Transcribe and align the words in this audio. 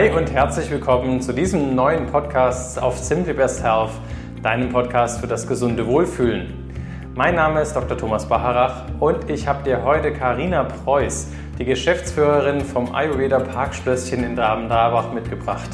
Hi 0.00 0.08
und 0.08 0.32
herzlich 0.32 0.70
willkommen 0.70 1.20
zu 1.20 1.34
diesem 1.34 1.74
neuen 1.74 2.06
Podcast 2.06 2.80
auf 2.80 2.96
Simply 2.96 3.34
Best 3.34 3.62
Health, 3.62 3.90
deinem 4.42 4.70
Podcast 4.70 5.20
für 5.20 5.26
das 5.26 5.46
gesunde 5.46 5.86
Wohlfühlen. 5.86 6.72
Mein 7.14 7.34
Name 7.34 7.60
ist 7.60 7.74
Dr. 7.74 7.98
Thomas 7.98 8.26
Bacharach 8.26 8.86
und 8.98 9.28
ich 9.28 9.46
habe 9.46 9.62
dir 9.62 9.84
heute 9.84 10.10
Karina 10.14 10.64
Preuß, 10.64 11.28
die 11.58 11.66
Geschäftsführerin 11.66 12.62
vom 12.62 12.94
Ayurveda 12.94 13.40
Parkschlösschen 13.40 14.24
in 14.24 14.36
Draben-Drabach 14.36 15.12
mitgebracht. 15.12 15.68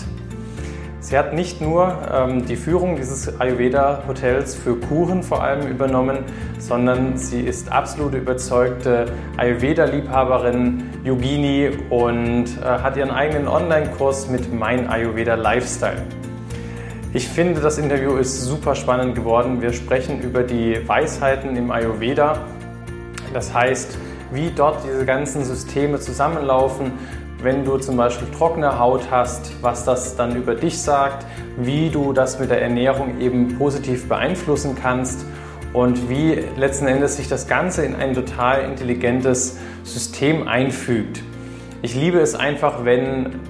Sie 1.06 1.16
hat 1.16 1.34
nicht 1.34 1.60
nur 1.60 1.98
ähm, 2.12 2.46
die 2.46 2.56
Führung 2.56 2.96
dieses 2.96 3.40
Ayurveda-Hotels 3.40 4.56
für 4.56 4.74
Kuren 4.74 5.22
vor 5.22 5.40
allem 5.40 5.68
übernommen, 5.68 6.24
sondern 6.58 7.16
sie 7.16 7.42
ist 7.42 7.70
absolute 7.70 8.16
überzeugte 8.16 9.06
Ayurveda-Liebhaberin, 9.36 10.82
Yogini 11.04 11.70
und 11.90 12.46
äh, 12.46 12.64
hat 12.64 12.96
ihren 12.96 13.12
eigenen 13.12 13.46
Online-Kurs 13.46 14.28
mit 14.30 14.52
Mein 14.52 14.90
Ayurveda 14.90 15.36
Lifestyle. 15.36 16.02
Ich 17.12 17.28
finde, 17.28 17.60
das 17.60 17.78
Interview 17.78 18.16
ist 18.16 18.42
super 18.42 18.74
spannend 18.74 19.14
geworden. 19.14 19.62
Wir 19.62 19.72
sprechen 19.72 20.20
über 20.22 20.42
die 20.42 20.76
Weisheiten 20.88 21.54
im 21.54 21.70
Ayurveda. 21.70 22.40
Das 23.32 23.54
heißt, 23.54 23.96
wie 24.32 24.50
dort 24.50 24.82
diese 24.82 25.06
ganzen 25.06 25.44
Systeme 25.44 26.00
zusammenlaufen, 26.00 26.90
wenn 27.42 27.64
du 27.64 27.78
zum 27.78 27.96
Beispiel 27.96 28.28
trockene 28.36 28.78
Haut 28.78 29.10
hast, 29.10 29.52
was 29.62 29.84
das 29.84 30.16
dann 30.16 30.36
über 30.36 30.54
dich 30.54 30.80
sagt, 30.80 31.26
wie 31.58 31.90
du 31.90 32.12
das 32.12 32.38
mit 32.40 32.50
der 32.50 32.62
Ernährung 32.62 33.20
eben 33.20 33.58
positiv 33.58 34.08
beeinflussen 34.08 34.74
kannst 34.80 35.24
und 35.72 36.08
wie 36.08 36.42
letzten 36.56 36.86
Endes 36.86 37.16
sich 37.16 37.28
das 37.28 37.46
Ganze 37.46 37.84
in 37.84 37.94
ein 37.94 38.14
total 38.14 38.62
intelligentes 38.62 39.58
System 39.84 40.48
einfügt. 40.48 41.22
Ich 41.82 41.94
liebe 41.94 42.18
es 42.18 42.34
einfach, 42.34 42.84
wenn 42.84 43.40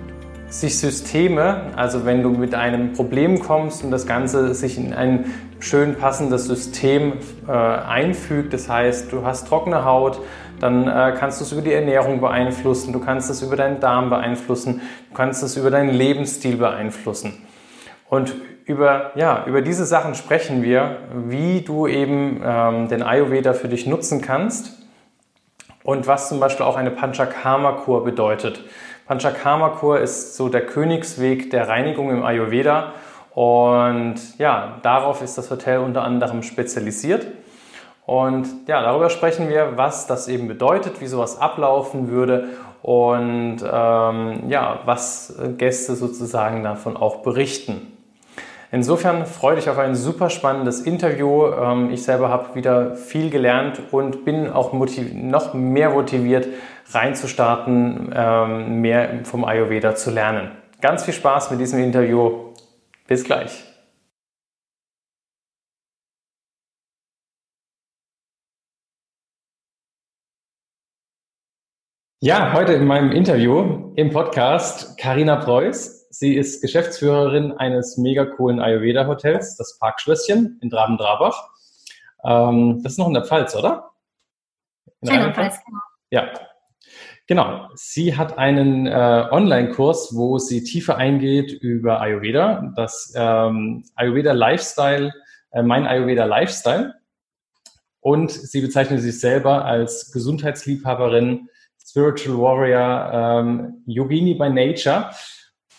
sich 0.49 0.79
Systeme, 0.79 1.73
also 1.77 2.05
wenn 2.05 2.23
du 2.23 2.31
mit 2.31 2.55
einem 2.55 2.93
Problem 2.93 3.41
kommst 3.41 3.85
und 3.85 3.91
das 3.91 4.07
Ganze 4.07 4.55
sich 4.55 4.79
in 4.79 4.93
ein 4.93 5.27
schön 5.59 5.97
passendes 5.97 6.47
System 6.47 7.15
äh, 7.49 7.53
einfügt, 7.53 8.53
das 8.53 8.69
heißt, 8.69 9.13
du 9.13 9.25
hast 9.25 9.49
trockene 9.49 9.85
Haut, 9.85 10.21
dann 10.61 10.89
äh, 10.89 11.15
kannst 11.19 11.41
du 11.41 11.45
es 11.45 11.53
über 11.53 11.63
die 11.63 11.73
Ernährung 11.73 12.21
beeinflussen, 12.21 12.93
du 12.93 13.01
kannst 13.01 13.31
es 13.31 13.43
über 13.43 13.57
deinen 13.57 13.81
Darm 13.81 14.11
beeinflussen, 14.11 14.81
du 15.09 15.15
kannst 15.15 15.43
es 15.43 15.57
über 15.57 15.71
deinen 15.71 15.91
Lebensstil 15.91 16.57
beeinflussen. 16.57 17.47
Und 18.09 18.35
über, 18.65 19.13
ja, 19.15 19.45
über 19.47 19.63
diese 19.63 19.85
Sachen 19.85 20.15
sprechen 20.15 20.63
wir, 20.63 20.99
wie 21.29 21.61
du 21.61 21.87
eben 21.87 22.41
ähm, 22.45 22.89
den 22.89 23.03
Ayurveda 23.03 23.53
für 23.53 23.69
dich 23.69 23.87
nutzen 23.87 24.21
kannst 24.21 24.73
und 25.85 26.07
was 26.07 26.29
zum 26.29 26.41
Beispiel 26.41 26.67
auch 26.67 26.77
eine 26.77 26.91
Panchakarma-Kur 26.91 28.05
bedeutet. 28.05 28.61
Panchakarma-Kur 29.07 30.01
ist 30.01 30.37
so 30.37 30.49
der 30.49 30.67
Königsweg 30.67 31.51
der 31.51 31.69
Reinigung 31.69 32.11
im 32.11 32.25
Ayurveda 32.25 32.93
und 33.35 34.17
ja, 34.39 34.79
darauf 34.83 35.23
ist 35.23 35.39
das 35.39 35.51
Hotel 35.51 35.79
unter 35.79 36.03
anderem 36.03 36.43
spezialisiert. 36.43 37.27
Und 38.07 38.47
ja, 38.69 38.83
darüber 38.83 39.11
sprechen 39.11 39.49
wir, 39.49 39.77
was 39.77 40.07
das 40.07 40.29
eben 40.29 40.47
bedeutet, 40.47 41.01
wie 41.01 41.07
sowas 41.07 41.41
ablaufen 41.41 42.09
würde 42.09 42.51
und 42.83 43.59
ähm, 43.63 44.49
ja, 44.49 44.81
was 44.85 45.37
Gäste 45.59 45.97
sozusagen 45.97 46.63
davon 46.63 46.97
auch 46.97 47.17
berichten. 47.17 47.93
Insofern 48.71 49.27
freue 49.27 49.57
dich 49.57 49.69
auf 49.69 49.79
ein 49.79 49.95
super 49.95 50.31
spannendes 50.31 50.81
Interview. 50.81 51.47
Ähm, 51.47 51.91
ich 51.91 52.05
selber 52.05 52.29
habe 52.29 52.55
wieder 52.55 52.95
viel 52.95 53.31
gelernt 53.31 53.81
und 53.91 54.25
bin 54.25 54.51
auch 54.51 54.73
noch 54.73 55.55
mehr 55.55 55.91
motiviert, 55.91 56.49
reinzustarten, 56.93 58.13
ähm, 58.15 58.81
mehr 58.81 59.25
vom 59.25 59.45
Ayurveda 59.45 59.97
zu 59.97 60.11
lernen. 60.11 60.53
Ganz 60.81 61.05
viel 61.05 61.15
Spaß 61.15 61.51
mit 61.51 61.61
diesem 61.61 61.83
Interview. 61.83 62.53
Bis 63.09 63.25
gleich. 63.25 63.65
Ja, 72.21 72.55
heute 72.55 72.73
in 72.73 72.87
meinem 72.87 73.13
Interview 73.13 73.93
im 73.95 74.11
Podcast 74.11 74.97
Karina 74.97 75.37
Preuß. 75.37 76.09
Sie 76.09 76.35
ist 76.35 76.63
Geschäftsführerin 76.63 77.53
eines 77.53 77.99
mega 77.99 78.25
coolen 78.25 78.59
Ayurveda-Hotels, 78.59 79.57
das 79.57 79.79
Parkschlösschen 79.79 80.59
in 80.63 80.71
Draben-Drabach. 80.71 81.51
Ähm, 82.25 82.81
das 82.83 82.93
ist 82.93 82.99
noch 82.99 83.09
in 83.09 83.13
der 83.13 83.27
Pfalz, 83.27 83.55
oder? 83.55 83.91
In 85.03 85.11
der 85.11 85.35
Pfalz, 85.35 85.59
genau. 85.63 85.79
Ja, 86.09 86.33
genau. 87.27 87.69
Sie 87.75 88.17
hat 88.17 88.39
einen 88.39 88.87
äh, 88.87 89.29
Online-Kurs, 89.31 90.17
wo 90.17 90.39
sie 90.39 90.65
tiefer 90.65 90.97
eingeht 90.97 91.53
über 91.53 92.01
Ayurveda, 92.01 92.73
das 92.77 93.13
ähm, 93.15 93.85
Ayurveda 93.95 94.33
Lifestyle, 94.33 95.13
äh, 95.51 95.63
mein 95.63 95.87
Ayurveda 95.87 96.25
Lifestyle. 96.25 96.95
Und 98.01 98.31
sie 98.31 98.63
bezeichnet 98.63 99.03
sich 99.03 99.21
selber 99.21 99.67
als 99.67 100.13
Gesundheitsliebhaberin, 100.13 101.51
Spiritual 101.97 102.37
Warrior, 102.37 103.11
ähm, 103.41 103.83
Yogini 103.87 104.35
by 104.35 104.51
Nature. 104.51 105.11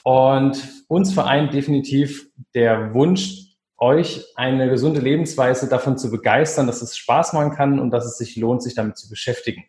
Und 0.03 0.67
uns 0.87 1.13
vereint 1.13 1.53
definitiv 1.53 2.27
der 2.55 2.95
Wunsch, 2.95 3.43
euch 3.77 4.25
eine 4.35 4.67
gesunde 4.67 4.99
Lebensweise 4.99 5.69
davon 5.69 5.95
zu 5.99 6.09
begeistern, 6.09 6.65
dass 6.65 6.81
es 6.81 6.97
Spaß 6.97 7.33
machen 7.33 7.51
kann 7.51 7.79
und 7.79 7.91
dass 7.91 8.07
es 8.07 8.17
sich 8.17 8.35
lohnt, 8.35 8.63
sich 8.63 8.73
damit 8.73 8.97
zu 8.97 9.07
beschäftigen. 9.07 9.65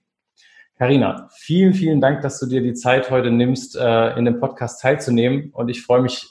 Karina, 0.78 1.28
vielen, 1.34 1.74
vielen 1.74 2.00
Dank, 2.00 2.22
dass 2.22 2.40
du 2.40 2.46
dir 2.46 2.62
die 2.62 2.72
Zeit 2.72 3.10
heute 3.10 3.30
nimmst, 3.30 3.76
äh, 3.76 4.16
in 4.16 4.24
dem 4.24 4.40
Podcast 4.40 4.80
teilzunehmen. 4.80 5.50
Und 5.52 5.68
ich 5.68 5.82
freue 5.82 6.00
mich 6.00 6.26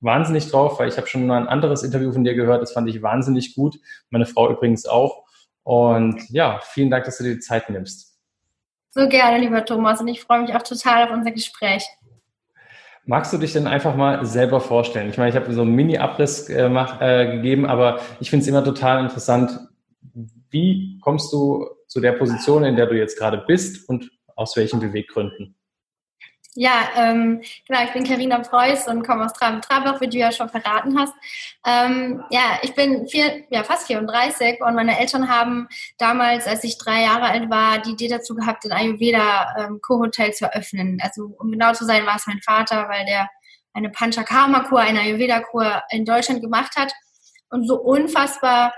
wahnsinnig 0.00 0.50
drauf, 0.50 0.78
weil 0.78 0.88
ich 0.88 0.96
habe 0.96 1.08
schon 1.08 1.26
mal 1.26 1.42
ein 1.42 1.48
anderes 1.48 1.82
Interview 1.82 2.10
von 2.10 2.24
dir 2.24 2.34
gehört. 2.34 2.62
Das 2.62 2.72
fand 2.72 2.88
ich 2.88 3.02
wahnsinnig 3.02 3.54
gut. 3.54 3.78
Meine 4.08 4.24
Frau 4.24 4.50
übrigens 4.50 4.86
auch. 4.86 5.24
Und 5.62 6.30
ja, 6.30 6.58
vielen 6.62 6.88
Dank, 6.88 7.04
dass 7.04 7.18
du 7.18 7.24
dir 7.24 7.34
die 7.34 7.40
Zeit 7.40 7.68
nimmst. 7.68 8.07
So 8.98 9.08
gerne, 9.08 9.38
lieber 9.38 9.64
Thomas. 9.64 10.00
Und 10.00 10.08
ich 10.08 10.20
freue 10.22 10.40
mich 10.40 10.52
auch 10.56 10.62
total 10.62 11.04
auf 11.04 11.12
unser 11.12 11.30
Gespräch. 11.30 11.84
Magst 13.04 13.32
du 13.32 13.38
dich 13.38 13.52
denn 13.52 13.68
einfach 13.68 13.94
mal 13.94 14.26
selber 14.26 14.60
vorstellen? 14.60 15.08
Ich 15.08 15.16
meine, 15.16 15.30
ich 15.30 15.36
habe 15.36 15.52
so 15.52 15.62
einen 15.62 15.70
Mini-Abriss 15.76 16.48
äh, 16.48 16.66
äh, 16.66 17.36
gegeben, 17.36 17.64
aber 17.64 18.00
ich 18.18 18.28
finde 18.28 18.42
es 18.42 18.48
immer 18.48 18.64
total 18.64 19.04
interessant. 19.04 19.56
Wie 20.50 20.98
kommst 21.00 21.32
du 21.32 21.68
zu 21.86 22.00
der 22.00 22.10
Position, 22.10 22.64
in 22.64 22.74
der 22.74 22.86
du 22.86 22.96
jetzt 22.96 23.16
gerade 23.16 23.44
bist 23.46 23.88
und 23.88 24.10
aus 24.34 24.56
welchen 24.56 24.80
Beweggründen? 24.80 25.54
Ja, 26.60 26.88
ähm, 26.96 27.40
genau, 27.68 27.84
ich 27.84 27.92
bin 27.92 28.02
Karina 28.02 28.40
Preuß 28.40 28.88
und 28.88 29.06
komme 29.06 29.24
aus 29.24 29.32
Traben-Trabach, 29.32 30.00
wie 30.00 30.08
du 30.08 30.18
ja 30.18 30.32
schon 30.32 30.48
verraten 30.48 30.98
hast. 30.98 31.14
Ähm, 31.64 32.24
ja, 32.30 32.58
ich 32.62 32.74
bin 32.74 33.06
vier, 33.06 33.44
ja, 33.50 33.62
fast 33.62 33.86
34 33.86 34.60
und 34.62 34.74
meine 34.74 34.98
Eltern 34.98 35.28
haben 35.28 35.68
damals, 35.98 36.48
als 36.48 36.64
ich 36.64 36.76
drei 36.76 37.02
Jahre 37.04 37.26
alt 37.26 37.48
war, 37.48 37.78
die 37.78 37.92
Idee 37.92 38.08
dazu 38.08 38.34
gehabt, 38.34 38.64
ein 38.64 38.72
Ayurveda 38.72 39.54
ähm, 39.56 39.78
Co-Hotel 39.80 40.32
zu 40.32 40.46
eröffnen. 40.46 40.98
Also 41.00 41.30
um 41.38 41.52
genau 41.52 41.74
zu 41.74 41.84
sein, 41.84 42.04
war 42.06 42.16
es 42.16 42.26
mein 42.26 42.40
Vater, 42.40 42.88
weil 42.88 43.06
der 43.06 43.28
eine 43.72 43.90
Panchakarma-Kur, 43.90 44.80
eine 44.80 45.02
Ayurveda-Kur 45.02 45.84
in 45.90 46.04
Deutschland 46.04 46.40
gemacht 46.40 46.74
hat 46.76 46.92
und 47.50 47.68
so 47.68 47.76
unfassbar 47.76 48.74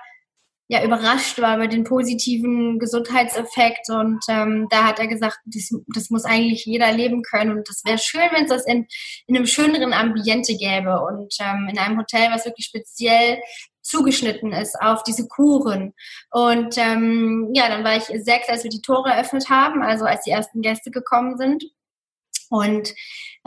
ja 0.70 0.84
überrascht 0.84 1.40
war 1.40 1.56
über 1.56 1.66
den 1.66 1.82
positiven 1.82 2.78
Gesundheitseffekt 2.78 3.90
und 3.90 4.20
ähm, 4.28 4.68
da 4.70 4.86
hat 4.86 5.00
er 5.00 5.08
gesagt, 5.08 5.38
das, 5.44 5.70
das 5.88 6.10
muss 6.10 6.24
eigentlich 6.24 6.64
jeder 6.64 6.92
leben 6.92 7.22
können 7.22 7.50
und 7.50 7.68
das 7.68 7.82
wäre 7.84 7.98
schön, 7.98 8.30
wenn 8.30 8.44
es 8.44 8.50
das 8.50 8.66
in, 8.66 8.86
in 9.26 9.36
einem 9.36 9.46
schöneren 9.46 9.92
Ambiente 9.92 10.54
gäbe 10.56 11.00
und 11.00 11.34
ähm, 11.40 11.66
in 11.68 11.76
einem 11.76 11.98
Hotel, 11.98 12.28
was 12.30 12.44
wirklich 12.44 12.66
speziell 12.66 13.40
zugeschnitten 13.82 14.52
ist 14.52 14.80
auf 14.80 15.02
diese 15.02 15.26
Kuren. 15.26 15.92
Und 16.30 16.78
ähm, 16.78 17.50
ja, 17.52 17.68
dann 17.68 17.82
war 17.82 17.96
ich 17.96 18.04
sechs, 18.04 18.48
als 18.48 18.62
wir 18.62 18.70
die 18.70 18.82
Tore 18.82 19.10
eröffnet 19.10 19.50
haben, 19.50 19.82
also 19.82 20.04
als 20.04 20.22
die 20.22 20.30
ersten 20.30 20.62
Gäste 20.62 20.92
gekommen 20.92 21.36
sind. 21.36 21.64
Und 22.50 22.92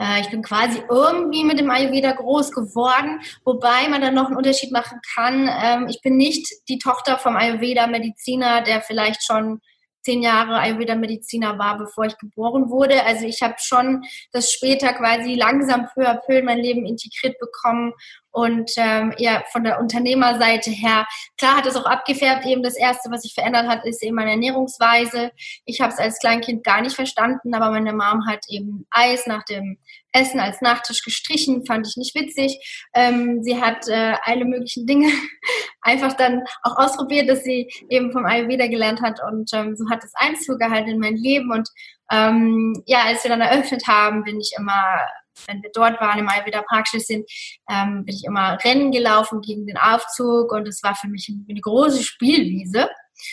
äh, 0.00 0.22
ich 0.22 0.30
bin 0.30 0.42
quasi 0.42 0.82
irgendwie 0.88 1.44
mit 1.44 1.60
dem 1.60 1.70
Ayurveda 1.70 2.12
groß 2.12 2.50
geworden, 2.52 3.20
wobei 3.44 3.86
man 3.88 4.00
dann 4.00 4.14
noch 4.14 4.26
einen 4.26 4.36
Unterschied 4.36 4.72
machen 4.72 4.98
kann. 5.14 5.48
Ähm, 5.48 5.86
ich 5.88 6.00
bin 6.00 6.16
nicht 6.16 6.48
die 6.68 6.78
Tochter 6.78 7.18
vom 7.18 7.36
Ayurveda-Mediziner, 7.36 8.62
der 8.62 8.80
vielleicht 8.80 9.22
schon 9.22 9.60
zehn 10.04 10.22
Jahre 10.22 10.58
Ayurveda-Mediziner 10.58 11.58
war, 11.58 11.78
bevor 11.78 12.04
ich 12.04 12.16
geboren 12.18 12.70
wurde. 12.70 13.04
Also 13.04 13.26
ich 13.26 13.42
habe 13.42 13.54
schon 13.58 14.02
das 14.32 14.52
später 14.52 14.92
quasi 14.94 15.34
langsam 15.34 15.88
peu 15.94 16.06
à 16.08 16.16
peu 16.16 16.38
in 16.38 16.44
mein 16.44 16.58
Leben 16.58 16.86
integriert 16.86 17.38
bekommen 17.38 17.92
und 18.34 18.72
ähm, 18.78 19.14
ja, 19.16 19.44
von 19.52 19.62
der 19.62 19.78
Unternehmerseite 19.78 20.68
her, 20.70 21.06
klar 21.38 21.56
hat 21.56 21.66
es 21.66 21.76
auch 21.76 21.86
abgefärbt. 21.86 22.44
Eben 22.44 22.64
das 22.64 22.76
Erste, 22.76 23.08
was 23.12 23.22
sich 23.22 23.32
verändert 23.32 23.68
hat, 23.68 23.86
ist 23.86 24.02
eben 24.02 24.16
meine 24.16 24.32
Ernährungsweise. 24.32 25.30
Ich 25.64 25.80
habe 25.80 25.92
es 25.92 26.00
als 26.00 26.18
Kleinkind 26.18 26.64
gar 26.64 26.82
nicht 26.82 26.96
verstanden, 26.96 27.54
aber 27.54 27.70
meine 27.70 27.92
Mom 27.92 28.26
hat 28.26 28.40
eben 28.48 28.88
Eis 28.90 29.28
nach 29.28 29.44
dem 29.44 29.78
Essen 30.10 30.40
als 30.40 30.60
Nachtisch 30.60 31.04
gestrichen, 31.04 31.64
fand 31.64 31.86
ich 31.86 31.96
nicht 31.96 32.16
witzig. 32.16 32.58
Ähm, 32.92 33.40
sie 33.44 33.60
hat 33.60 33.86
äh, 33.86 34.14
alle 34.24 34.44
möglichen 34.44 34.84
Dinge 34.84 35.12
einfach 35.82 36.14
dann 36.14 36.42
auch 36.64 36.76
ausprobiert, 36.76 37.28
dass 37.28 37.44
sie 37.44 37.70
eben 37.88 38.10
vom 38.10 38.26
Ayurveda 38.26 38.66
gelernt 38.66 39.00
hat 39.00 39.20
und 39.30 39.48
ähm, 39.54 39.76
so 39.76 39.88
hat 39.90 40.02
es 40.02 40.12
Einzug 40.16 40.58
gehalten 40.58 40.90
in 40.90 40.98
mein 40.98 41.16
Leben 41.16 41.52
und 41.52 41.68
ähm, 42.10 42.82
ja, 42.86 43.04
als 43.06 43.22
wir 43.22 43.30
dann 43.30 43.40
eröffnet 43.40 43.86
haben, 43.86 44.24
bin 44.24 44.40
ich 44.40 44.54
immer 44.58 44.98
wenn 45.46 45.62
wir 45.62 45.70
dort 45.72 46.00
waren 46.00 46.18
im 46.18 46.28
Ayurveda 46.28 46.62
Praxis 46.62 47.08
ähm, 47.10 48.04
bin 48.04 48.14
ich 48.14 48.24
immer 48.24 48.58
Rennen 48.64 48.92
gelaufen 48.92 49.40
gegen 49.40 49.66
den 49.66 49.76
Aufzug 49.76 50.52
und 50.52 50.68
es 50.68 50.82
war 50.82 50.94
für 50.94 51.08
mich 51.08 51.32
eine 51.48 51.60
große 51.60 52.02
Spielwiese. 52.02 52.88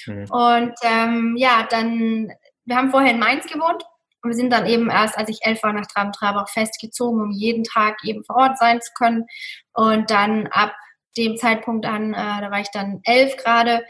Mhm. 0.06 0.26
Und 0.30 0.74
ähm, 0.84 1.36
ja, 1.38 1.68
dann, 1.70 2.32
wir 2.66 2.76
haben 2.76 2.92
vorher 2.92 3.12
in 3.12 3.20
Mainz 3.20 3.46
gewohnt 3.46 3.84
und 4.24 4.30
wir 4.30 4.36
sind 4.36 4.52
dann 4.52 4.68
eben 4.68 4.90
erst, 4.90 5.18
als 5.18 5.30
ich 5.30 5.40
elf 5.42 5.64
war, 5.64 5.74
nach 5.74 5.88
Traben-Trabach 5.88 6.50
festgezogen, 6.50 7.22
um 7.22 7.32
jeden 7.32 7.64
Tag 7.64 7.98
eben 8.04 8.24
vor 8.24 8.38
Ort 8.38 8.58
sein 8.58 8.82
zu 8.82 8.92
können. 8.98 9.26
Und 9.74 10.12
dann 10.12 10.48
ab 10.48 10.74
dem 11.18 11.38
Zeitpunkt 11.38 11.86
an, 11.86 12.14
äh, 12.14 12.42
da 12.42 12.52
war 12.52 12.60
ich 12.60 12.70
dann 12.72 13.02
elf 13.04 13.36
gerade, 13.38 13.84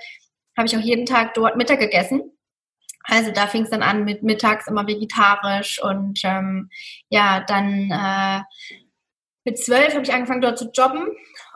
habe 0.58 0.68
ich 0.68 0.76
auch 0.76 0.82
jeden 0.82 1.06
Tag 1.06 1.34
dort 1.34 1.58
Mittag 1.58 1.80
gegessen. 1.80 2.32
Also 3.04 3.32
da 3.32 3.48
fing 3.48 3.64
es 3.64 3.70
dann 3.70 3.84
an 3.84 4.04
mit 4.04 4.24
mittags 4.24 4.68
immer 4.68 4.88
vegetarisch 4.88 5.82
und 5.84 6.20
ähm, 6.24 6.70
ja, 7.10 7.42
dann 7.42 7.92
äh, 7.92 8.42
mit 9.44 9.58
zwölf 9.58 9.94
habe 9.94 10.04
ich 10.04 10.14
angefangen 10.14 10.42
dort 10.42 10.60
zu 10.60 10.70
jobben 10.72 11.08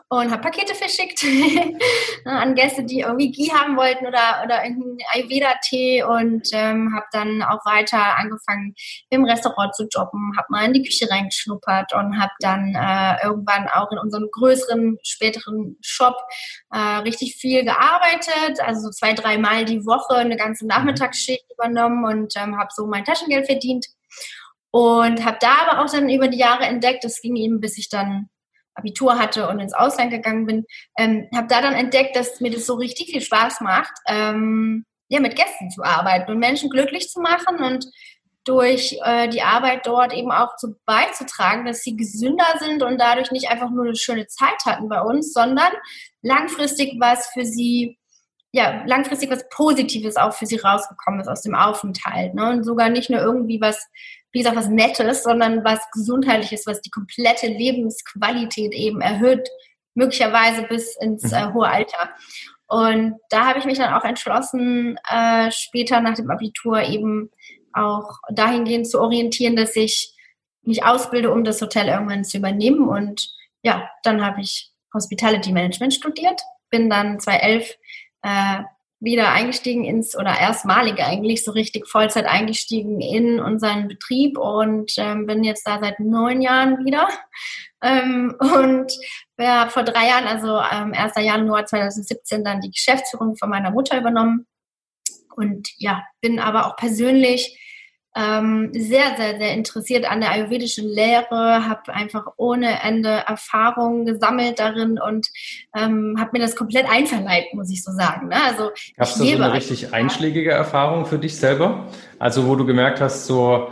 und 0.08 0.30
habe 0.30 0.42
Pakete 0.42 0.74
verschickt 0.74 1.24
an 2.24 2.54
Gäste, 2.54 2.84
die 2.84 3.00
irgendwie 3.00 3.32
Ghee 3.32 3.50
haben 3.50 3.76
wollten 3.76 4.06
oder, 4.06 4.42
oder 4.44 4.64
irgendeinen 4.64 4.98
Ayurveda-Tee 5.12 6.04
und 6.04 6.48
ähm, 6.52 6.94
habe 6.94 7.06
dann 7.10 7.42
auch 7.42 7.64
weiter 7.64 8.16
angefangen 8.16 8.74
im 9.10 9.24
Restaurant 9.24 9.74
zu 9.74 9.88
jobben, 9.90 10.32
habe 10.36 10.46
mal 10.50 10.66
in 10.66 10.74
die 10.74 10.84
Küche 10.84 11.10
reingeschnuppert 11.10 11.92
und 11.94 12.20
habe 12.20 12.32
dann 12.38 12.74
äh, 12.76 13.24
irgendwann 13.24 13.68
auch 13.68 13.90
in 13.90 13.98
unserem 13.98 14.28
größeren, 14.30 14.98
späteren 15.02 15.76
Shop 15.80 16.16
äh, 16.72 16.78
richtig 16.78 17.34
viel 17.34 17.64
gearbeitet, 17.64 18.60
also 18.60 18.82
so 18.82 18.90
zwei, 18.90 19.12
dreimal 19.12 19.64
die 19.64 19.84
Woche 19.84 20.16
eine 20.16 20.36
ganze 20.36 20.64
mhm. 20.64 20.68
Nachmittagsschicht 20.68 21.46
übernommen 21.52 22.04
und 22.04 22.34
ähm, 22.36 22.56
habe 22.58 22.68
so 22.72 22.86
mein 22.86 23.04
Taschengeld 23.04 23.46
verdient. 23.46 23.86
Und 24.70 25.24
habe 25.24 25.38
da 25.40 25.66
aber 25.66 25.82
auch 25.82 25.90
dann 25.90 26.10
über 26.10 26.28
die 26.28 26.38
Jahre 26.38 26.64
entdeckt, 26.64 27.02
das 27.02 27.22
ging 27.22 27.34
eben, 27.36 27.60
bis 27.60 27.78
ich 27.78 27.88
dann 27.88 28.28
Abitur 28.76 29.18
hatte 29.18 29.48
und 29.48 29.58
ins 29.58 29.74
Ausland 29.74 30.10
gegangen 30.10 30.46
bin, 30.46 30.64
ähm, 30.98 31.28
habe 31.34 31.48
da 31.48 31.60
dann 31.60 31.74
entdeckt, 31.74 32.14
dass 32.14 32.40
mir 32.40 32.50
das 32.50 32.66
so 32.66 32.74
richtig 32.74 33.10
viel 33.10 33.20
Spaß 33.20 33.60
macht, 33.60 33.92
ähm, 34.06 34.84
ja, 35.08 35.20
mit 35.20 35.36
Gästen 35.36 35.70
zu 35.70 35.82
arbeiten 35.82 36.30
und 36.30 36.38
Menschen 36.38 36.70
glücklich 36.70 37.08
zu 37.08 37.20
machen 37.20 37.62
und 37.62 37.86
durch 38.46 38.98
äh, 39.04 39.28
die 39.28 39.42
Arbeit 39.42 39.86
dort 39.86 40.14
eben 40.14 40.30
auch 40.30 40.56
zu 40.56 40.76
beizutragen, 40.86 41.66
dass 41.66 41.82
sie 41.82 41.96
gesünder 41.96 42.46
sind 42.60 42.82
und 42.82 42.98
dadurch 42.98 43.32
nicht 43.32 43.50
einfach 43.50 43.70
nur 43.70 43.84
eine 43.84 43.96
schöne 43.96 44.28
Zeit 44.28 44.64
hatten 44.64 44.88
bei 44.88 45.00
uns, 45.00 45.32
sondern 45.32 45.72
langfristig 46.22 46.94
was 47.00 47.26
für 47.28 47.44
sie, 47.44 47.98
ja, 48.52 48.84
langfristig 48.86 49.30
was 49.30 49.48
Positives 49.48 50.16
auch 50.16 50.32
für 50.32 50.46
sie 50.46 50.58
rausgekommen 50.58 51.20
ist 51.20 51.28
aus 51.28 51.42
dem 51.42 51.56
Aufenthalt. 51.56 52.34
Ne? 52.34 52.50
Und 52.50 52.64
sogar 52.64 52.88
nicht 52.88 53.10
nur 53.10 53.20
irgendwie 53.20 53.60
was 53.60 53.84
wie 54.36 54.40
gesagt, 54.40 54.56
was 54.56 54.68
Nettes, 54.68 55.22
sondern 55.22 55.64
was 55.64 55.80
Gesundheitliches, 55.92 56.66
was 56.66 56.82
die 56.82 56.90
komplette 56.90 57.46
Lebensqualität 57.46 58.74
eben 58.74 59.00
erhöht, 59.00 59.48
möglicherweise 59.94 60.64
bis 60.64 60.94
ins 61.00 61.22
mhm. 61.22 61.32
äh, 61.32 61.52
hohe 61.54 61.66
Alter. 61.66 62.10
Und 62.66 63.14
da 63.30 63.46
habe 63.46 63.60
ich 63.60 63.64
mich 63.64 63.78
dann 63.78 63.94
auch 63.94 64.04
entschlossen, 64.04 64.98
äh, 65.10 65.50
später 65.50 66.02
nach 66.02 66.16
dem 66.16 66.30
Abitur 66.30 66.82
eben 66.82 67.30
auch 67.72 68.18
dahingehend 68.30 68.86
zu 68.90 69.00
orientieren, 69.00 69.56
dass 69.56 69.74
ich 69.74 70.12
mich 70.60 70.84
ausbilde, 70.84 71.32
um 71.32 71.42
das 71.42 71.62
Hotel 71.62 71.88
irgendwann 71.88 72.22
zu 72.22 72.36
übernehmen. 72.36 72.86
Und 72.86 73.30
ja, 73.62 73.88
dann 74.02 74.22
habe 74.22 74.42
ich 74.42 74.70
Hospitality 74.92 75.50
Management 75.50 75.94
studiert, 75.94 76.42
bin 76.68 76.90
dann 76.90 77.20
2011 77.20 77.74
äh, 78.20 78.58
wieder 78.98 79.32
eingestiegen 79.32 79.84
ins, 79.84 80.16
oder 80.16 80.38
erstmalige 80.38 81.04
eigentlich, 81.04 81.44
so 81.44 81.52
richtig 81.52 81.86
Vollzeit 81.86 82.24
eingestiegen 82.26 83.00
in 83.00 83.40
unseren 83.40 83.88
Betrieb 83.88 84.38
und 84.38 84.92
ähm, 84.96 85.26
bin 85.26 85.44
jetzt 85.44 85.66
da 85.66 85.78
seit 85.80 86.00
neun 86.00 86.40
Jahren 86.40 86.84
wieder. 86.84 87.08
Ähm, 87.82 88.34
und 88.40 88.90
ja, 89.38 89.68
vor 89.68 89.82
drei 89.82 90.08
Jahren, 90.08 90.26
also 90.26 90.58
ähm, 90.58 90.94
1. 90.94 91.12
Januar 91.18 91.66
2017, 91.66 92.42
dann 92.42 92.62
die 92.62 92.70
Geschäftsführung 92.70 93.36
von 93.36 93.50
meiner 93.50 93.70
Mutter 93.70 93.98
übernommen. 93.98 94.46
Und 95.36 95.68
ja, 95.76 96.02
bin 96.22 96.40
aber 96.40 96.66
auch 96.66 96.76
persönlich 96.76 97.60
ähm, 98.16 98.70
sehr, 98.72 99.14
sehr, 99.16 99.36
sehr 99.38 99.52
interessiert 99.52 100.10
an 100.10 100.20
der 100.20 100.30
ayurvedischen 100.32 100.88
Lehre, 100.88 101.68
habe 101.68 101.92
einfach 101.92 102.26
ohne 102.36 102.82
Ende 102.82 103.10
Erfahrungen 103.10 104.06
gesammelt 104.06 104.58
darin 104.58 104.98
und 104.98 105.28
ähm, 105.76 106.16
habe 106.18 106.30
mir 106.32 106.40
das 106.40 106.56
komplett 106.56 106.86
einverleibt, 106.88 107.52
muss 107.54 107.70
ich 107.70 107.84
so 107.84 107.92
sagen. 107.92 108.28
Ne? 108.28 108.36
Also 108.46 108.70
Gab 108.96 109.06
es 109.06 109.14
da 109.14 109.24
so 109.24 109.34
eine 109.34 109.52
richtig 109.52 109.92
einschlägige 109.92 110.50
Erfahrung 110.50 111.04
für 111.04 111.18
dich 111.18 111.36
selber? 111.36 111.88
Also 112.18 112.48
wo 112.48 112.56
du 112.56 112.64
gemerkt 112.64 113.00
hast, 113.00 113.26
so 113.26 113.68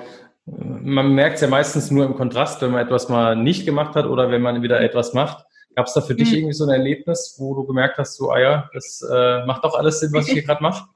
man 0.46 1.14
merkt 1.14 1.36
es 1.36 1.40
ja 1.40 1.48
meistens 1.48 1.90
nur 1.90 2.04
im 2.04 2.14
Kontrast, 2.14 2.60
wenn 2.60 2.72
man 2.72 2.84
etwas 2.84 3.08
mal 3.08 3.34
nicht 3.34 3.64
gemacht 3.64 3.94
hat 3.94 4.04
oder 4.04 4.30
wenn 4.30 4.42
man 4.42 4.62
wieder 4.62 4.80
etwas 4.80 5.14
macht. 5.14 5.46
Gab 5.74 5.86
es 5.86 5.94
da 5.94 6.02
für 6.02 6.14
dich 6.14 6.30
mhm. 6.30 6.36
irgendwie 6.36 6.52
so 6.52 6.64
ein 6.64 6.70
Erlebnis, 6.70 7.36
wo 7.38 7.54
du 7.54 7.64
gemerkt 7.64 7.96
hast, 7.98 8.16
so, 8.16 8.30
ah 8.30 8.38
ja, 8.38 8.70
das 8.74 9.02
äh, 9.10 9.44
macht 9.46 9.64
doch 9.64 9.74
alles 9.74 10.00
Sinn, 10.00 10.12
was 10.12 10.26
ich 10.26 10.34
hier 10.34 10.42
gerade 10.46 10.62
mache? 10.62 10.86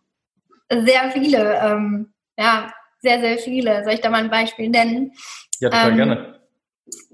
Sehr 0.70 1.10
viele. 1.12 1.58
Ähm, 1.60 2.12
ja, 2.36 2.70
sehr, 3.00 3.20
sehr 3.20 3.38
viele. 3.38 3.84
Soll 3.84 3.94
ich 3.94 4.00
da 4.00 4.10
mal 4.10 4.22
ein 4.22 4.30
Beispiel 4.30 4.68
nennen? 4.68 5.12
Ja, 5.60 5.70
total 5.70 5.90
ähm, 5.90 5.96
gerne. 5.96 6.40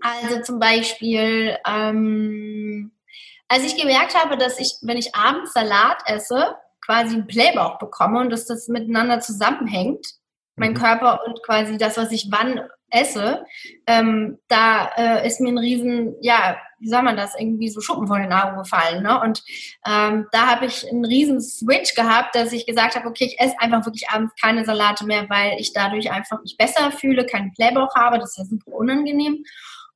Also 0.00 0.42
zum 0.42 0.58
Beispiel, 0.58 1.56
ähm, 1.66 2.92
als 3.48 3.64
ich 3.64 3.80
gemerkt 3.80 4.14
habe, 4.14 4.36
dass 4.36 4.58
ich, 4.58 4.76
wenn 4.82 4.96
ich 4.96 5.14
abends 5.14 5.52
Salat 5.52 6.02
esse, 6.06 6.56
quasi 6.84 7.14
einen 7.14 7.26
Playbauch 7.26 7.78
bekomme 7.78 8.20
und 8.20 8.30
dass 8.30 8.46
das 8.46 8.68
miteinander 8.68 9.20
zusammenhängt, 9.20 10.06
mein 10.56 10.72
mhm. 10.72 10.76
Körper 10.78 11.20
und 11.26 11.42
quasi 11.42 11.76
das, 11.78 11.96
was 11.96 12.12
ich 12.12 12.28
wann 12.30 12.60
esse, 12.94 13.44
ähm, 13.86 14.38
da 14.48 14.90
äh, 14.96 15.26
ist 15.26 15.40
mir 15.40 15.48
ein 15.48 15.58
riesen, 15.58 16.14
ja, 16.20 16.56
wie 16.78 16.88
soll 16.88 17.02
man 17.02 17.16
das, 17.16 17.34
irgendwie 17.38 17.68
so 17.68 17.80
Schuppen 17.80 18.06
vor 18.06 18.18
den 18.18 18.32
Augen 18.32 18.56
gefallen. 18.56 19.02
Ne? 19.02 19.20
Und 19.20 19.42
ähm, 19.86 20.26
da 20.32 20.46
habe 20.46 20.66
ich 20.66 20.88
einen 20.88 21.04
riesen 21.04 21.40
Switch 21.40 21.94
gehabt, 21.94 22.34
dass 22.34 22.52
ich 22.52 22.66
gesagt 22.66 22.94
habe, 22.94 23.08
okay, 23.08 23.24
ich 23.24 23.40
esse 23.40 23.58
einfach 23.58 23.84
wirklich 23.84 24.08
abends 24.10 24.34
keine 24.40 24.64
Salate 24.64 25.04
mehr, 25.04 25.26
weil 25.28 25.58
ich 25.58 25.72
dadurch 25.72 26.10
einfach 26.10 26.40
mich 26.42 26.56
besser 26.56 26.92
fühle, 26.92 27.26
keinen 27.26 27.52
Playbauch 27.52 27.94
habe, 27.96 28.18
das 28.18 28.30
ist 28.30 28.38
ja 28.38 28.44
super 28.44 28.72
unangenehm. 28.72 29.44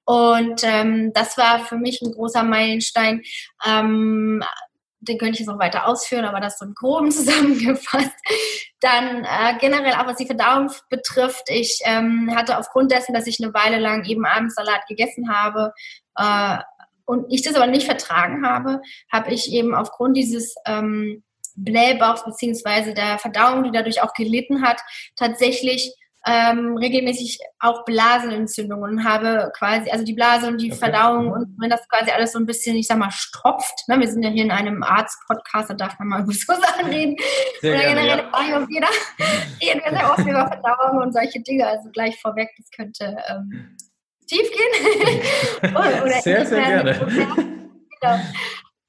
Und 0.04 0.62
ähm, 0.64 1.12
das 1.12 1.36
war 1.36 1.66
für 1.66 1.76
mich 1.76 2.00
ein 2.00 2.12
großer 2.12 2.42
Meilenstein. 2.42 3.22
Ähm, 3.66 4.42
den 5.00 5.18
könnte 5.18 5.34
ich 5.34 5.38
jetzt 5.40 5.48
noch 5.48 5.58
weiter 5.58 5.86
ausführen, 5.86 6.24
aber 6.24 6.40
das 6.40 6.58
so 6.58 6.64
im 6.64 6.74
Groben 6.74 7.10
zusammengefasst. 7.12 8.14
Dann 8.80 9.24
äh, 9.24 9.58
generell 9.60 9.94
auch 9.94 10.06
was 10.06 10.16
die 10.16 10.26
Verdauung 10.26 10.70
betrifft, 10.90 11.44
ich 11.48 11.80
ähm, 11.84 12.32
hatte 12.34 12.58
aufgrund 12.58 12.92
dessen, 12.92 13.12
dass 13.14 13.26
ich 13.26 13.38
eine 13.42 13.54
Weile 13.54 13.78
lang 13.78 14.04
eben 14.04 14.24
abends 14.24 14.54
Salat 14.54 14.86
gegessen 14.88 15.32
habe 15.32 15.72
äh, 16.16 16.58
und 17.04 17.26
ich 17.32 17.42
das 17.42 17.54
aber 17.54 17.66
nicht 17.66 17.86
vertragen 17.86 18.46
habe, 18.46 18.80
habe 19.10 19.32
ich 19.32 19.52
eben 19.52 19.74
aufgrund 19.74 20.16
dieses 20.16 20.54
ähm, 20.66 21.22
Blähbauchs 21.56 22.24
beziehungsweise 22.24 22.94
der 22.94 23.18
Verdauung, 23.18 23.64
die 23.64 23.72
dadurch 23.72 24.02
auch 24.02 24.12
gelitten 24.14 24.62
hat, 24.62 24.80
tatsächlich 25.16 25.92
ähm, 26.26 26.76
regelmäßig 26.76 27.38
auch 27.60 27.84
Blasenentzündungen 27.84 28.98
und 28.98 29.04
habe 29.04 29.50
quasi, 29.56 29.90
also 29.90 30.04
die 30.04 30.12
Blase 30.12 30.48
und 30.48 30.60
die 30.60 30.70
okay. 30.70 30.78
Verdauung 30.78 31.26
mhm. 31.26 31.32
und 31.32 31.56
wenn 31.58 31.70
das 31.70 31.88
quasi 31.88 32.10
alles 32.10 32.32
so 32.32 32.38
ein 32.38 32.46
bisschen, 32.46 32.76
ich 32.76 32.86
sag 32.86 32.98
mal, 32.98 33.10
stopft, 33.10 33.88
ne? 33.88 33.98
wir 33.98 34.08
sind 34.08 34.22
ja 34.22 34.30
hier 34.30 34.44
in 34.44 34.50
einem 34.50 34.82
Arzt-Podcast, 34.82 35.70
da 35.70 35.74
darf 35.74 35.98
man 35.98 36.08
mal 36.08 36.22
über 36.22 36.32
so 36.32 36.54
Sachen 36.54 36.86
reden. 36.86 37.16
Sehr 37.60 37.74
oder 37.74 37.82
gerne, 37.82 38.00
generell 38.00 38.50
ja. 38.50 38.58
auf 38.58 38.68
jeder 38.68 38.88
reden 39.62 39.80
wir 39.84 39.98
sehr 39.98 40.10
oft 40.10 40.20
über 40.20 40.48
Verdauung 40.48 41.02
und 41.02 41.12
solche 41.12 41.40
Dinge, 41.40 41.66
also 41.66 41.88
gleich 41.90 42.20
vorweg, 42.20 42.50
das 42.56 42.70
könnte 42.70 43.16
ähm, 43.28 43.76
tief 44.26 44.50
gehen. 44.50 45.70
oder, 45.74 46.02
oder 46.04 46.20
sehr, 46.20 46.44
sehr 46.44 46.64
gerne. 46.64 46.94
Genau. 48.00 48.20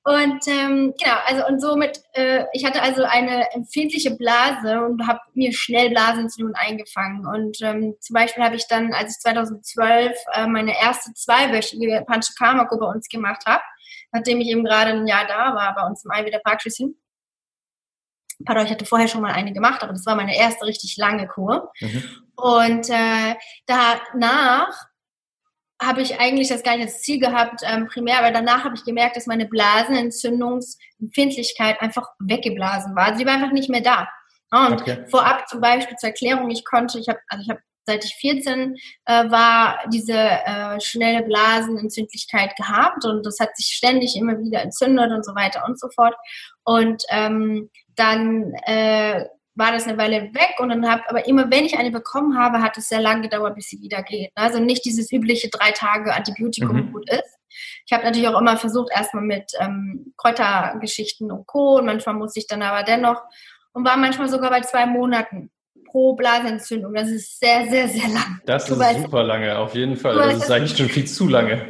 Und 0.10 0.48
ähm, 0.48 0.96
genau, 1.00 1.18
also 1.28 1.46
und 1.46 1.62
somit, 1.62 2.02
äh, 2.14 2.46
ich 2.54 2.66
hatte 2.66 2.82
also 2.82 3.04
eine 3.04 3.54
empfindliche 3.54 4.16
Blase 4.16 4.82
und 4.82 5.06
habe 5.06 5.20
mir 5.36 5.54
schnell 5.54 5.92
Blasenentzündungen 5.92 6.56
eingefangen. 6.56 7.28
Und 7.28 7.62
ähm, 7.62 7.94
zum 8.00 8.16
Beispiel 8.16 8.44
habe 8.44 8.56
ich 8.56 8.68
dann, 8.68 8.92
als 8.92 9.12
ich 9.12 9.20
2012 9.20 10.18
äh, 10.34 10.48
meine 10.48 10.76
erste 10.76 11.14
zweiwöchige 11.14 12.04
Panchakarma-Kur 12.08 12.80
bei 12.80 12.88
uns 12.88 13.08
gemacht 13.08 13.44
habe, 13.46 13.62
nachdem 14.12 14.42
ich 14.42 14.48
eben 14.48 14.66
gerade 14.66 14.94
ein 14.94 15.06
Jahr 15.06 15.28
da 15.28 15.54
war, 15.54 15.76
bei 15.76 15.86
uns 15.86 16.04
im 16.04 16.10
Ayurveda 16.10 16.40
Praxis. 16.44 16.82
Pardon, 18.44 18.66
ich 18.66 18.72
hatte 18.72 18.86
vorher 18.86 19.08
schon 19.08 19.22
mal 19.22 19.34
eine 19.34 19.54
gemacht, 19.54 19.84
aber 19.84 19.94
das 19.94 20.08
war 20.08 20.16
meine 20.16 20.36
erste 20.36 20.66
richtig 20.66 20.98
lange 20.98 21.28
Kur. 21.28 21.72
Mhm. 21.82 22.04
Und 22.36 22.90
äh, 22.90 23.36
danach 23.68 24.89
habe 25.82 26.02
ich 26.02 26.20
eigentlich 26.20 26.50
das 26.50 26.64
gar 26.64 26.76
nicht 26.76 26.88
als 26.88 27.02
Ziel 27.02 27.20
gehabt, 27.20 27.62
ähm, 27.64 27.88
primär, 27.88 28.20
aber 28.20 28.32
danach 28.32 28.66
habe 28.66 28.76
ich 28.76 28.84
gemerkt, 28.84 29.16
dass 29.16 29.28
meine 29.28 29.46
Blasenentzündungsempfindlichkeit 29.46 31.80
einfach 31.82 32.10
weggeblasen 32.20 32.94
war. 32.96 33.06
Also 33.06 33.20
die 33.20 33.26
war 33.26 33.36
einfach 33.36 33.52
nicht 33.52 33.70
mehr 33.70 33.80
da. 33.82 34.10
Und 34.52 34.82
okay. 34.82 35.06
vorab 35.10 35.48
zum 35.48 35.62
Beispiel 35.62 35.96
zur 35.98 36.10
Erklärung, 36.10 36.50
ich 36.50 36.66
konnte, 36.66 36.98
ich 37.00 37.08
habe, 37.08 37.20
also 37.30 37.44
ich 37.44 37.50
habe 37.50 37.62
seit 37.86 38.04
ich 38.06 38.16
14 38.16 38.76
äh, 39.06 39.32
war, 39.32 39.80
diese 39.92 40.14
äh, 40.14 40.80
schnelle 40.80 41.24
Blasenentzündlichkeit 41.24 42.56
gehabt 42.56 43.04
und 43.06 43.26
das 43.26 43.40
hat 43.40 43.58
sich 43.58 43.66
ständig 43.68 44.16
immer 44.16 44.40
wieder 44.40 44.62
entzündet 44.62 45.12
und 45.12 45.26
so 45.26 45.34
weiter 45.34 45.64
und 45.66 45.80
so 45.80 45.90
fort. 45.96 46.14
Und 46.64 47.02
ähm, 47.10 47.72
dann 47.96 48.54
äh, 48.66 49.26
war 49.60 49.74
das 49.74 49.86
eine 49.86 49.98
Weile 49.98 50.34
weg 50.34 50.56
und 50.60 50.70
dann 50.70 50.90
habe, 50.90 51.04
aber 51.10 51.28
immer 51.28 51.52
wenn 51.52 51.66
ich 51.66 51.78
eine 51.78 51.92
bekommen 51.92 52.40
habe, 52.40 52.62
hat 52.62 52.78
es 52.78 52.88
sehr 52.88 53.02
lange 53.02 53.24
gedauert, 53.24 53.56
bis 53.56 53.68
sie 53.68 53.82
wieder 53.82 54.02
geht. 54.02 54.32
Also 54.34 54.60
nicht 54.60 54.86
dieses 54.86 55.12
übliche 55.12 55.50
drei 55.50 55.72
Tage 55.72 56.14
Antibiotikum 56.14 56.78
mhm. 56.78 56.94
gut 56.94 57.10
ist. 57.10 57.38
Ich 57.86 57.92
habe 57.92 58.06
natürlich 58.06 58.28
auch 58.28 58.40
immer 58.40 58.56
versucht, 58.56 58.92
erstmal 58.96 59.24
mit 59.24 59.52
ähm, 59.60 60.14
Kräutergeschichten 60.18 61.30
und 61.32 61.46
Co. 61.46 61.78
Und 61.78 61.86
manchmal 61.86 62.16
musste 62.16 62.40
ich 62.40 62.48
dann 62.48 62.62
aber 62.62 62.84
dennoch 62.84 63.22
und 63.74 63.86
war 63.86 63.98
manchmal 63.98 64.30
sogar 64.30 64.50
bei 64.50 64.62
zwei 64.62 64.86
Monaten 64.86 65.52
pro 65.86 66.14
Blasenentzündung. 66.14 66.94
Das 66.94 67.10
ist 67.10 67.40
sehr, 67.40 67.68
sehr, 67.70 67.90
sehr 67.90 68.08
lang. 68.08 68.40
Das 68.46 68.66
du 68.66 68.74
ist 68.74 68.80
weißt, 68.80 69.02
super 69.02 69.24
lange, 69.24 69.58
auf 69.58 69.76
jeden 69.76 69.98
Fall. 69.98 70.16
Das 70.16 70.38
ist 70.38 70.52
eigentlich 70.52 70.78
schon 70.78 70.88
viel 70.88 71.06
zu 71.06 71.28
lange. 71.28 71.66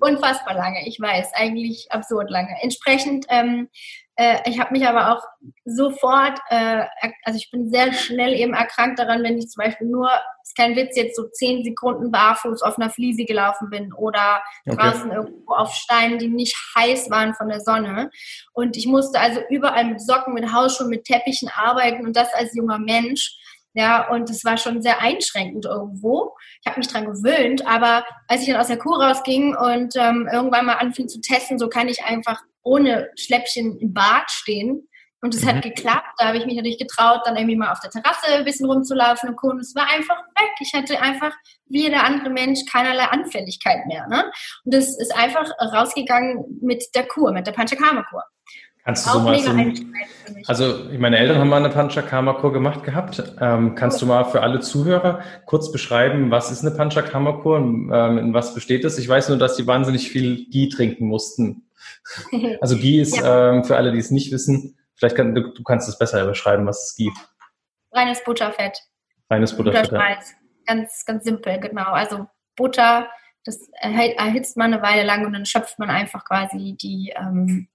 Unfassbar 0.00 0.54
lange, 0.54 0.88
ich 0.88 0.98
weiß, 1.00 1.34
eigentlich 1.34 1.90
absurd 1.90 2.30
lange. 2.30 2.56
Entsprechend 2.62 3.26
ähm, 3.28 3.68
äh, 3.68 4.07
ich 4.46 4.58
habe 4.58 4.72
mich 4.72 4.84
aber 4.84 5.12
auch 5.12 5.22
sofort, 5.64 6.40
äh, 6.48 6.82
also 7.24 7.36
ich 7.36 7.52
bin 7.52 7.70
sehr 7.70 7.92
schnell 7.92 8.34
eben 8.34 8.52
erkrankt 8.52 8.98
daran, 8.98 9.22
wenn 9.22 9.38
ich 9.38 9.48
zum 9.48 9.62
Beispiel 9.62 9.86
nur, 9.86 10.10
ist 10.42 10.56
kein 10.56 10.74
Witz, 10.74 10.96
jetzt 10.96 11.14
so 11.14 11.28
zehn 11.28 11.62
Sekunden 11.62 12.10
barfuß 12.10 12.62
auf 12.62 12.78
einer 12.78 12.90
Fliese 12.90 13.24
gelaufen 13.24 13.70
bin 13.70 13.92
oder 13.92 14.42
okay. 14.66 14.76
draußen 14.76 15.12
irgendwo 15.12 15.52
auf 15.54 15.72
Steinen, 15.72 16.18
die 16.18 16.26
nicht 16.26 16.56
heiß 16.76 17.10
waren 17.10 17.34
von 17.34 17.48
der 17.48 17.60
Sonne. 17.60 18.10
Und 18.54 18.76
ich 18.76 18.86
musste 18.86 19.20
also 19.20 19.40
überall 19.50 19.84
mit 19.84 20.00
Socken, 20.00 20.34
mit 20.34 20.52
Hausschuhen, 20.52 20.90
mit 20.90 21.04
Teppichen 21.04 21.48
arbeiten 21.54 22.04
und 22.04 22.16
das 22.16 22.34
als 22.34 22.56
junger 22.56 22.80
Mensch. 22.80 23.38
Ja, 23.78 24.08
und 24.08 24.28
es 24.28 24.44
war 24.44 24.56
schon 24.58 24.82
sehr 24.82 25.00
einschränkend 25.00 25.64
irgendwo. 25.64 26.34
Ich 26.60 26.66
habe 26.66 26.80
mich 26.80 26.88
dran 26.88 27.04
gewöhnt, 27.04 27.64
aber 27.64 28.04
als 28.26 28.40
ich 28.40 28.48
dann 28.48 28.60
aus 28.60 28.66
der 28.66 28.76
Kuh 28.76 28.94
rausging 28.94 29.54
und 29.54 29.94
ähm, 29.94 30.28
irgendwann 30.32 30.66
mal 30.66 30.78
anfing 30.78 31.06
zu 31.06 31.20
testen, 31.20 31.60
so 31.60 31.68
kann 31.68 31.86
ich 31.86 32.02
einfach 32.02 32.42
ohne 32.64 33.08
Schläppchen 33.16 33.78
im 33.78 33.94
Bad 33.94 34.32
stehen. 34.32 34.88
Und 35.20 35.32
es 35.32 35.44
mhm. 35.44 35.48
hat 35.48 35.62
geklappt. 35.62 36.08
Da 36.18 36.26
habe 36.26 36.38
ich 36.38 36.46
mich 36.46 36.56
natürlich 36.56 36.78
getraut, 36.78 37.20
dann 37.24 37.36
irgendwie 37.36 37.54
mal 37.54 37.70
auf 37.70 37.78
der 37.78 37.90
Terrasse 37.90 38.26
ein 38.32 38.44
bisschen 38.44 38.66
rumzulaufen 38.66 39.28
und 39.28 39.36
Co. 39.36 39.50
Und 39.50 39.60
es 39.60 39.76
war 39.76 39.88
einfach 39.88 40.18
weg. 40.40 40.50
Ich 40.58 40.72
hatte 40.74 41.00
einfach, 41.00 41.32
wie 41.66 41.82
jeder 41.82 42.02
andere 42.02 42.30
Mensch, 42.30 42.60
keinerlei 42.68 43.04
Anfälligkeit 43.04 43.86
mehr. 43.86 44.08
Ne? 44.08 44.24
Und 44.64 44.74
es 44.74 44.98
ist 44.98 45.14
einfach 45.16 45.48
rausgegangen 45.60 46.58
mit 46.60 46.84
der 46.96 47.06
Kur, 47.06 47.30
mit 47.32 47.46
der 47.46 47.52
Panchakarma-Kur. 47.52 48.24
Kannst 48.88 49.06
du 49.06 49.10
so 49.10 49.20
mal 49.20 49.38
so, 49.38 49.52
also 50.46 50.88
meine 50.98 51.18
Eltern 51.18 51.36
haben 51.36 51.50
mal 51.50 51.58
eine 51.58 51.68
Panchakarma-Kur 51.68 52.54
gemacht 52.54 52.84
gehabt. 52.84 53.22
Ähm, 53.38 53.74
kannst 53.74 54.00
du 54.00 54.06
mal 54.06 54.24
für 54.24 54.40
alle 54.40 54.60
Zuhörer 54.60 55.20
kurz 55.44 55.70
beschreiben, 55.70 56.30
was 56.30 56.50
ist 56.50 56.64
eine 56.64 56.74
Panchakarma-Kur 56.74 57.56
und 57.58 57.90
ähm, 57.92 58.16
in 58.16 58.32
was 58.32 58.54
besteht 58.54 58.86
es? 58.86 58.96
Ich 58.96 59.06
weiß 59.06 59.28
nur, 59.28 59.36
dass 59.36 59.58
sie 59.58 59.66
wahnsinnig 59.66 60.08
viel 60.08 60.46
Ghee 60.48 60.70
trinken 60.70 61.06
mussten. 61.06 61.68
Also 62.62 62.78
Ghee 62.78 62.98
ist 62.98 63.18
ja. 63.18 63.50
ähm, 63.50 63.64
für 63.64 63.76
alle, 63.76 63.92
die 63.92 63.98
es 63.98 64.10
nicht 64.10 64.32
wissen, 64.32 64.78
vielleicht 64.94 65.16
kann, 65.16 65.34
du, 65.34 65.52
du 65.52 65.62
kannst 65.64 65.86
es 65.86 65.98
besser 65.98 66.24
beschreiben, 66.24 66.64
was 66.66 66.84
ist 66.84 66.96
Ghee? 66.96 67.10
Reines 67.92 68.24
Butterfett. 68.24 68.78
Reines 69.28 69.54
Butterfett. 69.54 69.92
Ja. 69.92 70.16
Ganz, 70.66 71.04
ganz 71.04 71.24
simpel, 71.24 71.60
genau. 71.60 71.90
Also 71.92 72.26
Butter, 72.56 73.06
das 73.44 73.68
erhitzt 73.82 74.56
man 74.56 74.72
eine 74.72 74.82
Weile 74.82 75.04
lang 75.04 75.26
und 75.26 75.34
dann 75.34 75.44
schöpft 75.44 75.78
man 75.78 75.90
einfach 75.90 76.24
quasi 76.24 76.74
die, 76.80 77.12
ähm, 77.14 77.68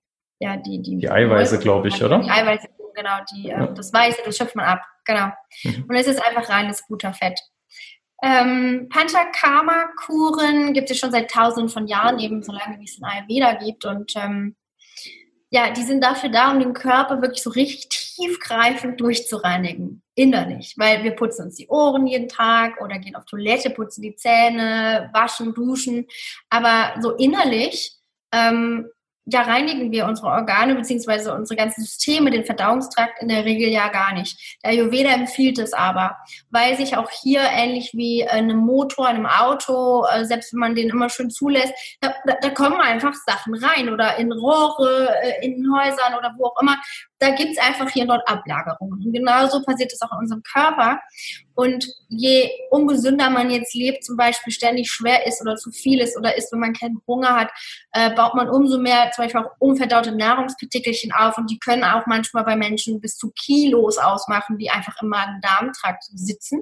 ja, 0.44 0.58
die, 0.58 0.82
die, 0.82 0.98
die 0.98 1.10
Eiweiße, 1.10 1.58
glaube 1.60 1.88
ich, 1.88 2.04
oder? 2.04 2.20
Die 2.20 2.30
Eiweiße, 2.30 2.68
genau, 2.94 3.18
die, 3.32 3.48
äh, 3.48 3.52
ja. 3.52 3.68
das 3.68 3.94
Weiße, 3.94 4.22
das 4.26 4.36
schöpft 4.36 4.58
man 4.58 4.66
ab, 4.66 4.82
genau. 5.06 5.28
Mhm. 5.64 5.86
Und 5.88 5.96
es 5.96 6.06
ist 6.06 6.22
einfach 6.22 6.50
reines 6.50 6.86
Butterfett. 6.86 7.40
Ähm, 8.22 8.90
Panchakarma-Kuren 8.90 10.74
gibt 10.74 10.92
es 10.92 11.00
schon 11.00 11.12
seit 11.12 11.32
tausenden 11.32 11.70
von 11.70 11.88
Jahren, 11.88 12.20
eben 12.20 12.44
so 12.44 12.52
lange 12.52 12.78
wie 12.80 12.84
es 12.84 12.98
in 12.98 13.06
Ayurveda 13.06 13.54
gibt. 13.54 13.86
Und 13.86 14.14
ähm, 14.18 14.58
ja, 15.50 15.72
die 15.72 15.84
sind 15.84 16.04
dafür 16.04 16.30
da, 16.30 16.52
um 16.52 16.60
den 16.60 16.74
Körper 16.74 17.22
wirklich 17.22 17.42
so 17.42 17.50
richtig 17.50 17.88
tiefgreifend 17.88 19.00
durchzureinigen, 19.00 20.04
innerlich. 20.16 20.76
Weil 20.78 21.06
wir 21.06 21.12
putzen 21.12 21.46
uns 21.46 21.56
die 21.56 21.68
Ohren 21.68 22.06
jeden 22.06 22.28
Tag 22.28 22.82
oder 22.82 23.00
gehen 23.00 23.16
auf 23.16 23.26
Toilette, 23.26 23.70
putzen 23.70 24.02
die 24.02 24.16
Zähne, 24.16 25.10
waschen, 25.14 25.54
duschen. 25.54 26.06
Aber 26.50 27.00
so 27.02 27.12
innerlich 27.12 27.94
ähm, 28.34 28.90
ja, 29.26 29.42
reinigen 29.42 29.92
wir 29.92 30.06
unsere 30.06 30.28
Organe 30.28 30.76
bzw. 30.76 31.32
unsere 31.32 31.56
ganzen 31.56 31.82
Systeme, 31.82 32.30
den 32.30 32.44
Verdauungstrakt 32.44 33.22
in 33.22 33.30
der 33.30 33.46
Regel 33.46 33.70
ja 33.70 33.88
gar 33.88 34.14
nicht. 34.14 34.58
Der 34.64 34.72
Ayurveda 34.72 35.12
empfiehlt 35.12 35.60
es 35.60 35.72
aber, 35.74 36.18
weil 36.50 36.76
sich 36.76 36.98
auch 36.98 37.10
hier 37.10 37.42
ähnlich 37.42 37.92
wie 37.94 38.28
einem 38.28 38.58
Motor, 38.58 39.08
einem 39.08 39.26
Auto, 39.26 40.06
äh, 40.06 40.26
selbst 40.26 40.54
wenn 40.54 40.60
man 40.60 40.76
den 40.76 40.90
immer 40.90 41.10
schön 41.10 41.30
zulässt, 41.30 41.74
da, 42.02 42.14
da, 42.26 42.36
da 42.42 42.50
kommen 42.50 42.82
einfach 42.82 43.14
Sachen 43.26 43.56
rein 43.56 43.90
oder 43.90 44.18
in 44.18 44.32
Rohre, 44.32 45.16
äh, 45.22 45.46
in 45.46 45.66
Häusern 45.74 46.16
oder 46.18 46.34
wo 46.38 46.48
auch 46.48 46.62
immer 46.62 46.78
da 47.24 47.32
gibt 47.32 47.52
es 47.52 47.58
einfach 47.58 47.90
hier 47.90 48.04
und 48.04 48.10
dort 48.10 48.28
Ablagerungen. 48.28 49.06
Und 49.06 49.14
genauso 49.14 49.64
passiert 49.64 49.94
es 49.94 50.02
auch 50.02 50.12
in 50.12 50.20
unserem 50.20 50.44
Körper. 50.44 51.00
Und 51.56 51.88
je 52.10 52.50
ungesünder 52.70 53.30
man 53.30 53.50
jetzt 53.50 53.74
lebt, 53.74 54.04
zum 54.04 54.18
Beispiel 54.18 54.52
ständig 54.52 54.92
schwer 54.92 55.26
ist 55.26 55.42
oder 55.42 55.56
zu 55.56 55.72
viel 55.72 56.02
ist 56.02 56.18
oder 56.18 56.36
ist, 56.36 56.52
wenn 56.52 56.60
man 56.60 56.74
keinen 56.74 57.00
Hunger 57.08 57.36
hat, 57.36 57.50
äh, 57.94 58.14
baut 58.14 58.36
man 58.36 58.50
umso 58.50 58.78
mehr 58.78 59.12
zum 59.12 59.24
Beispiel 59.24 59.42
auch 59.42 59.52
unverdaute 59.60 60.12
Nahrungspartikelchen 60.16 61.14
auf 61.14 61.38
und 61.38 61.50
die 61.50 61.60
können 61.60 61.84
auch 61.84 62.06
manchmal 62.08 62.44
bei 62.44 62.58
Menschen 62.58 63.00
bis 63.00 63.16
zu 63.16 63.32
Kilos 63.32 63.98
ausmachen, 63.98 64.58
die 64.58 64.70
einfach 64.70 65.02
im 65.02 65.08
Magen-Darm-Trakt 65.08 66.04
sitzen. 66.14 66.62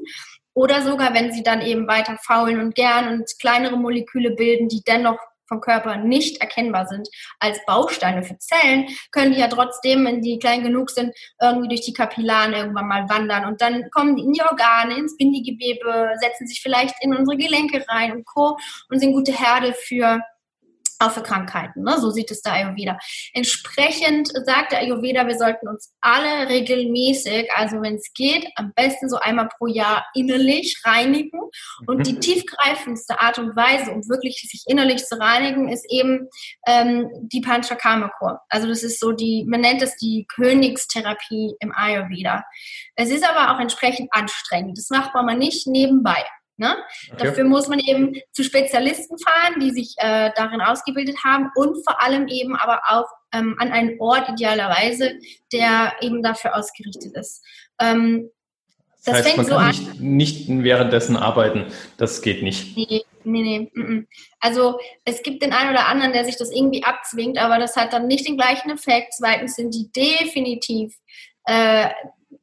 Oder 0.53 0.83
sogar, 0.83 1.13
wenn 1.13 1.31
sie 1.31 1.43
dann 1.43 1.61
eben 1.61 1.87
weiter 1.87 2.17
faulen 2.21 2.59
und 2.59 2.75
gern 2.75 3.07
und 3.13 3.31
kleinere 3.39 3.77
Moleküle 3.77 4.31
bilden, 4.31 4.67
die 4.67 4.83
dennoch 4.85 5.17
vom 5.51 5.59
Körper 5.59 5.97
nicht 5.97 6.39
erkennbar 6.41 6.87
sind 6.87 7.09
als 7.39 7.59
Bausteine 7.65 8.23
für 8.23 8.37
Zellen, 8.37 8.87
können 9.11 9.33
die 9.33 9.39
ja 9.39 9.49
trotzdem, 9.49 10.05
wenn 10.05 10.21
die 10.21 10.39
klein 10.39 10.63
genug 10.63 10.89
sind, 10.91 11.13
irgendwie 11.41 11.67
durch 11.67 11.81
die 11.81 11.93
Kapillaren 11.93 12.53
irgendwann 12.53 12.87
mal 12.87 13.09
wandern 13.09 13.45
und 13.45 13.61
dann 13.61 13.89
kommen 13.91 14.15
die 14.15 14.23
in 14.23 14.31
die 14.31 14.41
Organe, 14.41 14.97
ins 14.97 15.17
Bindegewebe, 15.17 16.13
setzen 16.21 16.47
sich 16.47 16.61
vielleicht 16.61 16.95
in 17.01 17.13
unsere 17.13 17.37
Gelenke 17.37 17.83
rein 17.89 18.13
und 18.13 18.25
Co. 18.25 18.57
und 18.89 18.99
sind 18.99 19.11
gute 19.11 19.33
Herde 19.33 19.73
für 19.73 20.21
auch 21.01 21.11
für 21.11 21.23
Krankheiten. 21.23 21.83
Ne? 21.83 21.97
So 21.99 22.11
sieht 22.11 22.31
es 22.31 22.41
der 22.41 22.53
Ayurveda. 22.53 22.97
Entsprechend 23.33 24.29
sagt 24.45 24.71
der 24.71 24.79
Ayurveda, 24.79 25.27
wir 25.27 25.37
sollten 25.37 25.67
uns 25.67 25.93
alle 26.01 26.49
regelmäßig, 26.49 27.51
also 27.53 27.81
wenn 27.81 27.95
es 27.95 28.11
geht, 28.13 28.47
am 28.55 28.71
besten 28.75 29.09
so 29.09 29.17
einmal 29.17 29.49
pro 29.57 29.67
Jahr 29.67 30.05
innerlich 30.13 30.81
reinigen. 30.85 31.39
Und 31.87 31.99
mhm. 31.99 32.03
die 32.03 32.19
tiefgreifendste 32.19 33.19
Art 33.19 33.39
und 33.39 33.55
Weise, 33.55 33.91
um 33.91 34.07
wirklich 34.09 34.37
sich 34.41 34.63
innerlich 34.67 35.05
zu 35.05 35.19
reinigen, 35.19 35.69
ist 35.69 35.85
eben 35.89 36.27
ähm, 36.67 37.09
die 37.21 37.41
Panchakarma-Kur. 37.41 38.39
Also 38.49 38.67
das 38.67 38.83
ist 38.83 38.99
so 38.99 39.11
die, 39.11 39.45
man 39.47 39.61
nennt 39.61 39.81
es 39.81 39.95
die 39.97 40.25
Königstherapie 40.33 41.55
im 41.59 41.73
Ayurveda. 41.73 42.43
Es 42.95 43.09
ist 43.09 43.27
aber 43.27 43.53
auch 43.53 43.59
entsprechend 43.59 44.09
anstrengend. 44.13 44.77
Das 44.77 44.89
macht 44.89 45.13
man 45.13 45.37
nicht 45.37 45.67
nebenbei. 45.67 46.23
Ne? 46.61 46.77
Okay. 47.11 47.25
Dafür 47.25 47.43
muss 47.45 47.67
man 47.67 47.79
eben 47.79 48.21
zu 48.33 48.43
Spezialisten 48.43 49.17
fahren, 49.17 49.59
die 49.59 49.71
sich 49.71 49.95
äh, 49.97 50.29
darin 50.35 50.61
ausgebildet 50.61 51.17
haben 51.23 51.49
und 51.55 51.83
vor 51.83 51.99
allem 52.03 52.27
eben 52.27 52.55
aber 52.55 52.81
auch 52.87 53.07
ähm, 53.33 53.55
an 53.57 53.71
einen 53.71 53.99
Ort 53.99 54.29
idealerweise, 54.29 55.17
der 55.51 55.93
eben 56.01 56.21
dafür 56.21 56.55
ausgerichtet 56.55 57.17
ist. 57.17 57.43
Ähm, 57.79 58.29
das, 59.03 59.17
das 59.17 59.25
heißt, 59.25 59.37
man 59.37 59.45
so 59.47 59.55
kann 59.55 59.69
nicht, 59.97 59.99
nicht, 60.47 60.63
währenddessen 60.63 61.17
arbeiten. 61.17 61.65
Das 61.97 62.21
geht 62.21 62.43
nicht. 62.43 62.77
Nee, 62.77 63.01
nee, 63.23 63.41
nee. 63.41 63.71
Mm, 63.73 63.93
mm. 63.93 64.07
Also 64.39 64.77
es 65.03 65.23
gibt 65.23 65.41
den 65.41 65.53
einen 65.53 65.71
oder 65.71 65.87
anderen, 65.87 66.13
der 66.13 66.25
sich 66.25 66.37
das 66.37 66.51
irgendwie 66.51 66.83
abzwingt, 66.83 67.39
aber 67.39 67.57
das 67.57 67.75
hat 67.75 67.91
dann 67.91 68.05
nicht 68.05 68.27
den 68.27 68.37
gleichen 68.37 68.69
Effekt. 68.69 69.15
Zweitens 69.17 69.55
sind 69.55 69.73
die 69.73 69.91
definitiv 69.91 70.95
äh, 71.45 71.89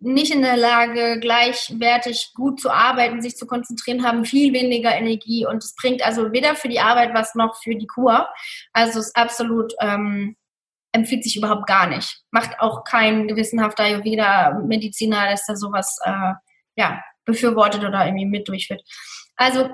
nicht 0.01 0.33
in 0.33 0.43
der 0.43 0.57
Lage, 0.57 1.19
gleichwertig 1.21 2.33
gut 2.35 2.61
zu 2.61 2.71
arbeiten, 2.71 3.21
sich 3.21 3.37
zu 3.37 3.47
konzentrieren, 3.47 4.07
haben 4.07 4.25
viel 4.25 4.53
weniger 4.53 4.95
Energie 4.95 5.45
und 5.47 5.65
es 5.65 5.75
bringt 5.75 6.05
also 6.05 6.33
weder 6.33 6.55
für 6.55 6.69
die 6.69 6.81
Arbeit 6.81 7.15
was 7.15 7.35
noch 7.35 7.57
für 7.63 7.75
die 7.75 7.87
Kur. 7.87 8.29
Also 8.73 9.01
es 9.01 9.07
ist 9.07 9.17
absolut 9.17 9.75
ähm, 9.81 10.37
empfiehlt 10.93 11.25
sich 11.25 11.37
überhaupt 11.37 11.67
gar 11.67 11.87
nicht. 11.87 12.23
Macht 12.31 12.61
auch 12.61 12.85
kein 12.85 13.29
gewissenhafter 13.29 13.85
Ayurveda-Mediziner, 13.85 15.31
dass 15.31 15.47
da 15.47 15.57
sowas 15.57 15.99
äh, 16.05 16.35
ja, 16.77 17.03
befürwortet 17.25 17.85
oder 17.85 18.07
irgendwie 18.07 18.27
mit 18.27 18.49
durchführt. 18.49 18.83
Also 19.37 19.69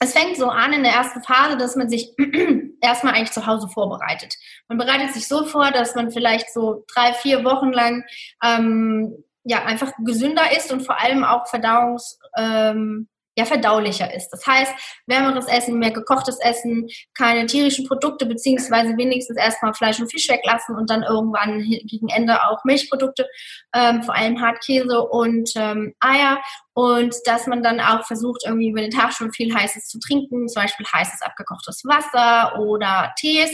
es 0.00 0.12
fängt 0.12 0.36
so 0.36 0.48
an 0.48 0.72
in 0.72 0.82
der 0.82 0.92
ersten 0.92 1.22
Phase, 1.22 1.56
dass 1.56 1.76
man 1.76 1.88
sich 1.88 2.12
erstmal 2.80 3.14
eigentlich 3.14 3.30
zu 3.30 3.46
Hause 3.46 3.68
vorbereitet. 3.68 4.34
Man 4.68 4.78
bereitet 4.78 5.14
sich 5.14 5.28
so 5.28 5.44
vor, 5.44 5.70
dass 5.70 5.94
man 5.94 6.10
vielleicht 6.10 6.52
so 6.52 6.84
drei, 6.92 7.12
vier 7.14 7.44
Wochen 7.44 7.72
lang 7.72 8.04
ähm, 8.44 9.24
ja 9.44 9.64
einfach 9.64 9.92
gesünder 10.04 10.56
ist 10.56 10.72
und 10.72 10.82
vor 10.86 11.00
allem 11.00 11.24
auch 11.24 11.46
verdauungs 11.48 12.18
ähm, 12.36 13.08
ja, 13.34 13.46
verdaulicher 13.46 14.12
ist. 14.14 14.28
Das 14.30 14.46
heißt, 14.46 14.72
wärmeres 15.06 15.46
Essen, 15.46 15.78
mehr 15.78 15.90
gekochtes 15.90 16.38
Essen, 16.40 16.88
keine 17.16 17.46
tierischen 17.46 17.86
Produkte, 17.86 18.26
beziehungsweise 18.26 18.96
wenigstens 18.96 19.38
erstmal 19.38 19.72
Fleisch 19.72 20.00
und 20.00 20.10
Fisch 20.10 20.28
weglassen 20.28 20.76
und 20.76 20.90
dann 20.90 21.02
irgendwann 21.02 21.60
gegen 21.60 22.08
Ende 22.08 22.44
auch 22.44 22.62
Milchprodukte, 22.64 23.26
ähm, 23.74 24.02
vor 24.02 24.14
allem 24.14 24.40
Hartkäse 24.40 25.00
und 25.00 25.50
ähm, 25.56 25.94
Eier. 26.00 26.42
Und 26.74 27.14
dass 27.24 27.46
man 27.46 27.62
dann 27.62 27.80
auch 27.80 28.04
versucht, 28.06 28.42
irgendwie 28.44 28.70
über 28.70 28.80
den 28.80 28.90
Tag 28.90 29.12
schon 29.14 29.32
viel 29.32 29.54
Heißes 29.54 29.88
zu 29.88 29.98
trinken, 29.98 30.48
zum 30.48 30.62
Beispiel 30.62 30.86
heißes 30.92 31.22
abgekochtes 31.22 31.82
Wasser 31.84 32.58
oder 32.60 33.12
Tees 33.18 33.50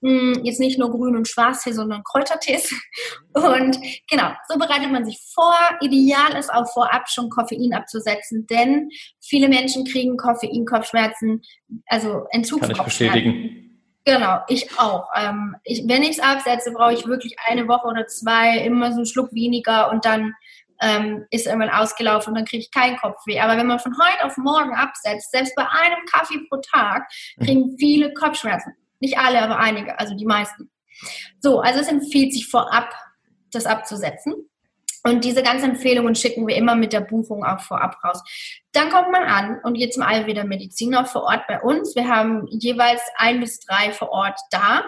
jetzt 0.00 0.60
nicht 0.60 0.78
nur 0.78 0.90
Grün- 0.90 1.16
und 1.16 1.28
Schwarztee, 1.28 1.72
sondern 1.72 2.02
Kräutertees. 2.04 2.72
Und 3.32 3.78
genau, 4.10 4.32
so 4.48 4.58
bereitet 4.58 4.90
man 4.90 5.04
sich 5.04 5.20
vor. 5.34 5.54
Ideal 5.80 6.38
ist 6.38 6.52
auch 6.52 6.70
vorab 6.72 7.08
schon 7.08 7.30
Koffein 7.30 7.74
abzusetzen, 7.74 8.46
denn 8.46 8.88
viele 9.20 9.48
Menschen 9.48 9.84
kriegen 9.84 10.16
Koffein-Kopfschmerzen, 10.16 11.42
also 11.86 12.24
Entzugskopfschmerzen. 12.30 12.76
Kann 12.76 12.76
ich 12.76 12.84
bestätigen. 12.84 13.62
Genau, 14.04 14.38
ich 14.46 14.78
auch. 14.78 15.08
Ähm, 15.16 15.56
ich, 15.64 15.82
wenn 15.88 16.02
ich 16.02 16.10
es 16.10 16.20
absetze, 16.20 16.70
brauche 16.72 16.94
ich 16.94 17.06
wirklich 17.06 17.36
eine 17.46 17.66
Woche 17.66 17.88
oder 17.88 18.06
zwei, 18.06 18.58
immer 18.58 18.92
so 18.92 18.98
einen 18.98 19.06
Schluck 19.06 19.32
weniger 19.32 19.90
und 19.90 20.04
dann 20.04 20.32
ähm, 20.80 21.24
ist 21.30 21.46
irgendwann 21.46 21.70
ausgelaufen 21.70 22.30
und 22.30 22.36
dann 22.36 22.44
kriege 22.44 22.62
ich 22.62 22.70
keinen 22.70 22.96
Kopfweh. 22.98 23.40
Aber 23.40 23.56
wenn 23.56 23.66
man 23.66 23.80
von 23.80 23.96
heute 23.98 24.24
auf 24.24 24.36
morgen 24.36 24.74
absetzt, 24.74 25.32
selbst 25.32 25.54
bei 25.56 25.66
einem 25.68 26.04
Kaffee 26.12 26.38
pro 26.48 26.58
Tag, 26.58 27.08
kriegen 27.42 27.72
mhm. 27.72 27.76
viele 27.78 28.14
Kopfschmerzen. 28.14 28.74
Nicht 29.00 29.18
alle, 29.18 29.42
aber 29.42 29.58
einige, 29.58 29.98
also 29.98 30.14
die 30.14 30.26
meisten. 30.26 30.70
So, 31.40 31.60
also 31.60 31.80
es 31.80 31.88
empfiehlt 31.88 32.32
sich 32.32 32.48
vorab, 32.48 32.92
das 33.52 33.66
abzusetzen. 33.66 34.34
Und 35.04 35.24
diese 35.24 35.42
ganzen 35.42 35.70
Empfehlungen 35.70 36.16
schicken 36.16 36.48
wir 36.48 36.56
immer 36.56 36.74
mit 36.74 36.92
der 36.92 37.00
Buchung 37.00 37.44
auch 37.44 37.60
vorab 37.60 37.96
raus. 38.02 38.20
Dann 38.72 38.90
kommt 38.90 39.12
man 39.12 39.22
an 39.22 39.60
und 39.62 39.74
geht 39.74 39.94
zum 39.94 40.02
Ayurveda 40.02 40.42
Mediziner 40.42 41.04
vor 41.06 41.22
Ort 41.22 41.46
bei 41.46 41.60
uns. 41.60 41.94
Wir 41.94 42.08
haben 42.08 42.46
jeweils 42.48 43.02
ein 43.16 43.38
bis 43.38 43.60
drei 43.60 43.92
vor 43.92 44.10
Ort 44.10 44.38
da. 44.50 44.84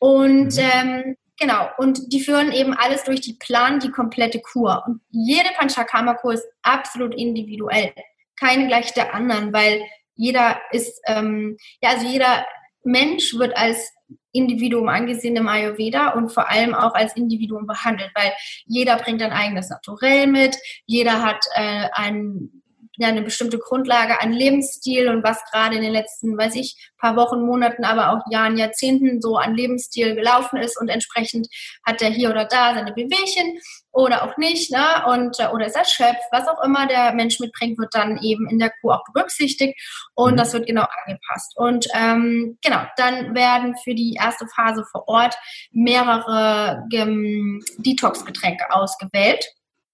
Und 0.00 0.56
mhm. 0.56 0.70
ähm, 0.74 1.16
Genau, 1.42 1.68
und 1.76 2.12
die 2.12 2.20
führen 2.20 2.52
eben 2.52 2.72
alles 2.72 3.02
durch 3.02 3.20
die 3.20 3.32
Plan, 3.34 3.80
die 3.80 3.90
komplette 3.90 4.40
Kur. 4.40 4.84
Und 4.86 5.00
jede 5.10 5.48
Panchakarma-Kur 5.56 6.34
ist 6.34 6.46
absolut 6.62 7.14
individuell. 7.16 7.92
Keine 8.38 8.68
gleich 8.68 8.94
der 8.94 9.12
anderen, 9.12 9.52
weil 9.52 9.82
jeder 10.14 10.60
ist, 10.70 11.00
ähm, 11.06 11.56
ja, 11.80 11.90
also 11.90 12.06
jeder 12.06 12.46
Mensch 12.84 13.34
wird 13.34 13.56
als 13.56 13.92
Individuum 14.32 14.88
angesehen 14.88 15.36
im 15.36 15.48
Ayurveda 15.48 16.10
und 16.10 16.30
vor 16.30 16.48
allem 16.50 16.74
auch 16.74 16.94
als 16.94 17.16
Individuum 17.16 17.66
behandelt, 17.66 18.10
weil 18.14 18.32
jeder 18.64 18.96
bringt 18.96 19.22
ein 19.22 19.32
eigenes 19.32 19.68
Naturell 19.68 20.26
mit, 20.26 20.56
jeder 20.86 21.22
hat 21.22 21.44
äh, 21.54 21.88
ein 21.92 22.61
ja, 22.96 23.08
eine 23.08 23.22
bestimmte 23.22 23.58
Grundlage 23.58 24.20
an 24.20 24.32
Lebensstil 24.32 25.08
und 25.08 25.24
was 25.24 25.42
gerade 25.50 25.76
in 25.76 25.82
den 25.82 25.92
letzten, 25.92 26.36
weiß 26.36 26.54
ich, 26.56 26.76
paar 26.98 27.16
Wochen, 27.16 27.40
Monaten, 27.40 27.84
aber 27.84 28.12
auch 28.12 28.30
Jahren, 28.30 28.58
Jahrzehnten 28.58 29.22
so 29.22 29.36
an 29.36 29.54
Lebensstil 29.54 30.14
gelaufen 30.14 30.58
ist 30.58 30.78
und 30.78 30.88
entsprechend 30.88 31.48
hat 31.84 32.02
er 32.02 32.10
hier 32.10 32.30
oder 32.30 32.44
da 32.44 32.74
seine 32.74 32.92
Bewegchen 32.92 33.58
oder 33.92 34.22
auch 34.24 34.36
nicht, 34.36 34.70
ne? 34.70 35.04
Und 35.06 35.40
äh, 35.40 35.48
oder 35.48 35.66
ist 35.66 35.76
erschöpft, 35.76 36.22
was 36.30 36.48
auch 36.48 36.62
immer 36.62 36.86
der 36.86 37.12
Mensch 37.14 37.40
mitbringt, 37.40 37.78
wird 37.78 37.94
dann 37.94 38.18
eben 38.22 38.48
in 38.48 38.58
der 38.58 38.72
Kuh 38.80 38.90
auch 38.90 39.04
berücksichtigt 39.12 39.78
und 40.14 40.32
mhm. 40.32 40.36
das 40.36 40.52
wird 40.52 40.66
genau 40.66 40.86
angepasst. 41.04 41.54
Und 41.56 41.86
ähm, 41.94 42.58
genau, 42.62 42.82
dann 42.96 43.34
werden 43.34 43.74
für 43.82 43.94
die 43.94 44.16
erste 44.18 44.46
Phase 44.54 44.84
vor 44.90 45.08
Ort 45.08 45.34
mehrere 45.72 46.84
ähm, 46.92 47.62
Detox-Getränke 47.78 48.70
ausgewählt 48.70 49.44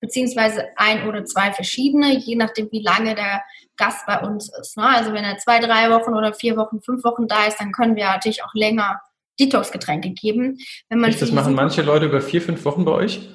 beziehungsweise 0.00 0.68
ein 0.76 1.08
oder 1.08 1.24
zwei 1.24 1.52
verschiedene, 1.52 2.16
je 2.16 2.36
nachdem, 2.36 2.68
wie 2.70 2.82
lange 2.82 3.14
der 3.14 3.42
Gast 3.76 4.06
bei 4.06 4.20
uns 4.20 4.50
ist. 4.60 4.76
Ne? 4.76 4.88
Also 4.88 5.12
wenn 5.12 5.24
er 5.24 5.38
zwei, 5.38 5.58
drei 5.60 5.90
Wochen 5.90 6.14
oder 6.14 6.32
vier 6.32 6.56
Wochen, 6.56 6.80
fünf 6.80 7.04
Wochen 7.04 7.26
da 7.26 7.46
ist, 7.46 7.60
dann 7.60 7.72
können 7.72 7.96
wir 7.96 8.06
natürlich 8.06 8.44
auch 8.44 8.54
länger 8.54 9.00
Detox-Getränke 9.40 10.10
geben. 10.10 10.58
Wenn 10.88 11.00
man 11.00 11.10
Echt, 11.10 11.22
das 11.22 11.32
machen 11.32 11.54
manche 11.54 11.82
Leute 11.82 12.06
über 12.06 12.20
vier, 12.20 12.42
fünf 12.42 12.64
Wochen 12.64 12.84
bei 12.84 12.92
euch? 12.92 13.28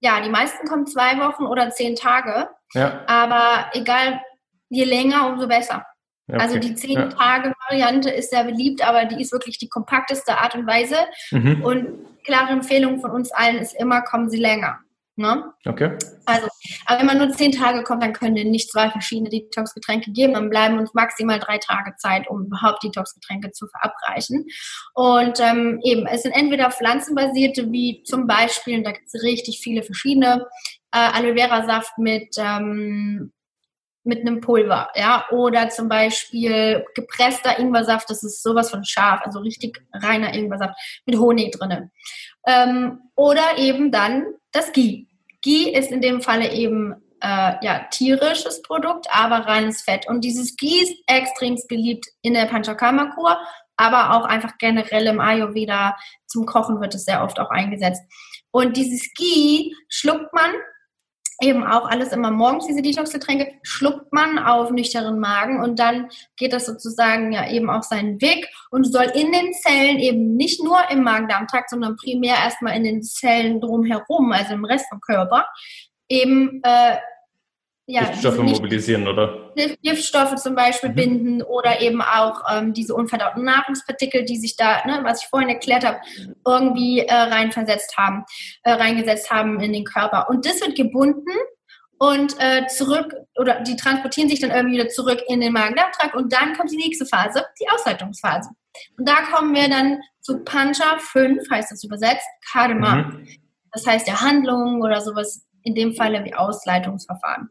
Ja, 0.00 0.20
die 0.20 0.28
meisten 0.28 0.66
kommen 0.66 0.86
zwei 0.86 1.18
Wochen 1.18 1.44
oder 1.44 1.70
zehn 1.70 1.96
Tage. 1.96 2.48
Ja. 2.74 3.02
Aber 3.06 3.70
egal, 3.72 4.20
je 4.68 4.84
länger, 4.84 5.26
umso 5.28 5.48
besser. 5.48 5.84
Ja, 6.26 6.38
also 6.38 6.56
okay. 6.56 6.66
Also 6.66 6.68
die 6.68 6.74
zehn 6.74 7.10
Tage 7.10 7.52
Variante 7.68 8.10
ist 8.10 8.30
sehr 8.30 8.44
beliebt, 8.44 8.86
aber 8.86 9.06
die 9.06 9.20
ist 9.20 9.32
wirklich 9.32 9.58
die 9.58 9.68
kompakteste 9.68 10.38
Art 10.38 10.54
und 10.54 10.66
Weise. 10.66 10.96
Mhm. 11.30 11.62
Und 11.64 11.88
klare 12.24 12.52
Empfehlung 12.52 13.00
von 13.00 13.10
uns 13.10 13.32
allen 13.32 13.58
ist 13.58 13.74
immer, 13.74 14.02
kommen 14.02 14.30
Sie 14.30 14.38
länger. 14.38 14.78
Ne? 15.16 15.44
Okay. 15.64 15.96
Also, 16.24 16.48
aber 16.86 16.98
wenn 16.98 17.06
man 17.06 17.18
nur 17.18 17.30
zehn 17.30 17.52
Tage 17.52 17.84
kommt, 17.84 18.02
dann 18.02 18.12
können 18.12 18.34
wir 18.34 18.44
nicht 18.44 18.70
zwei 18.70 18.90
verschiedene 18.90 19.30
Detox-Getränke 19.30 20.10
geben. 20.10 20.34
Dann 20.34 20.50
bleiben 20.50 20.78
uns 20.78 20.92
maximal 20.92 21.38
drei 21.38 21.58
Tage 21.58 21.94
Zeit, 21.96 22.28
um 22.28 22.46
überhaupt 22.46 22.82
Detox-Getränke 22.82 23.52
zu 23.52 23.68
verabreichen. 23.68 24.44
Und 24.94 25.38
ähm, 25.38 25.78
eben, 25.84 26.06
es 26.06 26.22
sind 26.22 26.32
entweder 26.32 26.70
pflanzenbasierte, 26.72 27.70
wie 27.70 28.02
zum 28.04 28.26
Beispiel, 28.26 28.78
und 28.78 28.84
da 28.84 28.90
gibt 28.90 29.06
es 29.06 29.22
richtig 29.22 29.60
viele 29.62 29.84
verschiedene, 29.84 30.46
äh, 30.90 30.98
Aloe 30.98 31.36
Vera 31.36 31.64
Saft 31.64 31.96
mit 31.98 32.34
ähm, 32.38 33.32
mit 34.04 34.20
einem 34.20 34.40
Pulver, 34.40 34.90
ja, 34.94 35.26
oder 35.30 35.70
zum 35.70 35.88
Beispiel 35.88 36.84
gepresster 36.94 37.58
Ingwersaft, 37.58 38.08
das 38.10 38.22
ist 38.22 38.42
sowas 38.42 38.70
von 38.70 38.84
scharf, 38.84 39.20
also 39.24 39.40
richtig 39.40 39.82
reiner 39.92 40.34
Ingwersaft 40.34 40.74
mit 41.06 41.18
Honig 41.18 41.52
drinnen. 41.52 41.90
Ähm, 42.46 43.00
oder 43.16 43.56
eben 43.56 43.90
dann 43.90 44.26
das 44.52 44.72
Ghee. 44.72 45.06
Ghee 45.42 45.70
ist 45.70 45.90
in 45.90 46.00
dem 46.00 46.20
Falle 46.20 46.52
eben 46.52 46.94
äh, 47.20 47.54
ja, 47.64 47.86
tierisches 47.90 48.60
Produkt, 48.62 49.06
aber 49.10 49.46
reines 49.46 49.82
Fett. 49.82 50.06
Und 50.06 50.22
dieses 50.22 50.56
Ghee 50.56 50.82
ist 50.82 50.94
extrem 51.06 51.58
beliebt 51.68 52.06
in 52.20 52.34
der 52.34 52.46
Panchakarma-Kur, 52.46 53.38
aber 53.76 54.14
auch 54.14 54.26
einfach 54.26 54.58
generell 54.58 55.06
im 55.06 55.20
Ayurveda. 55.20 55.96
Zum 56.26 56.44
Kochen 56.44 56.80
wird 56.80 56.94
es 56.94 57.04
sehr 57.04 57.24
oft 57.24 57.40
auch 57.40 57.50
eingesetzt. 57.50 58.02
Und 58.50 58.76
dieses 58.76 59.12
Ghee 59.14 59.72
schluckt 59.88 60.32
man 60.32 60.50
eben 61.40 61.64
auch 61.64 61.88
alles 61.88 62.12
immer 62.12 62.30
morgens, 62.30 62.66
diese 62.66 62.82
Detox-Getränke, 62.82 63.52
schluckt 63.62 64.12
man 64.12 64.38
auf 64.38 64.70
nüchternen 64.70 65.18
Magen 65.18 65.62
und 65.62 65.78
dann 65.78 66.08
geht 66.36 66.52
das 66.52 66.66
sozusagen 66.66 67.32
ja 67.32 67.50
eben 67.50 67.70
auch 67.70 67.82
seinen 67.82 68.20
Weg 68.20 68.48
und 68.70 68.84
soll 68.84 69.10
in 69.14 69.32
den 69.32 69.52
Zellen 69.52 69.98
eben 69.98 70.36
nicht 70.36 70.62
nur 70.62 70.78
im 70.90 71.02
Magen-Darm-Trakt, 71.02 71.70
sondern 71.70 71.96
primär 71.96 72.36
erstmal 72.36 72.76
in 72.76 72.84
den 72.84 73.02
Zellen 73.02 73.60
drumherum, 73.60 74.32
also 74.32 74.54
im 74.54 74.64
Rest 74.64 74.86
vom 74.88 75.00
Körper, 75.00 75.46
eben 76.08 76.60
äh, 76.62 76.96
ja, 77.86 78.04
Giftstoffe 78.04 78.38
mobilisieren, 78.38 79.06
oder? 79.06 79.52
Giftstoffe 79.82 80.36
zum 80.36 80.54
Beispiel 80.54 80.90
mhm. 80.90 80.94
binden 80.94 81.42
oder 81.42 81.80
eben 81.82 82.00
auch 82.00 82.40
ähm, 82.50 82.72
diese 82.72 82.94
unverdauten 82.94 83.44
Nahrungspartikel, 83.44 84.24
die 84.24 84.38
sich 84.38 84.56
da, 84.56 84.84
ne, 84.86 85.00
was 85.02 85.22
ich 85.22 85.28
vorhin 85.28 85.50
erklärt 85.50 85.84
habe, 85.84 85.98
irgendwie 86.46 87.00
äh, 87.00 87.12
reinversetzt 87.12 87.96
haben, 87.98 88.24
äh, 88.62 88.72
reingesetzt 88.72 89.30
haben 89.30 89.60
in 89.60 89.72
den 89.72 89.84
Körper. 89.84 90.28
Und 90.30 90.46
das 90.46 90.60
wird 90.62 90.76
gebunden 90.76 91.30
und 91.98 92.34
äh, 92.38 92.66
zurück, 92.68 93.14
oder 93.38 93.60
die 93.60 93.76
transportieren 93.76 94.30
sich 94.30 94.40
dann 94.40 94.50
irgendwie 94.50 94.76
wieder 94.78 94.88
zurück 94.88 95.22
in 95.28 95.40
den 95.40 95.52
Magen-Darm-Trakt 95.52 96.14
und 96.14 96.32
dann 96.32 96.56
kommt 96.56 96.70
die 96.70 96.76
nächste 96.76 97.04
Phase, 97.04 97.44
die 97.60 97.68
Ausleitungsphase. 97.68 98.50
Und 98.98 99.08
da 99.08 99.22
kommen 99.30 99.54
wir 99.54 99.68
dann 99.68 100.00
zu 100.20 100.42
Pancha 100.42 100.98
5, 100.98 101.50
heißt 101.50 101.70
das 101.70 101.84
übersetzt, 101.84 102.26
Karma. 102.50 102.96
Mhm. 102.96 103.28
Das 103.72 103.86
heißt 103.86 104.08
ja 104.08 104.20
Handlungen 104.20 104.82
oder 104.82 105.00
sowas, 105.00 105.44
in 105.62 105.74
dem 105.74 105.94
Falle 105.94 106.24
wie 106.24 106.34
Ausleitungsverfahren. 106.34 107.50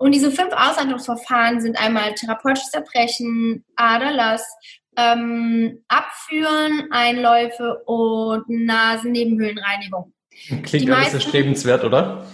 Und 0.00 0.12
diese 0.12 0.30
fünf 0.30 0.54
Aushandlungsverfahren 0.54 1.60
sind 1.60 1.78
einmal 1.78 2.14
therapeutisches 2.14 2.72
Erbrechen, 2.72 3.66
Aderlass, 3.76 4.42
ähm, 4.96 5.84
Abführen, 5.88 6.88
Einläufe 6.90 7.82
und 7.84 8.48
Nasennebenhöhlenreinigung. 8.48 10.14
Klingt 10.62 10.88
die 10.88 10.90
alles 10.90 11.12
erstrebenswert, 11.12 11.84
oder? 11.84 12.24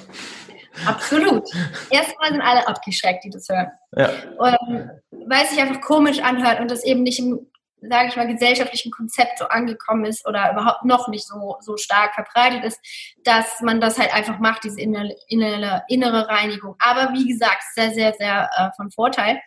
Absolut. 0.87 1.43
Erstmal 1.91 2.31
sind 2.31 2.41
alle 2.41 2.69
abgeschreckt, 2.69 3.25
die 3.25 3.31
das 3.31 3.49
hören. 3.49 3.73
Ja. 3.97 4.11
Und, 4.39 4.91
weil 5.29 5.43
es 5.43 5.51
sich 5.51 5.61
einfach 5.61 5.81
komisch 5.81 6.21
anhört 6.21 6.61
und 6.61 6.71
das 6.71 6.85
eben 6.85 7.03
nicht 7.03 7.19
im 7.19 7.49
sage 7.81 8.09
ich 8.09 8.17
mal, 8.17 8.27
gesellschaftlichen 8.27 8.91
Konzept 8.91 9.39
so 9.39 9.47
angekommen 9.47 10.05
ist 10.05 10.27
oder 10.27 10.53
überhaupt 10.53 10.85
noch 10.85 11.09
nicht 11.09 11.27
so, 11.27 11.57
so 11.61 11.77
stark 11.77 12.15
verbreitet 12.15 12.65
ist, 12.65 12.81
dass 13.25 13.61
man 13.61 13.81
das 13.81 13.99
halt 13.99 14.15
einfach 14.15 14.39
macht, 14.39 14.65
diese 14.65 14.81
innere, 14.81 15.15
innere, 15.29 15.83
innere 15.89 16.29
Reinigung. 16.29 16.77
Aber 16.79 17.13
wie 17.13 17.29
gesagt, 17.29 17.63
sehr, 17.75 17.93
sehr, 17.93 18.15
sehr 18.15 18.49
äh, 18.57 18.71
von 18.77 18.91
Vorteil. 18.91 19.41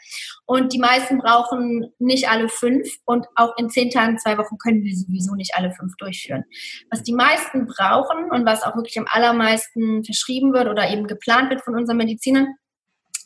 Und 0.46 0.74
die 0.74 0.80
meisten 0.80 1.18
brauchen 1.18 1.92
nicht 2.00 2.30
alle 2.30 2.50
fünf 2.50 2.88
und 3.06 3.26
auch 3.36 3.58
in 3.58 3.70
zehn 3.70 3.90
Tagen, 3.90 4.18
zwei 4.20 4.38
Wochen 4.38 4.58
können 4.58 4.84
wir 4.84 4.96
sowieso 4.96 5.36
nicht 5.36 5.56
alle 5.56 5.72
fünf 5.72 5.96
durchführen. 5.98 6.46
Was 6.92 7.04
die 7.04 7.14
meisten 7.14 7.66
brauchen 7.66 8.30
und 8.32 8.46
was 8.46 8.64
auch 8.64 8.76
wirklich 8.76 9.00
am 9.00 9.08
allermeisten 9.10 10.04
verschrieben 10.04 10.54
wird 10.54 10.68
oder 10.68 10.90
eben 10.90 11.08
geplant 11.08 11.50
wird 11.50 11.62
von 11.62 11.76
unseren 11.76 11.98
Medizinern, 11.98 12.48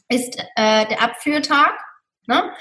ist 0.09 0.39
äh, 0.55 0.85
der 0.87 1.01
Abführtag. 1.01 1.73
Ne? 2.25 2.53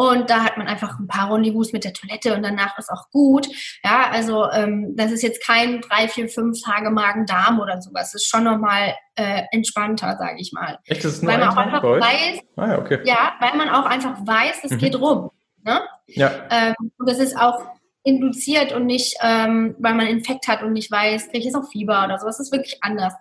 Und 0.00 0.30
da 0.30 0.44
hat 0.44 0.56
man 0.56 0.66
einfach 0.66 0.98
ein 0.98 1.06
paar 1.06 1.30
Rendezvous 1.30 1.74
mit 1.74 1.84
der 1.84 1.92
Toilette 1.92 2.34
und 2.34 2.42
danach 2.42 2.78
ist 2.78 2.88
auch 2.88 3.10
gut. 3.10 3.46
Ja, 3.84 4.08
also 4.10 4.50
ähm, 4.50 4.96
das 4.96 5.12
ist 5.12 5.22
jetzt 5.22 5.44
kein 5.44 5.82
drei, 5.82 6.08
vier, 6.08 6.30
fünf 6.30 6.62
Tage 6.62 6.90
Magen-Darm 6.90 7.60
oder 7.60 7.82
sowas. 7.82 8.12
Das 8.12 8.22
ist 8.22 8.28
schon 8.30 8.44
nochmal 8.44 8.94
äh, 9.16 9.42
entspannter, 9.52 10.16
sage 10.18 10.40
ich 10.40 10.52
mal. 10.54 10.78
Echt, 10.86 11.04
das 11.04 11.12
ist 11.12 11.22
nur 11.22 11.30
weil 11.30 11.40
man 11.40 11.50
auch 11.50 11.56
einfach 11.58 11.82
weiß, 11.82 12.40
ah, 12.56 12.66
ja, 12.68 12.78
okay. 12.78 13.00
ja, 13.04 13.34
weil 13.40 13.58
man 13.58 13.68
auch 13.68 13.84
einfach 13.84 14.16
weiß, 14.24 14.64
es 14.64 14.70
mhm. 14.70 14.78
geht 14.78 14.98
rum. 14.98 15.30
Ne? 15.64 15.82
Ja. 16.06 16.30
Ähm, 16.50 16.74
und 16.96 17.06
das 17.06 17.18
ist 17.18 17.36
auch 17.36 17.60
induziert 18.02 18.72
und 18.72 18.86
nicht, 18.86 19.18
ähm, 19.22 19.76
weil 19.80 19.92
man 19.92 20.06
Infekt 20.06 20.48
hat 20.48 20.62
und 20.62 20.72
nicht 20.72 20.90
weiß, 20.90 21.26
kriege 21.26 21.40
ich 21.40 21.44
jetzt 21.44 21.56
auch 21.56 21.68
Fieber 21.70 22.06
oder 22.06 22.18
sowas. 22.18 22.38
Das 22.38 22.46
ist 22.46 22.52
wirklich 22.52 22.82
anders. 22.82 23.12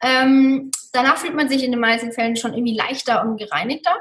Ähm, 0.00 0.70
danach 0.92 1.16
fühlt 1.16 1.34
man 1.34 1.48
sich 1.48 1.64
in 1.64 1.72
den 1.72 1.80
meisten 1.80 2.12
Fällen 2.12 2.36
schon 2.36 2.54
irgendwie 2.54 2.76
leichter 2.76 3.24
und 3.24 3.36
gereinigter. 3.36 3.96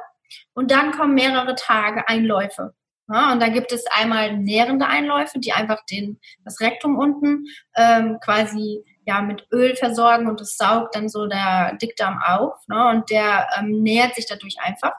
Und 0.59 0.71
dann 0.71 0.91
kommen 0.91 1.13
mehrere 1.13 1.55
Tage 1.55 2.09
Einläufe. 2.09 2.73
Ja, 3.07 3.31
und 3.31 3.41
da 3.41 3.47
gibt 3.47 3.71
es 3.71 3.85
einmal 3.87 4.35
nährende 4.35 4.87
Einläufe, 4.87 5.39
die 5.39 5.53
einfach 5.53 5.85
den, 5.89 6.19
das 6.43 6.59
Rektum 6.59 6.97
unten 6.97 7.45
ähm, 7.77 8.17
quasi 8.21 8.83
ja, 9.05 9.21
mit 9.21 9.47
Öl 9.53 9.77
versorgen 9.77 10.27
und 10.27 10.41
das 10.41 10.57
saugt 10.57 10.95
dann 10.95 11.07
so 11.07 11.27
der 11.27 11.77
Dickdarm 11.81 12.21
auf 12.21 12.55
ne, 12.67 12.89
und 12.89 13.09
der 13.09 13.47
ähm, 13.57 13.83
nährt 13.83 14.15
sich 14.15 14.25
dadurch 14.27 14.57
einfach. 14.59 14.91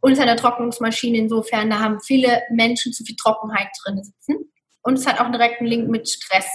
Und 0.00 0.12
es 0.12 0.18
ist 0.18 0.24
eine 0.24 0.36
Trocknungsmaschine 0.36 1.18
insofern, 1.18 1.68
da 1.68 1.80
haben 1.80 2.00
viele 2.00 2.44
Menschen 2.50 2.94
zu 2.94 3.04
viel 3.04 3.16
Trockenheit 3.16 3.68
drin 3.84 4.02
sitzen. 4.02 4.50
Und 4.80 4.94
es 4.94 5.06
hat 5.06 5.20
auch 5.20 5.26
einen 5.26 5.66
Link 5.66 5.90
mit 5.90 6.08
Stress, 6.08 6.48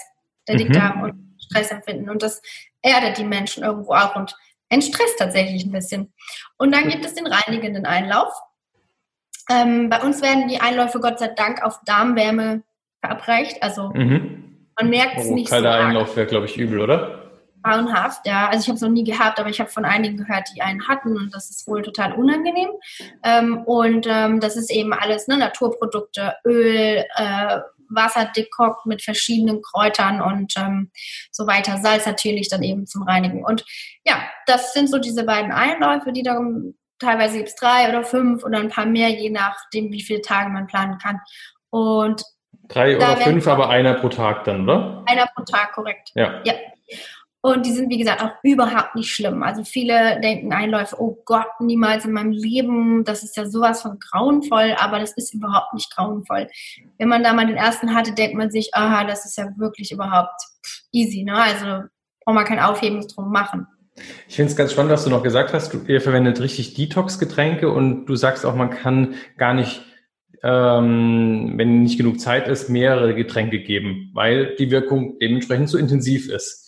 der 0.48 0.56
Dickdarm 0.56 0.98
mhm. 0.98 1.04
und 1.04 1.36
Stressempfinden. 1.40 2.10
Und 2.10 2.24
das 2.24 2.42
erdet 2.82 3.20
die 3.20 3.26
Menschen 3.26 3.64
irgendwo 3.64 3.94
auch 3.94 4.16
und 4.16 4.36
entstresst 4.74 5.18
tatsächlich 5.18 5.66
ein 5.66 5.72
bisschen. 5.72 6.14
Und 6.58 6.74
dann 6.74 6.90
gibt 6.90 7.06
es 7.06 7.14
den 7.14 7.28
reinigenden 7.28 7.86
Einlauf. 7.86 8.34
Ähm, 9.50 9.90
bei 9.90 10.02
uns 10.02 10.22
werden 10.22 10.48
die 10.48 10.62
Einläufe 10.62 11.00
Gott 11.00 11.20
sei 11.20 11.30
Dank 11.30 11.64
auf 11.64 11.80
Darmwärme 11.86 12.64
verabreicht. 13.02 13.62
Also 13.62 13.90
mhm. 13.94 14.68
man 14.78 14.90
merkt 14.90 15.18
es 15.18 15.28
oh, 15.28 15.36
nicht 15.36 15.50
kalter 15.50 15.72
so. 15.72 15.74
Kalter 15.74 15.88
Einlauf 15.88 16.16
wäre, 16.16 16.28
glaube 16.28 16.46
ich, 16.46 16.58
übel, 16.58 16.80
oder? 16.80 17.20
Grauenhaft, 17.64 18.28
ja. 18.28 18.50
Also 18.50 18.64
ich 18.64 18.68
habe 18.68 18.76
es 18.76 18.82
noch 18.82 18.90
nie 18.90 19.06
gehabt, 19.06 19.40
aber 19.40 19.50
ich 19.50 19.60
habe 19.60 19.70
von 19.70 19.86
einigen 19.86 20.18
gehört, 20.18 20.50
die 20.54 20.62
einen 20.62 20.86
hatten 20.88 21.16
und 21.16 21.34
das 21.34 21.50
ist 21.50 21.66
wohl 21.66 21.82
total 21.82 22.14
unangenehm. 22.14 22.70
Ähm, 23.24 23.64
und 23.66 24.06
ähm, 24.10 24.42
das 24.42 24.58
ist 24.58 24.70
eben 24.70 24.94
alles 24.94 25.28
ne, 25.28 25.38
Naturprodukte, 25.38 26.36
Öl, 26.46 27.06
äh, 27.16 27.60
Wasser 27.96 28.32
dekokt 28.36 28.86
mit 28.86 29.02
verschiedenen 29.02 29.62
Kräutern 29.62 30.22
und 30.22 30.54
ähm, 30.58 30.92
so 31.32 31.48
weiter. 31.48 31.78
Salz 31.82 32.06
natürlich 32.06 32.50
dann 32.50 32.64
eben 32.64 32.86
zum 32.86 33.04
Reinigen. 33.04 33.44
Und 33.44 33.66
ja, 34.04 34.22
das 34.46 34.74
sind 34.74 34.90
so 34.90 35.00
diese 35.00 35.24
beiden 35.24 35.52
Einläufe, 35.52 36.12
die 36.12 36.24
dann 36.24 36.76
teilweise 37.00 37.38
gibt 37.38 37.50
es 37.50 37.56
drei 37.56 37.90
oder 37.90 38.04
fünf 38.04 38.44
oder 38.44 38.60
ein 38.60 38.70
paar 38.70 38.86
mehr, 38.86 39.10
je 39.10 39.30
nachdem, 39.30 39.92
wie 39.92 40.02
viele 40.02 40.22
Tage 40.22 40.50
man 40.50 40.68
planen 40.68 40.98
kann. 40.98 41.20
Und 41.70 42.24
drei 42.68 42.96
oder 42.96 43.18
fünf, 43.18 43.48
aber 43.48 43.70
einer 43.70 43.96
pro 43.96 44.10
Tag 44.10 44.44
dann, 44.46 44.64
oder? 44.64 45.04
Einer 45.06 45.28
pro 45.36 45.44
Tag, 45.44 45.74
korrekt. 45.74 46.12
Ja. 46.16 46.42
ja. 46.46 46.54
Und 47.46 47.66
die 47.66 47.74
sind, 47.74 47.90
wie 47.90 47.98
gesagt, 47.98 48.24
auch 48.24 48.32
überhaupt 48.42 48.96
nicht 48.96 49.14
schlimm. 49.14 49.44
Also 49.44 49.66
viele 49.66 50.22
denken 50.22 50.54
Einläufe, 50.54 50.96
oh 50.98 51.22
Gott, 51.26 51.50
niemals 51.60 52.06
in 52.06 52.14
meinem 52.14 52.32
Leben, 52.32 53.04
das 53.04 53.22
ist 53.22 53.36
ja 53.36 53.46
sowas 53.46 53.82
von 53.82 54.00
grauenvoll, 54.00 54.74
aber 54.80 55.00
das 55.00 55.12
ist 55.18 55.34
überhaupt 55.34 55.74
nicht 55.74 55.94
grauenvoll. 55.94 56.48
Wenn 56.98 57.10
man 57.10 57.22
da 57.22 57.34
mal 57.34 57.46
den 57.46 57.58
ersten 57.58 57.94
hatte, 57.94 58.14
denkt 58.14 58.38
man 58.38 58.50
sich, 58.50 58.74
aha, 58.74 59.04
das 59.04 59.26
ist 59.26 59.38
ja 59.38 59.50
wirklich 59.58 59.92
überhaupt 59.92 60.42
easy, 60.94 61.24
ne? 61.24 61.36
Also 61.36 61.66
braucht 62.24 62.36
man 62.36 62.46
kein 62.46 62.62
Aufhebens 62.62 63.08
drum 63.08 63.30
machen. 63.30 63.68
Ich 64.30 64.38
finde 64.38 64.50
es 64.50 64.56
ganz 64.56 64.72
spannend, 64.72 64.94
was 64.94 65.04
du 65.04 65.10
noch 65.10 65.22
gesagt 65.22 65.52
hast. 65.52 65.74
Du, 65.74 65.82
ihr 65.86 66.00
verwendet 66.00 66.40
richtig 66.40 66.76
Detox-Getränke 66.76 67.70
und 67.70 68.06
du 68.06 68.16
sagst 68.16 68.46
auch, 68.46 68.56
man 68.56 68.70
kann 68.70 69.16
gar 69.36 69.54
nicht, 69.54 69.82
ähm, 70.44 71.56
wenn 71.58 71.84
nicht 71.84 71.98
genug 71.98 72.22
Zeit 72.22 72.48
ist, 72.48 72.70
mehrere 72.70 73.14
Getränke 73.14 73.60
geben, 73.60 74.12
weil 74.14 74.56
die 74.56 74.72
Wirkung 74.72 75.20
dementsprechend 75.20 75.68
zu 75.68 75.78
intensiv 75.78 76.30
ist. 76.30 76.63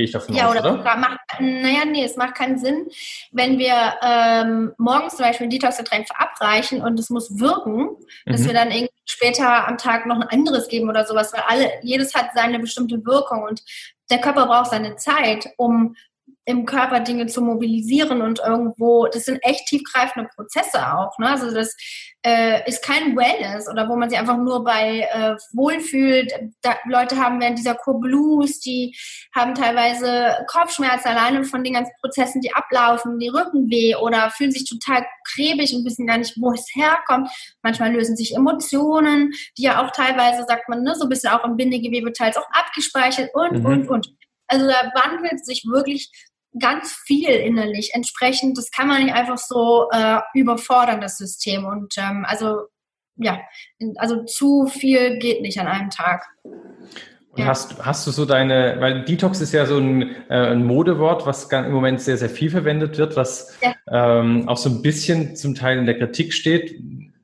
Gehe 0.00 0.06
ich 0.06 0.12
davon 0.12 0.34
ja, 0.34 0.48
aus, 0.48 0.56
oder? 0.56 0.80
oder? 0.80 0.96
Macht, 0.96 1.20
naja, 1.40 1.84
nee, 1.84 2.02
es 2.02 2.16
macht 2.16 2.34
keinen 2.34 2.56
Sinn, 2.56 2.86
wenn 3.32 3.58
wir 3.58 3.74
ähm, 4.02 4.72
morgens 4.78 5.16
zum 5.16 5.26
Beispiel 5.26 5.46
ein 5.46 5.50
Detox-Getränk 5.50 6.06
verabreichen 6.06 6.80
und 6.80 6.98
es 6.98 7.10
muss 7.10 7.38
wirken, 7.38 7.90
mhm. 8.24 8.32
dass 8.32 8.46
wir 8.46 8.54
dann 8.54 8.70
irgendwie 8.70 8.94
später 9.04 9.68
am 9.68 9.76
Tag 9.76 10.06
noch 10.06 10.16
ein 10.16 10.28
anderes 10.28 10.68
geben 10.68 10.88
oder 10.88 11.04
sowas, 11.04 11.34
weil 11.34 11.42
alle, 11.46 11.70
jedes 11.82 12.14
hat 12.14 12.30
seine 12.34 12.58
bestimmte 12.60 13.04
Wirkung 13.04 13.42
und 13.42 13.62
der 14.10 14.22
Körper 14.22 14.46
braucht 14.46 14.70
seine 14.70 14.96
Zeit, 14.96 15.50
um 15.58 15.94
im 16.46 16.66
Körper 16.66 17.00
Dinge 17.00 17.26
zu 17.26 17.42
mobilisieren 17.42 18.22
und 18.22 18.40
irgendwo, 18.40 19.06
das 19.06 19.24
sind 19.24 19.38
echt 19.42 19.66
tiefgreifende 19.66 20.28
Prozesse 20.34 20.78
auch. 20.94 21.16
Ne? 21.18 21.28
Also 21.28 21.52
das 21.52 21.76
äh, 22.22 22.68
ist 22.68 22.82
kein 22.82 23.16
Wellness 23.16 23.68
oder 23.68 23.88
wo 23.88 23.96
man 23.96 24.10
sich 24.10 24.18
einfach 24.18 24.36
nur 24.36 24.64
bei 24.64 25.08
äh, 25.12 25.36
wohlfühlt. 25.52 26.32
Da, 26.62 26.76
Leute 26.86 27.16
haben 27.16 27.40
während 27.40 27.58
dieser 27.58 27.74
Kur 27.74 28.00
Blues, 28.00 28.60
die 28.60 28.96
haben 29.34 29.54
teilweise 29.54 30.44
Kopfschmerzen 30.46 31.08
alleine 31.08 31.44
von 31.44 31.62
den 31.62 31.74
ganzen 31.74 31.92
Prozessen, 32.00 32.40
die 32.40 32.52
ablaufen, 32.52 33.18
die 33.18 33.28
Rückenweh 33.28 33.94
oder 33.96 34.30
fühlen 34.30 34.52
sich 34.52 34.68
total 34.68 35.06
krebig 35.32 35.74
und 35.74 35.84
wissen 35.84 36.06
gar 36.06 36.18
nicht, 36.18 36.34
wo 36.40 36.52
es 36.52 36.66
herkommt. 36.74 37.30
Manchmal 37.62 37.92
lösen 37.92 38.16
sich 38.16 38.34
Emotionen, 38.34 39.32
die 39.56 39.62
ja 39.62 39.84
auch 39.84 39.90
teilweise, 39.90 40.44
sagt 40.46 40.68
man, 40.68 40.82
ne, 40.82 40.94
so 40.94 41.04
ein 41.04 41.08
bisschen 41.08 41.32
auch 41.32 41.44
im 41.44 41.56
Bindegewebe 41.56 42.12
teils 42.12 42.36
auch 42.36 42.48
abgespeichert 42.52 43.30
und, 43.34 43.60
mhm. 43.60 43.66
und, 43.66 43.88
und. 43.88 44.08
Also 44.48 44.66
da 44.66 44.90
wandelt 44.94 45.44
sich 45.46 45.64
wirklich 45.64 46.10
ganz 46.58 46.92
viel 47.04 47.30
innerlich. 47.30 47.90
Entsprechend, 47.94 48.58
das 48.58 48.70
kann 48.70 48.88
man 48.88 49.04
nicht 49.04 49.14
einfach 49.14 49.38
so 49.38 49.88
äh, 49.92 50.18
überfordern, 50.34 51.00
das 51.00 51.16
System. 51.16 51.64
Und 51.64 51.96
ähm, 51.98 52.24
also 52.26 52.66
ja, 53.16 53.40
also 53.96 54.24
zu 54.24 54.66
viel 54.66 55.18
geht 55.18 55.42
nicht 55.42 55.60
an 55.60 55.66
einem 55.66 55.90
Tag. 55.90 56.24
Und 56.42 57.38
ja. 57.38 57.46
hast, 57.46 57.84
hast 57.84 58.06
du 58.06 58.10
so 58.10 58.24
deine, 58.24 58.76
weil 58.80 59.04
Detox 59.04 59.40
ist 59.40 59.52
ja 59.52 59.66
so 59.66 59.78
ein, 59.78 60.16
äh, 60.28 60.34
ein 60.34 60.64
Modewort, 60.64 61.26
was 61.26 61.44
im 61.52 61.70
Moment 61.70 62.00
sehr, 62.00 62.16
sehr 62.16 62.30
viel 62.30 62.50
verwendet 62.50 62.98
wird, 62.98 63.16
was 63.16 63.56
ja. 63.62 63.74
ähm, 63.88 64.48
auch 64.48 64.56
so 64.56 64.68
ein 64.68 64.82
bisschen 64.82 65.36
zum 65.36 65.54
Teil 65.54 65.78
in 65.78 65.86
der 65.86 65.98
Kritik 65.98 66.32
steht, 66.32 66.74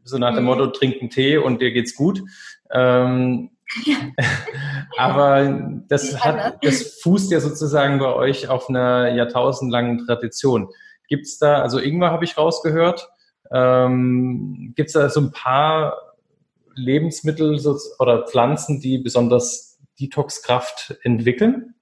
so 0.04 0.18
nach 0.18 0.34
dem 0.34 0.44
mhm. 0.44 0.50
Motto, 0.50 0.66
trink 0.68 1.00
einen 1.00 1.10
Tee 1.10 1.38
und 1.38 1.60
dir 1.60 1.72
geht's 1.72 1.96
gut. 1.96 2.22
Ähm, 2.70 3.50
ja. 3.85 3.96
Aber 4.96 5.81
das, 5.88 6.24
hat, 6.24 6.64
das 6.64 7.00
fußt 7.02 7.31
ja 7.31 7.40
sozusagen 7.40 7.98
bei 7.98 8.12
euch 8.12 8.48
auf 8.48 8.68
einer 8.68 9.14
jahrtausendlangen 9.14 10.07
Tradition. 10.07 10.68
Gibt 11.09 11.26
es 11.26 11.38
da, 11.38 11.62
also 11.62 11.79
Ingwer 11.79 12.11
habe 12.11 12.24
ich 12.24 12.37
rausgehört, 12.37 13.09
ähm, 13.52 14.72
gibt 14.74 14.88
es 14.88 14.94
da 14.94 15.09
so 15.09 15.20
ein 15.20 15.31
paar 15.31 15.96
Lebensmittel 16.74 17.59
oder 17.98 18.26
Pflanzen, 18.26 18.81
die 18.81 18.98
besonders 18.98 19.79
Detoxkraft 20.00 20.96
entwickeln? 21.02 21.75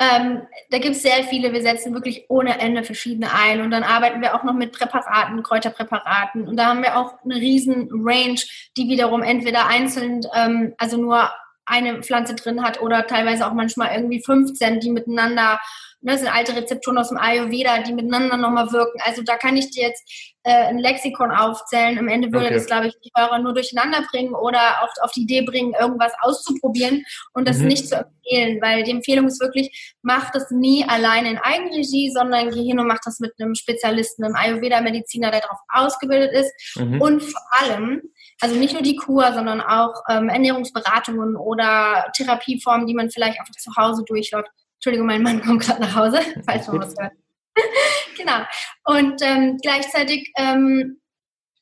Ähm, 0.00 0.42
da 0.70 0.78
gibt 0.78 0.94
es 0.94 1.02
sehr 1.02 1.24
viele. 1.24 1.52
Wir 1.52 1.62
setzen 1.62 1.92
wirklich 1.92 2.26
ohne 2.28 2.60
Ende 2.60 2.84
verschiedene 2.84 3.32
ein. 3.34 3.60
Und 3.60 3.70
dann 3.70 3.82
arbeiten 3.82 4.20
wir 4.20 4.34
auch 4.34 4.44
noch 4.44 4.54
mit 4.54 4.72
Präparaten, 4.72 5.42
Kräuterpräparaten. 5.42 6.46
Und 6.46 6.56
da 6.56 6.66
haben 6.66 6.82
wir 6.82 6.96
auch 6.96 7.14
eine 7.24 7.34
riesen 7.36 7.88
Range, 7.92 8.40
die 8.76 8.88
wiederum 8.88 9.22
entweder 9.22 9.66
einzeln, 9.66 10.20
ähm, 10.34 10.74
also 10.78 10.96
nur 10.98 11.30
eine 11.66 12.02
Pflanze 12.02 12.34
drin 12.34 12.62
hat 12.62 12.80
oder 12.80 13.06
teilweise 13.06 13.46
auch 13.46 13.52
manchmal 13.52 13.94
irgendwie 13.94 14.22
15, 14.22 14.80
die 14.80 14.90
miteinander 14.90 15.60
das 16.00 16.20
sind 16.20 16.28
alte 16.28 16.54
Rezepturen 16.54 16.98
aus 16.98 17.08
dem 17.08 17.18
Ayurveda, 17.18 17.82
die 17.82 17.92
miteinander 17.92 18.36
nochmal 18.36 18.70
wirken. 18.72 19.00
Also 19.04 19.22
da 19.22 19.36
kann 19.36 19.56
ich 19.56 19.70
dir 19.70 19.88
jetzt 19.88 20.34
äh, 20.44 20.66
ein 20.68 20.78
Lexikon 20.78 21.30
aufzählen. 21.30 21.98
Am 21.98 22.08
Ende 22.08 22.32
würde 22.32 22.46
okay. 22.46 22.54
das, 22.54 22.66
glaube 22.66 22.86
ich, 22.86 22.94
die 23.04 23.10
Hörer 23.16 23.38
nur 23.40 23.52
durcheinander 23.52 24.02
bringen 24.10 24.34
oder 24.34 24.60
auch 24.82 25.04
auf 25.04 25.12
die 25.12 25.22
Idee 25.22 25.42
bringen, 25.42 25.74
irgendwas 25.78 26.12
auszuprobieren 26.20 27.04
und 27.32 27.48
das 27.48 27.58
mhm. 27.58 27.68
nicht 27.68 27.88
zu 27.88 27.96
empfehlen, 27.96 28.60
weil 28.62 28.84
die 28.84 28.92
Empfehlung 28.92 29.26
ist 29.26 29.40
wirklich, 29.40 29.96
mach 30.02 30.30
das 30.30 30.50
nie 30.50 30.84
alleine 30.88 31.30
in 31.30 31.38
Eigenregie, 31.38 32.10
sondern 32.10 32.50
geh 32.50 32.62
hin 32.62 32.78
und 32.78 32.86
mach 32.86 33.00
das 33.04 33.18
mit 33.18 33.32
einem 33.38 33.54
Spezialisten, 33.54 34.24
einem 34.24 34.36
Ayurveda-Mediziner, 34.36 35.30
der 35.30 35.40
darauf 35.40 35.58
ausgebildet 35.68 36.32
ist 36.32 36.76
mhm. 36.76 37.00
und 37.00 37.22
vor 37.22 37.42
allem 37.60 38.02
also 38.40 38.54
nicht 38.54 38.72
nur 38.72 38.82
die 38.82 38.94
Kur, 38.94 39.32
sondern 39.32 39.60
auch 39.60 39.94
ähm, 40.08 40.28
Ernährungsberatungen 40.28 41.34
oder 41.34 42.08
Therapieformen, 42.16 42.86
die 42.86 42.94
man 42.94 43.10
vielleicht 43.10 43.40
auch 43.40 43.50
zu 43.50 43.74
Hause 43.76 44.04
durchläuft, 44.06 44.48
Entschuldigung, 44.78 45.06
mein 45.06 45.22
Mann 45.22 45.42
kommt 45.44 45.62
gerade 45.62 45.80
nach 45.80 45.94
Hause, 45.94 46.20
falls 46.44 46.68
man 46.68 46.80
was 46.80 46.94
hört. 46.98 47.12
genau. 48.16 48.44
Und 48.84 49.20
ähm, 49.22 49.58
gleichzeitig, 49.62 50.32
ähm, 50.36 51.00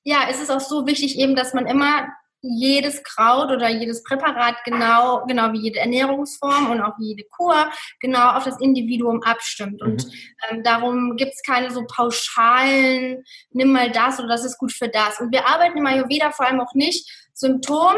ja, 0.04 0.28
ist 0.28 0.42
es 0.42 0.50
auch 0.50 0.60
so 0.60 0.86
wichtig 0.86 1.18
eben, 1.18 1.34
dass 1.34 1.54
man 1.54 1.66
immer 1.66 2.08
jedes 2.42 3.02
Kraut 3.02 3.50
oder 3.50 3.68
jedes 3.68 4.02
Präparat 4.04 4.56
genau, 4.64 5.24
genau 5.26 5.52
wie 5.52 5.62
jede 5.62 5.80
Ernährungsform 5.80 6.70
und 6.70 6.80
auch 6.80 6.94
jede 7.00 7.24
Kur 7.24 7.70
genau 8.00 8.30
auf 8.32 8.44
das 8.44 8.60
Individuum 8.60 9.22
abstimmt. 9.22 9.82
Und 9.82 10.04
mhm. 10.04 10.12
ähm, 10.50 10.62
darum 10.62 11.16
gibt 11.16 11.32
es 11.34 11.42
keine 11.42 11.70
so 11.70 11.84
pauschalen, 11.86 13.24
nimm 13.50 13.72
mal 13.72 13.90
das 13.90 14.18
oder 14.18 14.28
das 14.28 14.44
ist 14.44 14.58
gut 14.58 14.72
für 14.72 14.88
das. 14.88 15.20
Und 15.20 15.32
wir 15.32 15.48
arbeiten 15.48 15.78
im 15.78 15.86
Ayurveda 15.86 16.30
vor 16.30 16.46
allem 16.46 16.60
auch 16.60 16.74
nicht 16.74 17.10
Symptom 17.32 17.94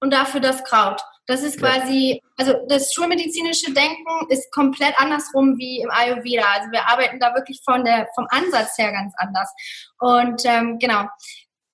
und 0.00 0.12
dafür 0.12 0.40
das 0.40 0.64
Kraut. 0.64 1.02
Das 1.30 1.44
ist 1.44 1.60
quasi, 1.60 2.20
also 2.36 2.54
das 2.68 2.92
schulmedizinische 2.92 3.72
Denken 3.72 4.26
ist 4.30 4.50
komplett 4.50 5.00
andersrum 5.00 5.56
wie 5.58 5.80
im 5.80 5.88
Ayurveda. 5.88 6.42
Also 6.56 6.72
wir 6.72 6.88
arbeiten 6.88 7.20
da 7.20 7.32
wirklich 7.36 7.60
von 7.64 7.84
der, 7.84 8.08
vom 8.16 8.26
Ansatz 8.30 8.76
her 8.76 8.90
ganz 8.90 9.14
anders. 9.16 9.48
Und 10.00 10.42
ähm, 10.44 10.78
genau. 10.80 11.04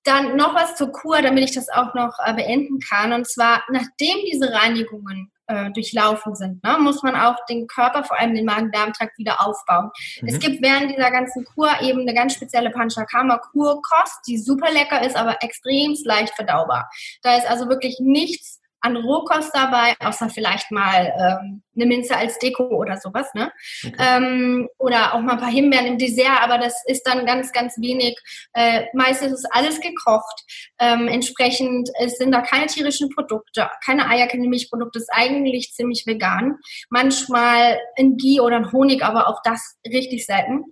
Dann 0.03 0.37
noch 0.37 0.53
was 0.53 0.75
zur 0.75 0.91
Kur, 0.91 1.23
damit 1.23 1.43
ich 1.43 1.55
das 1.55 1.69
auch 1.69 1.95
noch 1.95 2.13
äh, 2.23 2.33
beenden 2.35 2.79
kann. 2.79 3.13
Und 3.13 3.27
zwar, 3.27 3.63
nachdem 3.71 4.17
diese 4.31 4.53
Reinigungen 4.53 5.31
äh, 5.47 5.71
durchlaufen 5.71 6.35
sind, 6.35 6.63
ne, 6.63 6.77
muss 6.79 7.01
man 7.01 7.15
auch 7.15 7.35
den 7.49 7.65
Körper, 7.65 8.03
vor 8.03 8.19
allem 8.19 8.35
den 8.35 8.45
Magen-Darm-Trakt, 8.45 9.17
wieder 9.17 9.45
aufbauen. 9.45 9.89
Mhm. 10.21 10.27
Es 10.27 10.39
gibt 10.39 10.61
während 10.61 10.91
dieser 10.91 11.09
ganzen 11.09 11.43
Kur 11.45 11.71
eben 11.81 12.01
eine 12.01 12.13
ganz 12.13 12.35
spezielle 12.35 12.69
Panchakarma-Kurkost, 12.69 14.19
die 14.27 14.37
super 14.37 14.71
lecker 14.71 15.03
ist, 15.03 15.15
aber 15.15 15.41
extrem 15.41 15.97
leicht 16.05 16.35
verdaubar. 16.35 16.87
Da 17.23 17.35
ist 17.35 17.49
also 17.49 17.67
wirklich 17.67 17.97
nichts 17.99 18.61
an 18.81 18.95
Rohkost 18.95 19.51
dabei, 19.53 19.95
außer 19.99 20.29
vielleicht 20.29 20.71
mal 20.71 21.13
ähm, 21.19 21.63
eine 21.75 21.85
Minze 21.85 22.15
als 22.15 22.39
Deko 22.39 22.65
oder 22.67 22.97
sowas, 22.97 23.33
ne? 23.33 23.51
Okay. 23.85 23.95
Ähm, 23.99 24.69
oder 24.77 25.13
auch 25.13 25.21
mal 25.21 25.33
ein 25.33 25.39
paar 25.39 25.51
Himbeeren 25.51 25.85
im 25.85 25.97
Dessert, 25.97 26.41
aber 26.41 26.57
das 26.57 26.73
ist 26.85 27.03
dann 27.03 27.25
ganz, 27.25 27.51
ganz 27.51 27.77
wenig. 27.77 28.17
Äh, 28.53 28.85
meistens 28.93 29.33
ist 29.33 29.47
alles 29.51 29.79
gekocht. 29.79 30.43
Ähm, 30.79 31.07
entsprechend 31.07 31.89
es 31.99 32.17
sind 32.17 32.31
da 32.31 32.41
keine 32.41 32.67
tierischen 32.67 33.09
Produkte, 33.09 33.69
keine 33.85 34.09
Eier, 34.09 34.27
keine 34.27 34.47
Milchprodukte, 34.47 34.99
ist 34.99 35.11
eigentlich 35.11 35.73
ziemlich 35.73 36.05
vegan. 36.05 36.57
Manchmal 36.89 37.79
ein 37.97 38.17
Ghee 38.17 38.39
oder 38.39 38.57
ein 38.57 38.71
Honig, 38.71 39.03
aber 39.03 39.27
auch 39.27 39.41
das 39.43 39.77
richtig 39.85 40.25
selten 40.25 40.65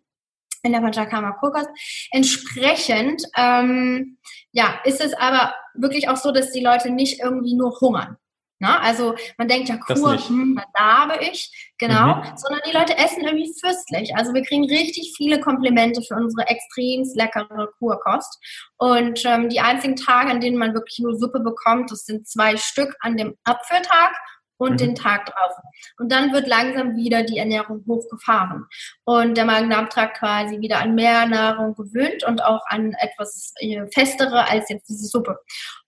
in 0.65 0.73
der 0.73 0.81
Panchakarma 0.81 1.31
Kurkost. 1.33 1.69
Entsprechend 2.11 3.23
ähm, 3.37 4.17
ja, 4.51 4.79
ist 4.85 5.01
es 5.01 5.13
aber 5.13 5.53
wirklich 5.73 6.09
auch 6.09 6.17
so, 6.17 6.31
dass 6.31 6.51
die 6.51 6.63
Leute 6.63 6.89
nicht 6.89 7.21
irgendwie 7.21 7.55
nur 7.55 7.77
hungern. 7.79 8.17
Na, 8.59 8.79
also 8.79 9.15
man 9.37 9.49
denkt 9.49 9.67
ja, 9.67 9.75
Kur, 9.75 10.17
hm, 10.17 10.57
da 10.73 10.99
habe 10.99 11.21
ich, 11.21 11.73
genau, 11.77 12.15
mhm. 12.15 12.37
sondern 12.37 12.61
die 12.65 12.71
Leute 12.71 12.97
essen 12.97 13.25
irgendwie 13.25 13.53
fürstlich. 13.59 14.15
Also 14.15 14.33
wir 14.33 14.43
kriegen 14.43 14.63
richtig 14.63 15.13
viele 15.17 15.41
Komplimente 15.41 16.01
für 16.01 16.15
unsere 16.15 16.47
extrem 16.47 17.03
leckere 17.15 17.67
Kurkost. 17.79 18.39
Und 18.77 19.25
ähm, 19.25 19.49
die 19.49 19.59
einzigen 19.59 19.97
Tage, 19.97 20.31
an 20.31 20.39
denen 20.39 20.57
man 20.57 20.73
wirklich 20.73 20.99
nur 20.99 21.17
Suppe 21.17 21.41
bekommt, 21.41 21.91
das 21.91 22.05
sind 22.05 22.29
zwei 22.29 22.55
Stück 22.55 22.95
an 23.01 23.17
dem 23.17 23.35
Apfeltag 23.43 24.15
und 24.57 24.73
mhm. 24.73 24.77
den 24.77 24.95
Tag 24.95 25.25
drauf. 25.25 25.51
Und 25.97 26.11
dann 26.11 26.31
wird 26.33 26.47
langsam 26.47 26.95
wieder 26.95 27.23
die 27.23 27.37
Ernährung 27.37 27.83
hochgefahren 27.87 28.65
und 29.03 29.35
der 29.35 29.45
Magen-Darm-Trakt 29.45 30.17
quasi 30.17 30.59
wieder 30.59 30.79
an 30.79 30.95
mehr 30.95 31.25
Nahrung 31.25 31.75
gewöhnt 31.75 32.23
und 32.23 32.43
auch 32.43 32.61
an 32.67 32.93
etwas 32.99 33.53
äh, 33.59 33.85
festere 33.93 34.49
als 34.49 34.69
jetzt 34.69 34.89
diese 34.89 35.07
Suppe. 35.07 35.37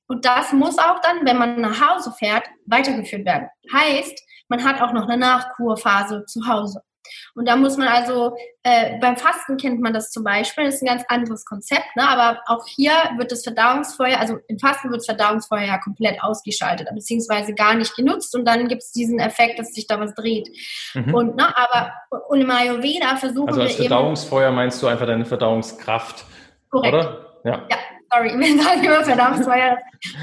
Und 0.07 0.25
das 0.25 0.53
muss 0.53 0.77
auch 0.77 1.01
dann, 1.01 1.25
wenn 1.25 1.37
man 1.37 1.61
nach 1.61 1.81
Hause 1.81 2.13
fährt, 2.17 2.47
weitergeführt 2.65 3.25
werden. 3.25 3.47
Heißt, 3.73 4.23
man 4.47 4.63
hat 4.63 4.81
auch 4.81 4.93
noch 4.93 5.07
eine 5.07 5.17
Nachkurphase 5.17 6.25
zu 6.25 6.47
Hause. 6.47 6.81
Und 7.35 7.47
da 7.47 7.55
muss 7.55 7.77
man 7.77 7.87
also, 7.87 8.35
äh, 8.63 8.97
beim 8.99 9.17
Fasten 9.17 9.57
kennt 9.57 9.81
man 9.81 9.93
das 9.93 10.09
zum 10.09 10.23
Beispiel, 10.23 10.65
das 10.65 10.75
ist 10.75 10.83
ein 10.83 10.87
ganz 10.87 11.03
anderes 11.07 11.45
Konzept, 11.45 11.95
ne? 11.95 12.07
aber 12.07 12.41
auch 12.45 12.65
hier 12.67 12.91
wird 13.17 13.31
das 13.31 13.43
Verdauungsfeuer, 13.43 14.19
also 14.19 14.37
im 14.47 14.59
Fasten 14.59 14.89
wird 14.89 14.99
das 15.01 15.05
Verdauungsfeuer 15.05 15.63
ja 15.63 15.77
komplett 15.77 16.21
ausgeschaltet, 16.21 16.87
beziehungsweise 16.93 17.53
gar 17.53 17.75
nicht 17.75 17.95
genutzt 17.95 18.35
und 18.35 18.45
dann 18.45 18.67
gibt 18.67 18.83
es 18.83 18.91
diesen 18.91 19.19
Effekt, 19.19 19.59
dass 19.59 19.73
sich 19.73 19.87
da 19.87 19.99
was 19.99 20.13
dreht. 20.13 20.49
Mhm. 20.93 21.13
Und, 21.13 21.35
ne, 21.35 21.55
aber 21.57 21.93
und 22.29 22.41
im 22.41 22.51
Ayurveda 22.51 23.15
versuchen 23.15 23.47
wir. 23.47 23.61
Also 23.61 23.61
als 23.61 23.75
Verdauungsfeuer 23.75 24.51
meinst 24.51 24.81
du 24.81 24.87
einfach 24.87 25.07
deine 25.07 25.25
Verdauungskraft, 25.25 26.25
korrekt. 26.69 26.93
oder? 26.93 27.25
Ja. 27.43 27.65
ja 27.69 27.77
sorry, 28.11 28.29
wir 28.37 28.63
sagen 28.63 28.83
immer 28.83 29.03
Verdauungsfeuer. 29.03 29.77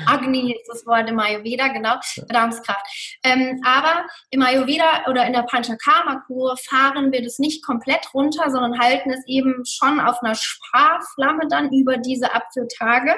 Agni 0.07 0.53
ist 0.53 0.69
das 0.69 0.87
Wort 0.87 1.09
im 1.09 1.19
Ayurveda, 1.19 1.69
genau, 1.69 1.97
Verdauungskraft. 2.27 3.19
Ähm, 3.25 3.61
aber 3.65 4.07
im 4.31 4.43
Ayurveda 4.43 5.05
oder 5.09 5.27
in 5.27 5.33
der 5.33 5.43
Panchakarma-Kur 5.43 6.57
fahren 6.69 7.13
wir 7.13 7.23
das 7.23 7.39
nicht 7.39 7.65
komplett 7.65 8.13
runter, 8.15 8.51
sondern 8.51 8.79
halten 8.79 9.11
es 9.11 9.27
eben 9.27 9.65
schon 9.67 10.01
auf 10.01 10.23
einer 10.23 10.35
Sparflamme 10.35 11.49
dann 11.49 11.73
über 11.73 11.97
diese 11.97 12.33
Abführtage 12.35 13.17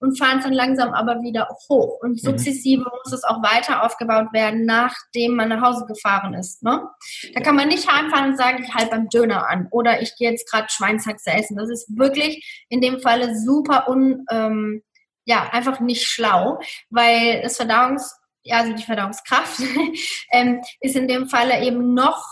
und 0.00 0.18
fahren 0.18 0.38
es 0.38 0.44
dann 0.44 0.52
langsam 0.52 0.92
aber 0.92 1.22
wieder 1.22 1.48
hoch. 1.68 2.00
Und 2.02 2.12
mhm. 2.12 2.18
sukzessive 2.18 2.82
mhm. 2.82 2.90
muss 3.02 3.12
es 3.12 3.24
auch 3.24 3.42
weiter 3.42 3.82
aufgebaut 3.82 4.32
werden, 4.32 4.66
nachdem 4.66 5.36
man 5.36 5.48
nach 5.48 5.62
Hause 5.62 5.86
gefahren 5.86 6.34
ist. 6.34 6.62
Ne? 6.62 6.86
Da 7.34 7.40
kann 7.40 7.56
man 7.56 7.68
nicht 7.68 7.90
heimfahren 7.90 8.32
und 8.32 8.36
sagen, 8.36 8.64
ich 8.66 8.74
halte 8.74 8.90
beim 8.90 9.08
Döner 9.08 9.48
an 9.48 9.68
oder 9.70 10.02
ich 10.02 10.14
gehe 10.16 10.30
jetzt 10.30 10.50
gerade 10.50 10.68
Schweinshaxe 10.68 11.30
essen. 11.30 11.56
Das 11.56 11.70
ist 11.70 11.96
wirklich 11.96 12.64
in 12.68 12.80
dem 12.80 13.00
Falle 13.00 13.36
super 13.36 13.88
un, 13.96 14.26
ähm, 14.30 14.82
ja, 15.24 15.48
einfach 15.50 15.80
nicht 15.80 16.06
schlau, 16.06 16.60
weil 16.90 17.42
das 17.42 17.56
Verdauungs, 17.56 18.16
ja, 18.42 18.58
also 18.58 18.72
die 18.72 18.82
Verdauungskraft 18.82 19.60
ähm, 20.32 20.62
ist 20.80 20.96
in 20.96 21.08
dem 21.08 21.28
Falle 21.28 21.62
eben 21.62 21.94
noch, 21.94 22.24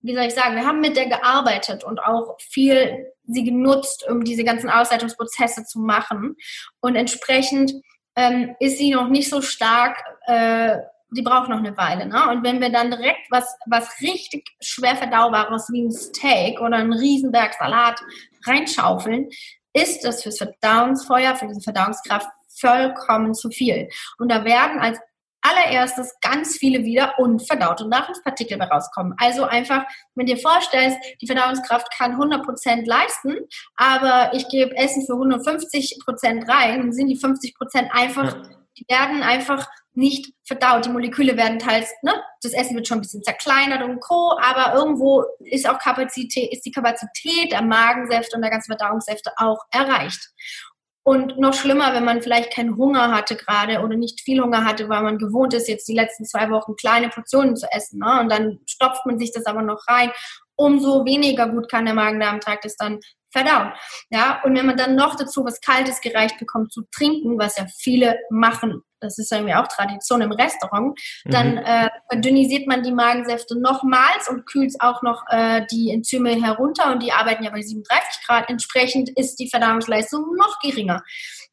wie 0.00 0.14
soll 0.14 0.24
ich 0.24 0.34
sagen, 0.34 0.56
wir 0.56 0.66
haben 0.66 0.80
mit 0.80 0.96
der 0.96 1.06
gearbeitet 1.06 1.84
und 1.84 2.00
auch 2.00 2.36
viel 2.40 3.12
sie 3.24 3.44
genutzt, 3.44 4.04
um 4.08 4.24
diese 4.24 4.44
ganzen 4.44 4.68
Ausleitungsprozesse 4.68 5.64
zu 5.64 5.78
machen. 5.78 6.36
Und 6.80 6.96
entsprechend 6.96 7.72
ähm, 8.16 8.56
ist 8.58 8.78
sie 8.78 8.90
noch 8.90 9.08
nicht 9.08 9.30
so 9.30 9.42
stark, 9.42 10.02
äh, 10.26 10.78
die 11.10 11.22
braucht 11.22 11.48
noch 11.48 11.58
eine 11.58 11.76
Weile. 11.76 12.06
Ne? 12.06 12.30
Und 12.30 12.42
wenn 12.42 12.60
wir 12.60 12.70
dann 12.70 12.90
direkt 12.90 13.30
was, 13.30 13.56
was 13.66 14.00
richtig 14.00 14.48
schwer 14.60 14.96
verdaubares 14.96 15.68
wie 15.70 15.84
ein 15.84 15.92
Steak 15.92 16.60
oder 16.60 16.78
ein 16.78 16.92
Riesenberg 16.92 17.54
Salat 17.54 18.00
reinschaufeln, 18.46 19.28
ist 19.72 20.04
das 20.04 20.22
fürs 20.22 20.38
Verdauungsfeuer, 20.38 21.34
für 21.36 21.46
diese 21.46 21.60
Verdauungskraft 21.60 22.28
vollkommen 22.48 23.34
zu 23.34 23.50
viel. 23.50 23.88
Und 24.18 24.30
da 24.30 24.44
werden 24.44 24.80
als 24.80 24.98
allererstes 25.42 26.14
ganz 26.20 26.56
viele 26.56 26.84
wieder 26.84 27.18
unverdaute 27.18 27.88
Nahrungspartikel 27.88 28.62
rauskommen. 28.62 29.14
Also 29.18 29.44
einfach, 29.44 29.84
wenn 30.14 30.26
dir 30.26 30.38
vorstellst, 30.38 30.98
die 31.20 31.26
Verdauungskraft 31.26 31.88
kann 31.96 32.16
100% 32.16 32.86
leisten, 32.86 33.36
aber 33.76 34.32
ich 34.34 34.48
gebe 34.48 34.76
Essen 34.76 35.04
für 35.04 35.14
150% 35.14 36.48
rein, 36.48 36.80
dann 36.80 36.92
sind 36.92 37.08
die 37.08 37.18
50% 37.18 37.90
einfach, 37.90 38.36
die 38.78 38.86
werden 38.88 39.22
einfach 39.22 39.68
nicht 39.94 40.32
verdaut. 40.44 40.86
Die 40.86 40.90
Moleküle 40.90 41.36
werden 41.36 41.58
teils, 41.58 41.90
ne, 42.02 42.12
das 42.42 42.52
Essen 42.52 42.74
wird 42.74 42.88
schon 42.88 42.98
ein 42.98 43.02
bisschen 43.02 43.22
zerkleinert 43.22 43.82
und 43.82 44.00
Co., 44.00 44.38
aber 44.40 44.74
irgendwo 44.74 45.24
ist 45.40 45.68
auch 45.68 45.78
Kapazität, 45.78 46.52
ist 46.52 46.64
die 46.64 46.72
Kapazität 46.72 47.52
der 47.52 47.62
Magensäfte 47.62 48.36
und 48.36 48.42
der 48.42 48.50
ganzen 48.50 48.74
Verdauungssäfte 48.76 49.32
auch 49.36 49.60
erreicht. 49.70 50.30
Und 51.04 51.36
noch 51.38 51.52
schlimmer, 51.52 51.94
wenn 51.94 52.04
man 52.04 52.22
vielleicht 52.22 52.54
keinen 52.54 52.76
Hunger 52.76 53.10
hatte 53.10 53.34
gerade 53.34 53.80
oder 53.80 53.96
nicht 53.96 54.20
viel 54.20 54.40
Hunger 54.40 54.64
hatte, 54.64 54.88
weil 54.88 55.02
man 55.02 55.18
gewohnt 55.18 55.52
ist, 55.52 55.68
jetzt 55.68 55.88
die 55.88 55.96
letzten 55.96 56.24
zwei 56.24 56.48
Wochen 56.50 56.76
kleine 56.76 57.08
Portionen 57.08 57.56
zu 57.56 57.66
essen. 57.72 57.98
Ne? 57.98 58.20
Und 58.20 58.30
dann 58.30 58.60
stopft 58.66 59.04
man 59.04 59.18
sich 59.18 59.32
das 59.32 59.46
aber 59.46 59.62
noch 59.62 59.82
rein. 59.88 60.12
Umso 60.62 61.04
weniger 61.04 61.48
gut 61.48 61.70
kann 61.70 61.86
der 61.86 61.94
Magen-Darm-Trakt 61.94 62.64
es 62.64 62.76
dann 62.76 63.00
verdauen. 63.32 63.72
Ja, 64.10 64.40
und 64.44 64.56
wenn 64.56 64.66
man 64.66 64.76
dann 64.76 64.94
noch 64.94 65.16
dazu 65.16 65.44
was 65.44 65.60
Kaltes 65.60 66.00
gereicht 66.00 66.38
bekommt 66.38 66.72
zu 66.72 66.82
trinken, 66.94 67.38
was 67.38 67.56
ja 67.56 67.66
viele 67.78 68.18
machen, 68.30 68.82
das 69.00 69.18
ist 69.18 69.32
irgendwie 69.32 69.54
auch 69.54 69.66
Tradition 69.66 70.20
im 70.20 70.30
Restaurant, 70.30 70.98
dann 71.24 71.52
mhm. 71.52 71.58
äh, 71.64 71.88
verdünnisiert 72.10 72.68
man 72.68 72.82
die 72.82 72.92
Magensäfte 72.92 73.58
nochmals 73.58 74.28
und 74.28 74.46
kühlt 74.46 74.74
auch 74.78 75.02
noch 75.02 75.24
äh, 75.28 75.66
die 75.72 75.90
Enzyme 75.90 76.40
herunter 76.40 76.92
und 76.92 77.02
die 77.02 77.12
arbeiten 77.12 77.42
ja 77.42 77.50
bei 77.50 77.62
37 77.62 78.24
Grad. 78.26 78.48
Entsprechend 78.48 79.10
ist 79.16 79.36
die 79.40 79.48
Verdauungsleistung 79.48 80.36
noch 80.36 80.60
geringer. 80.60 81.02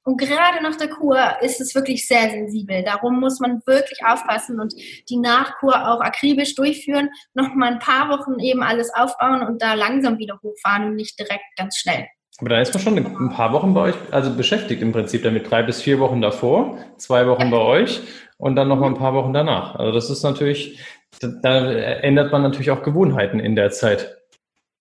Und 0.09 0.17
gerade 0.17 0.63
nach 0.63 0.75
der 0.75 0.89
Kur 0.89 1.19
ist 1.41 1.61
es 1.61 1.75
wirklich 1.75 2.07
sehr 2.07 2.31
sensibel. 2.31 2.83
Darum 2.83 3.19
muss 3.19 3.39
man 3.39 3.61
wirklich 3.67 3.99
aufpassen 4.03 4.59
und 4.59 4.73
die 5.07 5.17
Nachkur 5.17 5.87
auch 5.87 6.01
akribisch 6.01 6.55
durchführen, 6.55 7.09
noch 7.35 7.53
mal 7.53 7.73
ein 7.73 7.77
paar 7.77 8.09
Wochen 8.09 8.39
eben 8.39 8.63
alles 8.63 8.91
aufbauen 8.91 9.43
und 9.43 9.61
da 9.61 9.75
langsam 9.75 10.17
wieder 10.17 10.39
hochfahren 10.41 10.85
und 10.85 10.95
nicht 10.95 11.19
direkt 11.19 11.43
ganz 11.55 11.77
schnell. 11.77 12.07
Aber 12.39 12.49
dann 12.49 12.59
ist 12.59 12.73
man 12.73 12.81
schon 12.81 12.97
ein 12.97 13.29
paar 13.29 13.53
Wochen 13.53 13.75
bei 13.75 13.81
euch, 13.81 13.95
also 14.09 14.35
beschäftigt 14.35 14.81
im 14.81 14.93
Prinzip 14.93 15.21
damit, 15.21 15.51
drei 15.51 15.61
bis 15.61 15.79
vier 15.79 15.99
Wochen 15.99 16.21
davor, 16.21 16.79
zwei 16.97 17.27
Wochen 17.27 17.51
bei 17.51 17.59
euch 17.59 18.01
und 18.37 18.55
dann 18.55 18.67
noch 18.67 18.79
mal 18.79 18.87
ein 18.87 18.97
paar 18.97 19.13
Wochen 19.13 19.31
danach. 19.31 19.75
Also 19.75 19.91
das 19.91 20.09
ist 20.09 20.23
natürlich, 20.23 20.83
da, 21.19 21.27
da 21.27 21.71
ändert 21.71 22.31
man 22.31 22.41
natürlich 22.41 22.71
auch 22.71 22.81
Gewohnheiten 22.81 23.39
in 23.39 23.55
der 23.55 23.69
Zeit. 23.69 24.17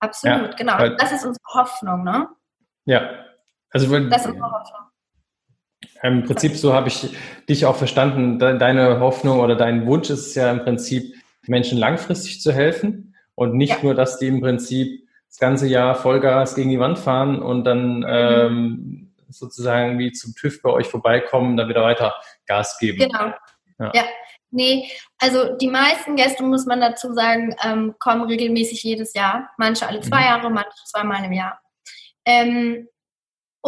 Absolut, 0.00 0.52
ja, 0.52 0.56
genau. 0.56 0.78
Weil, 0.78 0.96
das 0.96 1.12
ist 1.12 1.26
unsere 1.26 1.44
Hoffnung, 1.52 2.02
ne? 2.02 2.28
Ja. 2.86 3.10
Also 3.70 3.94
das 4.08 4.22
ist 4.22 4.28
unsere 4.28 4.50
Hoffnung. 4.50 4.87
Im 6.02 6.24
Prinzip, 6.24 6.56
so 6.56 6.72
habe 6.72 6.88
ich 6.88 7.16
dich 7.48 7.66
auch 7.66 7.76
verstanden. 7.76 8.38
Deine 8.38 9.00
Hoffnung 9.00 9.40
oder 9.40 9.56
dein 9.56 9.86
Wunsch 9.86 10.10
ist 10.10 10.28
es 10.28 10.34
ja 10.34 10.50
im 10.50 10.60
Prinzip, 10.60 11.14
Menschen 11.46 11.78
langfristig 11.78 12.40
zu 12.40 12.52
helfen 12.52 13.14
und 13.34 13.54
nicht 13.54 13.76
ja. 13.76 13.78
nur, 13.82 13.94
dass 13.94 14.18
die 14.18 14.26
im 14.26 14.40
Prinzip 14.40 15.08
das 15.28 15.38
ganze 15.38 15.66
Jahr 15.66 15.94
Vollgas 15.94 16.54
gegen 16.54 16.70
die 16.70 16.80
Wand 16.80 16.98
fahren 16.98 17.40
und 17.40 17.64
dann 17.64 17.98
mhm. 17.98 18.06
ähm, 18.06 19.14
sozusagen 19.28 19.98
wie 19.98 20.12
zum 20.12 20.34
TÜV 20.34 20.62
bei 20.62 20.70
euch 20.70 20.86
vorbeikommen, 20.86 21.56
dann 21.56 21.68
wieder 21.68 21.82
weiter 21.82 22.14
Gas 22.46 22.78
geben. 22.78 22.98
Genau. 22.98 23.32
Ja. 23.78 23.92
ja. 23.94 24.04
Nee, 24.50 24.90
also 25.18 25.56
die 25.58 25.68
meisten 25.68 26.16
Gäste, 26.16 26.42
muss 26.42 26.64
man 26.64 26.80
dazu 26.80 27.12
sagen, 27.12 27.54
ähm, 27.62 27.94
kommen 27.98 28.22
regelmäßig 28.22 28.82
jedes 28.82 29.12
Jahr. 29.12 29.50
Manche 29.58 29.86
alle 29.86 30.00
zwei 30.00 30.20
mhm. 30.20 30.24
Jahre, 30.24 30.50
manche 30.50 30.84
zweimal 30.86 31.22
im 31.24 31.32
Jahr. 31.32 31.60
Ähm, 32.24 32.88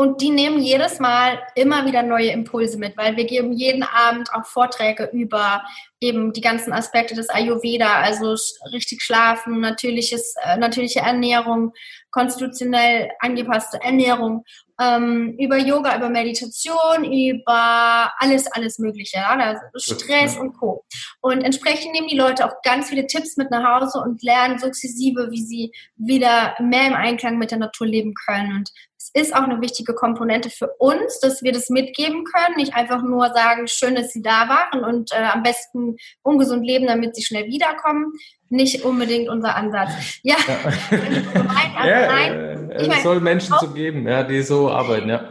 und 0.00 0.22
die 0.22 0.30
nehmen 0.30 0.62
jedes 0.62 0.98
Mal 0.98 1.42
immer 1.54 1.84
wieder 1.84 2.02
neue 2.02 2.30
Impulse 2.30 2.78
mit, 2.78 2.96
weil 2.96 3.18
wir 3.18 3.26
geben 3.26 3.52
jeden 3.52 3.82
Abend 3.82 4.32
auch 4.32 4.46
Vorträge 4.46 5.10
über 5.12 5.62
eben 6.00 6.32
die 6.32 6.40
ganzen 6.40 6.72
Aspekte 6.72 7.14
des 7.14 7.28
Ayurveda, 7.28 8.00
also 8.00 8.34
richtig 8.72 9.02
schlafen, 9.02 9.60
natürliches, 9.60 10.36
äh, 10.42 10.56
natürliche 10.56 11.00
Ernährung, 11.00 11.74
konstitutionell 12.12 13.10
angepasste 13.18 13.78
Ernährung, 13.82 14.44
ähm, 14.80 15.36
über 15.38 15.58
Yoga, 15.58 15.94
über 15.98 16.08
Meditation, 16.08 17.04
über 17.04 18.10
alles, 18.16 18.46
alles 18.52 18.78
Mögliche, 18.78 19.18
ja? 19.18 19.36
also 19.36 19.60
Stress 19.76 20.38
und 20.38 20.54
Co. 20.54 20.82
Und 21.20 21.42
entsprechend 21.42 21.92
nehmen 21.92 22.08
die 22.08 22.16
Leute 22.16 22.46
auch 22.46 22.62
ganz 22.62 22.88
viele 22.88 23.06
Tipps 23.06 23.36
mit 23.36 23.50
nach 23.50 23.82
Hause 23.82 24.00
und 24.00 24.22
lernen 24.22 24.58
sukzessive, 24.58 25.30
wie 25.30 25.42
sie 25.42 25.72
wieder 25.96 26.54
mehr 26.58 26.86
im 26.86 26.94
Einklang 26.94 27.36
mit 27.36 27.50
der 27.50 27.58
Natur 27.58 27.86
leben 27.86 28.14
können. 28.14 28.56
Und 28.56 28.70
es 29.00 29.10
ist 29.14 29.34
auch 29.34 29.44
eine 29.44 29.62
wichtige 29.62 29.94
Komponente 29.94 30.50
für 30.50 30.68
uns, 30.78 31.20
dass 31.20 31.42
wir 31.42 31.52
das 31.52 31.70
mitgeben 31.70 32.24
können, 32.24 32.56
nicht 32.56 32.74
einfach 32.74 33.02
nur 33.02 33.32
sagen, 33.32 33.66
schön, 33.66 33.94
dass 33.94 34.12
sie 34.12 34.20
da 34.20 34.46
waren 34.48 34.84
und 34.84 35.10
äh, 35.12 35.22
am 35.22 35.42
besten 35.42 35.96
ungesund 36.22 36.66
leben, 36.66 36.86
damit 36.86 37.16
sie 37.16 37.22
schnell 37.22 37.46
wiederkommen, 37.46 38.12
nicht 38.50 38.84
unbedingt 38.84 39.30
unser 39.30 39.56
Ansatz. 39.56 39.90
Ja, 40.22 40.36
ja. 40.46 41.86
ja 41.86 42.06
nein, 42.08 42.70
äh, 42.70 42.74
es 42.74 42.88
mein, 42.88 43.02
soll 43.02 43.20
Menschen 43.20 43.54
so 43.58 43.68
geben, 43.68 44.06
ja, 44.06 44.22
die 44.22 44.42
so 44.42 44.70
arbeiten, 44.70 45.08
ja. 45.08 45.30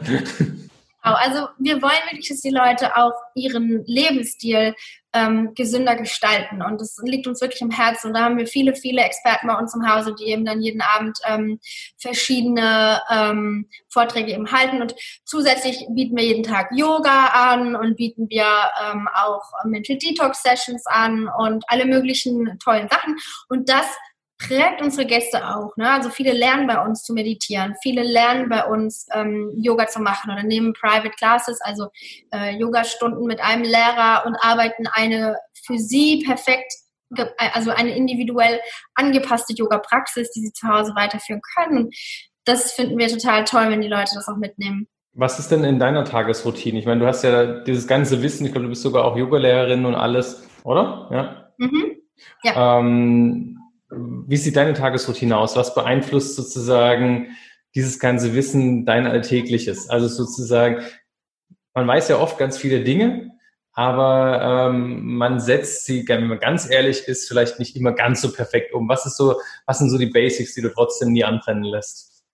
Genau, 1.04 1.16
also 1.16 1.48
wir 1.58 1.82
wollen 1.82 2.06
wirklich, 2.10 2.30
dass 2.30 2.42
die 2.42 2.50
Leute 2.50 2.96
auch 2.98 3.14
ihren 3.36 3.84
Lebensstil 3.86 4.76
ähm, 5.14 5.54
gesünder 5.56 5.96
gestalten. 5.96 6.62
Und 6.62 6.80
das 6.82 6.98
liegt 7.04 7.26
uns 7.26 7.42
wirklich 7.42 7.62
im 7.62 7.72
Herzen. 7.72 8.08
Und 8.08 8.14
da 8.14 8.26
haben 8.26 8.38
wir 8.38 8.48
viele, 8.48 8.76
viele 8.76 9.02
Experten 9.02 9.48
bei 9.48 9.58
uns 9.58 9.74
im 9.74 9.88
Hause, 9.90 10.14
die 10.20 10.26
eben 10.26 10.46
dann 10.46 10.62
jeden 10.62 10.82
Abend 10.82 11.18
ähm, 11.26 11.60
verschiedene 11.98 13.02
ähm, 13.10 13.68
Vorträge 13.90 14.34
eben 14.34 14.52
halten. 14.52 14.82
Und 14.82 14.96
zusätzlich 15.26 15.86
bieten 15.90 16.16
wir 16.16 16.26
jeden 16.26 16.44
Tag 16.44 16.70
Yoga 16.74 17.28
an 17.28 17.76
und 17.76 17.96
bieten 17.96 18.30
wir 18.30 18.46
ähm, 18.92 19.08
auch 19.16 19.44
Mental 19.66 19.98
Detox 19.98 20.44
Sessions 20.44 20.86
an 20.86 21.28
und 21.38 21.64
alle 21.68 21.86
möglichen 21.86 22.60
tollen 22.60 22.88
Sachen. 22.90 23.18
Und 23.48 23.70
das 23.70 23.88
prägt 24.40 24.82
unsere 24.82 25.06
Gäste 25.06 25.46
auch. 25.48 25.76
Ne? 25.76 25.90
Also 25.90 26.10
viele 26.10 26.32
lernen 26.32 26.66
bei 26.66 26.82
uns 26.82 27.04
zu 27.04 27.14
meditieren, 27.14 27.76
viele 27.84 28.04
lernen 28.04 28.50
bei 28.50 28.66
uns 28.66 29.06
ähm, 29.14 29.52
Yoga 29.56 29.88
zu 29.88 30.00
machen 30.00 30.32
oder 30.32 30.44
nehmen 30.44 30.74
Private 30.74 31.12
Classes, 31.12 31.60
also 31.62 31.90
äh, 32.34 32.56
Yoga-Stunden 32.56 33.26
mit 33.26 33.42
einem 33.42 33.64
Lehrer 33.64 34.24
und 34.26 34.36
arbeiten 34.42 34.88
eine 34.88 35.38
für 35.66 35.78
sie 35.78 36.24
perfekt, 36.26 36.72
also 37.38 37.72
eine 37.72 37.96
individuell 37.96 38.60
angepasste 38.96 39.54
Yoga-Praxis, 39.54 40.32
die 40.32 40.42
sie 40.42 40.54
zu 40.54 40.68
Hause 40.68 40.94
weiterführen 40.96 41.42
können. 41.56 41.90
Das 42.46 42.72
finden 42.72 42.98
wir 42.98 43.08
total 43.10 43.44
toll, 43.44 43.70
wenn 43.70 43.82
die 43.82 43.88
Leute 43.88 44.12
das 44.16 44.28
auch 44.28 44.38
mitnehmen. 44.38 44.88
Was 45.14 45.38
ist 45.38 45.52
denn 45.52 45.64
in 45.64 45.80
deiner 45.80 46.06
Tagesroutine? 46.06 46.80
Ich 46.80 46.86
meine, 46.86 47.02
du 47.02 47.08
hast 47.08 47.24
ja 47.24 47.62
dieses 47.62 47.88
ganze 47.88 48.22
Wissen, 48.22 48.46
ich 48.46 48.52
glaube, 48.52 48.66
du 48.66 48.70
bist 48.70 48.84
sogar 48.84 49.04
auch 49.06 49.18
Yogalehrerin 49.18 49.86
und 49.86 49.96
alles, 49.96 50.48
oder? 50.64 51.10
Ja. 51.12 51.52
Mhm. 51.58 51.98
ja. 52.44 52.80
Ähm, 52.80 53.60
wie 53.92 54.38
sieht 54.38 54.56
deine 54.56 54.74
Tagesroutine 54.74 55.38
aus? 55.38 55.56
Was 55.56 55.74
beeinflusst 55.74 56.36
sozusagen 56.36 57.36
dieses 57.76 58.00
ganze 58.00 58.34
Wissen 58.36 58.86
dein 58.86 59.08
Alltägliches? 59.08 59.90
Also 59.90 60.08
sozusagen, 60.08 60.84
man 61.74 61.88
weiß 61.88 62.10
ja 62.10 62.20
oft 62.20 62.38
ganz 62.38 62.58
viele 62.58 62.84
Dinge, 62.84 63.32
aber 63.74 64.70
ähm, 64.72 65.16
man 65.16 65.40
setzt 65.40 65.86
sie, 65.86 66.08
wenn 66.08 66.28
man 66.28 66.40
ganz 66.40 66.70
ehrlich 66.70 67.08
ist, 67.08 67.28
vielleicht 67.28 67.60
nicht 67.60 67.76
immer 67.76 67.94
ganz 67.94 68.22
so 68.22 68.32
perfekt 68.32 68.74
um. 68.74 68.90
Was 68.90 69.06
ist 69.06 69.18
so, 69.18 69.40
was 69.66 69.80
sind 69.80 69.90
so 69.90 69.98
die 69.98 70.08
Basics, 70.08 70.54
die 70.54 70.62
du 70.62 70.70
trotzdem 70.70 71.12
nie 71.12 71.24
anbrennen 71.24 71.64
lässt? 71.64 72.26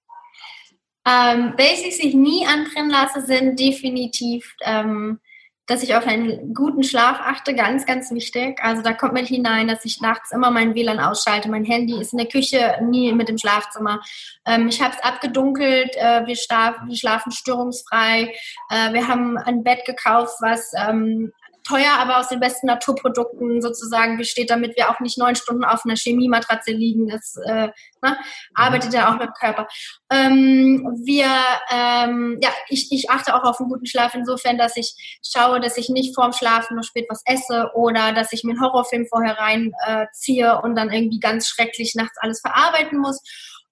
Ähm, 1.07 1.53
Basics, 1.55 1.99
die 1.99 2.09
ich 2.09 2.15
nie 2.15 2.45
anbrennen 2.47 2.89
lasse, 2.89 3.21
sind 3.25 3.59
definitiv 3.59 4.55
ähm, 4.61 5.19
dass 5.67 5.81
ich 5.81 5.95
auf 5.95 6.05
einen 6.05 6.53
guten 6.53 6.83
Schlaf 6.83 7.19
achte, 7.19 7.55
ganz, 7.55 7.85
ganz 7.85 8.11
wichtig. 8.11 8.59
Also 8.61 8.83
da 8.83 8.93
kommt 8.93 9.13
mit 9.13 9.27
hinein, 9.27 9.67
dass 9.67 9.83
ich 9.83 9.99
nachts 9.99 10.31
immer 10.31 10.51
mein 10.51 10.75
WLAN 10.75 10.99
ausschalte. 10.99 11.49
Mein 11.49 11.65
Handy 11.65 11.99
ist 11.99 12.13
in 12.13 12.19
der 12.19 12.27
Küche, 12.27 12.77
nie 12.83 13.11
mit 13.13 13.29
dem 13.29 13.37
Schlafzimmer. 13.37 14.01
Ähm, 14.45 14.67
ich 14.67 14.81
habe 14.81 14.95
es 14.95 15.03
abgedunkelt, 15.03 15.95
äh, 15.95 16.27
wir, 16.27 16.35
schlafen, 16.35 16.87
wir 16.87 16.95
schlafen 16.95 17.31
störungsfrei. 17.31 18.33
Äh, 18.69 18.93
wir 18.93 19.07
haben 19.07 19.37
ein 19.37 19.63
Bett 19.63 19.85
gekauft, 19.85 20.35
was 20.41 20.71
ähm, 20.77 21.33
teuer, 21.67 21.91
aber 21.97 22.19
aus 22.19 22.29
den 22.29 22.39
besten 22.39 22.67
Naturprodukten 22.67 23.61
sozusagen 23.61 24.17
besteht, 24.17 24.49
damit 24.49 24.77
wir 24.77 24.89
auch 24.89 24.99
nicht 24.99 25.17
neun 25.17 25.35
Stunden 25.35 25.65
auf 25.65 25.83
einer 25.83 25.95
Chemiematratze 25.95 26.71
liegen. 26.71 27.07
Das 27.07 27.35
äh, 27.45 27.69
ne, 28.01 28.17
arbeitet 28.53 28.93
ja 28.93 29.09
auch 29.09 29.13
mit 29.13 29.23
dem 29.23 29.33
Körper. 29.33 29.67
Ähm, 30.11 30.87
wir, 31.03 31.29
ähm, 31.71 32.37
ja, 32.41 32.49
ich, 32.69 32.91
ich 32.91 33.09
achte 33.09 33.35
auch 33.35 33.43
auf 33.43 33.59
einen 33.59 33.69
guten 33.69 33.85
Schlaf 33.85 34.13
insofern, 34.13 34.57
dass 34.57 34.77
ich 34.77 35.19
schaue, 35.25 35.59
dass 35.59 35.77
ich 35.77 35.89
nicht 35.89 36.15
vorm 36.15 36.33
Schlafen 36.33 36.77
noch 36.77 36.83
spät 36.83 37.07
was 37.09 37.21
esse 37.25 37.71
oder 37.73 38.13
dass 38.13 38.31
ich 38.31 38.43
mir 38.43 38.51
einen 38.51 38.61
Horrorfilm 38.61 39.07
vorher 39.07 39.37
reinziehe 39.37 40.47
äh, 40.47 40.65
und 40.65 40.75
dann 40.75 40.91
irgendwie 40.91 41.19
ganz 41.19 41.47
schrecklich 41.47 41.95
nachts 41.95 42.17
alles 42.19 42.41
verarbeiten 42.41 42.99
muss 42.99 43.21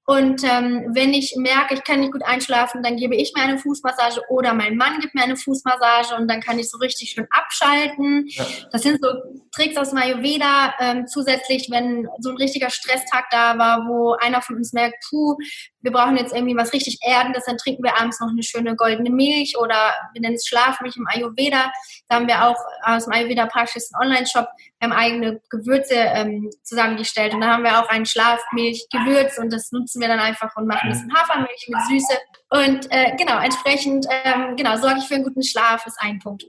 und 0.06 0.44
ähm, 0.44 0.92
wenn 0.94 1.14
ich 1.14 1.36
merke, 1.38 1.76
ich 1.76 1.84
kann 1.84 2.02
nicht 2.02 2.12
gut 2.12 2.24
einschlafen, 2.26 2.84
dann 2.84 2.98
gebe 2.98 3.16
ich 3.16 3.34
mir 3.36 3.44
eine 3.44 3.58
Fußmassage 3.58 4.22
oder 4.30 4.54
mein 4.54 4.76
Mann 4.76 5.00
gibt 5.00 5.16
mir 5.16 5.24
eine 5.24 5.38
Fußmassage 5.38 6.16
und 6.20 6.30
dann 6.30 6.42
kann 6.42 6.60
ich 6.60 6.70
so 6.70 6.78
richtig 6.78 7.12
schön 7.12 7.26
abschalten. 7.30 8.26
Ja. 8.28 8.46
Das 8.72 8.82
sind 8.82 9.00
so 9.02 9.10
Tricks 9.56 9.78
aus 9.78 9.94
Ayurveda. 9.94 10.74
Ähm, 10.80 11.08
zusätzlich, 11.08 11.68
wenn 11.72 12.08
so 12.20 12.32
ein 12.32 12.38
richtiger 12.38 12.70
Stresstag 12.70 13.30
da 13.32 13.58
war, 13.58 13.88
wo 13.88 14.14
einer 14.20 14.42
von 14.42 14.58
uns 14.58 14.74
merkt, 14.74 14.96
puh, 15.10 15.38
wir 15.84 15.92
brauchen 15.92 16.18
jetzt 16.18 16.34
irgendwie 16.34 16.56
was 16.56 16.74
richtig 16.74 17.00
Erdendes, 17.02 17.44
dann 17.46 17.58
trinken 17.58 17.84
wir 17.84 18.00
abends 18.00 18.20
noch 18.20 18.30
eine 18.30 18.42
schöne 18.42 18.76
goldene 18.76 19.10
Milch 19.10 19.56
oder 19.58 19.94
wir 20.14 20.22
nennen 20.22 20.36
es 20.36 20.48
Schlafmilch 20.48 20.96
im 20.96 21.08
Ayurveda. 21.08 21.72
Da 22.08 22.16
haben 22.16 22.28
wir 22.28 22.48
auch 22.48 22.58
aus 22.84 23.04
dem 23.04 23.14
Ayurveda 23.14 23.46
Praxis 23.46 23.92
einen 23.94 24.10
Online-Shop 24.12 24.48
eigene 24.80 25.42
Gewürze 25.50 25.96
ähm, 25.96 26.50
zusammengestellt 26.64 27.34
und 27.34 27.42
da 27.42 27.48
haben 27.48 27.64
wir 27.64 27.80
auch 27.80 27.90
ein 27.90 28.06
Schlafmilch-Gewürz 28.06 29.38
und 29.38 29.52
das 29.52 29.72
nutzen 29.72 30.02
wir 30.02 30.08
dann 30.08 30.20
einfach 30.20 30.56
und 30.56 30.68
machen 30.68 30.82
ein 30.84 30.90
bisschen 30.90 31.14
Hafermilch 31.14 31.70
mit 31.70 31.82
Süße. 31.88 32.20
Und 32.50 32.92
äh, 32.92 33.16
genau, 33.18 33.40
entsprechend, 33.40 34.06
ähm, 34.10 34.56
genau, 34.56 34.78
sorge 34.78 35.00
ich 35.00 35.08
für 35.08 35.16
einen 35.16 35.24
guten 35.24 35.44
Schlaf, 35.44 35.86
ist 35.86 36.00
ein 36.02 36.20
Punkt. 36.20 36.44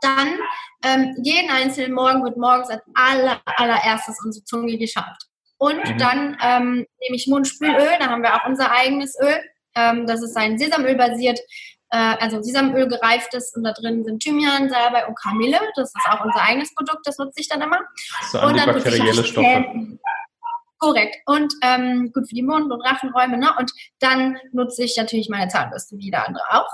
Dann, 0.00 0.38
ähm, 0.84 1.14
jeden 1.22 1.50
einzelnen 1.50 1.92
Morgen 1.92 2.22
wird 2.24 2.36
morgens 2.36 2.70
als 2.70 2.82
aller, 2.94 3.40
allererstes 3.44 4.16
unsere 4.24 4.44
Zunge 4.44 4.78
geschabt. 4.78 5.26
Und 5.58 5.84
mhm. 5.84 5.98
dann 5.98 6.36
ähm, 6.42 6.86
nehme 7.00 7.16
ich 7.16 7.26
Mundspülöl, 7.26 7.96
da 7.98 8.06
haben 8.08 8.22
wir 8.22 8.34
auch 8.34 8.46
unser 8.46 8.70
eigenes 8.72 9.18
Öl. 9.20 9.40
Ähm, 9.74 10.06
das 10.06 10.22
ist 10.22 10.36
ein 10.36 10.58
Sesamöl 10.58 10.96
basiert 10.96 11.38
äh, 11.90 12.16
also 12.20 12.42
Sesamöl 12.42 12.88
gereiftes 12.88 13.54
und 13.54 13.64
da 13.64 13.72
drin 13.72 14.04
sind 14.04 14.22
Thymian, 14.22 14.68
Salbei 14.68 15.06
und 15.06 15.18
Kamille. 15.18 15.58
Das 15.76 15.88
ist 15.88 16.06
auch 16.08 16.24
unser 16.24 16.42
eigenes 16.42 16.74
Produkt, 16.74 17.06
das 17.06 17.18
nutze 17.18 17.40
ich 17.40 17.48
dann 17.48 17.62
immer. 17.62 17.80
So 18.30 18.40
und 18.40 18.56
dann 18.56 18.70
antibakterielle 18.70 19.24
Stoffe. 19.24 19.98
Korrekt. 20.78 21.16
Und 21.24 21.54
ähm, 21.62 22.12
gut 22.12 22.28
für 22.28 22.34
die 22.34 22.42
Mund- 22.42 22.70
und 22.70 22.82
Rachenräume. 22.82 23.38
Ne? 23.38 23.50
Und 23.58 23.72
dann 23.98 24.36
nutze 24.52 24.84
ich 24.84 24.94
natürlich 24.98 25.30
meine 25.30 25.48
Zahnbürste, 25.48 25.96
wie 25.96 26.04
jeder 26.04 26.28
andere 26.28 26.44
auch. 26.50 26.70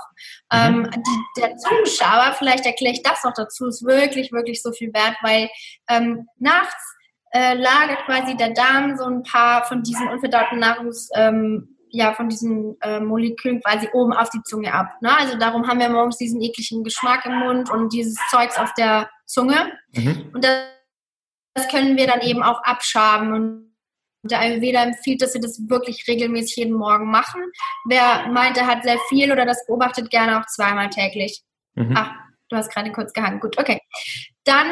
Mhm. 0.51 0.85
Ähm, 0.85 0.91
die, 0.91 1.41
der 1.41 1.55
Zungenschaber, 1.55 2.33
vielleicht 2.33 2.65
erkläre 2.65 2.95
ich 2.95 3.03
das 3.03 3.23
noch 3.23 3.33
dazu, 3.33 3.67
ist 3.67 3.85
wirklich, 3.85 4.33
wirklich 4.33 4.61
so 4.61 4.73
viel 4.73 4.93
wert, 4.93 5.15
weil 5.21 5.49
ähm, 5.87 6.27
nachts 6.37 6.92
äh, 7.33 7.55
lagert 7.55 8.05
quasi 8.05 8.35
der 8.37 8.51
Darm 8.51 8.95
so 8.97 9.05
ein 9.05 9.23
paar 9.23 9.65
von 9.65 9.83
diesen 9.83 10.07
unverdauten 10.07 10.59
Nahrungs... 10.59 11.09
Ähm, 11.15 11.69
ja 11.93 12.13
von 12.15 12.27
diesen 12.27 12.75
äh, 12.81 12.99
Molekülen 12.99 13.61
quasi 13.61 13.87
oben 13.93 14.13
auf 14.13 14.29
die 14.31 14.41
Zunge 14.43 14.73
ab. 14.73 14.87
Ne? 15.01 15.15
Also 15.15 15.37
darum 15.37 15.67
haben 15.67 15.79
wir 15.79 15.89
morgens 15.89 16.17
diesen 16.17 16.41
ekligen 16.41 16.83
Geschmack 16.83 17.23
im 17.25 17.37
Mund 17.37 17.69
und 17.69 17.93
dieses 17.93 18.17
Zeugs 18.31 18.57
auf 18.57 18.73
der 18.73 19.09
Zunge. 19.27 19.71
Mhm. 19.93 20.31
Und 20.33 20.43
das, 20.43 20.63
das, 21.53 21.67
können 21.67 21.95
wir 21.95 22.07
dann 22.07 22.21
eben 22.21 22.41
auch 22.41 22.63
abschaben. 22.63 23.33
Und 23.33 23.73
der 24.23 24.39
Ayurveda 24.39 24.83
empfiehlt, 24.83 25.21
dass 25.21 25.35
wir 25.35 25.41
das 25.41 25.61
wirklich 25.69 26.07
regelmäßig 26.07 26.55
jeden 26.57 26.73
Morgen 26.73 27.11
machen. 27.11 27.43
Wer 27.85 28.27
meint, 28.27 28.57
er 28.57 28.65
hat 28.65 28.83
sehr 28.83 28.97
viel 29.07 29.31
oder 29.31 29.45
das 29.45 29.63
beobachtet, 29.67 30.09
gerne 30.09 30.39
auch 30.39 30.47
zweimal 30.47 30.89
täglich. 30.89 31.43
Mhm. 31.75 31.93
Ach, 31.95 32.11
du 32.49 32.55
hast 32.55 32.73
gerade 32.73 32.91
kurz 32.91 33.13
gehangen. 33.13 33.39
Gut, 33.39 33.59
okay. 33.59 33.79
Dann, 34.45 34.67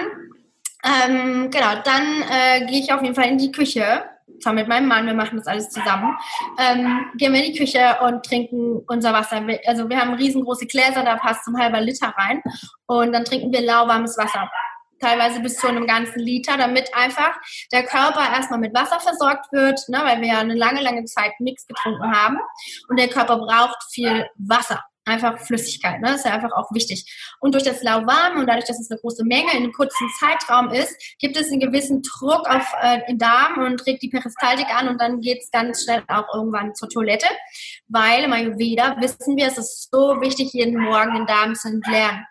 ähm, 0.83 1.49
genau, 1.51 1.75
dann 1.83 2.23
äh, 2.29 2.65
gehe 2.65 2.79
ich 2.79 2.93
auf 2.93 3.01
jeden 3.01 3.15
Fall 3.15 3.29
in 3.29 3.37
die 3.37 3.51
Küche 3.51 4.03
zwar 4.41 4.53
mit 4.53 4.67
meinem 4.67 4.87
Mann, 4.87 5.05
wir 5.05 5.13
machen 5.13 5.37
das 5.37 5.47
alles 5.47 5.69
zusammen, 5.69 6.17
ähm, 6.57 7.11
gehen 7.15 7.33
wir 7.33 7.43
in 7.43 7.53
die 7.53 7.57
Küche 7.57 7.97
und 8.01 8.25
trinken 8.25 8.83
unser 8.87 9.13
Wasser. 9.13 9.41
Also 9.65 9.89
wir 9.89 9.99
haben 9.99 10.13
riesengroße 10.13 10.67
Gläser, 10.67 11.03
da 11.03 11.15
passt 11.17 11.45
zum 11.45 11.57
halber 11.57 11.81
Liter 11.81 12.13
rein 12.17 12.41
und 12.87 13.13
dann 13.13 13.25
trinken 13.25 13.51
wir 13.51 13.61
lauwarmes 13.61 14.17
Wasser. 14.17 14.49
Teilweise 14.99 15.39
bis 15.39 15.57
zu 15.57 15.67
einem 15.67 15.87
ganzen 15.87 16.19
Liter, 16.19 16.57
damit 16.57 16.93
einfach 16.93 17.31
der 17.71 17.83
Körper 17.83 18.21
erstmal 18.35 18.59
mit 18.59 18.73
Wasser 18.75 18.99
versorgt 18.99 19.51
wird, 19.51 19.79
ne, 19.87 19.99
weil 20.03 20.21
wir 20.21 20.27
ja 20.27 20.39
eine 20.39 20.53
lange, 20.53 20.81
lange 20.81 21.05
Zeit 21.05 21.31
nichts 21.39 21.65
getrunken 21.65 22.11
haben. 22.11 22.37
Und 22.87 22.99
der 22.99 23.07
Körper 23.07 23.37
braucht 23.37 23.77
viel 23.91 24.27
Wasser 24.37 24.83
einfach 25.05 25.39
Flüssigkeit. 25.39 25.99
Ne? 26.01 26.07
Das 26.07 26.17
ist 26.17 26.25
ja 26.25 26.33
einfach 26.33 26.51
auch 26.55 26.71
wichtig. 26.71 27.05
Und 27.39 27.53
durch 27.53 27.63
das 27.63 27.81
Lauwarme 27.83 28.39
und 28.39 28.47
dadurch, 28.47 28.65
dass 28.65 28.79
es 28.79 28.89
eine 28.91 28.99
große 28.99 29.25
Menge 29.25 29.51
in 29.51 29.63
einem 29.63 29.73
kurzen 29.73 30.07
Zeitraum 30.19 30.69
ist, 30.69 30.95
gibt 31.19 31.37
es 31.37 31.51
einen 31.51 31.59
gewissen 31.59 32.01
Druck 32.01 32.47
auf 32.47 32.73
äh, 32.81 32.99
den 33.07 33.17
Darm 33.17 33.63
und 33.63 33.85
regt 33.85 34.03
die 34.03 34.09
Peristaltik 34.09 34.67
an 34.69 34.89
und 34.89 35.01
dann 35.01 35.21
geht 35.21 35.39
es 35.41 35.51
ganz 35.51 35.83
schnell 35.83 36.03
auch 36.07 36.25
irgendwann 36.33 36.75
zur 36.75 36.89
Toilette. 36.89 37.27
Weil 37.87 38.23
im 38.23 38.33
Ayurveda 38.33 38.97
wissen 38.99 39.35
wir, 39.37 39.47
es 39.47 39.57
ist 39.57 39.89
so 39.91 40.21
wichtig, 40.21 40.53
jeden 40.53 40.79
Morgen 40.79 41.15
den 41.15 41.25
Darm 41.25 41.55
zu 41.55 41.67
entleeren. 41.67 42.25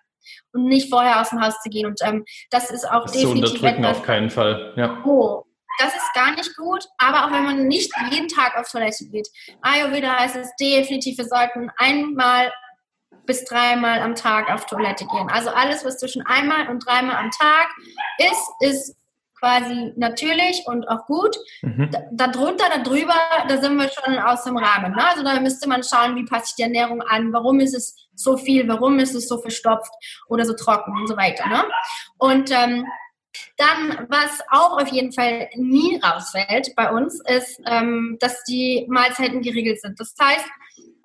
und 0.53 0.65
nicht 0.65 0.91
vorher 0.91 1.21
aus 1.21 1.31
dem 1.31 1.41
Haus 1.41 1.55
zu 1.63 1.71
gehen. 1.71 1.87
Und 1.87 2.01
ähm, 2.03 2.25
das 2.51 2.71
ist 2.71 2.89
auch 2.89 3.05
das 3.05 3.13
definitiv 3.13 3.51
zu 3.51 3.55
unterdrücken 3.57 3.85
auf 3.85 4.03
keinen 4.03 4.31
Fall. 4.31 4.75
Ja. 4.77 5.03
Oh, 5.05 5.45
das 5.79 5.95
ist 5.95 6.13
gar 6.15 6.35
nicht 6.35 6.57
gut, 6.57 6.85
aber 6.99 7.25
auch 7.25 7.33
wenn 7.33 7.45
man 7.45 7.67
nicht 7.67 7.91
jeden 8.11 8.29
Tag 8.29 8.57
auf 8.57 8.69
Toilette 8.71 9.07
geht. 9.09 9.29
Ayurveda 9.63 10.19
heißt 10.19 10.37
es 10.37 10.51
definitiv, 10.61 11.17
wir 11.19 11.25
sollten 11.25 11.71
einmal 11.79 12.53
bis 13.27 13.45
dreimal 13.45 14.01
am 14.01 14.15
Tag 14.15 14.51
auf 14.51 14.67
Toilette 14.67 15.07
gehen. 15.07 15.29
Also 15.31 15.51
alles, 15.51 15.85
was 15.85 15.99
zwischen 15.99 16.25
einmal 16.27 16.69
und 16.69 16.85
dreimal 16.85 17.17
am 17.17 17.31
Tag 17.31 17.69
ist, 18.19 18.51
ist 18.61 18.97
quasi 19.41 19.93
natürlich 19.97 20.63
und 20.67 20.87
auch 20.89 21.07
gut. 21.07 21.37
Mhm. 21.63 21.91
Darunter, 22.13 22.67
darüber, 22.85 23.15
da 23.49 23.61
sind 23.61 23.77
wir 23.77 23.89
schon 23.89 24.19
aus 24.19 24.45
dem 24.45 24.57
Rahmen. 24.57 24.93
Ne? 24.93 25.09
Also 25.09 25.25
da 25.25 25.41
müsste 25.41 25.69
man 25.69 25.83
schauen, 25.83 26.15
wie 26.17 26.25
passt 26.25 26.49
sich 26.49 26.57
die 26.57 26.63
Ernährung 26.63 27.03
an, 27.03 27.33
warum 27.33 27.59
ist 27.61 27.75
es 27.75 27.97
so 28.15 28.37
viel, 28.37 28.69
warum 28.69 28.99
ist 28.99 29.15
es 29.15 29.29
so 29.29 29.39
verstopft 29.39 29.93
oder 30.29 30.45
so 30.45 30.53
trocken 30.53 30.93
und 30.97 31.09
so 31.09 31.17
weiter. 31.17 31.49
Ne? 31.49 31.65
Und 32.19 32.51
ähm, 32.51 32.87
dann, 33.57 34.07
was 34.11 34.41
auch 34.51 34.81
auf 34.81 34.89
jeden 34.89 35.13
Fall 35.13 35.49
nie 35.55 36.01
rausfällt 36.03 36.75
bei 36.77 36.91
uns, 36.91 37.21
ist, 37.27 37.61
ähm, 37.67 38.19
dass 38.21 38.43
die 38.45 38.87
Mahlzeiten 38.89 39.41
geregelt 39.41 39.81
sind. 39.81 39.99
Das 39.99 40.15
heißt, 40.21 40.47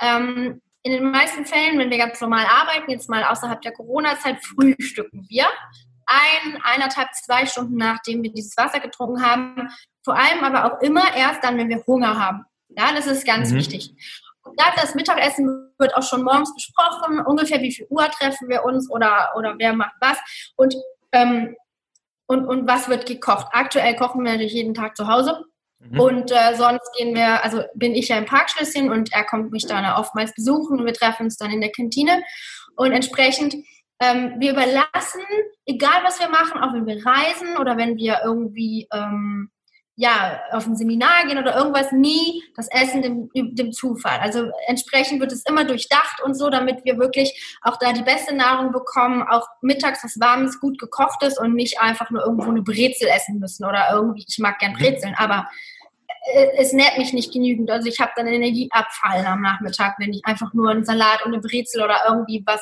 ähm, 0.01 0.61
in 0.86 0.92
den 0.92 1.12
meisten 1.12 1.46
Fällen, 1.46 1.80
wenn 1.80 1.90
wir 1.90 1.98
ganz 1.98 2.22
normal 2.22 2.46
arbeiten, 2.46 2.92
jetzt 2.92 3.10
mal 3.10 3.24
außerhalb 3.24 3.60
der 3.62 3.72
Corona-Zeit, 3.72 4.38
frühstücken 4.46 5.26
wir 5.28 5.48
ein, 6.06 6.62
eineinhalb, 6.64 7.10
zwei 7.16 7.48
Stunden 7.48 7.78
nachdem 7.78 8.22
wir 8.22 8.32
dieses 8.32 8.56
Wasser 8.56 8.80
getrunken 8.80 9.26
haben. 9.26 9.68
Vor 10.04 10.16
allem 10.16 10.44
aber 10.44 10.66
auch 10.66 10.82
immer 10.82 11.16
erst 11.16 11.44
dann, 11.44 11.58
wenn 11.58 11.70
wir 11.70 11.84
Hunger 11.88 12.20
haben. 12.20 12.46
Ja, 12.70 12.94
das 12.94 13.08
ist 13.08 13.26
ganz 13.26 13.50
mhm. 13.50 13.56
wichtig. 13.56 13.96
Und 14.44 14.60
dann 14.60 14.74
das 14.76 14.94
Mittagessen 14.94 15.74
wird 15.80 15.96
auch 15.96 16.04
schon 16.04 16.22
morgens 16.22 16.54
besprochen, 16.54 17.20
ungefähr 17.26 17.62
wie 17.62 17.74
viel 17.74 17.88
Uhr 17.90 18.08
treffen 18.12 18.48
wir 18.48 18.64
uns 18.64 18.88
oder, 18.92 19.32
oder 19.36 19.56
wer 19.58 19.74
macht 19.74 19.96
was. 20.00 20.20
Und 20.56 20.76
ähm, 21.12 21.56
und, 22.28 22.46
und 22.48 22.68
was 22.68 22.90
wird 22.90 23.06
gekocht. 23.06 23.48
Aktuell 23.52 23.96
kochen 23.96 24.24
wir 24.24 24.32
natürlich 24.32 24.54
jeden 24.54 24.74
Tag 24.74 24.98
zu 24.98 25.08
Hause. 25.08 25.46
Mhm. 25.80 26.00
Und 26.00 26.32
äh, 26.32 26.56
sonst 26.56 26.90
gehen 26.98 27.16
wir, 27.16 27.44
also 27.44 27.64
bin 27.76 27.94
ich 27.94 28.08
ja 28.10 28.18
im 28.18 28.26
Parkschlösschen 28.26 28.92
und 28.92 29.14
er 29.14 29.24
kommt 29.24 29.52
mich 29.52 29.66
dann 29.66 29.86
oftmals 29.86 30.34
besuchen 30.34 30.80
und 30.80 30.86
wir 30.86 30.94
treffen 30.94 31.24
uns 31.24 31.38
dann 31.38 31.52
in 31.52 31.62
der 31.62 31.72
Kantine. 31.72 32.24
Und 32.76 32.92
entsprechend, 32.92 33.56
ähm, 34.00 34.36
wir 34.40 34.52
überlassen, 34.52 35.22
egal 35.66 36.04
was 36.04 36.20
wir 36.20 36.30
machen, 36.30 36.62
auch 36.62 36.74
wenn 36.74 36.86
wir 36.86 37.06
reisen 37.06 37.58
oder 37.58 37.78
wenn 37.78 37.98
wir 37.98 38.22
irgendwie 38.24 38.88
ähm, 38.92 39.50
ja, 39.98 40.41
auf 40.52 40.68
ein 40.68 40.76
Seminar 40.76 41.26
gehen 41.26 41.38
oder 41.38 41.56
irgendwas, 41.56 41.93
nie 41.93 42.43
das 42.56 42.68
Essen 42.70 43.02
dem, 43.02 43.56
dem 43.56 43.72
Zufall. 43.72 44.20
Also 44.20 44.52
entsprechend 44.68 45.22
wird 45.22 45.32
es 45.32 45.46
immer 45.46 45.64
durchdacht 45.64 46.22
und 46.22 46.34
so, 46.34 46.50
damit 46.50 46.84
wir 46.84 46.98
wirklich 46.98 47.58
auch 47.62 47.78
da 47.78 47.93
die 47.93 48.04
beste 48.04 48.36
Nahrung 48.36 48.74
bekommen, 48.74 49.24
auch 49.24 49.48
mittags 49.62 50.04
was 50.04 50.20
Warmes, 50.20 50.60
gut 50.60 50.78
gekochtes 50.80 51.39
und 51.39 51.56
nicht 51.56 51.80
einfach 51.80 52.10
nur 52.10 52.24
irgendwo 52.24 52.50
eine 52.50 52.62
Brezel 52.62 53.08
essen 53.08 53.39
müssen 53.39 53.66
oder 53.66 53.88
irgendwie, 53.93 54.26
ich 54.28 54.38
mag 54.39 54.60
gern. 54.60 54.74
Brezeln, 54.74 55.16
aber 55.18 55.48
äh, 56.34 56.48
es 56.58 56.74
nährt 56.74 56.98
mich 56.98 57.14
nicht 57.14 57.32
genügend. 57.32 57.72
Also 57.72 57.88
ich 57.88 58.00
habe 58.00 58.12
dann 58.18 58.28
Energieabfall 58.28 59.26
am 59.26 59.41
Nachmittag, 59.41 59.96
wenn 60.00 60.12
ich 60.12 60.26
einfach 60.26 60.54
nur 60.54 60.72
einen 60.72 60.84
Salat 60.84 61.26
und 61.26 61.34
eine 61.34 61.41
Brezel 61.41 61.82
oder 61.82 62.02
irgendwie 62.10 62.43
was, 62.46 62.62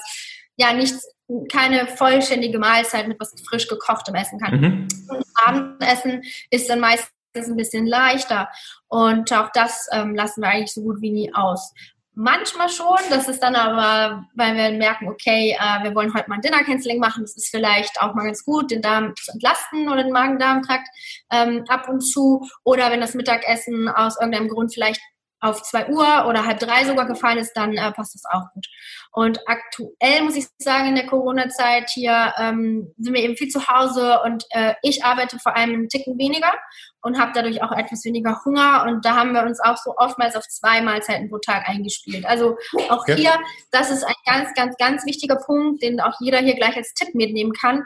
ja, 0.56 0.74
nichts, 0.74 1.12
keine 1.52 1.88
vollständige 1.88 2.60
Mahlzeit 2.60 3.08
mit 3.08 3.20
was 3.20 3.34
frisch 3.48 3.68
gekochtem 3.68 4.14
essen 4.14 4.40
kann. 4.40 4.62
Mhm. 4.62 4.88
Und 5.10 5.26
Abendessen 5.44 6.22
ist 6.52 6.70
dann 6.70 6.80
meist 6.80 7.10
ist 7.34 7.50
ein 7.50 7.58
bisschen 7.58 7.88
leichter. 7.88 8.50
Und 8.88 9.32
auch 9.34 9.50
das 9.54 9.88
ähm, 9.92 10.16
lassen 10.16 10.42
wir 10.42 10.50
eigentlich 10.50 10.74
so 10.74 10.82
gut 10.82 11.02
wie 11.02 11.12
nie 11.12 11.34
aus. 11.34 11.74
Manchmal 12.16 12.70
schon, 12.70 13.00
das 13.10 13.28
ist 13.28 13.42
dann 13.42 13.56
aber, 13.56 14.26
weil 14.36 14.56
wir 14.56 14.78
merken, 14.78 15.08
okay, 15.08 15.58
äh, 15.60 15.84
wir 15.84 15.96
wollen 15.96 16.14
heute 16.14 16.30
mal 16.30 16.36
ein 16.36 16.42
Dinner-Canceling 16.42 17.00
machen, 17.00 17.24
das 17.24 17.36
ist 17.36 17.50
vielleicht 17.50 18.00
auch 18.02 18.14
mal 18.14 18.26
ganz 18.26 18.46
gut, 18.46 18.70
den 18.70 18.84
Darm 18.84 19.16
zu 19.16 19.32
entlasten 19.32 19.90
oder 19.90 20.04
den 20.04 20.14
Magen-Darm-Trakt 20.14 20.88
ähm, 21.32 21.66
ab 21.70 21.90
und 21.90 22.02
zu. 22.02 22.48
Oder 22.64 22.92
wenn 22.92 23.02
das 23.02 23.16
Mittagessen 23.16 23.90
aus 23.90 24.20
irgendeinem 24.20 24.50
Grund 24.50 24.72
vielleicht 24.76 25.02
auf 25.44 25.62
2 25.62 25.90
Uhr 25.90 26.26
oder 26.28 26.46
halb 26.46 26.60
drei 26.60 26.86
sogar 26.86 27.06
gefallen 27.06 27.38
ist, 27.38 27.54
dann 27.54 27.74
äh, 27.74 27.92
passt 27.92 28.16
das 28.16 28.24
auch 28.32 28.52
gut. 28.54 28.66
Und 29.12 29.40
aktuell 29.46 30.24
muss 30.24 30.38
ich 30.38 30.48
sagen, 30.58 30.90
in 30.90 30.96
der 30.96 31.06
Corona-Zeit 31.06 31.90
hier 31.90 32.34
ähm, 32.38 32.94
sind 32.98 33.14
wir 33.14 33.22
eben 33.22 33.36
viel 33.36 33.50
zu 33.50 33.68
Hause 33.68 34.22
und 34.24 34.46
äh, 34.52 34.74
ich 34.82 35.04
arbeite 35.04 35.38
vor 35.40 35.56
allem 35.56 35.72
einen 35.72 35.90
Ticken 35.90 36.18
weniger 36.18 36.54
und 37.02 37.20
habe 37.20 37.32
dadurch 37.36 37.62
auch 37.62 37.72
etwas 37.74 38.06
weniger 38.06 38.40
Hunger 38.46 38.86
und 38.88 39.06
da 39.06 39.16
haben 39.16 39.34
wir 39.34 39.44
uns 39.44 39.60
auch 39.60 39.78
so 39.78 39.94
oftmals 39.98 40.36
auf 40.36 40.48
zwei 40.48 40.82
Mahlzeiten 40.82 41.30
pro 41.30 41.38
Tag 41.40 41.68
eingespielt. 41.68 42.26
Also 42.26 42.58
auch 42.90 43.02
okay. 43.02 43.18
hier, 43.18 43.38
das 43.72 43.92
ist 43.92 44.04
ein 44.04 44.16
ganz, 44.26 44.54
ganz, 44.56 44.78
ganz 44.78 45.06
wichtiger 45.06 45.36
Punkt, 45.36 45.84
den 45.84 46.00
auch 46.00 46.16
jeder 46.22 46.40
hier 46.40 46.56
gleich 46.56 46.78
als 46.78 46.94
Tipp 46.94 47.14
mitnehmen 47.14 47.52
kann. 47.52 47.84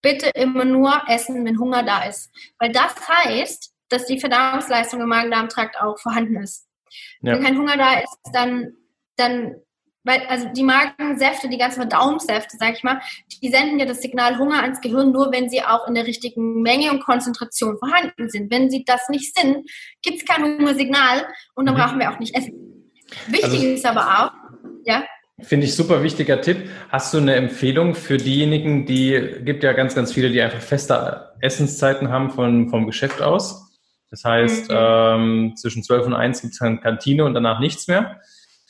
Bitte 0.00 0.30
immer 0.34 0.64
nur 0.64 1.02
essen, 1.08 1.44
wenn 1.44 1.58
Hunger 1.58 1.82
da 1.82 2.04
ist. 2.04 2.30
Weil 2.58 2.72
das 2.72 2.94
heißt, 3.08 3.72
dass 3.90 4.06
die 4.06 4.18
Verdauungsleistung 4.18 5.00
im 5.00 5.08
Magen-Darm-Trakt 5.08 5.80
auch 5.80 5.98
vorhanden 5.98 6.42
ist. 6.42 6.66
Ja. 7.22 7.34
Wenn 7.34 7.42
kein 7.42 7.58
Hunger 7.58 7.76
da 7.76 8.00
ist, 8.00 8.18
dann, 8.32 8.74
dann, 9.16 9.54
weil, 10.02 10.20
also 10.28 10.48
die 10.54 10.62
Magensäfte, 10.62 11.48
die 11.48 11.58
ganzen 11.58 11.80
Verdauungssäfte, 11.80 12.56
sag 12.58 12.76
ich 12.76 12.82
mal, 12.82 13.00
die 13.42 13.48
senden 13.48 13.78
ja 13.78 13.86
das 13.86 14.02
Signal 14.02 14.38
Hunger 14.38 14.62
ans 14.62 14.80
Gehirn 14.80 15.12
nur, 15.12 15.32
wenn 15.32 15.48
sie 15.48 15.62
auch 15.62 15.88
in 15.88 15.94
der 15.94 16.06
richtigen 16.06 16.62
Menge 16.62 16.90
und 16.90 17.02
Konzentration 17.02 17.78
vorhanden 17.78 18.28
sind. 18.28 18.50
Wenn 18.50 18.70
sie 18.70 18.84
das 18.84 19.08
nicht 19.08 19.34
sind, 19.36 19.68
gibt 20.02 20.18
es 20.18 20.24
kein 20.26 20.44
Hungersignal 20.44 21.26
und 21.54 21.66
dann 21.66 21.74
mhm. 21.74 21.80
brauchen 21.80 21.98
wir 21.98 22.10
auch 22.12 22.18
nicht 22.18 22.36
essen. 22.36 22.92
Wichtig 23.26 23.52
also, 23.52 23.66
ist 23.66 23.86
aber 23.86 24.24
auch, 24.24 24.32
ja. 24.84 25.04
Finde 25.40 25.66
ich 25.66 25.74
super 25.74 26.02
wichtiger 26.02 26.40
Tipp. 26.40 26.70
Hast 26.90 27.12
du 27.12 27.18
eine 27.18 27.34
Empfehlung 27.34 27.94
für 27.94 28.18
diejenigen, 28.18 28.86
die, 28.86 29.40
gibt 29.44 29.64
ja 29.64 29.72
ganz, 29.72 29.94
ganz 29.94 30.12
viele, 30.12 30.30
die 30.30 30.40
einfach 30.40 30.60
feste 30.60 31.32
Essenszeiten 31.40 32.08
haben 32.10 32.30
von, 32.30 32.68
vom 32.68 32.86
Geschäft 32.86 33.20
aus? 33.20 33.63
Das 34.14 34.24
heißt, 34.24 34.70
mhm. 34.70 34.76
ähm, 34.78 35.56
zwischen 35.56 35.82
12 35.82 36.06
und 36.06 36.14
1 36.14 36.42
gibt 36.42 36.52
es 36.52 36.60
dann 36.60 36.80
Kantine 36.80 37.24
und 37.24 37.34
danach 37.34 37.58
nichts 37.58 37.88
mehr. 37.88 38.20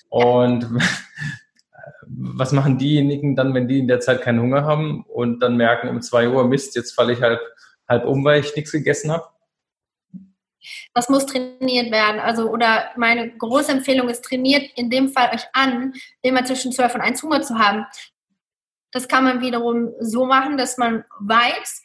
Und 0.08 0.66
was 2.06 2.52
machen 2.52 2.78
diejenigen 2.78 3.36
dann, 3.36 3.52
wenn 3.52 3.68
die 3.68 3.78
in 3.80 3.86
der 3.86 4.00
Zeit 4.00 4.22
keinen 4.22 4.40
Hunger 4.40 4.64
haben 4.64 5.04
und 5.04 5.40
dann 5.40 5.58
merken 5.58 5.90
um 5.90 6.00
2 6.00 6.30
Uhr, 6.30 6.48
Mist, 6.48 6.74
jetzt 6.76 6.92
falle 6.92 7.12
ich 7.12 7.20
halb, 7.20 7.40
halb 7.86 8.06
um, 8.06 8.24
weil 8.24 8.40
ich 8.40 8.56
nichts 8.56 8.72
gegessen 8.72 9.12
habe? 9.12 9.26
Das 10.94 11.10
muss 11.10 11.26
trainiert 11.26 11.92
werden. 11.92 12.20
Also, 12.20 12.48
oder 12.48 12.92
meine 12.96 13.36
große 13.36 13.70
Empfehlung 13.70 14.08
ist, 14.08 14.24
trainiert 14.24 14.70
in 14.76 14.88
dem 14.88 15.10
Fall 15.10 15.28
euch 15.34 15.44
an, 15.52 15.92
immer 16.22 16.42
zwischen 16.46 16.72
12 16.72 16.94
und 16.94 17.00
1 17.02 17.22
Hunger 17.22 17.42
zu 17.42 17.58
haben. 17.58 17.84
Das 18.92 19.08
kann 19.08 19.24
man 19.24 19.42
wiederum 19.42 19.92
so 20.00 20.24
machen, 20.24 20.56
dass 20.56 20.78
man 20.78 21.04
weiß, 21.20 21.82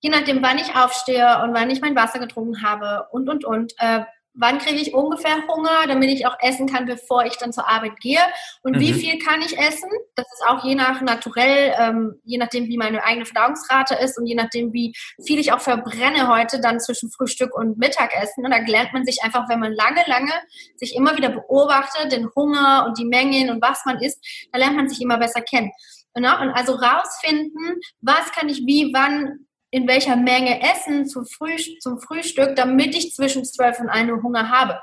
je 0.00 0.10
nachdem, 0.10 0.42
wann 0.42 0.58
ich 0.58 0.74
aufstehe 0.74 1.42
und 1.42 1.54
wann 1.54 1.70
ich 1.70 1.80
mein 1.80 1.96
Wasser 1.96 2.18
getrunken 2.18 2.62
habe 2.62 3.06
und, 3.10 3.28
und, 3.28 3.44
und, 3.44 3.72
äh, 3.78 4.04
wann 4.38 4.58
kriege 4.58 4.80
ich 4.80 4.94
ungefähr 4.94 5.36
Hunger, 5.48 5.86
damit 5.86 6.10
ich 6.10 6.26
auch 6.26 6.36
essen 6.40 6.68
kann, 6.68 6.86
bevor 6.86 7.24
ich 7.24 7.36
dann 7.36 7.52
zur 7.52 7.68
Arbeit 7.68 7.98
gehe 8.00 8.20
und 8.62 8.76
mhm. 8.76 8.80
wie 8.80 8.92
viel 8.92 9.18
kann 9.18 9.42
ich 9.42 9.58
essen. 9.58 9.90
Das 10.14 10.26
ist 10.26 10.46
auch 10.46 10.64
je 10.64 10.76
nach 10.76 11.00
naturell, 11.00 11.74
ähm, 11.78 12.20
je 12.24 12.38
nachdem, 12.38 12.68
wie 12.68 12.76
meine 12.76 13.02
eigene 13.04 13.26
Verdauungsrate 13.26 13.96
ist 13.96 14.16
und 14.16 14.26
je 14.26 14.36
nachdem, 14.36 14.72
wie 14.72 14.94
viel 15.24 15.40
ich 15.40 15.52
auch 15.52 15.60
verbrenne 15.60 16.28
heute 16.28 16.60
dann 16.60 16.78
zwischen 16.78 17.10
Frühstück 17.10 17.54
und 17.54 17.78
Mittagessen. 17.78 18.44
Und 18.44 18.52
da 18.52 18.58
lernt 18.58 18.92
man 18.92 19.04
sich 19.04 19.22
einfach, 19.22 19.48
wenn 19.48 19.60
man 19.60 19.72
lange, 19.72 20.02
lange 20.06 20.32
sich 20.76 20.94
immer 20.94 21.16
wieder 21.16 21.30
beobachtet, 21.30 22.12
den 22.12 22.28
Hunger 22.36 22.84
und 22.86 22.98
die 22.98 23.04
Mengen 23.04 23.50
und 23.50 23.60
was 23.60 23.84
man 23.84 24.00
isst, 24.00 24.24
da 24.52 24.58
lernt 24.58 24.76
man 24.76 24.88
sich 24.88 25.00
immer 25.00 25.18
besser 25.18 25.40
kennen. 25.40 25.72
Genau? 26.14 26.40
Und 26.40 26.50
also 26.50 26.74
rausfinden, 26.74 27.80
was 28.00 28.30
kann 28.32 28.48
ich 28.48 28.58
wie, 28.66 28.92
wann 28.94 29.47
in 29.70 29.86
welcher 29.86 30.16
Menge 30.16 30.60
essen 30.62 31.06
zum, 31.06 31.26
Früh, 31.26 31.56
zum 31.80 32.00
Frühstück, 32.00 32.56
damit 32.56 32.94
ich 32.94 33.14
zwischen 33.14 33.44
12 33.44 33.80
und 33.80 33.88
1 33.88 34.10
Uhr 34.10 34.22
Hunger 34.22 34.48
habe. 34.48 34.80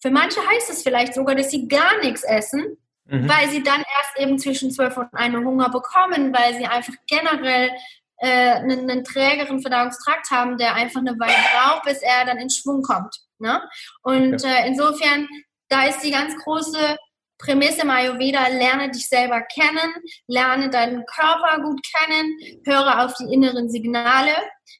Für 0.00 0.10
manche 0.10 0.40
heißt 0.40 0.70
es 0.70 0.82
vielleicht 0.82 1.14
sogar, 1.14 1.34
dass 1.34 1.50
sie 1.50 1.68
gar 1.68 1.98
nichts 2.02 2.22
essen, 2.22 2.76
mhm. 3.06 3.28
weil 3.28 3.48
sie 3.48 3.62
dann 3.62 3.80
erst 3.80 4.18
eben 4.18 4.38
zwischen 4.38 4.70
12 4.70 4.96
und 4.96 5.14
1 5.14 5.34
Uhr 5.34 5.44
Hunger 5.44 5.70
bekommen, 5.70 6.34
weil 6.34 6.54
sie 6.54 6.66
einfach 6.66 6.94
generell 7.06 7.70
äh, 8.18 8.52
einen, 8.52 8.90
einen 8.90 9.04
trägeren 9.04 9.60
Verdauungstrakt 9.60 10.30
haben, 10.30 10.58
der 10.58 10.74
einfach 10.74 11.00
eine 11.00 11.18
Weile 11.18 11.34
braucht, 11.54 11.84
bis 11.84 12.02
er 12.02 12.26
dann 12.26 12.38
in 12.38 12.50
Schwung 12.50 12.82
kommt. 12.82 13.16
Ne? 13.38 13.62
Und 14.02 14.34
okay. 14.34 14.64
äh, 14.64 14.68
insofern, 14.68 15.28
da 15.68 15.86
ist 15.86 16.00
die 16.00 16.10
ganz 16.10 16.36
große 16.44 16.96
Prämisse 17.38 17.82
im 17.82 17.90
Ayurveda, 17.90 18.48
lerne 18.48 18.90
dich 18.90 19.08
selber 19.08 19.42
kennen, 19.42 19.92
lerne 20.26 20.70
deinen 20.70 21.04
Körper 21.06 21.62
gut 21.62 21.80
kennen, 21.94 22.38
höre 22.64 23.04
auf 23.04 23.14
die 23.14 23.32
inneren 23.32 23.68
Signale, 23.68 24.32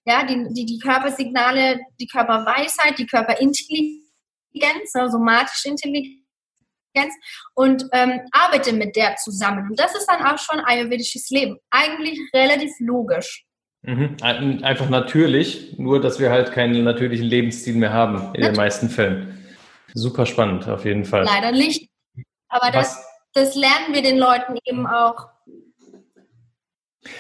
ja, 0.05 0.25
die, 0.25 0.47
die, 0.55 0.67
die 0.67 0.79
Körpersignale, 0.79 1.81
die 2.01 2.07
Körperweisheit, 2.07 2.99
die 2.99 3.07
Körperintelligenz, 3.07 4.95
also 4.95 5.19
somatische 5.19 5.69
Intelligenz 5.69 6.23
und 7.55 7.85
ähm, 7.93 8.21
arbeite 8.33 8.73
mit 8.73 8.97
der 8.97 9.17
zusammen. 9.17 9.69
Und 9.69 9.79
das 9.79 9.95
ist 9.95 10.07
dann 10.07 10.25
auch 10.25 10.39
schon 10.39 10.61
ayurvedisches 10.61 11.29
Leben. 11.31 11.59
Eigentlich 11.71 12.19
relativ 12.35 12.71
logisch. 12.79 13.45
Mhm. 13.83 14.17
Einfach 14.23 14.89
natürlich, 14.89 15.79
nur 15.79 16.01
dass 16.01 16.19
wir 16.19 16.31
halt 16.31 16.53
keinen 16.53 16.83
natürlichen 16.83 17.27
Lebensstil 17.27 17.75
mehr 17.75 17.93
haben 17.93 18.15
in 18.15 18.23
Natürlich. 18.23 18.47
den 18.47 18.57
meisten 18.57 18.89
Fällen. 18.89 19.47
Super 19.95 20.27
spannend, 20.27 20.67
auf 20.69 20.85
jeden 20.85 21.05
Fall. 21.05 21.25
Leider 21.25 21.53
nicht. 21.53 21.89
Aber 22.49 22.71
das, 22.71 23.05
das 23.33 23.55
lernen 23.55 23.93
wir 23.93 24.03
den 24.03 24.19
Leuten 24.19 24.57
eben 24.65 24.87
auch. 24.87 25.29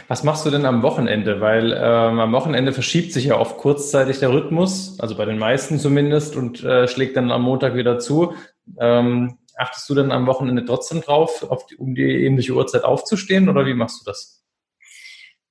Was 0.08 0.24
machst 0.24 0.44
du 0.44 0.50
denn 0.50 0.66
am 0.66 0.82
Wochenende? 0.82 1.40
Weil 1.40 1.72
ähm, 1.72 2.18
am 2.18 2.32
Wochenende 2.32 2.72
verschiebt 2.72 3.12
sich 3.12 3.26
ja 3.26 3.38
oft 3.38 3.56
kurzzeitig 3.56 4.18
der 4.18 4.32
Rhythmus, 4.32 4.98
also 5.00 5.16
bei 5.16 5.24
den 5.24 5.38
meisten 5.38 5.78
zumindest, 5.78 6.36
und 6.36 6.62
äh, 6.64 6.88
schlägt 6.88 7.16
dann 7.16 7.30
am 7.30 7.42
Montag 7.42 7.74
wieder 7.74 7.98
zu. 7.98 8.34
Ähm, 8.80 9.38
achtest 9.56 9.88
du 9.88 9.94
dann 9.94 10.12
am 10.12 10.26
Wochenende 10.26 10.64
trotzdem 10.64 11.00
drauf, 11.00 11.46
die, 11.70 11.76
um 11.76 11.94
die 11.94 12.24
ähnliche 12.24 12.52
Uhrzeit 12.52 12.84
aufzustehen 12.84 13.48
oder 13.48 13.66
wie 13.66 13.74
machst 13.74 14.00
du 14.00 14.04
das? 14.10 14.44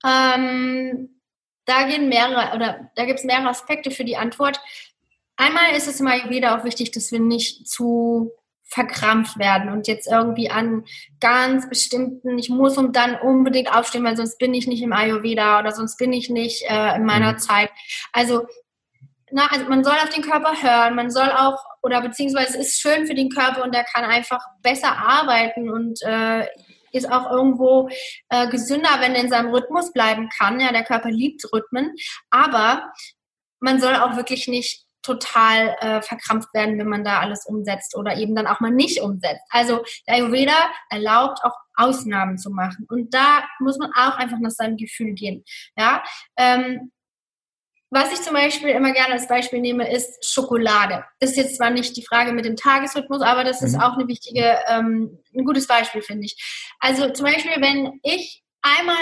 Ähm, 0.05 1.21
da 1.65 1.87
gehen 1.87 2.09
mehrere 2.09 2.55
oder 2.55 2.91
da 2.95 3.05
gibt 3.05 3.19
es 3.19 3.25
mehrere 3.25 3.49
Aspekte 3.49 3.89
für 3.89 4.05
die 4.05 4.17
Antwort. 4.17 4.59
Einmal 5.35 5.75
ist 5.75 5.87
es 5.87 5.99
immer 5.99 6.29
wieder 6.29 6.57
auch 6.57 6.63
wichtig, 6.63 6.91
dass 6.91 7.11
wir 7.11 7.19
nicht 7.19 7.67
zu 7.67 8.31
verkrampft 8.65 9.37
werden 9.37 9.71
und 9.71 9.87
jetzt 9.87 10.07
irgendwie 10.07 10.49
an 10.49 10.83
ganz 11.19 11.69
bestimmten, 11.69 12.37
ich 12.37 12.49
muss 12.49 12.77
um 12.77 12.91
dann 12.91 13.15
unbedingt 13.15 13.73
aufstehen, 13.73 14.03
weil 14.03 14.17
sonst 14.17 14.37
bin 14.39 14.53
ich 14.53 14.67
nicht 14.67 14.81
im 14.81 14.91
Ayurveda 14.91 15.59
oder 15.59 15.71
sonst 15.71 15.97
bin 15.97 16.11
ich 16.11 16.29
nicht 16.29 16.63
äh, 16.67 16.95
in 16.95 17.05
meiner 17.05 17.33
mhm. 17.33 17.37
Zeit. 17.37 17.69
Also, 18.11 18.47
na, 19.31 19.47
also 19.51 19.65
man 19.65 19.83
soll 19.83 19.93
auf 19.93 20.09
den 20.09 20.23
Körper 20.23 20.61
hören, 20.61 20.95
man 20.95 21.11
soll 21.11 21.29
auch, 21.29 21.63
oder 21.83 22.01
beziehungsweise 22.01 22.57
es 22.57 22.67
ist 22.67 22.81
schön 22.81 23.05
für 23.05 23.15
den 23.15 23.29
Körper 23.29 23.63
und 23.63 23.73
der 23.73 23.83
kann 23.83 24.03
einfach 24.03 24.43
besser 24.61 24.97
arbeiten 24.97 25.69
und 25.69 26.01
äh, 26.03 26.47
ist 26.91 27.11
auch 27.11 27.29
irgendwo 27.29 27.89
äh, 28.29 28.47
gesünder, 28.49 28.89
wenn 28.99 29.15
er 29.15 29.21
in 29.21 29.29
seinem 29.29 29.53
Rhythmus 29.53 29.91
bleiben 29.91 30.29
kann. 30.29 30.59
Ja, 30.59 30.71
der 30.71 30.83
Körper 30.83 31.09
liebt 31.09 31.43
Rhythmen, 31.53 31.93
aber 32.29 32.91
man 33.59 33.79
soll 33.79 33.95
auch 33.95 34.15
wirklich 34.15 34.47
nicht 34.47 34.84
total 35.05 35.75
äh, 35.79 36.01
verkrampft 36.01 36.53
werden, 36.53 36.77
wenn 36.79 36.87
man 36.87 37.03
da 37.03 37.19
alles 37.19 37.45
umsetzt 37.45 37.95
oder 37.95 38.17
eben 38.17 38.35
dann 38.35 38.47
auch 38.47 38.59
mal 38.59 38.71
nicht 38.71 39.01
umsetzt. 39.01 39.43
Also 39.49 39.83
der 40.07 40.15
Ayurveda 40.15 40.71
erlaubt 40.89 41.39
auch 41.43 41.55
Ausnahmen 41.75 42.37
zu 42.37 42.49
machen 42.49 42.85
und 42.89 43.13
da 43.13 43.43
muss 43.59 43.77
man 43.77 43.91
auch 43.93 44.17
einfach 44.17 44.39
nach 44.39 44.51
seinem 44.51 44.77
Gefühl 44.77 45.13
gehen. 45.13 45.43
Ja, 45.77 46.03
ähm, 46.37 46.91
was 47.91 48.11
ich 48.11 48.21
zum 48.21 48.33
Beispiel 48.33 48.69
immer 48.69 48.91
gerne 48.91 49.13
als 49.13 49.27
Beispiel 49.27 49.61
nehme, 49.61 49.89
ist 49.89 50.29
Schokolade. 50.29 51.05
Das 51.19 51.31
ist 51.31 51.37
jetzt 51.37 51.57
zwar 51.57 51.69
nicht 51.69 51.95
die 51.95 52.05
Frage 52.05 52.33
mit 52.33 52.43
dem 52.43 52.55
Tagesrhythmus, 52.55 53.21
aber 53.21 53.43
das 53.43 53.61
ist 53.61 53.75
mhm. 53.75 53.81
auch 53.81 53.93
eine 53.93 54.07
wichtige, 54.07 54.57
ähm, 54.67 55.19
ein 55.33 55.45
gutes 55.45 55.67
Beispiel, 55.67 56.01
finde 56.01 56.25
ich. 56.25 56.73
Also 56.79 57.11
zum 57.11 57.25
Beispiel, 57.25 57.61
wenn 57.61 57.99
ich 58.03 58.43
einmal 58.61 58.97